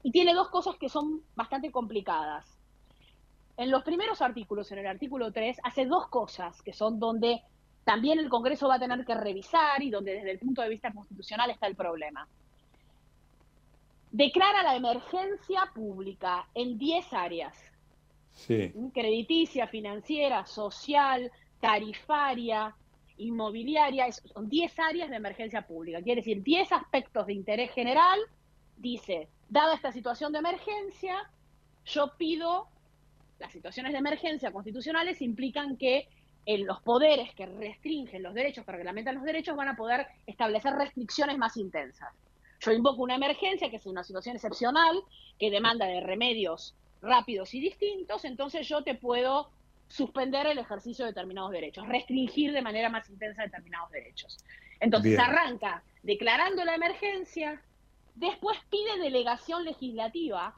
y 0.03 0.11
tiene 0.11 0.33
dos 0.33 0.49
cosas 0.49 0.75
que 0.77 0.89
son 0.89 1.21
bastante 1.35 1.71
complicadas. 1.71 2.57
en 3.57 3.69
los 3.69 3.83
primeros 3.83 4.21
artículos, 4.21 4.71
en 4.71 4.79
el 4.79 4.87
artículo 4.87 5.31
3, 5.31 5.57
hace 5.63 5.85
dos 5.85 6.07
cosas 6.07 6.61
que 6.63 6.73
son 6.73 6.99
donde 6.99 7.43
también 7.83 8.17
el 8.17 8.29
Congreso 8.29 8.67
va 8.67 8.75
a 8.75 8.79
tener 8.79 9.05
que 9.05 9.13
revisar 9.13 9.83
y 9.83 9.89
donde 9.89 10.13
desde 10.13 10.31
el 10.31 10.39
punto 10.39 10.61
de 10.61 10.69
vista 10.69 10.91
constitucional 10.91 11.49
está 11.49 11.67
el 11.67 11.75
problema. 11.75 12.27
Declara 14.11 14.63
la 14.63 14.75
emergencia 14.75 15.69
pública 15.73 16.47
en 16.53 16.77
10 16.77 17.13
áreas. 17.13 17.57
Sí. 18.31 18.73
Crediticia, 18.93 19.67
financiera, 19.67 20.45
social, 20.45 21.31
tarifaria, 21.59 22.75
inmobiliaria, 23.21 24.11
son 24.11 24.49
10 24.49 24.79
áreas 24.79 25.09
de 25.09 25.15
emergencia 25.15 25.61
pública. 25.61 26.01
Quiere 26.01 26.21
decir, 26.21 26.43
10 26.43 26.71
aspectos 26.71 27.27
de 27.27 27.33
interés 27.33 27.71
general. 27.71 28.19
Dice, 28.77 29.29
dada 29.49 29.75
esta 29.75 29.91
situación 29.91 30.31
de 30.31 30.39
emergencia, 30.39 31.29
yo 31.85 32.13
pido, 32.17 32.67
las 33.39 33.51
situaciones 33.51 33.91
de 33.91 33.99
emergencia 33.99 34.51
constitucionales 34.51 35.21
implican 35.21 35.77
que 35.77 36.07
en 36.45 36.65
los 36.65 36.81
poderes 36.81 37.33
que 37.35 37.45
restringen 37.45 38.23
los 38.23 38.33
derechos, 38.33 38.65
que 38.65 38.71
reglamentan 38.71 39.15
los 39.15 39.23
derechos, 39.23 39.55
van 39.55 39.69
a 39.69 39.75
poder 39.75 40.07
establecer 40.25 40.73
restricciones 40.73 41.37
más 41.37 41.55
intensas. 41.57 42.09
Yo 42.59 42.71
invoco 42.71 43.03
una 43.03 43.15
emergencia, 43.15 43.69
que 43.69 43.75
es 43.75 43.85
una 43.85 44.03
situación 44.03 44.35
excepcional, 44.35 44.99
que 45.37 45.51
demanda 45.51 45.85
de 45.85 46.01
remedios 46.01 46.75
rápidos 47.01 47.53
y 47.53 47.59
distintos, 47.59 48.25
entonces 48.25 48.67
yo 48.67 48.83
te 48.83 48.95
puedo 48.95 49.49
suspender 49.91 50.47
el 50.47 50.57
ejercicio 50.57 51.05
de 51.05 51.11
determinados 51.11 51.51
derechos, 51.51 51.87
restringir 51.87 52.51
de 52.53 52.61
manera 52.61 52.89
más 52.89 53.09
intensa 53.09 53.43
determinados 53.43 53.91
derechos. 53.91 54.37
Entonces 54.79 55.11
Bien. 55.11 55.21
arranca 55.21 55.83
declarando 56.03 56.63
la 56.65 56.75
emergencia, 56.75 57.61
después 58.15 58.57
pide 58.69 58.97
delegación 58.99 59.63
legislativa. 59.65 60.55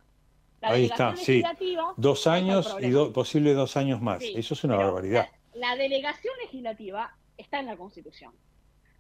La 0.62 0.70
Ahí 0.70 0.84
delegación 0.84 1.10
está, 1.14 1.26
sí. 1.26 1.32
legislativa, 1.34 1.94
Dos 1.98 2.20
está 2.20 2.38
el 2.38 2.44
años 2.46 2.78
y 2.80 2.90
do- 2.90 3.12
posible 3.12 3.54
dos 3.54 3.76
años 3.76 4.02
más. 4.02 4.20
Sí, 4.24 4.34
Eso 4.36 4.54
es 4.54 4.64
una 4.64 4.78
barbaridad. 4.78 5.28
La, 5.54 5.70
la 5.70 5.76
delegación 5.76 6.34
legislativa 6.42 7.14
está 7.38 7.60
en 7.60 7.66
la 7.66 7.76
Constitución, 7.76 8.32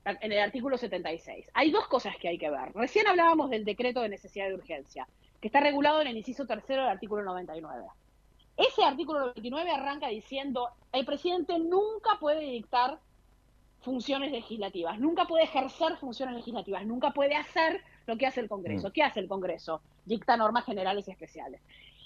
en 0.05 0.31
el 0.31 0.39
artículo 0.39 0.77
76. 0.77 1.49
Hay 1.53 1.72
dos 1.72 1.88
cosas 1.88 2.15
que 2.19 2.27
hay 2.27 2.38
que 2.38 2.49
ver. 2.49 2.73
Recién 2.73 3.07
hablábamos 3.07 3.49
del 3.49 3.64
decreto 3.64 4.01
de 4.01 4.10
necesidad 4.10 4.47
de 4.49 4.55
urgencia, 4.55 5.07
que 5.39 5.47
está 5.47 5.61
regulado 5.61 6.01
en 6.01 6.07
el 6.07 6.18
inciso 6.18 6.45
tercero 6.45 6.81
del 6.81 6.91
artículo 6.91 7.23
99. 7.23 7.85
Ese 8.57 8.84
artículo 8.84 9.19
99 9.19 9.71
arranca 9.71 10.07
diciendo, 10.07 10.69
el 10.91 11.05
presidente 11.05 11.57
nunca 11.57 12.17
puede 12.19 12.41
dictar 12.41 12.99
funciones 13.81 14.31
legislativas, 14.31 14.99
nunca 14.99 15.25
puede 15.25 15.43
ejercer 15.43 15.97
funciones 15.97 16.35
legislativas, 16.35 16.85
nunca 16.85 17.11
puede 17.11 17.35
hacer 17.35 17.81
lo 18.05 18.17
que 18.17 18.27
hace 18.27 18.39
el 18.39 18.47
Congreso. 18.47 18.89
Mm. 18.89 18.91
¿Qué 18.91 19.03
hace 19.03 19.19
el 19.19 19.27
Congreso? 19.27 19.81
Dicta 20.05 20.38
normas 20.38 20.65
generales 20.65 21.07
y 21.07 21.11
especiales. 21.11 21.61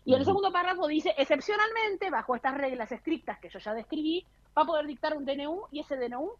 Y 0.05 0.13
en 0.13 0.19
el 0.19 0.25
segundo 0.25 0.51
párrafo 0.53 0.87
dice, 0.87 1.13
excepcionalmente, 1.17 2.09
bajo 2.09 2.35
estas 2.35 2.55
reglas 2.55 2.91
estrictas 2.91 3.39
que 3.39 3.49
yo 3.49 3.59
ya 3.59 3.73
describí, 3.73 4.25
va 4.57 4.61
a 4.61 4.65
poder 4.65 4.87
dictar 4.87 5.15
un 5.17 5.25
DNU 5.25 5.65
y 5.71 5.81
ese 5.81 5.97
DNU 5.97 6.31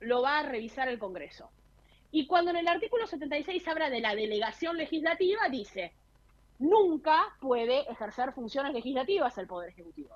lo 0.00 0.22
va 0.22 0.38
a 0.38 0.42
revisar 0.42 0.88
el 0.88 0.98
Congreso. 0.98 1.50
Y 2.10 2.26
cuando 2.26 2.50
en 2.50 2.56
el 2.56 2.68
artículo 2.68 3.06
76 3.06 3.68
habla 3.68 3.90
de 3.90 4.00
la 4.00 4.14
delegación 4.14 4.76
legislativa, 4.76 5.48
dice, 5.50 5.92
nunca 6.60 7.20
puede 7.40 7.80
ejercer 7.90 8.32
funciones 8.32 8.72
legislativas 8.72 9.36
el 9.38 9.46
Poder 9.48 9.70
Ejecutivo. 9.70 10.14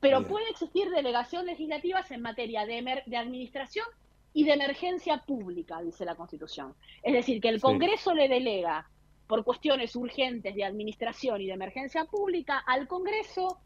Pero 0.00 0.20
Bien. 0.20 0.30
puede 0.30 0.48
existir 0.50 0.88
delegación 0.90 1.44
legislativas 1.46 2.10
en 2.10 2.22
materia 2.22 2.64
de, 2.64 2.78
emer- 2.78 3.04
de 3.06 3.16
administración 3.16 3.86
y 4.32 4.44
de 4.44 4.52
emergencia 4.52 5.18
pública, 5.26 5.80
dice 5.82 6.04
la 6.04 6.14
Constitución. 6.14 6.74
Es 7.02 7.12
decir, 7.12 7.40
que 7.40 7.48
el 7.48 7.56
Sí. 7.56 7.62
Congreso 7.62 8.14
le 8.14 8.28
delega 8.28 8.88
por 9.26 9.42
cuestiones 9.44 9.96
urgentes 9.96 10.54
de 10.54 10.64
administración 10.64 11.40
y 11.40 11.46
de 11.46 11.54
emergencia 11.54 12.04
pública 12.04 12.58
al 12.66 12.86
Congreso 12.86 13.58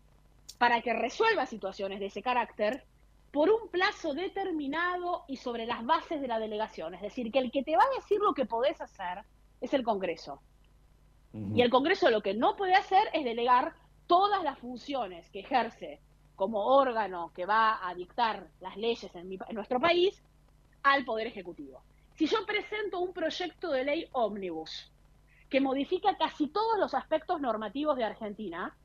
para 0.58 0.80
que 0.80 0.92
resuelva 0.94 1.44
situaciones 1.46 2.00
de 2.00 2.06
ese 2.06 2.22
carácter 2.22 2.84
por 3.32 3.50
un 3.50 3.68
plazo 3.68 4.14
determinado 4.14 5.24
y 5.28 5.36
sobre 5.36 5.66
las 5.66 5.84
bases 5.84 6.20
de 6.20 6.28
la 6.28 6.38
delegación. 6.38 6.94
Es 6.94 7.02
decir, 7.02 7.30
que 7.30 7.38
el 7.40 7.50
que 7.50 7.62
te 7.62 7.76
va 7.76 7.82
a 7.84 7.96
decir 8.00 8.18
lo 8.20 8.32
que 8.32 8.46
podés 8.46 8.80
hacer 8.80 9.18
es 9.60 9.74
el 9.74 9.82
Congreso. 9.84 10.40
Y 11.32 11.62
el 11.62 11.70
Congreso 11.70 12.10
lo 12.10 12.22
que 12.22 12.34
no 12.34 12.56
puede 12.56 12.74
hacer 12.74 13.08
es 13.12 13.24
delegar 13.24 13.74
todas 14.06 14.42
las 14.42 14.58
funciones 14.58 15.28
que 15.30 15.40
ejerce 15.40 16.00
como 16.34 16.66
órgano 16.66 17.32
que 17.34 17.46
va 17.46 17.86
a 17.86 17.94
dictar 17.94 18.48
las 18.60 18.76
leyes 18.76 19.14
en, 19.14 19.28
mi- 19.28 19.38
en 19.48 19.54
nuestro 19.54 19.78
país 19.78 20.20
al 20.82 21.04
Poder 21.04 21.26
Ejecutivo. 21.28 21.82
Si 22.16 22.26
yo 22.26 22.44
presento 22.46 22.98
un 22.98 23.12
proyecto 23.12 23.70
de 23.70 23.84
ley 23.84 24.08
ómnibus 24.12 24.90
que 25.48 25.60
modifica 25.60 26.16
casi 26.16 26.48
todos 26.48 26.78
los 26.78 26.94
aspectos 26.94 27.40
normativos 27.40 27.96
de 27.96 28.04
Argentina, 28.04 28.76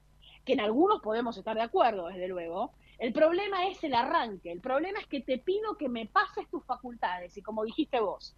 que 0.44 0.54
en 0.54 0.60
algunos 0.60 1.02
podemos 1.02 1.38
estar 1.38 1.56
de 1.56 1.64
acuerdo, 1.64 2.08
desde 2.08 2.28
luego, 2.28 2.74
el 3.00 3.12
problema 3.12 3.68
es 3.68 3.84
el 3.84 3.94
arranque, 3.96 4.52
el 4.52 4.62
problema 4.62 5.00
es 5.00 5.08
que 5.08 5.22
te 5.22 5.38
pido 5.40 5.78
que 5.78 5.90
me 5.90 6.06
pases 6.06 6.48
tus 6.50 6.64
facultades. 6.66 7.36
Y 7.38 7.42
como 7.42 7.64
dijiste 7.64 8.00
vos, 8.00 8.36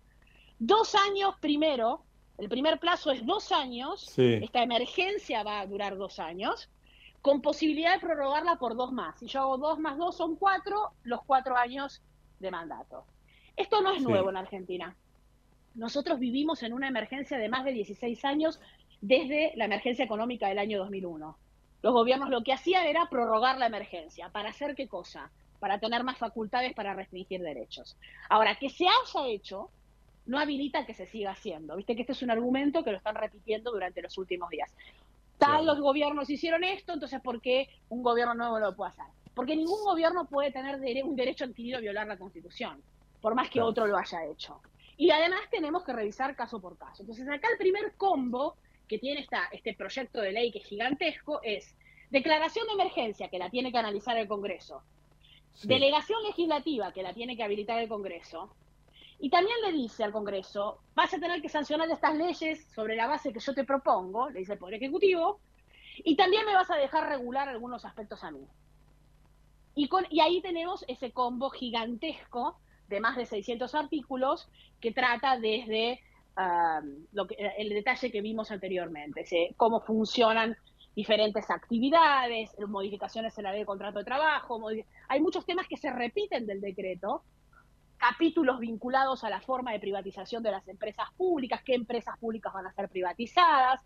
dos 0.60 0.96
años 0.96 1.36
primero, 1.42 2.04
el 2.38 2.50
primer 2.50 2.80
plazo 2.80 3.12
es 3.12 3.26
dos 3.26 3.52
años, 3.52 4.02
Sí. 4.02 4.36
esta 4.42 4.62
emergencia 4.62 5.44
va 5.44 5.60
a 5.60 5.66
durar 5.68 5.98
dos 5.98 6.20
años, 6.20 6.70
con 7.22 7.42
posibilidad 7.42 7.94
de 7.96 8.00
prorrogarla 8.00 8.58
por 8.58 8.76
dos 8.76 8.92
más. 8.92 9.20
Si 9.20 9.28
yo 9.28 9.42
hago 9.42 9.58
dos 9.58 9.80
más 9.80 9.98
dos 9.98 10.16
son 10.16 10.36
cuatro, 10.36 10.92
los 11.04 11.22
cuatro 11.26 11.58
años 11.58 12.02
de 12.40 12.52
mandato. 12.52 13.06
Esto 13.56 13.82
no 13.82 13.92
es 13.92 13.98
Sí. 14.00 14.04
nuevo 14.04 14.30
en 14.30 14.38
Argentina. 14.38 14.96
Nosotros 15.74 16.20
vivimos 16.20 16.64
en 16.64 16.74
una 16.74 16.88
emergencia 16.88 17.38
de 17.38 17.50
más 17.50 17.66
de 17.66 17.72
16 17.72 18.24
años 18.24 18.60
desde 19.02 19.52
la 19.56 19.66
emergencia 19.66 20.06
económica 20.06 20.48
del 20.48 20.60
año 20.60 20.80
2001. 20.80 21.38
Los 21.82 21.94
gobiernos 21.94 22.30
lo 22.30 22.44
que 22.44 22.54
hacían 22.54 22.86
era 22.86 23.08
prorrogar 23.10 23.58
la 23.58 23.68
emergencia. 23.68 24.30
¿Para 24.30 24.50
hacer 24.50 24.76
qué 24.76 24.88
cosa? 24.88 25.32
Para 25.60 25.80
tener 25.80 26.04
más 26.04 26.18
facultades 26.18 26.74
para 26.74 26.94
restringir 26.94 27.42
derechos. 27.42 27.98
Ahora, 28.30 28.56
que 28.56 28.70
se 28.70 28.86
haya 28.86 29.28
hecho 29.28 29.70
no 30.28 30.40
habilita 30.40 30.86
que 30.86 30.94
se 30.94 31.08
siga 31.08 31.32
haciendo. 31.32 31.76
Viste 31.76 31.95
que 31.95 32.02
este 32.02 32.14
es 32.14 32.22
un 32.22 32.32
argumento 32.32 32.84
que 32.84 32.91
lo 32.91 32.98
están 32.98 33.16
repitiendo 33.16 33.72
durante 33.72 34.02
los 34.02 34.18
últimos 34.18 34.49
días. 34.49 34.72
Tal 35.38 35.66
los 35.66 35.80
gobiernos 35.80 36.30
hicieron 36.30 36.64
esto, 36.64 36.94
entonces 36.94 37.22
¿por 37.22 37.41
qué 37.41 37.70
un 37.90 38.04
gobierno 38.04 38.34
nuevo 38.34 38.60
no 38.60 38.68
lo 38.68 38.76
puede 38.76 38.91
hacer? 38.91 39.06
Porque 39.34 39.56
ningún 39.56 39.84
gobierno 39.84 40.26
puede 40.26 40.52
tener 40.52 41.04
un 41.04 41.16
derecho 41.16 41.45
adquirido 41.45 41.78
a 41.78 41.82
violar 41.82 42.08
la 42.08 42.18
Constitución, 42.18 42.82
por 43.22 43.36
más 43.36 43.49
que 43.49 43.62
otro 43.62 43.86
lo 43.88 43.98
haya 43.98 44.26
hecho. 44.26 44.60
Y 44.98 45.12
además 45.12 45.41
tenemos 45.52 45.84
que 45.84 45.94
revisar 45.94 46.36
caso 46.36 46.60
por 46.60 46.76
caso. 46.78 47.04
Entonces 47.04 47.28
acá 47.30 47.48
el 47.52 47.58
primer 47.60 47.94
combo 47.98 48.56
que 48.88 48.98
tiene 48.98 49.22
esta, 49.22 49.48
este 49.52 49.76
proyecto 49.76 50.22
de 50.22 50.32
ley 50.32 50.52
que 50.52 50.60
es 50.60 50.66
gigantesco 50.66 51.40
es 51.44 51.76
declaración 52.10 52.66
de 52.68 52.74
emergencia 52.74 53.30
que 53.30 53.38
la 53.38 53.49
tiene 53.49 53.72
que 53.72 53.78
analizar 53.78 54.18
el 54.18 54.28
Congreso, 54.28 54.82
Sí. 55.54 55.68
delegación 55.68 56.22
legislativa 56.24 56.91
que 56.94 57.02
la 57.04 57.14
tiene 57.14 57.36
que 57.36 57.44
habilitar 57.44 57.80
el 57.80 57.90
Congreso, 57.90 58.54
y 59.19 59.30
también 59.30 59.57
le 59.65 59.72
dice 59.72 60.03
al 60.03 60.11
Congreso, 60.11 60.80
vas 60.94 61.14
a 61.14 61.19
tener 61.19 61.41
que 61.41 61.49
sancionar 61.49 61.89
estas 61.89 62.15
leyes 62.15 62.65
sobre 62.73 62.95
la 62.95 63.07
base 63.07 63.34
que 63.34 63.39
yo 63.39 63.53
te 63.53 63.64
propongo, 63.64 64.30
le 64.30 64.39
dice 64.39 64.53
el 64.53 64.60
Poder 64.60 64.76
Ejecutivo, 64.76 65.39
y 66.03 66.15
también 66.15 66.45
me 66.45 66.53
vas 66.53 66.69
a 66.69 66.76
dejar 66.76 67.10
regular 67.10 67.49
algunos 67.49 67.84
aspectos 67.85 68.23
a 68.23 68.31
mí. 68.31 68.45
Y, 69.73 69.88
con, 69.88 70.06
y 70.10 70.19
ahí 70.19 70.41
tenemos 70.41 70.85
ese 70.88 71.11
combo 71.11 71.49
gigantesco 71.49 72.60
de 72.88 72.99
más 72.99 73.18
de 73.18 73.26
600 73.26 73.73
artículos 73.76 74.48
que 74.80 74.91
trata 74.91 75.39
desde 75.39 75.99
ah, 76.35 76.81
lo 77.11 77.27
que, 77.27 77.35
el 77.57 77.69
detalle 77.69 78.11
que 78.11 78.22
vimos 78.22 78.52
anteriormente, 78.52 79.26
cómo 79.56 79.81
funcionan 79.81 80.56
diferentes 80.95 81.49
actividades, 81.52 82.56
modificaciones 82.68 83.38
en 83.38 83.44
la 83.44 83.52
ley 83.52 83.61
de 83.61 83.65
contrato 83.65 83.99
de 83.99 84.06
trabajo, 84.06 84.60
hay 85.07 85.22
muchos 85.22 85.45
temas 85.45 85.68
que 85.68 85.77
se 85.77 85.91
repiten 85.91 86.48
del 86.48 86.60
decreto, 86.60 87.23
capítulos 87.98 88.60
vinculados 88.60 89.24
a 89.24 89.30
la 89.30 89.41
forma 89.41 89.72
de 89.72 89.80
privatización 89.80 90.44
de 90.44 90.52
las 90.52 90.68
empresas 90.68 91.07
públicas, 91.18 91.61
qué 91.64 91.74
empresas 91.76 92.18
públicas 92.19 92.53
van 92.53 92.68
a 92.68 92.74
ser 92.74 92.90
privatizadas, 92.90 93.82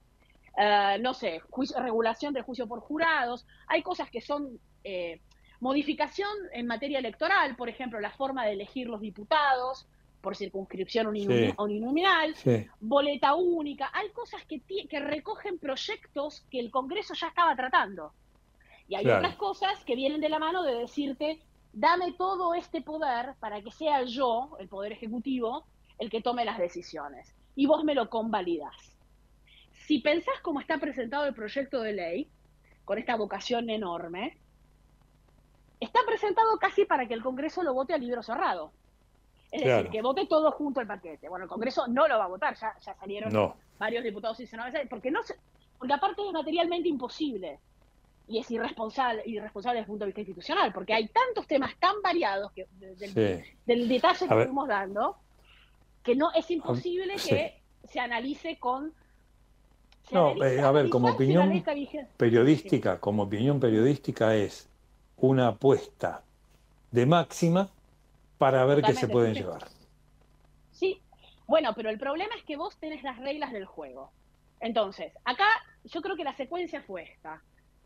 eh, 0.58 0.98
no 1.00 1.14
sé, 1.14 1.40
juicio- 1.50 1.80
regulación 1.80 2.34
del 2.34 2.44
juicio 2.44 2.68
por 2.68 2.82
jurados, 2.82 3.46
hay 3.68 3.82
cosas 3.82 4.10
que 4.10 4.22
son 4.22 4.60
eh, 4.84 5.22
modificación 5.60 6.28
en 6.54 6.66
materia 6.66 6.98
electoral, 7.00 7.56
por 7.56 7.70
ejemplo, 7.70 8.00
la 8.00 8.10
forma 8.12 8.46
de 8.46 8.54
elegir 8.54 8.88
los 8.88 9.00
diputados 9.00 9.88
por 10.20 10.36
circunscripción 10.36 11.16
Sí. 11.16 11.54
uninominal, 11.58 12.36
Sí. 12.36 12.68
boleta 12.80 13.36
única, 13.36 13.90
hay 13.94 14.10
cosas 14.10 14.44
que, 14.46 14.62
recogen 15.00 15.58
proyectos 15.60 16.44
que 16.50 16.60
el 16.60 16.70
Congreso 16.72 17.14
ya 17.14 17.28
estaba 17.28 17.56
tratando. 17.56 18.12
Y 18.88 18.96
hay 18.96 19.04
Claro. 19.04 19.20
otras 19.20 19.36
cosas 19.36 19.84
que 19.86 19.96
vienen 19.96 20.20
de 20.20 20.30
la 20.30 20.40
mano 20.40 20.64
de 20.64 20.76
decirte, 20.76 21.40
dame 21.74 22.14
todo 22.14 22.54
este 22.54 22.82
poder 22.82 23.36
para 23.40 23.62
que 23.62 23.72
sea 23.72 24.04
yo, 24.04 24.56
el 24.60 24.68
Poder 24.68 24.92
Ejecutivo, 24.92 25.66
el 26.00 26.10
que 26.10 26.22
tome 26.22 26.46
las 26.46 26.58
decisiones. 26.58 27.34
Y 27.56 27.66
vos 27.66 27.84
me 27.84 27.96
lo 27.96 28.10
convalidás. 28.10 28.76
Si 29.88 30.00
pensás 30.00 30.36
cómo 30.42 30.60
está 30.60 30.78
presentado 30.78 31.26
el 31.26 31.34
proyecto 31.34 31.82
de 31.82 31.94
ley, 31.94 32.30
con 32.86 32.98
esta 32.98 33.16
vocación 33.16 33.70
enorme, 33.70 34.38
está 35.80 36.00
presentado 36.06 36.58
casi 36.60 36.86
para 36.86 37.08
que 37.08 37.14
el 37.14 37.24
Congreso 37.24 37.64
lo 37.64 37.74
vote 37.74 37.94
a 37.94 37.98
libro 37.98 38.22
cerrado. 38.24 38.72
Es 39.52 39.62
Claro. 39.64 39.78
decir, 39.78 39.92
que 39.92 40.02
vote 40.02 40.26
todo 40.28 40.52
junto 40.52 40.80
el 40.80 40.88
paquete. 40.88 41.28
Bueno, 41.28 41.44
el 41.46 41.50
Congreso 41.50 41.88
no 41.88 42.08
lo 42.08 42.18
va 42.18 42.26
a 42.26 42.30
votar, 42.30 42.56
ya, 42.56 42.74
ya 42.80 42.94
salieron 42.96 43.34
No. 43.34 43.56
varios 43.78 44.04
diputados 44.04 44.40
y 44.40 44.48
senadores, 44.48 44.88
porque 44.90 45.12
no 45.12 45.22
se- 45.24 45.36
porque 45.78 45.94
aparte 45.94 46.26
es 46.26 46.32
materialmente 46.32 46.88
imposible. 46.88 47.60
Y 48.32 48.40
es 48.40 48.50
irresponsable, 48.50 49.22
irresponsable 49.26 49.80
desde 49.80 49.86
el 49.86 49.92
punto 49.92 50.06
de 50.06 50.08
vista 50.08 50.22
institucional, 50.22 50.72
porque 50.72 50.94
hay 50.94 51.10
tantos 51.10 51.46
temas 51.48 51.76
tan 51.80 52.02
variados 52.02 52.52
que, 52.54 52.66
del, 52.80 53.10
Sí. 53.10 53.52
del 53.66 53.90
detalle 53.90 54.20
que 54.28 54.34
estuvimos 54.34 54.68
dando, 54.70 55.18
que 56.02 56.16
no 56.16 56.32
es 56.34 56.50
imposible 56.50 57.20
sí. 57.20 57.30
que 57.30 57.62
se 57.84 58.00
analice 58.00 58.58
con... 58.58 58.94
se 60.08 60.16
No, 60.16 60.42
eh, 60.44 60.62
a 60.62 60.72
ver, 60.72 60.90
como 60.90 61.10
opinión 61.10 61.62
periodística, 62.16 63.00
como 63.00 63.24
opinión 63.24 63.60
periodística 63.60 64.34
es 64.36 64.70
una 65.18 65.50
apuesta 65.50 66.24
de 66.92 67.06
máxima 67.06 67.70
para 68.38 68.64
ver 68.66 68.82
qué 68.82 68.94
se 68.94 69.10
pueden 69.10 69.34
llevar. 69.34 69.68
Sí, 70.72 71.02
bueno, 71.48 71.74
pero 71.76 71.90
el 71.90 72.00
problema 72.00 72.34
es 72.36 72.44
que 72.44 72.56
vos 72.56 72.78
tenés 72.78 73.04
las 73.04 73.20
reglas 73.20 73.52
del 73.52 73.66
juego. 73.66 74.12
Entonces, 74.62 75.12
acá 75.26 75.48
yo 75.84 76.02
creo 76.02 76.16
que 76.16 76.24
la 76.24 76.36
secuencia 76.36 76.82
fue 76.82 77.04
esta. 77.04 77.42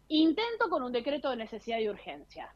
Intento 0.08 0.70
con 0.70 0.84
un 0.84 0.92
decreto 0.92 1.30
de 1.30 1.38
necesidad 1.38 1.80
y 1.80 1.90
urgencia, 1.90 2.54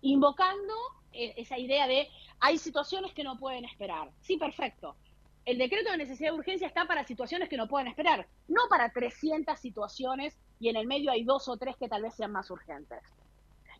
invocando 0.00 0.74
eh, 1.12 1.34
esa 1.36 1.58
idea 1.58 1.86
de 1.86 2.08
hay 2.40 2.58
situaciones 2.58 3.12
que 3.14 3.22
no 3.22 3.38
pueden 3.38 3.64
esperar. 3.64 4.10
Sí, 4.20 4.36
perfecto. 4.36 4.96
El 5.44 5.58
decreto 5.58 5.90
de 5.90 5.98
necesidad 5.98 6.32
y 6.32 6.38
urgencia 6.38 6.66
está 6.66 6.86
para 6.86 7.04
situaciones 7.04 7.48
que 7.48 7.56
no 7.56 7.68
pueden 7.68 7.88
esperar, 7.88 8.26
no 8.48 8.62
para 8.68 8.92
300 8.92 9.58
situaciones 9.58 10.36
y 10.60 10.68
en 10.68 10.76
el 10.76 10.86
medio 10.86 11.10
hay 11.10 11.24
dos 11.24 11.48
o 11.48 11.56
tres 11.56 11.76
que 11.76 11.88
tal 11.88 12.02
vez 12.02 12.14
sean 12.14 12.32
más 12.32 12.50
urgentes. 12.50 13.02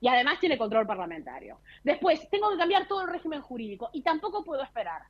Y 0.01 0.09
además 0.09 0.41
tiene 0.41 0.59
control 0.59 0.87
parlamentario. 0.87 1.61
Después, 1.85 2.29
tengo 2.31 2.51
que 2.51 2.59
cambiar 2.59 2.89
todo 2.89 3.03
el 3.03 3.09
régimen 3.09 3.41
jurídico 3.41 3.91
y 3.93 4.03
tampoco 4.03 4.43
puedo 4.43 4.63
esperar. 4.63 5.03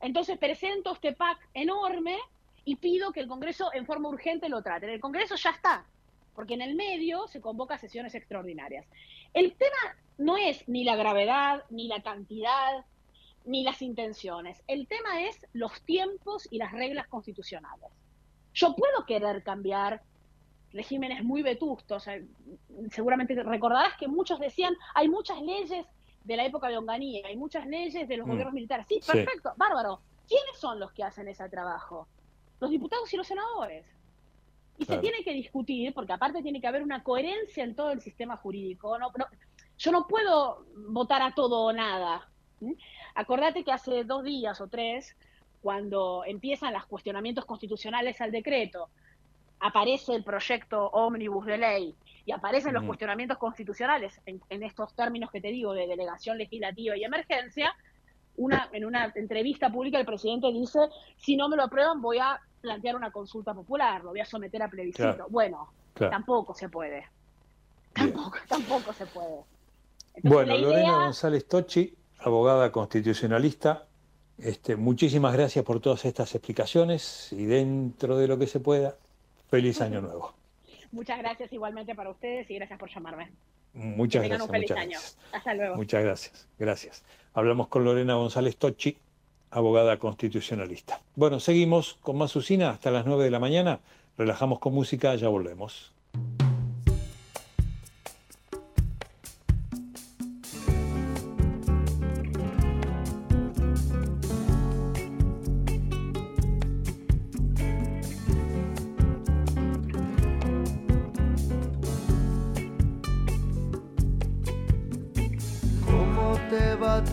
Entonces 0.00 0.36
presento 0.36 0.92
este 0.92 1.12
pack 1.12 1.38
enorme 1.54 2.18
y 2.64 2.76
pido 2.76 3.12
que 3.12 3.20
el 3.20 3.28
Congreso 3.28 3.72
en 3.72 3.86
forma 3.86 4.08
urgente 4.08 4.48
lo 4.48 4.62
trate. 4.62 4.92
El 4.92 5.00
Congreso 5.00 5.36
ya 5.36 5.50
está, 5.50 5.86
porque 6.34 6.54
en 6.54 6.62
el 6.62 6.74
medio 6.74 7.26
se 7.28 7.40
convoca 7.40 7.78
sesiones 7.78 8.14
extraordinarias. 8.14 8.86
El 9.34 9.54
tema 9.54 9.96
no 10.18 10.36
es 10.36 10.66
ni 10.68 10.84
la 10.84 10.96
gravedad, 10.96 11.64
ni 11.70 11.88
la 11.88 12.02
cantidad, 12.02 12.84
ni 13.44 13.64
las 13.64 13.82
intenciones. 13.82 14.62
El 14.66 14.86
tema 14.86 15.22
es 15.22 15.46
los 15.52 15.80
tiempos 15.82 16.48
y 16.50 16.58
las 16.58 16.72
reglas 16.72 17.06
constitucionales. 17.08 17.90
Yo 18.54 18.74
puedo 18.76 19.04
querer 19.06 19.42
cambiar 19.42 20.02
regímenes 20.72 21.22
muy 21.24 21.42
vetustos. 21.42 22.06
eh, 22.08 22.24
Seguramente 22.90 23.34
recordarás 23.42 23.94
que 23.98 24.08
muchos 24.08 24.38
decían, 24.40 24.74
hay 24.94 25.08
muchas 25.08 25.40
leyes 25.42 25.84
de 26.24 26.36
la 26.36 26.44
época 26.46 26.68
de 26.68 26.78
Onganía, 26.78 27.26
hay 27.26 27.36
muchas 27.36 27.66
leyes 27.66 28.06
de 28.08 28.16
los 28.16 28.26
Mm. 28.26 28.30
gobiernos 28.30 28.54
militares. 28.54 28.86
Sí, 28.88 29.00
Sí. 29.02 29.12
perfecto, 29.12 29.52
bárbaro. 29.56 30.00
¿Quiénes 30.28 30.56
son 30.58 30.78
los 30.78 30.92
que 30.92 31.02
hacen 31.02 31.28
ese 31.28 31.46
trabajo? 31.48 32.06
Los 32.60 32.70
diputados 32.70 33.12
y 33.12 33.16
los 33.16 33.26
senadores. 33.26 33.84
Y 34.78 34.84
Claro. 34.86 35.00
se 35.00 35.08
tiene 35.08 35.24
que 35.24 35.32
discutir, 35.32 35.92
porque 35.94 36.12
aparte 36.12 36.42
tiene 36.42 36.60
que 36.60 36.66
haber 36.66 36.82
una 36.82 37.02
coherencia 37.02 37.62
en 37.64 37.74
todo 37.76 37.90
el 37.92 38.00
sistema 38.00 38.36
jurídico. 38.36 38.98
No, 38.98 39.10
no- 39.16 39.26
yo 39.78 39.92
no 39.92 40.06
puedo 40.06 40.66
votar 40.88 41.22
a 41.22 41.34
todo 41.34 41.60
o 41.62 41.72
nada. 41.72 42.28
Acordate 43.14 43.64
que 43.64 43.72
hace 43.72 44.04
dos 44.04 44.24
días 44.24 44.60
o 44.60 44.68
tres, 44.68 45.16
cuando 45.60 46.24
empiezan 46.26 46.72
los 46.72 46.86
cuestionamientos 46.86 47.44
constitucionales 47.44 48.20
al 48.20 48.30
decreto, 48.32 48.88
aparece 49.60 50.14
el 50.14 50.24
proyecto 50.24 50.88
ómnibus 50.90 51.46
de 51.46 51.58
ley 51.58 51.94
y 52.24 52.32
aparecen 52.32 52.72
los 52.74 52.82
Mm. 52.82 52.86
cuestionamientos 52.86 53.38
constitucionales 53.38 54.20
en, 54.26 54.40
en 54.48 54.62
estos 54.64 54.94
términos 54.94 55.30
que 55.30 55.40
te 55.40 55.48
digo 55.48 55.72
de 55.72 55.86
delegación 55.86 56.38
legislativa 56.38 56.96
y 56.96 57.04
emergencia, 57.04 57.72
una, 58.36 58.68
en 58.72 58.84
una 58.84 59.12
entrevista 59.14 59.70
pública 59.70 59.98
el 59.98 60.06
presidente 60.06 60.50
dice, 60.52 60.78
si 61.16 61.36
no 61.36 61.48
me 61.48 61.56
lo 61.56 61.64
aprueban 61.64 62.00
voy 62.00 62.18
a 62.18 62.40
plantear 62.60 62.96
una 62.96 63.10
consulta 63.10 63.52
popular, 63.54 64.02
lo 64.04 64.10
voy 64.10 64.20
a 64.20 64.24
someter 64.24 64.62
a 64.62 64.68
plebiscito. 64.68 65.08
Claro. 65.08 65.26
Bueno, 65.28 65.68
Claro. 65.94 66.10
tampoco 66.10 66.54
se 66.54 66.68
puede. 66.68 67.06
Tampoco, 67.92 68.38
tampoco 68.48 68.92
se 68.92 69.06
puede. 69.06 69.40
Entonces, 70.14 70.22
Bueno, 70.30 70.56
Lorena 70.56 71.04
González 71.04 71.46
Tochi, 71.46 71.94
abogada 72.20 72.70
constitucionalista, 72.72 73.86
este, 74.38 74.76
muchísimas 74.76 75.32
gracias 75.34 75.64
por 75.64 75.80
todas 75.80 76.04
estas 76.04 76.34
explicaciones 76.34 77.32
y 77.32 77.44
dentro 77.44 78.16
de 78.16 78.28
lo 78.28 78.38
que 78.38 78.46
se 78.46 78.60
pueda, 78.60 78.96
feliz 79.48 79.80
año 79.80 80.00
nuevo. 80.00 80.34
Muchas 80.90 81.18
gracias 81.18 81.52
igualmente 81.52 81.94
para 81.94 82.10
ustedes 82.10 82.50
y 82.50 82.54
gracias 82.54 82.78
por 82.78 82.90
llamarme. 82.90 83.30
Muchas 83.74 84.22
gracias, 84.24 84.42
un 84.42 84.48
feliz 84.48 84.70
muchas 84.70 84.82
año. 84.82 84.90
gracias. 84.90 85.18
Hasta 85.32 85.54
luego. 85.54 85.76
Muchas 85.76 86.04
gracias, 86.04 86.48
gracias. 86.58 87.04
Hablamos 87.34 87.68
con 87.68 87.84
Lorena 87.84 88.14
González 88.14 88.56
Tochi, 88.56 88.98
abogada 89.50 89.98
constitucionalista. 89.98 91.00
Bueno, 91.14 91.40
seguimos 91.40 91.98
con 92.02 92.18
más 92.18 92.34
usina 92.36 92.70
hasta 92.70 92.90
las 92.90 93.06
9 93.06 93.24
de 93.24 93.30
la 93.30 93.38
mañana. 93.38 93.80
Relajamos 94.18 94.58
con 94.58 94.74
música, 94.74 95.14
ya 95.14 95.28
volvemos. 95.28 95.92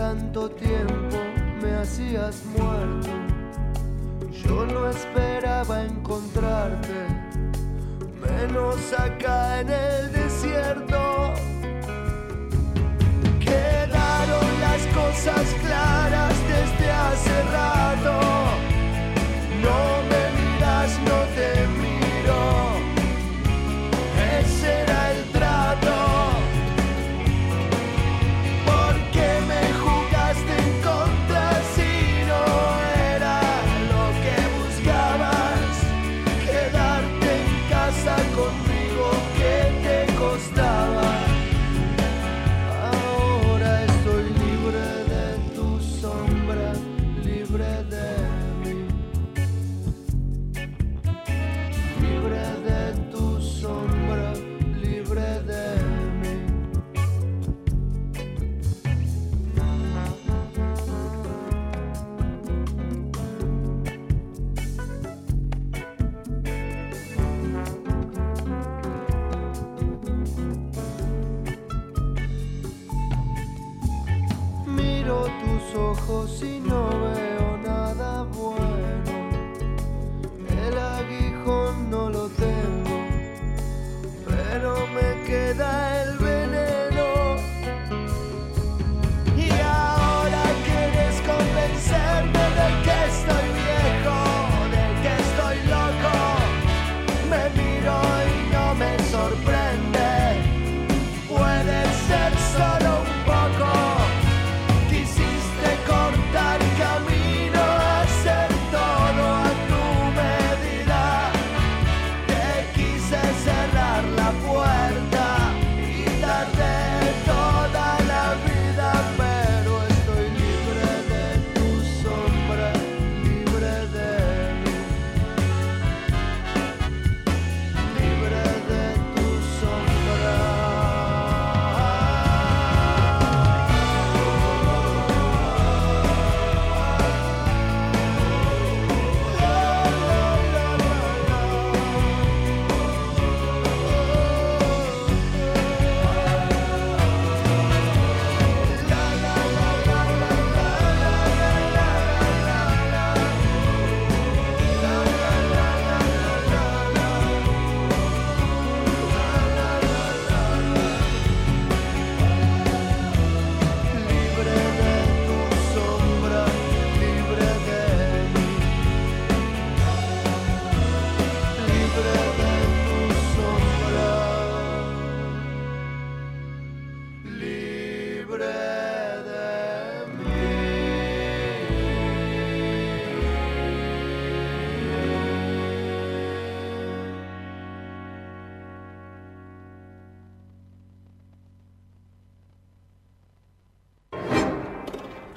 Tanto 0.09 0.49
tiempo? 0.49 1.17
Me 1.61 1.71
hacías 1.75 2.43
muerto. 2.57 3.09
Yo 4.43 4.65
no 4.65 4.89
esperaba 4.89 5.83
encontrarte, 5.83 6.99
menos 8.25 8.77
acá 8.93 9.59
en 9.61 9.69
el 9.69 10.11
desierto. 10.11 11.33
Quedaron 13.39 14.47
las 14.65 14.81
cosas 14.99 15.45
claras 15.63 16.35
desde 16.53 16.87
hace 16.91 17.35
rato. 17.57 18.15
No 19.61 19.98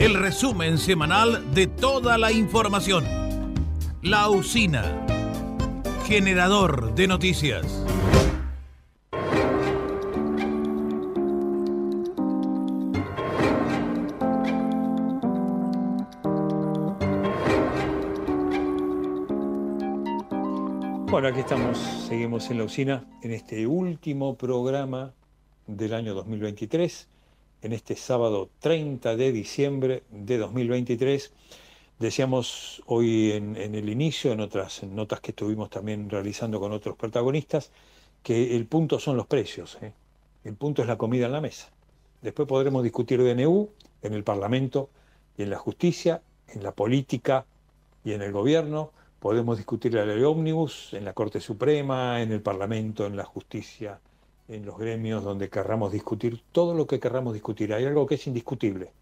el 0.03 0.15
resumen 0.15 0.79
semanal 0.79 1.55
de 1.55 1.69
toda 1.69 2.19
la 2.19 2.33
información. 2.33 3.05
La 4.03 4.29
usina, 4.31 5.07
generador 6.07 6.93
de 6.97 7.07
noticias. 7.07 7.65
Bueno, 21.13 21.29
aquí 21.29 21.39
estamos, 21.39 21.79
seguimos 22.09 22.51
en 22.51 22.59
la 22.59 22.65
usina, 22.65 23.05
en 23.23 23.31
este 23.31 23.69
último 23.69 24.37
programa 24.37 25.15
del 25.69 25.95
año 25.95 26.13
2023, 26.13 27.09
en 27.63 27.73
este 27.73 27.97
sábado 27.97 28.51
30 28.61 29.17
de 29.17 29.33
diciembre 29.33 30.03
de 30.11 30.39
2023. 30.39 31.33
Decíamos 31.99 32.83
hoy 32.87 33.33
en, 33.33 33.57
el 33.57 33.89
inicio, 33.89 34.33
en 34.33 34.41
otras 34.41 34.83
notas 34.83 35.21
que 35.21 35.31
estuvimos 35.31 35.71
también 35.71 36.11
realizando 36.11 36.61
con 36.61 36.73
otros 36.73 36.97
protagonistas, 36.97 37.71
que 38.23 38.57
el 38.57 38.67
punto 38.67 38.99
son 38.99 39.17
los 39.17 39.27
precios, 39.27 39.79
¿eh? 39.83 39.93
el 40.45 40.55
punto 40.55 40.83
es 40.83 40.89
la 40.89 40.99
comida 40.99 41.27
en 41.27 41.33
la 41.33 41.41
mesa. 41.41 41.71
Después 42.21 42.47
podremos 42.47 42.83
discutir 42.83 43.23
DNU 43.23 43.69
en 44.03 44.15
el 44.15 44.25
Parlamento 44.25 44.91
y 45.37 45.43
en 45.43 45.51
la 45.51 45.59
justicia, 45.59 46.23
en 46.49 46.63
la 46.63 46.73
política 46.73 47.47
y 48.05 48.13
en 48.13 48.23
el 48.23 48.33
gobierno, 48.33 48.93
Podemos 49.23 49.57
discutir 49.57 49.95
la 49.95 50.05
ley 50.05 50.21
ómnibus 50.25 50.95
en 50.95 51.05
la 51.05 51.13
Corte 51.13 51.39
Suprema, 51.39 52.21
en 52.21 52.33
el 52.33 52.43
Parlamento, 52.43 53.07
en 53.07 53.17
la 53.17 53.25
justicia, 53.25 54.01
en 54.49 54.65
los 54.67 54.79
gremios 54.79 55.25
donde 55.25 55.49
querramos 55.49 55.93
discutir 55.93 56.43
todo 56.53 56.75
lo 56.75 56.87
que 56.87 57.01
querramos 57.01 57.35
discutir. 57.35 57.73
Hay 57.73 57.85
algo 57.85 58.07
que 58.07 58.17
es 58.17 58.27
indiscutible. 58.27 58.93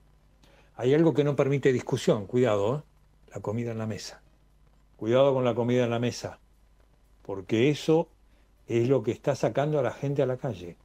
Hay 0.76 0.94
algo 0.94 1.12
que 1.12 1.24
no 1.24 1.36
permite 1.36 1.72
discusión. 1.72 2.26
Cuidado, 2.26 2.76
¿eh? 2.76 2.82
la 3.34 3.40
comida 3.40 3.72
en 3.72 3.78
la 3.78 3.86
mesa. 3.86 4.22
Cuidado 4.96 5.32
con 5.32 5.44
la 5.44 5.54
comida 5.54 5.84
en 5.84 5.90
la 5.90 5.98
mesa, 5.98 6.38
porque 7.22 7.70
eso 7.70 8.08
es 8.66 8.88
lo 8.88 9.02
que 9.02 9.12
está 9.12 9.34
sacando 9.34 9.78
a 9.78 9.82
la 9.82 9.92
gente 9.92 10.22
a 10.22 10.26
la 10.26 10.36
calle. 10.36 10.76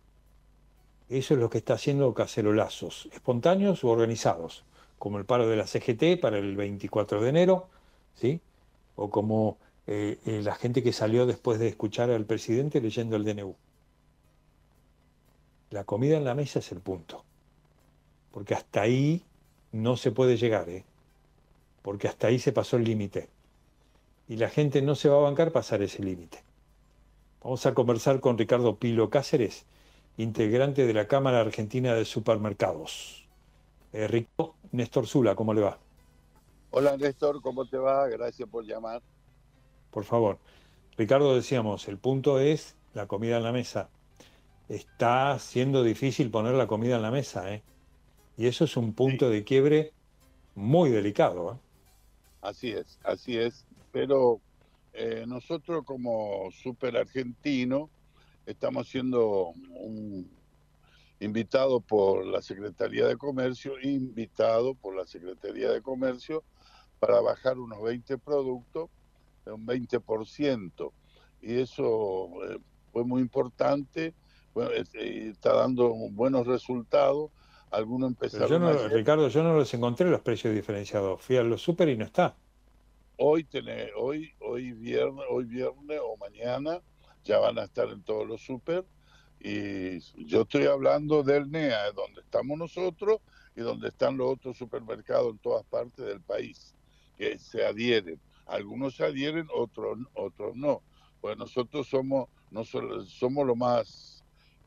Eso 1.09 1.33
es 1.33 1.39
lo 1.39 1.49
que 1.49 1.57
está 1.59 1.73
haciendo 1.73 2.13
cacerolazos, 2.13 3.09
espontáneos 3.13 3.83
u 3.83 3.89
organizados, 3.89 4.63
como 4.97 5.17
el 5.17 5.25
paro 5.25 5.47
de 5.47 5.55
la 5.55 5.67
CGT 5.67 6.19
para 6.19 6.37
el 6.37 6.55
24 6.55 7.21
de 7.21 7.29
enero, 7.29 7.67
¿sí? 8.15 8.41
o 8.95 9.09
como 9.09 9.57
eh, 9.85 10.17
eh, 10.25 10.41
la 10.43 10.55
gente 10.55 10.81
que 10.81 10.93
salió 10.93 11.25
después 11.25 11.59
de 11.59 11.67
escuchar 11.67 12.09
al 12.09 12.25
presidente 12.25 12.81
leyendo 12.81 13.17
el 13.17 13.25
DNU. 13.25 13.55
La 15.71 15.83
comida 15.83 16.17
en 16.17 16.23
la 16.25 16.35
mesa 16.35 16.59
es 16.59 16.71
el 16.71 16.79
punto, 16.79 17.23
porque 18.31 18.53
hasta 18.53 18.81
ahí 18.81 19.23
no 19.71 19.97
se 19.97 20.11
puede 20.11 20.37
llegar, 20.37 20.69
¿eh? 20.69 20.85
porque 21.81 22.07
hasta 22.07 22.27
ahí 22.27 22.39
se 22.39 22.51
pasó 22.51 22.77
el 22.77 22.83
límite 22.83 23.29
y 24.27 24.37
la 24.37 24.49
gente 24.49 24.81
no 24.81 24.95
se 24.95 25.09
va 25.09 25.17
a 25.17 25.21
bancar 25.21 25.51
pasar 25.51 25.81
ese 25.81 26.01
límite. 26.01 26.43
Vamos 27.43 27.65
a 27.65 27.73
conversar 27.73 28.19
con 28.21 28.37
Ricardo 28.37 28.77
Pilo 28.77 29.09
Cáceres, 29.09 29.65
integrante 30.17 30.87
de 30.87 30.93
la 30.93 31.07
Cámara 31.07 31.41
Argentina 31.41 31.93
de 31.93 32.05
Supermercados. 32.05 33.27
Eh, 33.93 34.07
Rico 34.07 34.55
Néstor 34.71 35.05
Zula, 35.07 35.35
¿cómo 35.35 35.53
le 35.53 35.61
va? 35.61 35.77
Hola 36.71 36.97
Néstor, 36.97 37.41
¿cómo 37.41 37.65
te 37.65 37.77
va? 37.77 38.07
Gracias 38.07 38.49
por 38.49 38.65
llamar. 38.65 39.01
Por 39.91 40.03
favor. 40.03 40.39
Ricardo, 40.97 41.35
decíamos, 41.35 41.87
el 41.87 41.97
punto 41.97 42.39
es 42.39 42.75
la 42.93 43.07
comida 43.07 43.37
en 43.37 43.43
la 43.43 43.51
mesa. 43.51 43.89
Está 44.67 45.37
siendo 45.39 45.83
difícil 45.83 46.31
poner 46.31 46.53
la 46.53 46.67
comida 46.67 46.95
en 46.95 47.01
la 47.01 47.11
mesa, 47.11 47.53
¿eh? 47.53 47.63
Y 48.37 48.47
eso 48.47 48.65
es 48.65 48.75
un 48.77 48.93
punto 48.93 49.29
de 49.29 49.43
quiebre 49.43 49.93
muy 50.55 50.89
delicado. 50.89 51.53
¿eh? 51.53 51.57
Así 52.41 52.71
es, 52.71 52.99
así 53.03 53.37
es. 53.37 53.65
Pero 53.91 54.41
eh, 54.93 55.25
nosotros 55.27 55.85
como 55.85 56.49
super 56.51 56.97
argentino 56.97 57.89
estamos 58.45 58.89
siendo 58.89 59.53
un 59.79 60.29
invitado 61.19 61.79
por 61.79 62.25
la 62.25 62.41
Secretaría 62.41 63.07
de 63.07 63.17
Comercio, 63.17 63.79
invitado 63.81 64.73
por 64.73 64.95
la 64.95 65.05
Secretaría 65.05 65.71
de 65.71 65.81
Comercio 65.81 66.43
para 66.99 67.21
bajar 67.21 67.57
unos 67.57 67.81
20 67.81 68.17
productos, 68.17 68.89
un 69.45 69.65
20%. 69.65 70.91
Y 71.41 71.59
eso 71.59 72.29
eh, 72.49 72.59
fue 72.91 73.03
muy 73.03 73.21
importante, 73.21 74.13
eh, 74.55 75.29
está 75.29 75.53
dando 75.53 75.89
buenos 76.11 76.47
resultados. 76.47 77.31
Algunos 77.71 78.11
empezaron 78.11 78.49
yo 78.49 78.87
Ricardo, 78.87 79.27
yo 79.27 79.43
no 79.43 79.53
los 79.53 79.73
encontré 79.73 80.09
los 80.09 80.21
precios 80.21 80.53
diferenciados. 80.53 81.21
Fui 81.21 81.37
a 81.37 81.43
los 81.43 81.61
super 81.61 81.89
y 81.89 81.97
no 81.97 82.05
está. 82.05 82.35
Hoy, 83.17 83.43
tiene, 83.45 83.89
hoy, 83.97 84.33
hoy, 84.39 84.71
viernes, 84.73 85.25
hoy 85.29 85.45
viernes 85.45 85.99
o 86.03 86.17
mañana 86.17 86.81
ya 87.23 87.39
van 87.39 87.57
a 87.59 87.63
estar 87.63 87.89
en 87.89 88.03
todos 88.03 88.27
los 88.27 88.41
super. 88.41 88.85
Y 89.39 89.99
yo 90.25 90.41
estoy 90.41 90.65
hablando 90.65 91.23
del 91.23 91.51
NEA, 91.51 91.91
donde 91.91 92.21
estamos 92.21 92.57
nosotros 92.57 93.19
y 93.55 93.61
donde 93.61 93.89
están 93.89 94.17
los 94.17 94.31
otros 94.33 94.57
supermercados 94.57 95.31
en 95.31 95.37
todas 95.39 95.65
partes 95.65 96.05
del 96.05 96.21
país 96.21 96.75
que 97.17 97.37
se 97.39 97.65
adhieren. 97.65 98.19
Algunos 98.45 98.95
se 98.95 99.05
adhieren, 99.05 99.47
otros, 99.53 99.97
otros 100.13 100.55
no. 100.55 100.81
Pues 101.21 101.37
nosotros 101.37 101.87
somos, 101.87 102.29
no 102.51 102.63
somos 102.63 103.45
los 103.45 103.57
más 103.57 104.14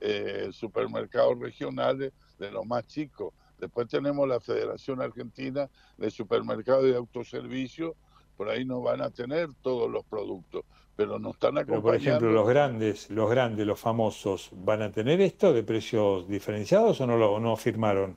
eh, 0.00 0.48
supermercados 0.52 1.38
regionales 1.38 2.12
de 2.38 2.50
los 2.50 2.66
más 2.66 2.86
chicos. 2.86 3.34
Después 3.58 3.88
tenemos 3.88 4.28
la 4.28 4.40
Federación 4.40 5.00
Argentina 5.02 5.68
de 5.96 6.10
Supermercados 6.10 6.86
y 6.86 6.94
Autoservicio, 6.94 7.96
por 8.36 8.48
ahí 8.48 8.64
no 8.64 8.80
van 8.80 9.02
a 9.02 9.10
tener 9.10 9.48
todos 9.62 9.90
los 9.90 10.04
productos, 10.04 10.64
pero 10.94 11.18
nos 11.18 11.34
están 11.34 11.58
acompañando. 11.58 11.82
por 11.82 11.96
ejemplo, 11.96 12.30
los 12.30 12.48
grandes, 12.48 13.10
los 13.10 13.28
grandes, 13.28 13.66
los 13.66 13.80
famosos, 13.80 14.50
¿van 14.52 14.82
a 14.82 14.92
tener 14.92 15.20
esto 15.20 15.52
de 15.52 15.64
precios 15.64 16.28
diferenciados 16.28 17.00
o 17.00 17.06
no 17.06 17.16
lo 17.16 17.40
no 17.40 17.56
firmaron? 17.56 18.16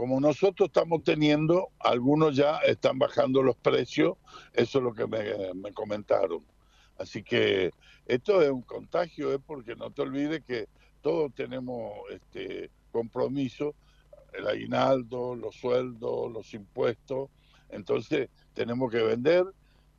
como 0.00 0.18
nosotros 0.18 0.68
estamos 0.70 1.04
teniendo, 1.04 1.72
algunos 1.78 2.34
ya 2.34 2.56
están 2.60 2.98
bajando 2.98 3.42
los 3.42 3.54
precios, 3.56 4.16
eso 4.54 4.78
es 4.78 4.84
lo 4.84 4.94
que 4.94 5.06
me, 5.06 5.72
comentaron. 5.74 6.42
Así 7.00 7.22
que 7.22 7.70
esto 8.04 8.42
es 8.42 8.50
un 8.50 8.60
contagio, 8.60 9.32
¿eh? 9.32 9.38
porque 9.38 9.74
no 9.74 9.90
te 9.90 10.02
olvides 10.02 10.44
que 10.44 10.68
todos 11.00 11.34
tenemos 11.34 11.94
este 12.10 12.70
compromiso, 12.92 13.74
el 14.34 14.46
aguinaldo, 14.46 15.34
los 15.34 15.56
sueldos, 15.56 16.30
los 16.30 16.52
impuestos, 16.52 17.30
entonces 17.70 18.28
tenemos 18.52 18.90
que 18.90 19.02
vender 19.02 19.46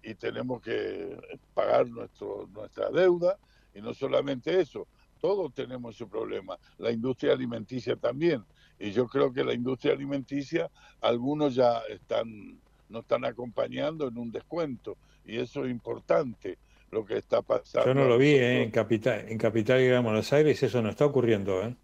y 0.03 0.14
tenemos 0.14 0.61
que 0.61 1.18
pagar 1.56 1.88
nuestro, 1.88 2.48
nuestra 2.53 2.91
deuda 2.91 3.40
y 3.73 3.82
no 3.82 3.95
solamente 3.95 4.61
eso, 4.61 4.88
todos 5.19 5.52
tenemos 5.56 5.95
ese 5.95 6.06
problema, 6.06 6.60
la 6.78 6.91
industria 6.91 7.34
alimenticia 7.34 7.95
también. 7.95 8.45
Y 8.78 8.91
yo 8.91 9.07
creo 9.07 9.34
que 9.34 9.44
la 9.44 9.56
industria 9.56 9.94
alimenticia, 9.94 10.69
algunos 11.02 11.56
ya 11.56 11.80
están, 11.90 12.60
no 12.90 12.99
están 12.99 13.26
acompañando 13.26 14.07
en 14.07 14.19
un 14.19 14.32
descuento. 14.32 14.98
Y 15.26 15.38
eso 15.38 15.65
es 15.65 15.72
importante 15.72 16.60
lo 16.91 17.05
que 17.05 17.18
está 17.18 17.41
pasando. 17.41 17.88
Yo 17.88 17.93
no 17.93 18.05
lo 18.05 18.18
vi 18.18 18.30
¿eh? 18.30 18.63
en 18.63 18.72
Capital, 18.72 19.26
en 19.27 19.38
Capital 19.38 19.81
y 19.81 19.88
Gran 19.88 20.03
Buenos 20.03 20.31
Aires, 20.34 20.61
eso 20.61 20.81
no 20.81 20.89
está 20.89 21.05
ocurriendo. 21.05 21.63
¿eh? 21.63 21.76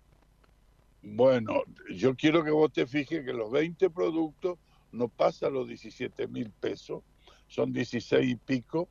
Bueno, 1.02 1.64
yo 1.94 2.16
quiero 2.16 2.44
que 2.44 2.52
vos 2.52 2.72
te 2.72 2.86
fijes 2.86 3.24
que 3.24 3.34
los 3.34 3.50
20 3.50 3.90
productos 3.90 4.58
no 4.92 5.08
pasan 5.08 5.54
los 5.54 5.68
17 5.68 6.28
mil 6.28 6.52
pesos, 6.52 7.04
son 7.48 7.72
16 7.72 8.30
y 8.30 8.36
pico, 8.36 8.90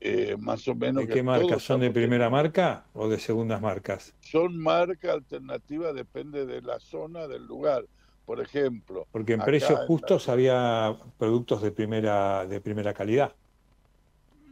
eh, 0.00 0.36
más 0.38 0.66
o 0.66 0.74
menos. 0.74 1.06
¿De 1.06 1.12
qué 1.12 1.22
marcas? 1.22 1.62
¿Son 1.62 1.80
de 1.80 1.90
primera 1.90 2.30
marca 2.30 2.86
o 2.94 3.08
de 3.08 3.18
segundas 3.18 3.60
marcas? 3.60 4.14
Son 4.20 4.56
marca 4.56 5.12
alternativa, 5.12 5.92
depende 5.92 6.46
de 6.46 6.62
la 6.62 6.80
zona, 6.80 7.28
del 7.28 7.44
lugar. 7.46 7.84
Por 8.24 8.40
ejemplo. 8.40 9.08
Porque 9.10 9.32
en 9.32 9.40
precios 9.40 9.80
justos 9.86 10.28
había 10.28 10.96
productos 11.18 11.62
de 11.62 11.72
primera, 11.72 12.46
de 12.46 12.60
primera 12.60 12.94
calidad. 12.94 13.34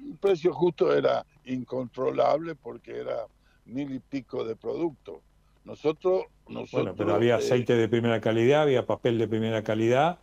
El 0.08 0.16
precio 0.16 0.52
justo 0.52 0.94
era 0.94 1.24
incontrolable 1.44 2.54
porque 2.54 2.96
era 2.96 3.26
mil 3.64 3.92
y 3.92 4.00
pico 4.00 4.44
de 4.44 4.56
productos. 4.56 5.18
Nosotros, 5.64 6.24
nosotros. 6.48 6.70
Bueno, 6.72 6.94
pero 6.96 7.14
había 7.14 7.34
eh, 7.34 7.38
aceite 7.38 7.74
de 7.74 7.88
primera 7.88 8.20
calidad, 8.20 8.62
había 8.62 8.86
papel 8.86 9.18
de 9.18 9.28
primera 9.28 9.62
calidad, 9.62 10.18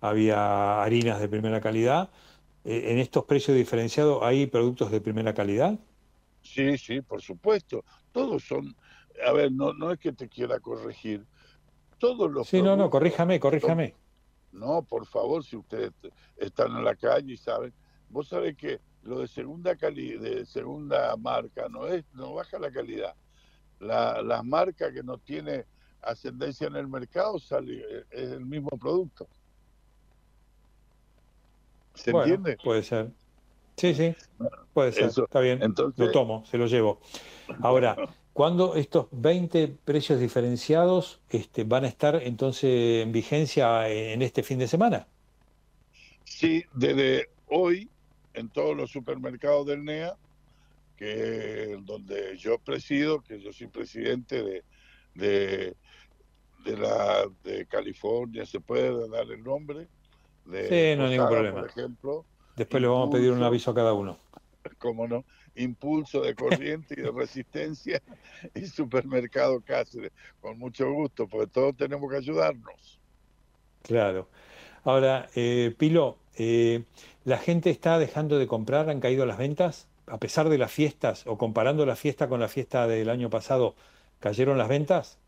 había 0.00 0.82
harinas 0.82 1.20
de 1.20 1.28
primera 1.28 1.60
calidad 1.60 2.10
eh, 2.64 2.92
¿En 2.92 2.98
estos 2.98 3.24
precios 3.24 3.56
diferenciados 3.56 4.22
hay 4.22 4.46
productos 4.46 4.90
de 4.90 5.00
primera 5.00 5.32
calidad? 5.32 5.78
Sí, 6.42 6.76
sí, 6.76 7.00
por 7.00 7.22
supuesto. 7.22 7.84
Todos 8.12 8.44
son, 8.44 8.76
a 9.26 9.32
ver, 9.32 9.52
no, 9.52 9.72
no 9.72 9.92
es 9.92 9.98
que 9.98 10.12
te 10.12 10.28
quiera 10.28 10.60
corregir. 10.60 11.26
Todos 11.98 12.30
los... 12.30 12.48
Sí, 12.48 12.60
no, 12.62 12.76
no, 12.76 12.90
corríjame, 12.90 13.40
corríjame. 13.40 13.94
No, 14.52 14.82
por 14.82 15.06
favor, 15.06 15.44
si 15.44 15.56
ustedes 15.56 15.92
están 16.36 16.76
en 16.76 16.84
la 16.84 16.96
calle 16.96 17.34
y 17.34 17.36
saben, 17.36 17.72
vos 18.08 18.28
sabés 18.28 18.56
que 18.56 18.80
lo 19.02 19.20
de 19.20 19.28
segunda 19.28 19.76
calidad, 19.76 20.20
de 20.20 20.44
segunda 20.46 21.16
marca 21.16 21.68
no 21.68 21.86
es, 21.86 22.04
no 22.14 22.34
baja 22.34 22.58
la 22.58 22.70
calidad. 22.70 23.14
La, 23.78 24.20
la 24.22 24.42
marca 24.42 24.92
que 24.92 25.02
no 25.02 25.18
tiene 25.18 25.64
ascendencia 26.02 26.66
en 26.66 26.76
el 26.76 26.86
mercado 26.88 27.38
sale, 27.38 28.04
es 28.10 28.30
el 28.30 28.44
mismo 28.44 28.70
producto. 28.78 29.26
¿Se 31.94 32.12
Bueno, 32.12 32.34
entiende? 32.34 32.58
Puede 32.62 32.82
ser. 32.82 33.10
Sí, 33.76 33.94
sí, 33.94 34.14
puede 34.74 34.92
ser. 34.92 35.04
Eso, 35.04 35.24
Está 35.24 35.40
bien, 35.40 35.62
entonces- 35.62 35.98
lo 35.98 36.12
tomo, 36.12 36.44
se 36.46 36.58
lo 36.58 36.66
llevo. 36.66 37.00
Ahora, 37.62 37.96
¿cuándo 38.34 38.74
estos 38.76 39.06
20 39.12 39.68
precios 39.84 40.20
diferenciados 40.20 41.20
este, 41.30 41.64
van 41.64 41.84
a 41.84 41.88
estar 41.88 42.16
entonces 42.16 43.02
en 43.02 43.12
vigencia 43.12 43.88
en 43.88 44.20
este 44.22 44.42
fin 44.42 44.58
de 44.58 44.68
semana? 44.68 45.06
Sí, 46.24 46.64
desde 46.74 47.30
hoy 47.48 47.90
en 48.34 48.48
todos 48.48 48.76
los 48.76 48.90
supermercados 48.90 49.66
del 49.66 49.84
NEA, 49.84 50.16
que 50.96 51.78
donde 51.82 52.36
yo 52.36 52.58
presido, 52.58 53.22
que 53.22 53.40
yo 53.40 53.52
soy 53.52 53.68
presidente 53.68 54.42
de, 54.42 54.64
de, 55.14 55.76
de 56.64 56.76
la 56.76 57.26
de 57.42 57.66
California, 57.66 58.44
se 58.44 58.60
puede 58.60 59.08
dar 59.08 59.30
el 59.30 59.42
nombre. 59.42 59.88
De 60.44 60.68
Sí, 60.68 60.98
no 60.98 61.04
hay 61.04 61.10
ningún 61.12 61.28
problema. 61.28 61.60
Por 61.60 61.70
ejemplo, 61.70 62.26
Después 62.56 62.82
le 62.82 62.88
vamos 62.88 63.08
a 63.08 63.12
pedir 63.12 63.32
un 63.32 63.42
aviso 63.42 63.70
a 63.70 63.74
cada 63.74 63.92
uno. 63.94 64.18
cómo 64.78 65.08
no, 65.08 65.24
Impulso 65.54 66.20
de 66.20 66.34
Corriente 66.34 66.94
y 66.96 67.02
de 67.02 67.10
Resistencia 67.10 68.02
y 68.54 68.66
Supermercado 68.66 69.60
Cáceres, 69.62 70.12
con 70.40 70.58
mucho 70.58 70.90
gusto, 70.92 71.26
porque 71.26 71.46
todos 71.46 71.76
tenemos 71.76 72.10
que 72.10 72.18
ayudarnos. 72.18 73.00
Claro. 73.82 74.28
Ahora, 74.84 75.28
eh, 75.34 75.74
Pilo, 75.76 76.18
eh, 76.36 76.84
¿la 77.24 77.38
gente 77.38 77.70
está 77.70 77.98
dejando 77.98 78.38
de 78.38 78.46
comprar? 78.46 78.90
¿Han 78.90 79.00
caído 79.00 79.26
las 79.26 79.38
ventas? 79.38 79.88
A 80.06 80.18
pesar 80.18 80.48
de 80.48 80.58
las 80.58 80.72
fiestas, 80.72 81.26
o 81.26 81.38
comparando 81.38 81.86
la 81.86 81.96
fiesta 81.96 82.28
con 82.28 82.40
la 82.40 82.48
fiesta 82.48 82.86
del 82.86 83.10
año 83.10 83.30
pasado, 83.30 83.76
¿cayeron 84.18 84.58
las 84.58 84.68
ventas? 84.68 85.20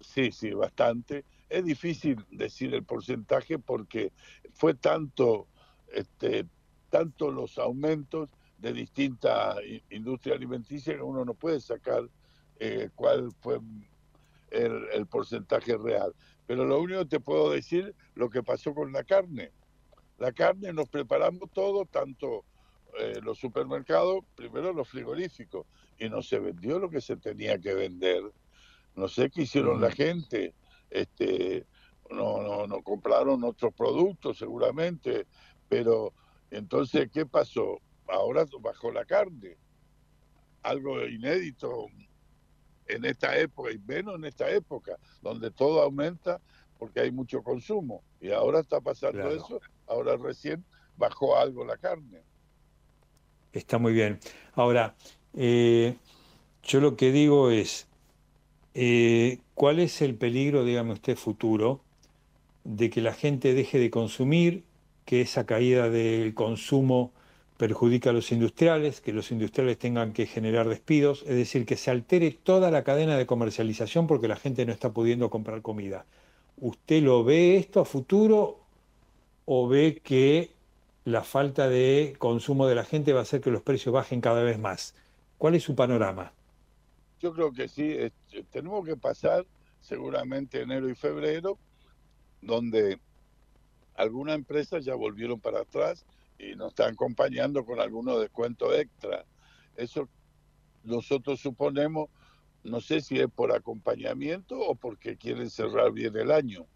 Sí, 0.00 0.32
sí, 0.32 0.50
bastante. 0.52 1.26
Es 1.48 1.64
difícil 1.64 2.16
decir 2.30 2.74
el 2.74 2.84
porcentaje 2.84 3.58
porque 3.58 4.12
fue 4.52 4.74
tanto, 4.74 5.48
este, 5.86 6.48
tanto 6.88 7.30
los 7.30 7.56
aumentos 7.58 8.30
de 8.56 8.72
distintas 8.72 9.58
i- 9.64 9.84
industrias 9.90 10.36
alimenticias 10.36 10.96
que 10.96 11.02
uno 11.02 11.24
no 11.24 11.34
puede 11.34 11.60
sacar 11.60 12.02
eh, 12.56 12.90
cuál 12.94 13.30
fue 13.40 13.60
el, 14.50 14.88
el 14.92 15.06
porcentaje 15.08 15.76
real. 15.78 16.14
Pero 16.46 16.64
lo 16.64 16.80
único 16.80 17.00
que 17.00 17.06
te 17.06 17.20
puedo 17.20 17.50
decir 17.50 17.94
lo 18.14 18.30
que 18.30 18.42
pasó 18.42 18.74
con 18.74 18.92
la 18.92 19.04
carne. 19.04 19.52
La 20.22 20.30
carne 20.30 20.72
nos 20.72 20.88
preparamos 20.88 21.50
todo, 21.52 21.84
tanto 21.84 22.44
eh, 22.96 23.18
los 23.24 23.40
supermercados, 23.40 24.20
primero 24.36 24.72
los 24.72 24.88
frigoríficos, 24.88 25.66
y 25.98 26.08
no 26.08 26.22
se 26.22 26.38
vendió 26.38 26.78
lo 26.78 26.88
que 26.88 27.00
se 27.00 27.16
tenía 27.16 27.58
que 27.58 27.74
vender. 27.74 28.22
No 28.94 29.08
sé 29.08 29.30
qué 29.30 29.42
hicieron 29.42 29.80
la 29.80 29.90
gente, 29.90 30.54
este, 30.90 31.66
no, 32.08 32.40
no, 32.40 32.68
no 32.68 32.82
compraron 32.84 33.42
otros 33.42 33.74
productos 33.74 34.38
seguramente, 34.38 35.26
pero 35.68 36.14
entonces, 36.52 37.10
¿qué 37.12 37.26
pasó? 37.26 37.80
Ahora 38.06 38.46
bajó 38.60 38.92
la 38.92 39.04
carne, 39.04 39.56
algo 40.62 41.04
inédito 41.04 41.86
en 42.86 43.04
esta 43.06 43.36
época, 43.36 43.72
y 43.72 43.78
menos 43.78 44.14
en 44.14 44.26
esta 44.26 44.48
época, 44.48 44.96
donde 45.20 45.50
todo 45.50 45.82
aumenta 45.82 46.40
porque 46.82 46.98
hay 46.98 47.12
mucho 47.12 47.44
consumo. 47.44 48.02
Y 48.20 48.32
ahora 48.32 48.58
está 48.58 48.80
pasando 48.80 49.20
Claro. 49.20 49.36
eso, 49.36 49.60
ahora 49.92 50.16
recién 50.16 50.64
bajó 50.96 51.36
algo 51.36 51.64
la 51.64 51.76
carne. 51.76 52.22
Está 53.52 53.78
muy 53.78 53.92
bien. 53.92 54.18
Ahora, 54.54 54.94
eh, 55.34 55.96
yo 56.62 56.80
lo 56.80 56.96
que 56.96 57.12
digo 57.12 57.50
es, 57.50 57.86
eh, 58.74 59.38
¿cuál 59.54 59.78
es 59.78 60.00
el 60.02 60.14
peligro, 60.14 60.64
dígame 60.64 60.92
usted, 60.92 61.16
futuro, 61.16 61.80
de 62.64 62.90
que 62.90 63.00
la 63.00 63.12
gente 63.12 63.54
deje 63.54 63.78
de 63.78 63.90
consumir, 63.90 64.64
que 65.04 65.20
esa 65.20 65.44
caída 65.44 65.90
del 65.90 66.34
consumo 66.34 67.12
perjudica 67.56 68.10
a 68.10 68.12
los 68.12 68.32
industriales, 68.32 69.00
que 69.00 69.12
los 69.12 69.30
industriales 69.30 69.78
tengan 69.78 70.12
que 70.12 70.26
generar 70.26 70.68
despidos, 70.68 71.22
es 71.22 71.36
decir, 71.36 71.66
que 71.66 71.76
se 71.76 71.90
altere 71.90 72.30
toda 72.30 72.70
la 72.70 72.84
cadena 72.84 73.16
de 73.16 73.26
comercialización 73.26 74.06
porque 74.06 74.28
la 74.28 74.36
gente 74.36 74.64
no 74.64 74.72
está 74.72 74.92
pudiendo 74.92 75.28
comprar 75.30 75.60
comida? 75.62 76.06
¿Usted 76.56 77.02
lo 77.02 77.24
ve 77.24 77.56
esto 77.56 77.80
a 77.80 77.84
futuro 77.84 78.61
o 79.44 79.68
ve 79.68 80.00
que 80.04 80.56
la 81.04 81.22
falta 81.24 81.68
de 81.68 82.14
consumo 82.18 82.66
de 82.66 82.74
la 82.76 82.84
gente 82.84 83.12
va 83.12 83.20
a 83.20 83.22
hacer 83.22 83.40
que 83.40 83.50
los 83.50 83.62
precios 83.62 83.92
bajen 83.94 84.20
cada 84.20 84.42
vez 84.42 84.58
más? 84.58 84.94
¿Cuál 85.38 85.54
es 85.56 85.62
su 85.64 85.74
panorama? 85.74 86.32
Yo 87.20 87.32
creo 87.32 87.52
que 87.52 87.68
sí, 87.68 87.92
es- 87.92 88.12
tenemos 88.50 88.84
que 88.84 88.96
pasar 88.96 89.46
seguramente 89.80 90.60
enero 90.62 90.88
y 90.88 90.94
febrero, 90.94 91.58
donde 92.40 93.00
algunas 93.94 94.36
empresas 94.36 94.84
ya 94.84 94.94
volvieron 94.94 95.40
para 95.40 95.60
atrás 95.60 96.06
y 96.38 96.56
nos 96.56 96.70
están 96.70 96.94
acompañando 96.94 97.64
con 97.64 97.80
algunos 97.80 98.20
descuentos 98.20 98.74
extra. 98.78 99.26
Eso 99.76 100.08
nosotros 100.84 101.40
suponemos, 101.40 102.10
no 102.64 102.80
sé 102.80 103.00
si 103.00 103.18
es 103.20 103.28
por 103.34 103.52
acompañamiento 103.52 104.58
o 104.60 104.74
porque 104.76 105.16
quieren 105.16 105.50
cerrar 105.50 105.92
bien 105.92 106.16
el 106.16 106.30
año, 106.30 106.66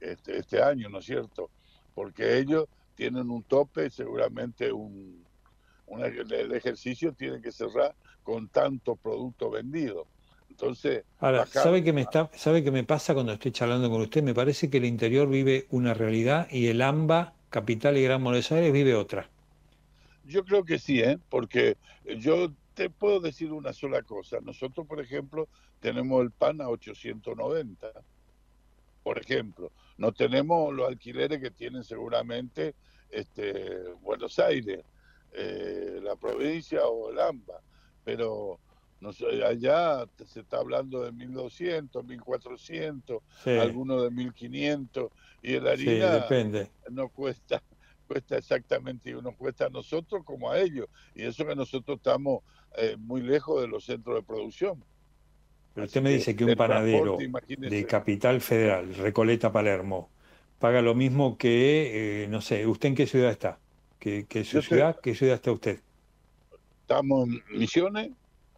este, 0.00 0.38
este 0.38 0.62
año, 0.62 0.88
¿no 0.88 0.98
es 0.98 1.06
cierto? 1.06 1.50
Porque 1.94 2.38
ellos 2.38 2.66
tienen 2.94 3.30
un 3.30 3.42
tope, 3.44 3.90
seguramente 3.90 4.72
un, 4.72 5.24
una- 5.86 6.06
el 6.06 6.52
ejercicio 6.52 7.12
tiene 7.14 7.40
que 7.40 7.52
cerrar 7.52 7.96
con 8.22 8.48
tanto 8.48 8.96
producto 8.96 9.50
vendido. 9.50 10.08
Entonces, 10.48 11.04
Ahora, 11.18 11.46
¿sabe 11.46 11.82
qué 11.84 11.92
me 11.92 12.02
está, 12.02 12.30
sabe 12.34 12.62
qué 12.64 12.70
me 12.70 12.84
pasa 12.84 13.14
cuando 13.14 13.32
estoy 13.32 13.52
charlando 13.52 13.88
con 13.90 14.00
usted? 14.02 14.22
Me 14.22 14.34
parece 14.34 14.68
que 14.70 14.78
el 14.78 14.84
interior 14.84 15.28
vive 15.28 15.66
una 15.70 15.94
realidad 15.94 16.48
y 16.50 16.66
el 16.66 16.82
AMBA, 16.82 17.34
capital 17.48 17.96
y 17.96 18.02
Gran 18.02 18.22
Buenos 18.24 18.50
Aires, 18.52 18.72
vive 18.72 18.94
otra. 18.94 19.30
Yo 20.24 20.44
creo 20.44 20.64
que 20.64 20.78
sí, 20.78 21.00
¿eh? 21.00 21.18
porque 21.28 21.76
yo 22.18 22.54
te 22.74 22.90
puedo 22.90 23.20
decir 23.20 23.52
una 23.52 23.72
sola 23.72 24.02
cosa. 24.02 24.38
Nosotros, 24.42 24.86
por 24.86 25.00
ejemplo, 25.00 25.48
tenemos 25.80 26.22
el 26.22 26.32
pan 26.32 26.60
a 26.60 26.68
890. 26.68 27.92
Por 29.02 29.18
ejemplo, 29.18 29.72
no 29.96 30.12
tenemos 30.12 30.72
los 30.74 30.88
alquileres 30.88 31.40
que 31.40 31.50
tienen 31.50 31.84
seguramente 31.84 32.76
este, 33.08 33.92
Buenos 34.00 34.38
Aires, 34.38 34.84
eh, 35.32 36.00
la 36.02 36.16
provincia 36.16 36.86
o 36.86 37.10
el 37.10 37.18
AMBA, 37.20 37.60
pero 38.02 38.60
nos- 39.00 39.20
allá 39.22 40.06
se 40.26 40.40
está 40.40 40.58
hablando 40.58 41.02
de 41.02 41.12
1200, 41.12 42.04
1400, 42.04 43.22
Sí. 43.44 43.50
algunos 43.54 44.02
de 44.04 44.10
1500 44.10 45.10
y 45.42 45.54
el 45.54 45.66
Sí, 45.66 45.68
harina 45.68 46.10
depende. 46.10 46.72
no 46.90 47.08
cuesta 47.10 47.62
cuesta 48.06 48.36
exactamente 48.36 49.10
y 49.10 49.14
nos 49.14 49.36
cuesta 49.36 49.66
a 49.66 49.70
nosotros 49.70 50.22
como 50.24 50.50
a 50.50 50.58
ellos 50.60 50.86
y 51.14 51.24
eso 51.24 51.46
que 51.46 51.54
nosotros 51.56 51.96
estamos 51.96 52.40
eh, 52.76 52.96
muy 52.98 53.22
lejos 53.22 53.60
de 53.62 53.68
los 53.68 53.84
centros 53.84 54.16
de 54.16 54.22
producción 54.22 54.84
Pero 55.74 55.86
usted 55.86 56.02
me 56.02 56.10
dice 56.10 56.36
que 56.36 56.44
un 56.44 56.54
panadero 56.54 57.16
de 57.18 57.86
Capital 57.86 58.40
Federal, 58.40 58.94
Recoleta, 58.94 59.52
Palermo, 59.52 60.10
paga 60.58 60.82
lo 60.82 60.94
mismo 60.94 61.38
que, 61.38 62.24
eh, 62.24 62.28
no 62.28 62.40
sé, 62.40 62.66
¿usted 62.66 62.90
en 62.90 62.94
qué 62.94 63.06
ciudad 63.06 63.30
está? 63.30 63.58
¿Qué, 63.98 64.26
qué 64.28 64.44
su 64.44 64.60
ciudad? 64.62 64.98
¿Qué 65.00 65.14
ciudad 65.14 65.36
está 65.36 65.52
usted? 65.52 65.80
estamos 66.82 67.28
en 67.28 67.42
Misiones 67.58 68.10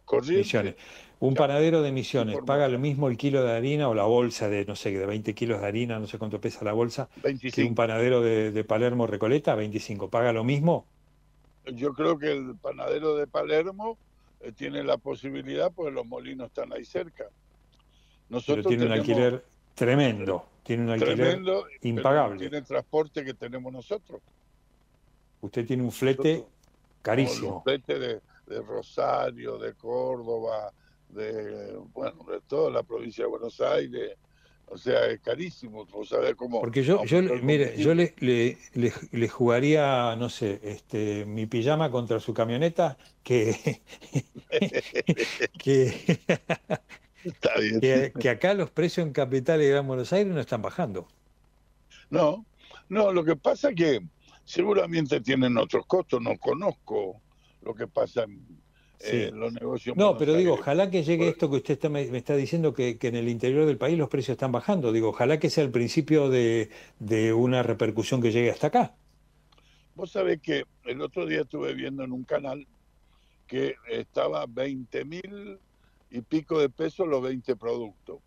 Corrientes 0.03 0.45
Misiones. 0.45 0.75
Un 1.19 1.33
panadero 1.33 1.81
de 1.81 1.91
Misiones 1.91 2.37
paga 2.45 2.67
lo 2.67 2.77
mismo 2.77 3.07
el 3.07 3.17
kilo 3.17 3.41
de 3.43 3.51
harina 3.51 3.87
o 3.87 3.93
la 3.93 4.03
bolsa 4.03 4.49
de, 4.49 4.65
no 4.65 4.75
sé, 4.75 4.91
de 4.91 5.05
20 5.05 5.33
kilos 5.33 5.61
de 5.61 5.67
harina, 5.67 5.97
no 5.97 6.07
sé 6.07 6.17
cuánto 6.17 6.41
pesa 6.41 6.65
la 6.65 6.73
bolsa, 6.73 7.09
que 7.15 7.21
25. 7.21 7.69
un 7.69 7.75
panadero 7.75 8.21
de, 8.21 8.51
de 8.51 8.63
Palermo 8.65 9.07
Recoleta, 9.07 9.55
25. 9.55 10.09
¿Paga 10.09 10.33
lo 10.33 10.43
mismo? 10.43 10.85
yo 11.73 11.93
creo 11.93 12.19
que 12.19 12.31
el 12.31 12.55
panadero 12.61 13.15
de 13.15 13.25
Palermo 13.25 13.97
eh, 14.45 14.51
tiene 14.53 14.83
la 14.83 14.97
posibilidad 14.97 15.71
pues 15.71 15.93
los 15.93 16.05
molinos 16.05 16.47
están 16.47 16.71
ahí 16.73 16.85
cerca 16.85 17.25
Pero 17.25 17.39
nosotros 18.29 18.65
tiene 18.67 18.85
un 18.85 18.91
alquiler 18.91 19.45
tremendo, 19.73 20.45
tiene 20.63 20.83
un 20.83 20.89
alquiler 20.91 21.15
tremendo 21.15 21.65
pero 21.67 21.79
impagable. 21.89 22.39
tiene 22.39 22.57
el 22.57 22.65
transporte 22.65 23.23
que 23.25 23.33
tenemos 23.33 23.71
nosotros 23.71 24.21
Usted 25.41 25.65
tiene 25.65 25.83
un 25.83 25.91
flete 25.91 26.45
carísimo. 27.01 27.55
los 27.55 27.63
fletes 27.63 27.99
de, 27.99 28.21
de 28.55 28.61
Rosario, 28.61 29.57
de 29.59 29.73
Córdoba, 29.75 30.71
de 31.09 31.77
bueno, 31.93 32.25
de 32.29 32.41
toda 32.41 32.71
la 32.71 32.81
provincia 32.83 33.25
de 33.25 33.29
Buenos 33.29 33.61
Aires. 33.61 34.17
O 34.67 34.77
sea, 34.77 35.05
es 35.07 35.19
carísimo. 35.21 35.85
Vos 35.85 36.09
sabés 36.09 36.35
cómo. 36.35 36.59
Porque 36.59 36.83
yo, 36.83 37.03
yo 37.05 37.21
mire, 37.43 37.77
yo 37.77 37.93
le, 37.93 38.13
le, 38.19 38.57
le- 38.73 38.93
le 39.11 39.29
jugaría, 39.29 40.15
no 40.17 40.29
sé, 40.29 40.59
este, 40.63 41.25
mi 41.25 41.45
pijama 41.45 41.91
contra 41.91 42.19
su 42.19 42.33
camioneta, 42.33 42.97
que, 43.23 43.81
que, 45.59 46.19
Está 47.23 47.59
bien. 47.59 47.79
que, 47.79 48.13
que 48.19 48.29
acá 48.29 48.53
los 48.53 48.71
precios 48.71 49.05
en 49.05 49.13
Capital 49.13 49.61
y 49.61 49.67
Gran 49.69 49.87
Buenos 49.87 50.11
Aires 50.13 50.33
no 50.33 50.39
están 50.39 50.61
bajando. 50.61 51.07
No, 52.09 52.45
no, 52.89 53.11
lo 53.11 53.23
que 53.23 53.35
pasa 53.35 53.69
es 53.69 53.75
que 53.75 53.99
seguramente 54.43 55.21
tienen 55.21 55.57
otros 55.57 55.85
costos. 55.87 56.21
No 56.21 56.37
conozco 56.37 57.21
lo 57.61 57.73
que 57.73 57.87
pasa 57.87 58.23
en, 58.23 58.63
Sí. 58.99 59.23
en 59.23 59.39
los 59.39 59.53
negocios. 59.53 59.95
No, 59.97 60.17
pero 60.17 60.33
digo, 60.35 60.53
ojalá 60.53 60.89
que 60.89 61.03
llegue 61.03 61.27
esto 61.29 61.49
que 61.49 61.57
usted 61.57 61.73
está- 61.75 61.89
me, 61.89 62.05
me 62.05 62.17
está 62.17 62.35
diciendo 62.35 62.73
que, 62.73 62.97
que 62.97 63.07
en 63.09 63.15
el 63.15 63.29
interior 63.29 63.65
del 63.65 63.77
país 63.77 63.97
los 63.97 64.09
precios 64.09 64.35
están 64.35 64.51
bajando. 64.51 64.91
Digo, 64.91 65.09
ojalá 65.09 65.39
que 65.39 65.49
sea 65.49 65.63
el 65.63 65.71
principio 65.71 66.29
de, 66.29 66.69
de 66.99 67.33
una 67.33 67.61
repercusión 67.63 68.21
que 68.21 68.31
llegue 68.31 68.51
hasta 68.51 68.67
acá. 68.67 68.95
Vos 69.95 70.11
sabés 70.11 70.41
que 70.41 70.63
el 70.85 71.01
otro 71.01 71.25
día 71.25 71.41
estuve 71.41 71.73
viendo 71.73 72.03
en 72.03 72.11
un 72.11 72.23
canal 72.23 72.67
que 73.47 73.75
estaba 73.89 74.45
20 74.47 75.05
mil 75.05 75.59
y 76.11 76.21
pico 76.21 76.59
de 76.59 76.69
pesos 76.69 77.07
los 77.07 77.21
20 77.21 77.55
productos. 77.55 78.19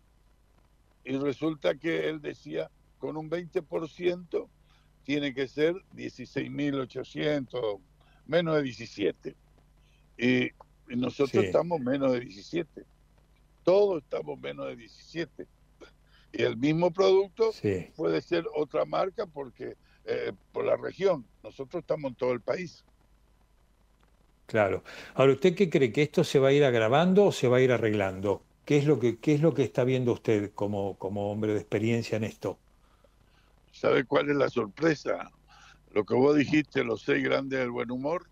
Y 1.03 1.17
resulta 1.17 1.75
que 1.75 2.09
él 2.09 2.21
decía, 2.21 2.69
con 2.97 3.17
un 3.17 3.29
20% 3.29 4.47
tiene 5.03 5.33
que 5.33 5.47
ser 5.47 5.75
16.800, 5.95 7.79
menos 8.27 8.55
de 8.55 8.63
17. 8.63 9.35
Y, 10.19 10.47
y 10.89 10.97
nosotros 10.97 11.43
Sí. 11.43 11.47
estamos 11.47 11.79
menos 11.79 12.11
de 12.11 12.19
17. 12.19 12.85
Todos 13.63 14.03
estamos 14.03 14.37
menos 14.39 14.67
de 14.67 14.75
17. 14.75 15.47
Y 16.33 16.43
el 16.43 16.57
mismo 16.57 16.91
producto 16.91 17.51
Sí. 17.53 17.87
puede 17.95 18.21
ser 18.21 18.45
otra 18.53 18.85
marca 18.85 19.25
porque 19.25 19.77
eh, 20.03 20.33
por 20.51 20.65
la 20.65 20.75
región. 20.75 21.29
Nosotros 21.43 21.81
estamos 21.81 22.09
en 22.09 22.15
todo 22.15 22.31
el 22.33 22.41
país. 22.41 22.83
Claro. 24.47 24.83
Ahora, 25.13 25.33
¿usted 25.33 25.55
qué 25.55 25.69
cree? 25.69 25.91
¿Que 25.91 26.01
esto 26.01 26.23
se 26.23 26.39
va 26.39 26.49
a 26.49 26.51
ir 26.51 26.63
agravando 26.63 27.25
o 27.25 27.31
se 27.31 27.47
va 27.47 27.57
a 27.57 27.61
ir 27.61 27.71
arreglando? 27.71 28.43
¿Qué 28.65 28.77
es 28.77 28.85
lo 28.85 28.99
que, 28.99 29.19
qué 29.19 29.35
es 29.35 29.41
lo 29.41 29.53
que 29.53 29.63
está 29.63 29.83
viendo 29.83 30.11
usted 30.13 30.51
como, 30.53 30.97
como 30.97 31.31
hombre 31.31 31.53
de 31.53 31.59
experiencia 31.59 32.17
en 32.17 32.23
esto? 32.23 32.59
¿Sabe 33.71 34.03
cuál 34.05 34.29
es 34.29 34.35
la 34.35 34.49
sorpresa? 34.49 35.29
Lo 35.91 36.03
que 36.05 36.15
vos 36.15 36.35
dijiste, 36.35 36.83
los 36.83 37.03
seis 37.03 37.23
grandes 37.23 37.59
del 37.59 37.71
buen 37.71 37.91
humor, 37.91 38.29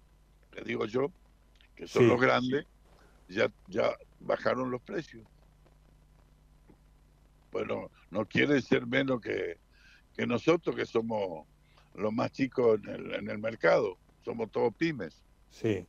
que 0.52 0.62
digo 0.62 0.86
yo, 0.86 1.12
que 1.78 1.88
son 1.88 2.02
Sí. 2.04 2.08
los 2.10 2.20
grandes, 2.20 2.66
ya, 3.30 3.50
ya 3.68 3.96
bajaron 4.20 4.70
los 4.72 4.82
precios. 4.82 5.24
Bueno, 7.52 7.90
no 8.12 8.26
quieren 8.26 8.62
ser 8.62 8.86
menos 8.86 9.22
que, 9.22 9.58
que 10.16 10.28
nosotros, 10.28 10.76
que 10.76 10.86
somos 10.86 11.48
los 11.96 12.12
más 12.12 12.32
chicos 12.32 12.80
en 12.84 12.90
el, 12.90 13.14
en 13.16 13.30
el 13.30 13.38
mercado. 13.38 13.98
Somos 14.26 14.52
todos 14.52 14.74
pymes. 14.76 15.24
Sí, 15.50 15.86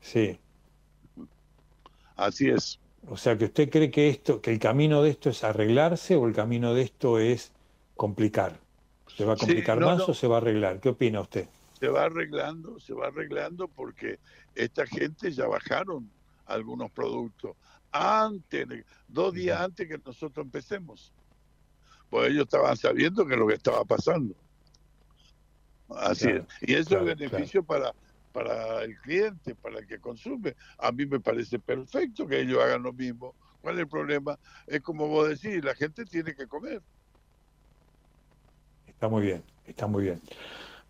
sí. 0.00 0.38
Así 2.16 2.48
es. 2.50 2.78
O 3.08 3.16
sea, 3.16 3.36
que 3.36 3.46
usted 3.46 3.70
cree 3.70 3.90
que 3.90 4.08
esto, 4.10 4.40
que 4.42 4.52
el 4.52 4.58
camino 4.58 5.02
de 5.02 5.10
esto 5.10 5.30
es 5.30 5.42
arreglarse 5.42 6.16
o 6.16 6.26
el 6.28 6.34
camino 6.34 6.74
de 6.74 6.82
esto 6.82 7.18
es 7.18 7.52
complicar. 7.96 8.60
¿Se 9.16 9.24
va 9.24 9.32
a 9.32 9.36
Sí, 9.36 9.46
complicar 9.46 9.78
no, 9.78 9.86
más 9.86 9.98
no. 9.98 10.04
o 10.08 10.14
se 10.14 10.26
va 10.28 10.36
a 10.36 10.38
arreglar? 10.38 10.80
¿Qué 10.80 10.90
opina 10.90 11.20
usted? 11.20 11.48
Se 11.80 11.88
va 11.88 12.04
arreglando, 12.04 12.78
se 12.78 12.92
va 12.92 13.06
arreglando 13.06 13.66
porque 13.66 14.20
esta 14.54 14.86
gente 14.86 15.32
ya 15.32 15.46
bajaron 15.46 16.10
algunos 16.44 16.90
productos 16.92 17.56
antes, 17.90 18.66
dos 19.08 19.32
días 19.32 19.58
antes 19.60 19.88
que 19.88 19.98
nosotros 19.98 20.44
empecemos. 20.44 21.14
Pues 22.10 22.30
ellos 22.30 22.44
estaban 22.44 22.76
sabiendo 22.76 23.26
que 23.26 23.36
lo 23.36 23.46
que 23.46 23.54
estaba 23.54 23.84
pasando. 23.84 24.34
Así 25.88 26.26
Claro, 26.26 26.46
es. 26.60 26.68
Y 26.68 26.74
eso 26.74 26.90
claro, 26.90 27.08
es 27.08 27.18
beneficio 27.18 27.62
para, 27.64 27.94
para 28.32 28.82
el 28.84 28.98
cliente, 29.00 29.54
para 29.54 29.78
el 29.78 29.86
que 29.86 29.98
consume. 30.00 30.54
A 30.78 30.92
mí 30.92 31.06
me 31.06 31.20
parece 31.20 31.58
perfecto 31.58 32.26
que 32.26 32.40
ellos 32.40 32.62
hagan 32.62 32.82
lo 32.82 32.92
mismo. 32.92 33.34
¿Cuál 33.62 33.76
es 33.76 33.80
el 33.82 33.88
problema? 33.88 34.38
Es 34.66 34.82
como 34.82 35.08
vos 35.08 35.28
decís, 35.30 35.64
la 35.64 35.74
gente 35.74 36.04
tiene 36.04 36.34
que 36.34 36.46
comer. 36.46 36.82
Está 38.86 39.08
muy 39.08 39.22
bien, 39.22 39.42
está 39.64 39.86
muy 39.86 40.04
bien. 40.04 40.20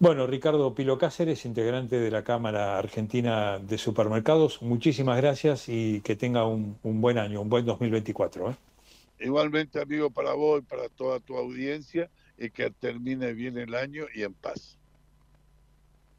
Bueno, 0.00 0.26
Ricardo 0.26 0.74
Pilo 0.74 0.96
Cáceres, 0.96 1.44
integrante 1.44 2.00
de 2.00 2.10
la 2.10 2.24
Cámara 2.24 2.78
Argentina 2.78 3.58
de 3.58 3.76
Supermercados, 3.76 4.62
muchísimas 4.62 5.18
gracias 5.18 5.68
y 5.68 6.00
que 6.00 6.16
tenga 6.16 6.46
un, 6.46 6.78
un 6.82 7.02
buen 7.02 7.18
año, 7.18 7.42
un 7.42 7.50
buen 7.50 7.66
2024. 7.66 8.50
¿eh? 8.50 8.56
Igualmente, 9.20 9.78
amigo, 9.78 10.08
para 10.08 10.32
vos 10.32 10.60
y 10.60 10.62
para 10.62 10.88
toda 10.88 11.20
tu 11.20 11.36
audiencia, 11.36 12.08
y 12.38 12.48
que 12.48 12.70
termine 12.70 13.34
bien 13.34 13.58
el 13.58 13.74
año 13.74 14.06
y 14.14 14.22
en 14.22 14.32
paz. 14.32 14.78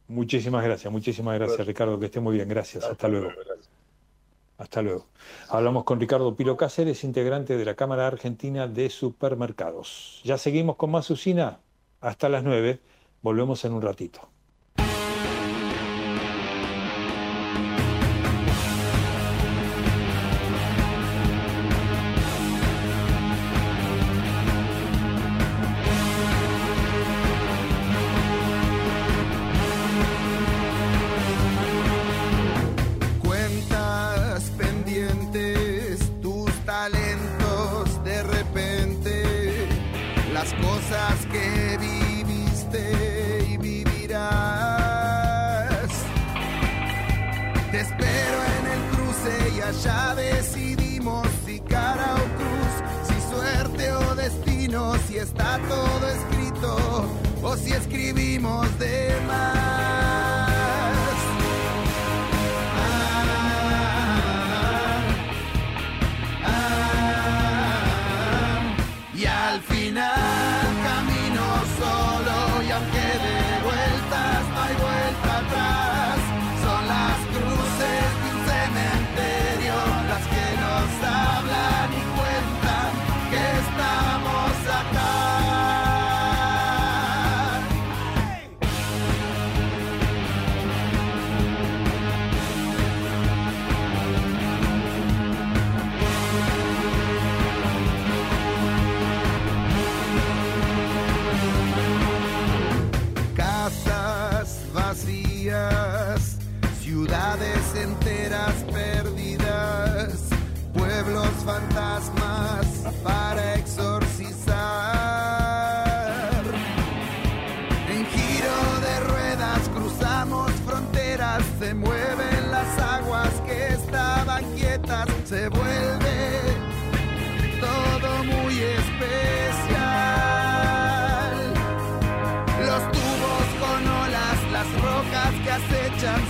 Muchísimas 0.08 0.64
gracias, 0.64 0.94
muchísimas 0.94 1.40
gracias, 1.40 1.66
Ricardo, 1.66 2.00
que 2.00 2.06
esté 2.06 2.20
muy 2.20 2.36
bien. 2.36 2.48
Gracias, 2.48 2.84
hasta 2.84 3.08
luego. 3.08 3.32
Hasta 4.60 4.84
luego. 4.84 5.08
Hablamos 5.50 5.86
con 5.86 6.00
Ricardo 6.00 6.36
Pilo 6.36 6.56
Cáceres, 6.56 7.04
integrante 7.04 7.58
de 7.58 7.66
la 7.66 7.74
Cámara 7.74 8.06
Argentina 8.06 8.68
de 8.68 8.92
Supermercados. 8.92 10.22
Ya 10.24 10.38
seguimos 10.38 10.76
con 10.76 10.92
más 10.92 11.10
usina 11.10 11.62
hasta 12.00 12.30
las 12.30 12.44
9. 12.44 12.80
Volvemos 13.22 13.64
en 13.66 13.74
un 13.74 13.82
ratito. 13.84 14.30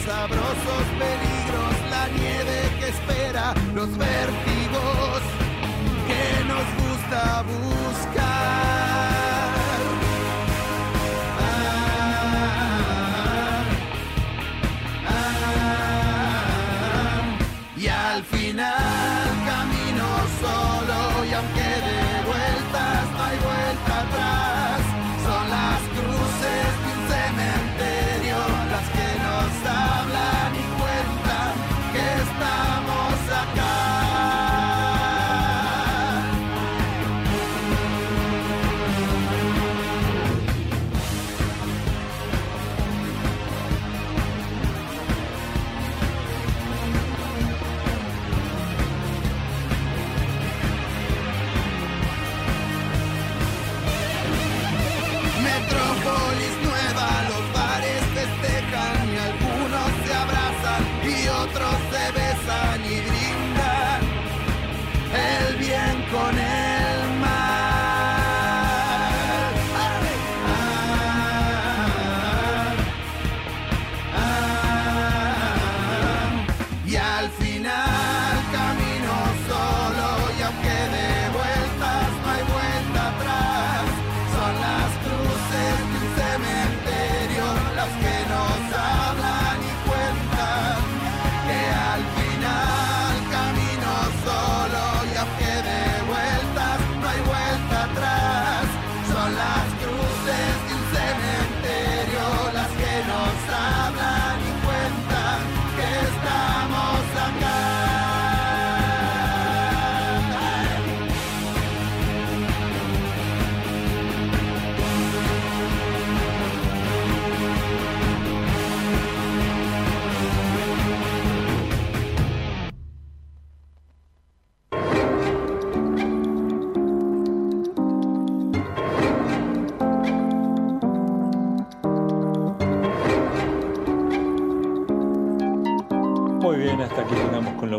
Sabrosos 0.06 0.86
peligros, 0.98 1.76
la 1.90 2.08
nieve 2.08 2.58
que 2.80 2.88
espera, 2.90 3.54
los 3.76 3.90
vértigos 3.98 5.22
que 6.08 6.44
nos 6.46 6.66
gusta 6.84 7.44
buscar. 7.44 8.71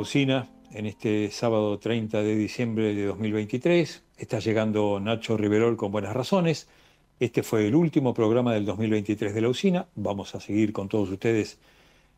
Usina 0.02 0.48
en 0.72 0.86
este 0.86 1.30
sábado 1.30 1.78
30 1.78 2.22
de 2.22 2.34
diciembre 2.34 2.92
de 2.92 3.06
2023. 3.06 4.02
Está 4.16 4.40
llegando 4.40 4.98
Nacho 4.98 5.36
Riverol 5.36 5.76
con 5.76 5.92
buenas 5.92 6.12
razones. 6.12 6.66
Este 7.20 7.44
fue 7.44 7.68
el 7.68 7.76
último 7.76 8.12
programa 8.12 8.52
del 8.52 8.66
2023 8.66 9.32
de 9.32 9.40
la 9.40 9.48
usina. 9.48 9.86
Vamos 9.94 10.34
a 10.34 10.40
seguir 10.40 10.72
con 10.72 10.88
todos 10.88 11.08
ustedes 11.08 11.58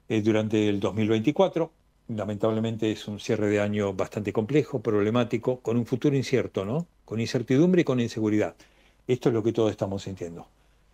eh, 0.08 0.22
durante 0.22 0.66
el 0.66 0.80
2024. 0.80 1.70
Lamentablemente 2.08 2.90
es 2.90 3.06
un 3.06 3.20
cierre 3.20 3.48
de 3.48 3.60
año 3.60 3.92
bastante 3.92 4.32
complejo, 4.32 4.80
problemático, 4.80 5.60
con 5.60 5.76
un 5.76 5.84
futuro 5.84 6.16
incierto, 6.16 6.64
¿no? 6.64 6.86
Con 7.04 7.20
incertidumbre 7.20 7.82
y 7.82 7.84
con 7.84 8.00
inseguridad. 8.00 8.56
Esto 9.06 9.28
es 9.28 9.34
lo 9.34 9.42
que 9.42 9.52
todos 9.52 9.70
estamos 9.70 10.04
sintiendo. 10.04 10.48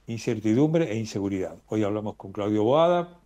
Incertidumbre 0.09 0.91
e 0.91 0.99
inseguridad. 0.99 1.55
Hoy 1.69 1.85
hablamos 1.85 2.17
con 2.17 2.33
Claudio 2.33 2.65
Boada, 2.65 3.21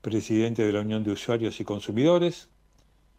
presidente 0.00 0.64
de 0.64 0.72
la 0.72 0.82
Unión 0.82 1.02
de 1.02 1.10
Usuarios 1.10 1.58
y 1.58 1.64
Consumidores, 1.64 2.48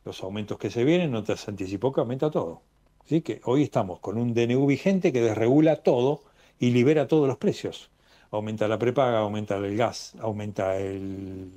los 0.05 0.23
aumentos 0.23 0.57
que 0.57 0.69
se 0.69 0.83
vienen, 0.83 1.11
no 1.11 1.23
te 1.23 1.35
anticipó 1.47 1.91
que 1.91 2.01
aumenta 2.01 2.31
todo. 2.31 2.61
Así 3.05 3.21
que 3.21 3.41
hoy 3.45 3.63
estamos 3.63 3.99
con 3.99 4.17
un 4.17 4.33
DNU 4.33 4.65
vigente 4.65 5.11
que 5.11 5.21
desregula 5.21 5.77
todo 5.77 6.23
y 6.59 6.71
libera 6.71 7.07
todos 7.07 7.27
los 7.27 7.37
precios. 7.37 7.89
Aumenta 8.31 8.67
la 8.67 8.79
prepaga, 8.79 9.19
aumenta 9.19 9.57
el 9.57 9.75
gas, 9.75 10.13
aumenta 10.19 10.75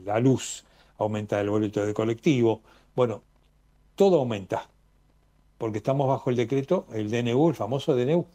la 0.04 0.18
luz, 0.20 0.64
aumenta 0.98 1.40
el 1.40 1.50
boleto 1.50 1.84
de 1.84 1.94
colectivo. 1.94 2.62
Bueno, 2.96 3.22
todo 3.94 4.18
aumenta, 4.18 4.68
porque 5.58 5.78
estamos 5.78 6.08
bajo 6.08 6.30
el 6.30 6.36
decreto, 6.36 6.86
el 6.92 7.10
DNU, 7.10 7.50
el 7.50 7.54
famoso 7.54 7.94
DNU 7.94 8.26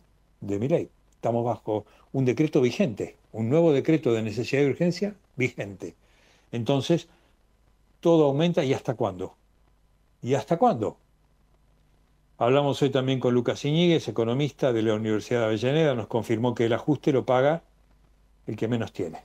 de 0.41 0.59
mi 0.59 0.67
ley. 0.67 0.89
Estamos 1.15 1.43
bajo 1.43 1.85
un 2.13 2.23
decreto 2.23 2.61
vigente, 2.61 3.17
un 3.33 3.49
nuevo 3.49 3.73
decreto 3.73 4.13
de 4.13 4.21
necesidad 4.21 4.61
y 4.61 4.67
urgencia 4.67 5.15
vigente. 5.35 5.95
Entonces, 6.51 7.09
todo 7.99 8.25
aumenta 8.25 8.63
y 8.63 8.73
hasta 8.73 8.93
cuándo. 8.95 9.35
¿Y 10.21 10.33
hasta 10.33 10.57
cuándo? 10.57 10.97
Hablamos 12.37 12.81
hoy 12.81 12.89
también 12.89 13.19
con 13.19 13.33
Lucas 13.33 13.63
Iñiguez, 13.65 14.07
economista 14.07 14.73
de 14.73 14.81
la 14.81 14.95
Universidad 14.95 15.41
de 15.41 15.45
Avellaneda, 15.47 15.95
nos 15.95 16.07
confirmó 16.07 16.55
que 16.55 16.65
el 16.65 16.73
ajuste 16.73 17.11
lo 17.11 17.25
paga 17.25 17.63
el 18.47 18.55
que 18.55 18.67
menos 18.67 18.91
tiene, 18.91 19.21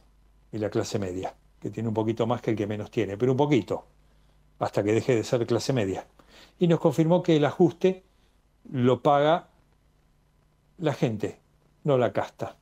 y 0.52 0.58
la 0.58 0.70
clase 0.70 0.98
media, 0.98 1.34
que 1.60 1.70
tiene 1.70 1.88
un 1.88 1.94
poquito 1.94 2.26
más 2.26 2.40
que 2.40 2.50
el 2.50 2.56
que 2.56 2.66
menos 2.66 2.90
tiene, 2.90 3.16
pero 3.16 3.32
un 3.32 3.38
poquito, 3.38 3.86
hasta 4.58 4.82
que 4.82 4.92
deje 4.92 5.16
de 5.16 5.24
ser 5.24 5.46
clase 5.46 5.72
media. 5.72 6.06
Y 6.58 6.68
nos 6.68 6.80
confirmó 6.80 7.22
que 7.22 7.36
el 7.36 7.44
ajuste 7.44 8.02
lo 8.70 9.00
paga 9.00 9.48
la 10.78 10.94
gente, 10.94 11.38
no 11.84 11.98
la 11.98 12.12
casta. 12.12 12.56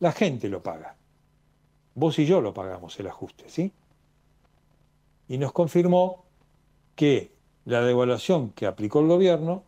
La 0.00 0.12
gente 0.12 0.48
lo 0.48 0.62
paga. 0.62 0.94
Vos 1.94 2.18
y 2.18 2.26
yo 2.26 2.40
lo 2.40 2.52
pagamos 2.52 2.98
el 3.00 3.06
ajuste, 3.06 3.48
¿sí? 3.48 3.72
Y 5.28 5.38
nos 5.38 5.52
confirmó 5.52 6.24
que 6.94 7.35
la 7.66 7.82
devaluación 7.82 8.50
que 8.50 8.66
aplicó 8.66 9.00
el 9.00 9.08
gobierno 9.08 9.64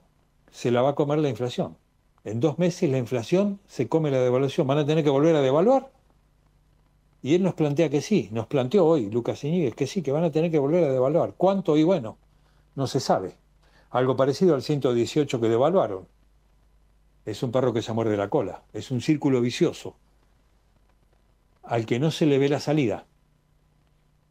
se 0.51 0.71
la 0.71 0.81
va 0.81 0.91
a 0.91 0.95
comer 0.95 1.19
la 1.19 1.29
inflación. 1.29 1.77
En 2.25 2.41
dos 2.41 2.59
meses 2.59 2.89
la 2.89 2.99
inflación 2.99 3.59
se 3.67 3.89
come 3.89 4.11
la 4.11 4.21
devaluación. 4.21 4.67
Van 4.67 4.79
a 4.79 4.87
tener 4.87 5.05
que 5.05 5.11
volver 5.11 5.35
a 5.35 5.43
devaluar. 5.43 5.91
Y 7.23 7.35
él 7.35 7.43
nos 7.43 7.55
plantea 7.55 7.91
que 7.91 8.01
sí, 8.01 8.29
nos 8.31 8.47
planteó 8.47 8.87
hoy 8.87 9.11
Lucas 9.11 9.43
Iñiguez 9.43 9.75
que 9.75 9.89
sí, 9.89 10.03
que 10.03 10.13
van 10.13 10.23
a 10.23 10.31
tener 10.31 10.51
que 10.51 10.61
volver 10.61 10.85
a 10.85 10.93
devaluar. 10.93 11.35
¿Cuánto? 11.37 11.77
Y 11.77 11.83
bueno, 11.83 12.17
no 12.77 12.87
se 12.87 13.01
sabe. 13.01 13.35
Algo 13.91 14.17
parecido 14.17 14.55
al 14.55 14.63
118 14.63 15.41
que 15.41 15.49
devaluaron. 15.49 16.07
Es 17.27 17.43
un 17.43 17.51
perro 17.51 17.73
que 17.73 17.83
se 17.83 17.93
muerde 17.93 18.17
la 18.17 18.29
cola. 18.29 18.63
Es 18.73 18.93
un 18.93 19.01
círculo 19.01 19.41
vicioso 19.41 19.97
al 21.65 21.85
que 21.85 21.99
no 21.99 22.11
se 22.11 22.27
le 22.27 22.39
ve 22.39 22.49
la 22.49 22.61
salida. 22.61 23.07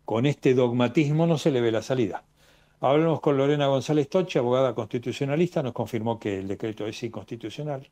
Con 0.05 0.25
este 0.25 0.53
dogmatismo 0.53 1.27
no 1.27 1.37
se 1.37 1.51
le 1.51 1.61
ve 1.61 1.71
la 1.71 1.81
salida. 1.81 2.23
Hablamos 2.79 3.21
con 3.21 3.37
Lorena 3.37 3.67
González 3.67 4.07
Toche, 4.07 4.37
abogada 4.37 4.75
constitucionalista, 4.75 5.63
nos 5.63 5.73
confirmó 5.73 6.19
que 6.19 6.37
el 6.37 6.47
decreto 6.47 6.85
es 6.85 7.01
inconstitucional 7.01 7.87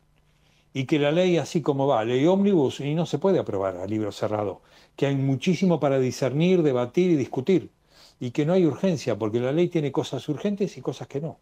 y 0.73 0.85
que 0.85 0.99
la 0.99 1.11
ley 1.11 1.37
así 1.37 1.61
como 1.61 1.87
va, 1.87 2.03
ley 2.03 2.27
ómnibus, 2.27 2.81
y 2.81 2.93
no 2.93 3.05
se 3.05 3.17
puede 3.17 3.39
aprobar 3.39 3.77
a 3.77 3.87
libro 3.87 4.11
cerrado, 4.11 4.61
que 4.97 5.05
hay 5.05 5.15
muchísimo 5.15 5.79
para 5.79 5.99
discernir, 5.99 6.63
debatir 6.63 7.11
y 7.11 7.15
discutir, 7.15 7.71
y 8.19 8.31
que 8.31 8.45
no 8.45 8.51
hay 8.51 8.65
urgencia, 8.65 9.17
porque 9.17 9.39
la 9.39 9.53
ley 9.53 9.69
tiene 9.69 9.93
cosas 9.93 10.27
urgentes 10.27 10.77
y 10.77 10.81
cosas 10.81 11.07
que 11.07 11.21
no. 11.21 11.39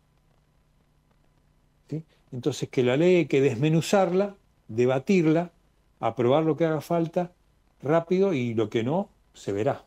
¿Sí? 1.89 2.03
Entonces 2.31 2.69
que 2.69 2.83
la 2.83 2.95
ley 2.95 3.15
hay 3.15 3.25
que 3.25 3.41
desmenuzarla, 3.41 4.35
debatirla, 4.67 5.51
aprobar 5.99 6.43
lo 6.43 6.55
que 6.55 6.65
haga 6.65 6.81
falta 6.81 7.31
rápido 7.81 8.33
y 8.33 8.53
lo 8.53 8.69
que 8.69 8.83
no, 8.83 9.09
se 9.33 9.51
verá. 9.51 9.83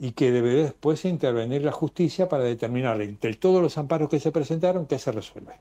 Y 0.00 0.12
que 0.12 0.30
debe 0.30 0.54
después 0.54 1.04
intervenir 1.04 1.64
la 1.64 1.72
justicia 1.72 2.28
para 2.28 2.44
determinar 2.44 3.02
entre 3.02 3.34
todos 3.34 3.60
los 3.60 3.76
amparos 3.78 4.08
que 4.08 4.20
se 4.20 4.30
presentaron 4.30 4.86
qué 4.86 4.98
se 4.98 5.10
resuelve. 5.10 5.54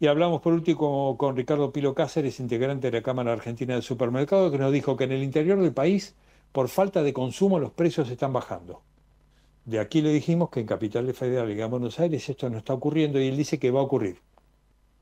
Y 0.00 0.06
hablamos 0.06 0.40
por 0.40 0.54
último 0.54 1.16
con 1.18 1.36
Ricardo 1.36 1.72
Pilo 1.72 1.94
Cáceres, 1.94 2.40
integrante 2.40 2.90
de 2.90 2.98
la 2.98 3.02
Cámara 3.02 3.34
Argentina 3.34 3.74
del 3.74 3.82
Supermercado, 3.82 4.50
que 4.50 4.58
nos 4.58 4.72
dijo 4.72 4.96
que 4.96 5.04
en 5.04 5.12
el 5.12 5.22
interior 5.22 5.60
del 5.60 5.74
país, 5.74 6.14
por 6.52 6.68
falta 6.68 7.02
de 7.02 7.12
consumo, 7.12 7.60
los 7.60 7.72
precios 7.72 8.10
están 8.10 8.32
bajando. 8.32 8.82
De 9.66 9.78
aquí 9.78 10.00
le 10.00 10.10
dijimos 10.10 10.48
que 10.48 10.60
en 10.60 10.66
Capital 10.66 11.12
Federal 11.12 11.50
y 11.50 11.54
Gran 11.54 11.70
Buenos 11.70 12.00
Aires 12.00 12.28
esto 12.28 12.48
no 12.48 12.58
está 12.58 12.72
ocurriendo 12.72 13.20
y 13.20 13.28
él 13.28 13.36
dice 13.36 13.58
que 13.58 13.70
va 13.70 13.80
a 13.80 13.84
ocurrir. 13.84 14.16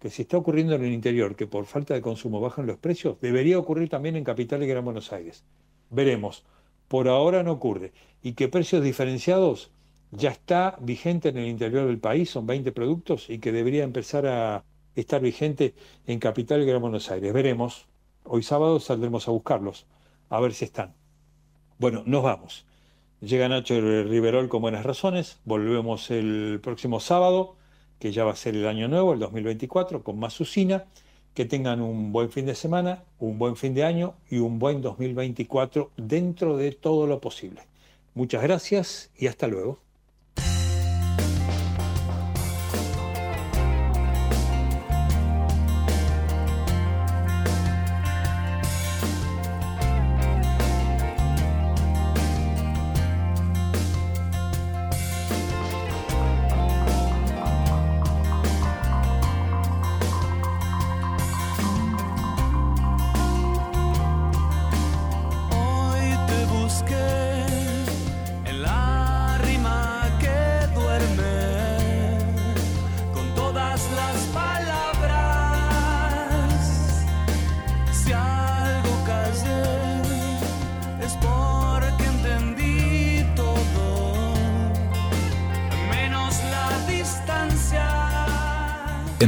Que 0.00 0.10
si 0.10 0.22
está 0.22 0.36
ocurriendo 0.36 0.74
en 0.74 0.84
el 0.84 0.92
interior, 0.92 1.36
que 1.36 1.46
por 1.46 1.64
falta 1.64 1.94
de 1.94 2.02
consumo 2.02 2.40
bajan 2.40 2.66
los 2.66 2.76
precios, 2.76 3.20
debería 3.20 3.58
ocurrir 3.58 3.88
también 3.88 4.16
en 4.16 4.24
Capital 4.24 4.62
y 4.64 4.66
Gran 4.66 4.84
Buenos 4.84 5.12
Aires. 5.12 5.44
Veremos. 5.90 6.44
Por 6.88 7.08
ahora 7.08 7.42
no 7.42 7.52
ocurre. 7.52 7.92
Y 8.22 8.32
que 8.32 8.48
precios 8.48 8.82
diferenciados 8.82 9.70
ya 10.10 10.30
está 10.30 10.76
vigente 10.80 11.28
en 11.28 11.38
el 11.38 11.46
interior 11.46 11.86
del 11.86 11.98
país, 11.98 12.30
son 12.30 12.46
20 12.46 12.72
productos, 12.72 13.28
y 13.30 13.38
que 13.38 13.52
debería 13.52 13.84
empezar 13.84 14.26
a 14.26 14.64
estar 14.94 15.20
vigente 15.20 15.74
en 16.06 16.18
Capital 16.18 16.62
y 16.62 16.66
Gran 16.66 16.80
Buenos 16.80 17.10
Aires. 17.10 17.32
Veremos. 17.32 17.86
Hoy 18.24 18.42
sábado 18.42 18.80
saldremos 18.80 19.28
a 19.28 19.30
buscarlos, 19.30 19.86
a 20.28 20.40
ver 20.40 20.52
si 20.52 20.64
están. 20.64 20.94
Bueno, 21.78 22.02
nos 22.04 22.22
vamos. 22.22 22.66
Llega 23.20 23.48
Nacho 23.48 23.80
Riverol 23.80 24.48
con 24.48 24.62
buenas 24.62 24.84
razones. 24.84 25.38
Volvemos 25.44 26.10
el 26.10 26.60
próximo 26.62 27.00
sábado, 27.00 27.56
que 27.98 28.12
ya 28.12 28.24
va 28.24 28.32
a 28.32 28.36
ser 28.36 28.54
el 28.54 28.66
año 28.66 28.88
nuevo, 28.88 29.12
el 29.12 29.18
2024, 29.18 30.02
con 30.02 30.18
más 30.18 30.38
usina. 30.40 30.84
Que 31.38 31.44
tengan 31.44 31.80
un 31.80 32.10
buen 32.10 32.32
fin 32.32 32.46
de 32.46 32.56
semana, 32.56 33.04
un 33.20 33.38
buen 33.38 33.54
fin 33.54 33.72
de 33.72 33.84
año 33.84 34.16
y 34.28 34.38
un 34.38 34.58
buen 34.58 34.82
2024 34.82 35.92
dentro 35.96 36.56
de 36.56 36.72
todo 36.72 37.06
lo 37.06 37.20
posible. 37.20 37.60
Muchas 38.14 38.42
gracias 38.42 39.12
y 39.16 39.28
hasta 39.28 39.46
luego. 39.46 39.78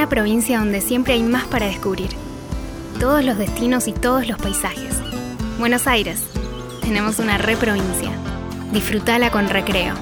Una 0.00 0.08
provincia 0.08 0.58
donde 0.60 0.80
siempre 0.80 1.12
hay 1.12 1.22
más 1.22 1.46
para 1.48 1.66
descubrir. 1.66 2.08
Todos 2.98 3.22
los 3.22 3.36
destinos 3.36 3.86
y 3.86 3.92
todos 3.92 4.26
los 4.26 4.38
paisajes. 4.38 4.98
Buenos 5.58 5.86
Aires. 5.86 6.22
Tenemos 6.80 7.18
una 7.18 7.36
reprovincia. 7.36 8.10
Disfrutala 8.72 9.30
con 9.30 9.50
recreo. 9.50 9.94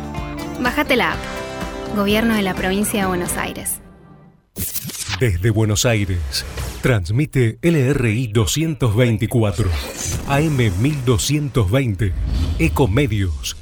Bájate 0.60 0.94
la 0.94 1.14
app. 1.14 1.18
Gobierno 1.96 2.36
de 2.36 2.42
la 2.42 2.54
provincia 2.54 3.00
de 3.00 3.06
Buenos 3.08 3.36
Aires. 3.36 3.80
Desde 5.18 5.50
Buenos 5.50 5.84
Aires, 5.84 6.46
transmite 6.80 7.58
LRI 7.60 8.28
224, 8.28 9.68
AM 10.28 10.56
1220, 10.80 12.12
Ecomedios 12.60 13.56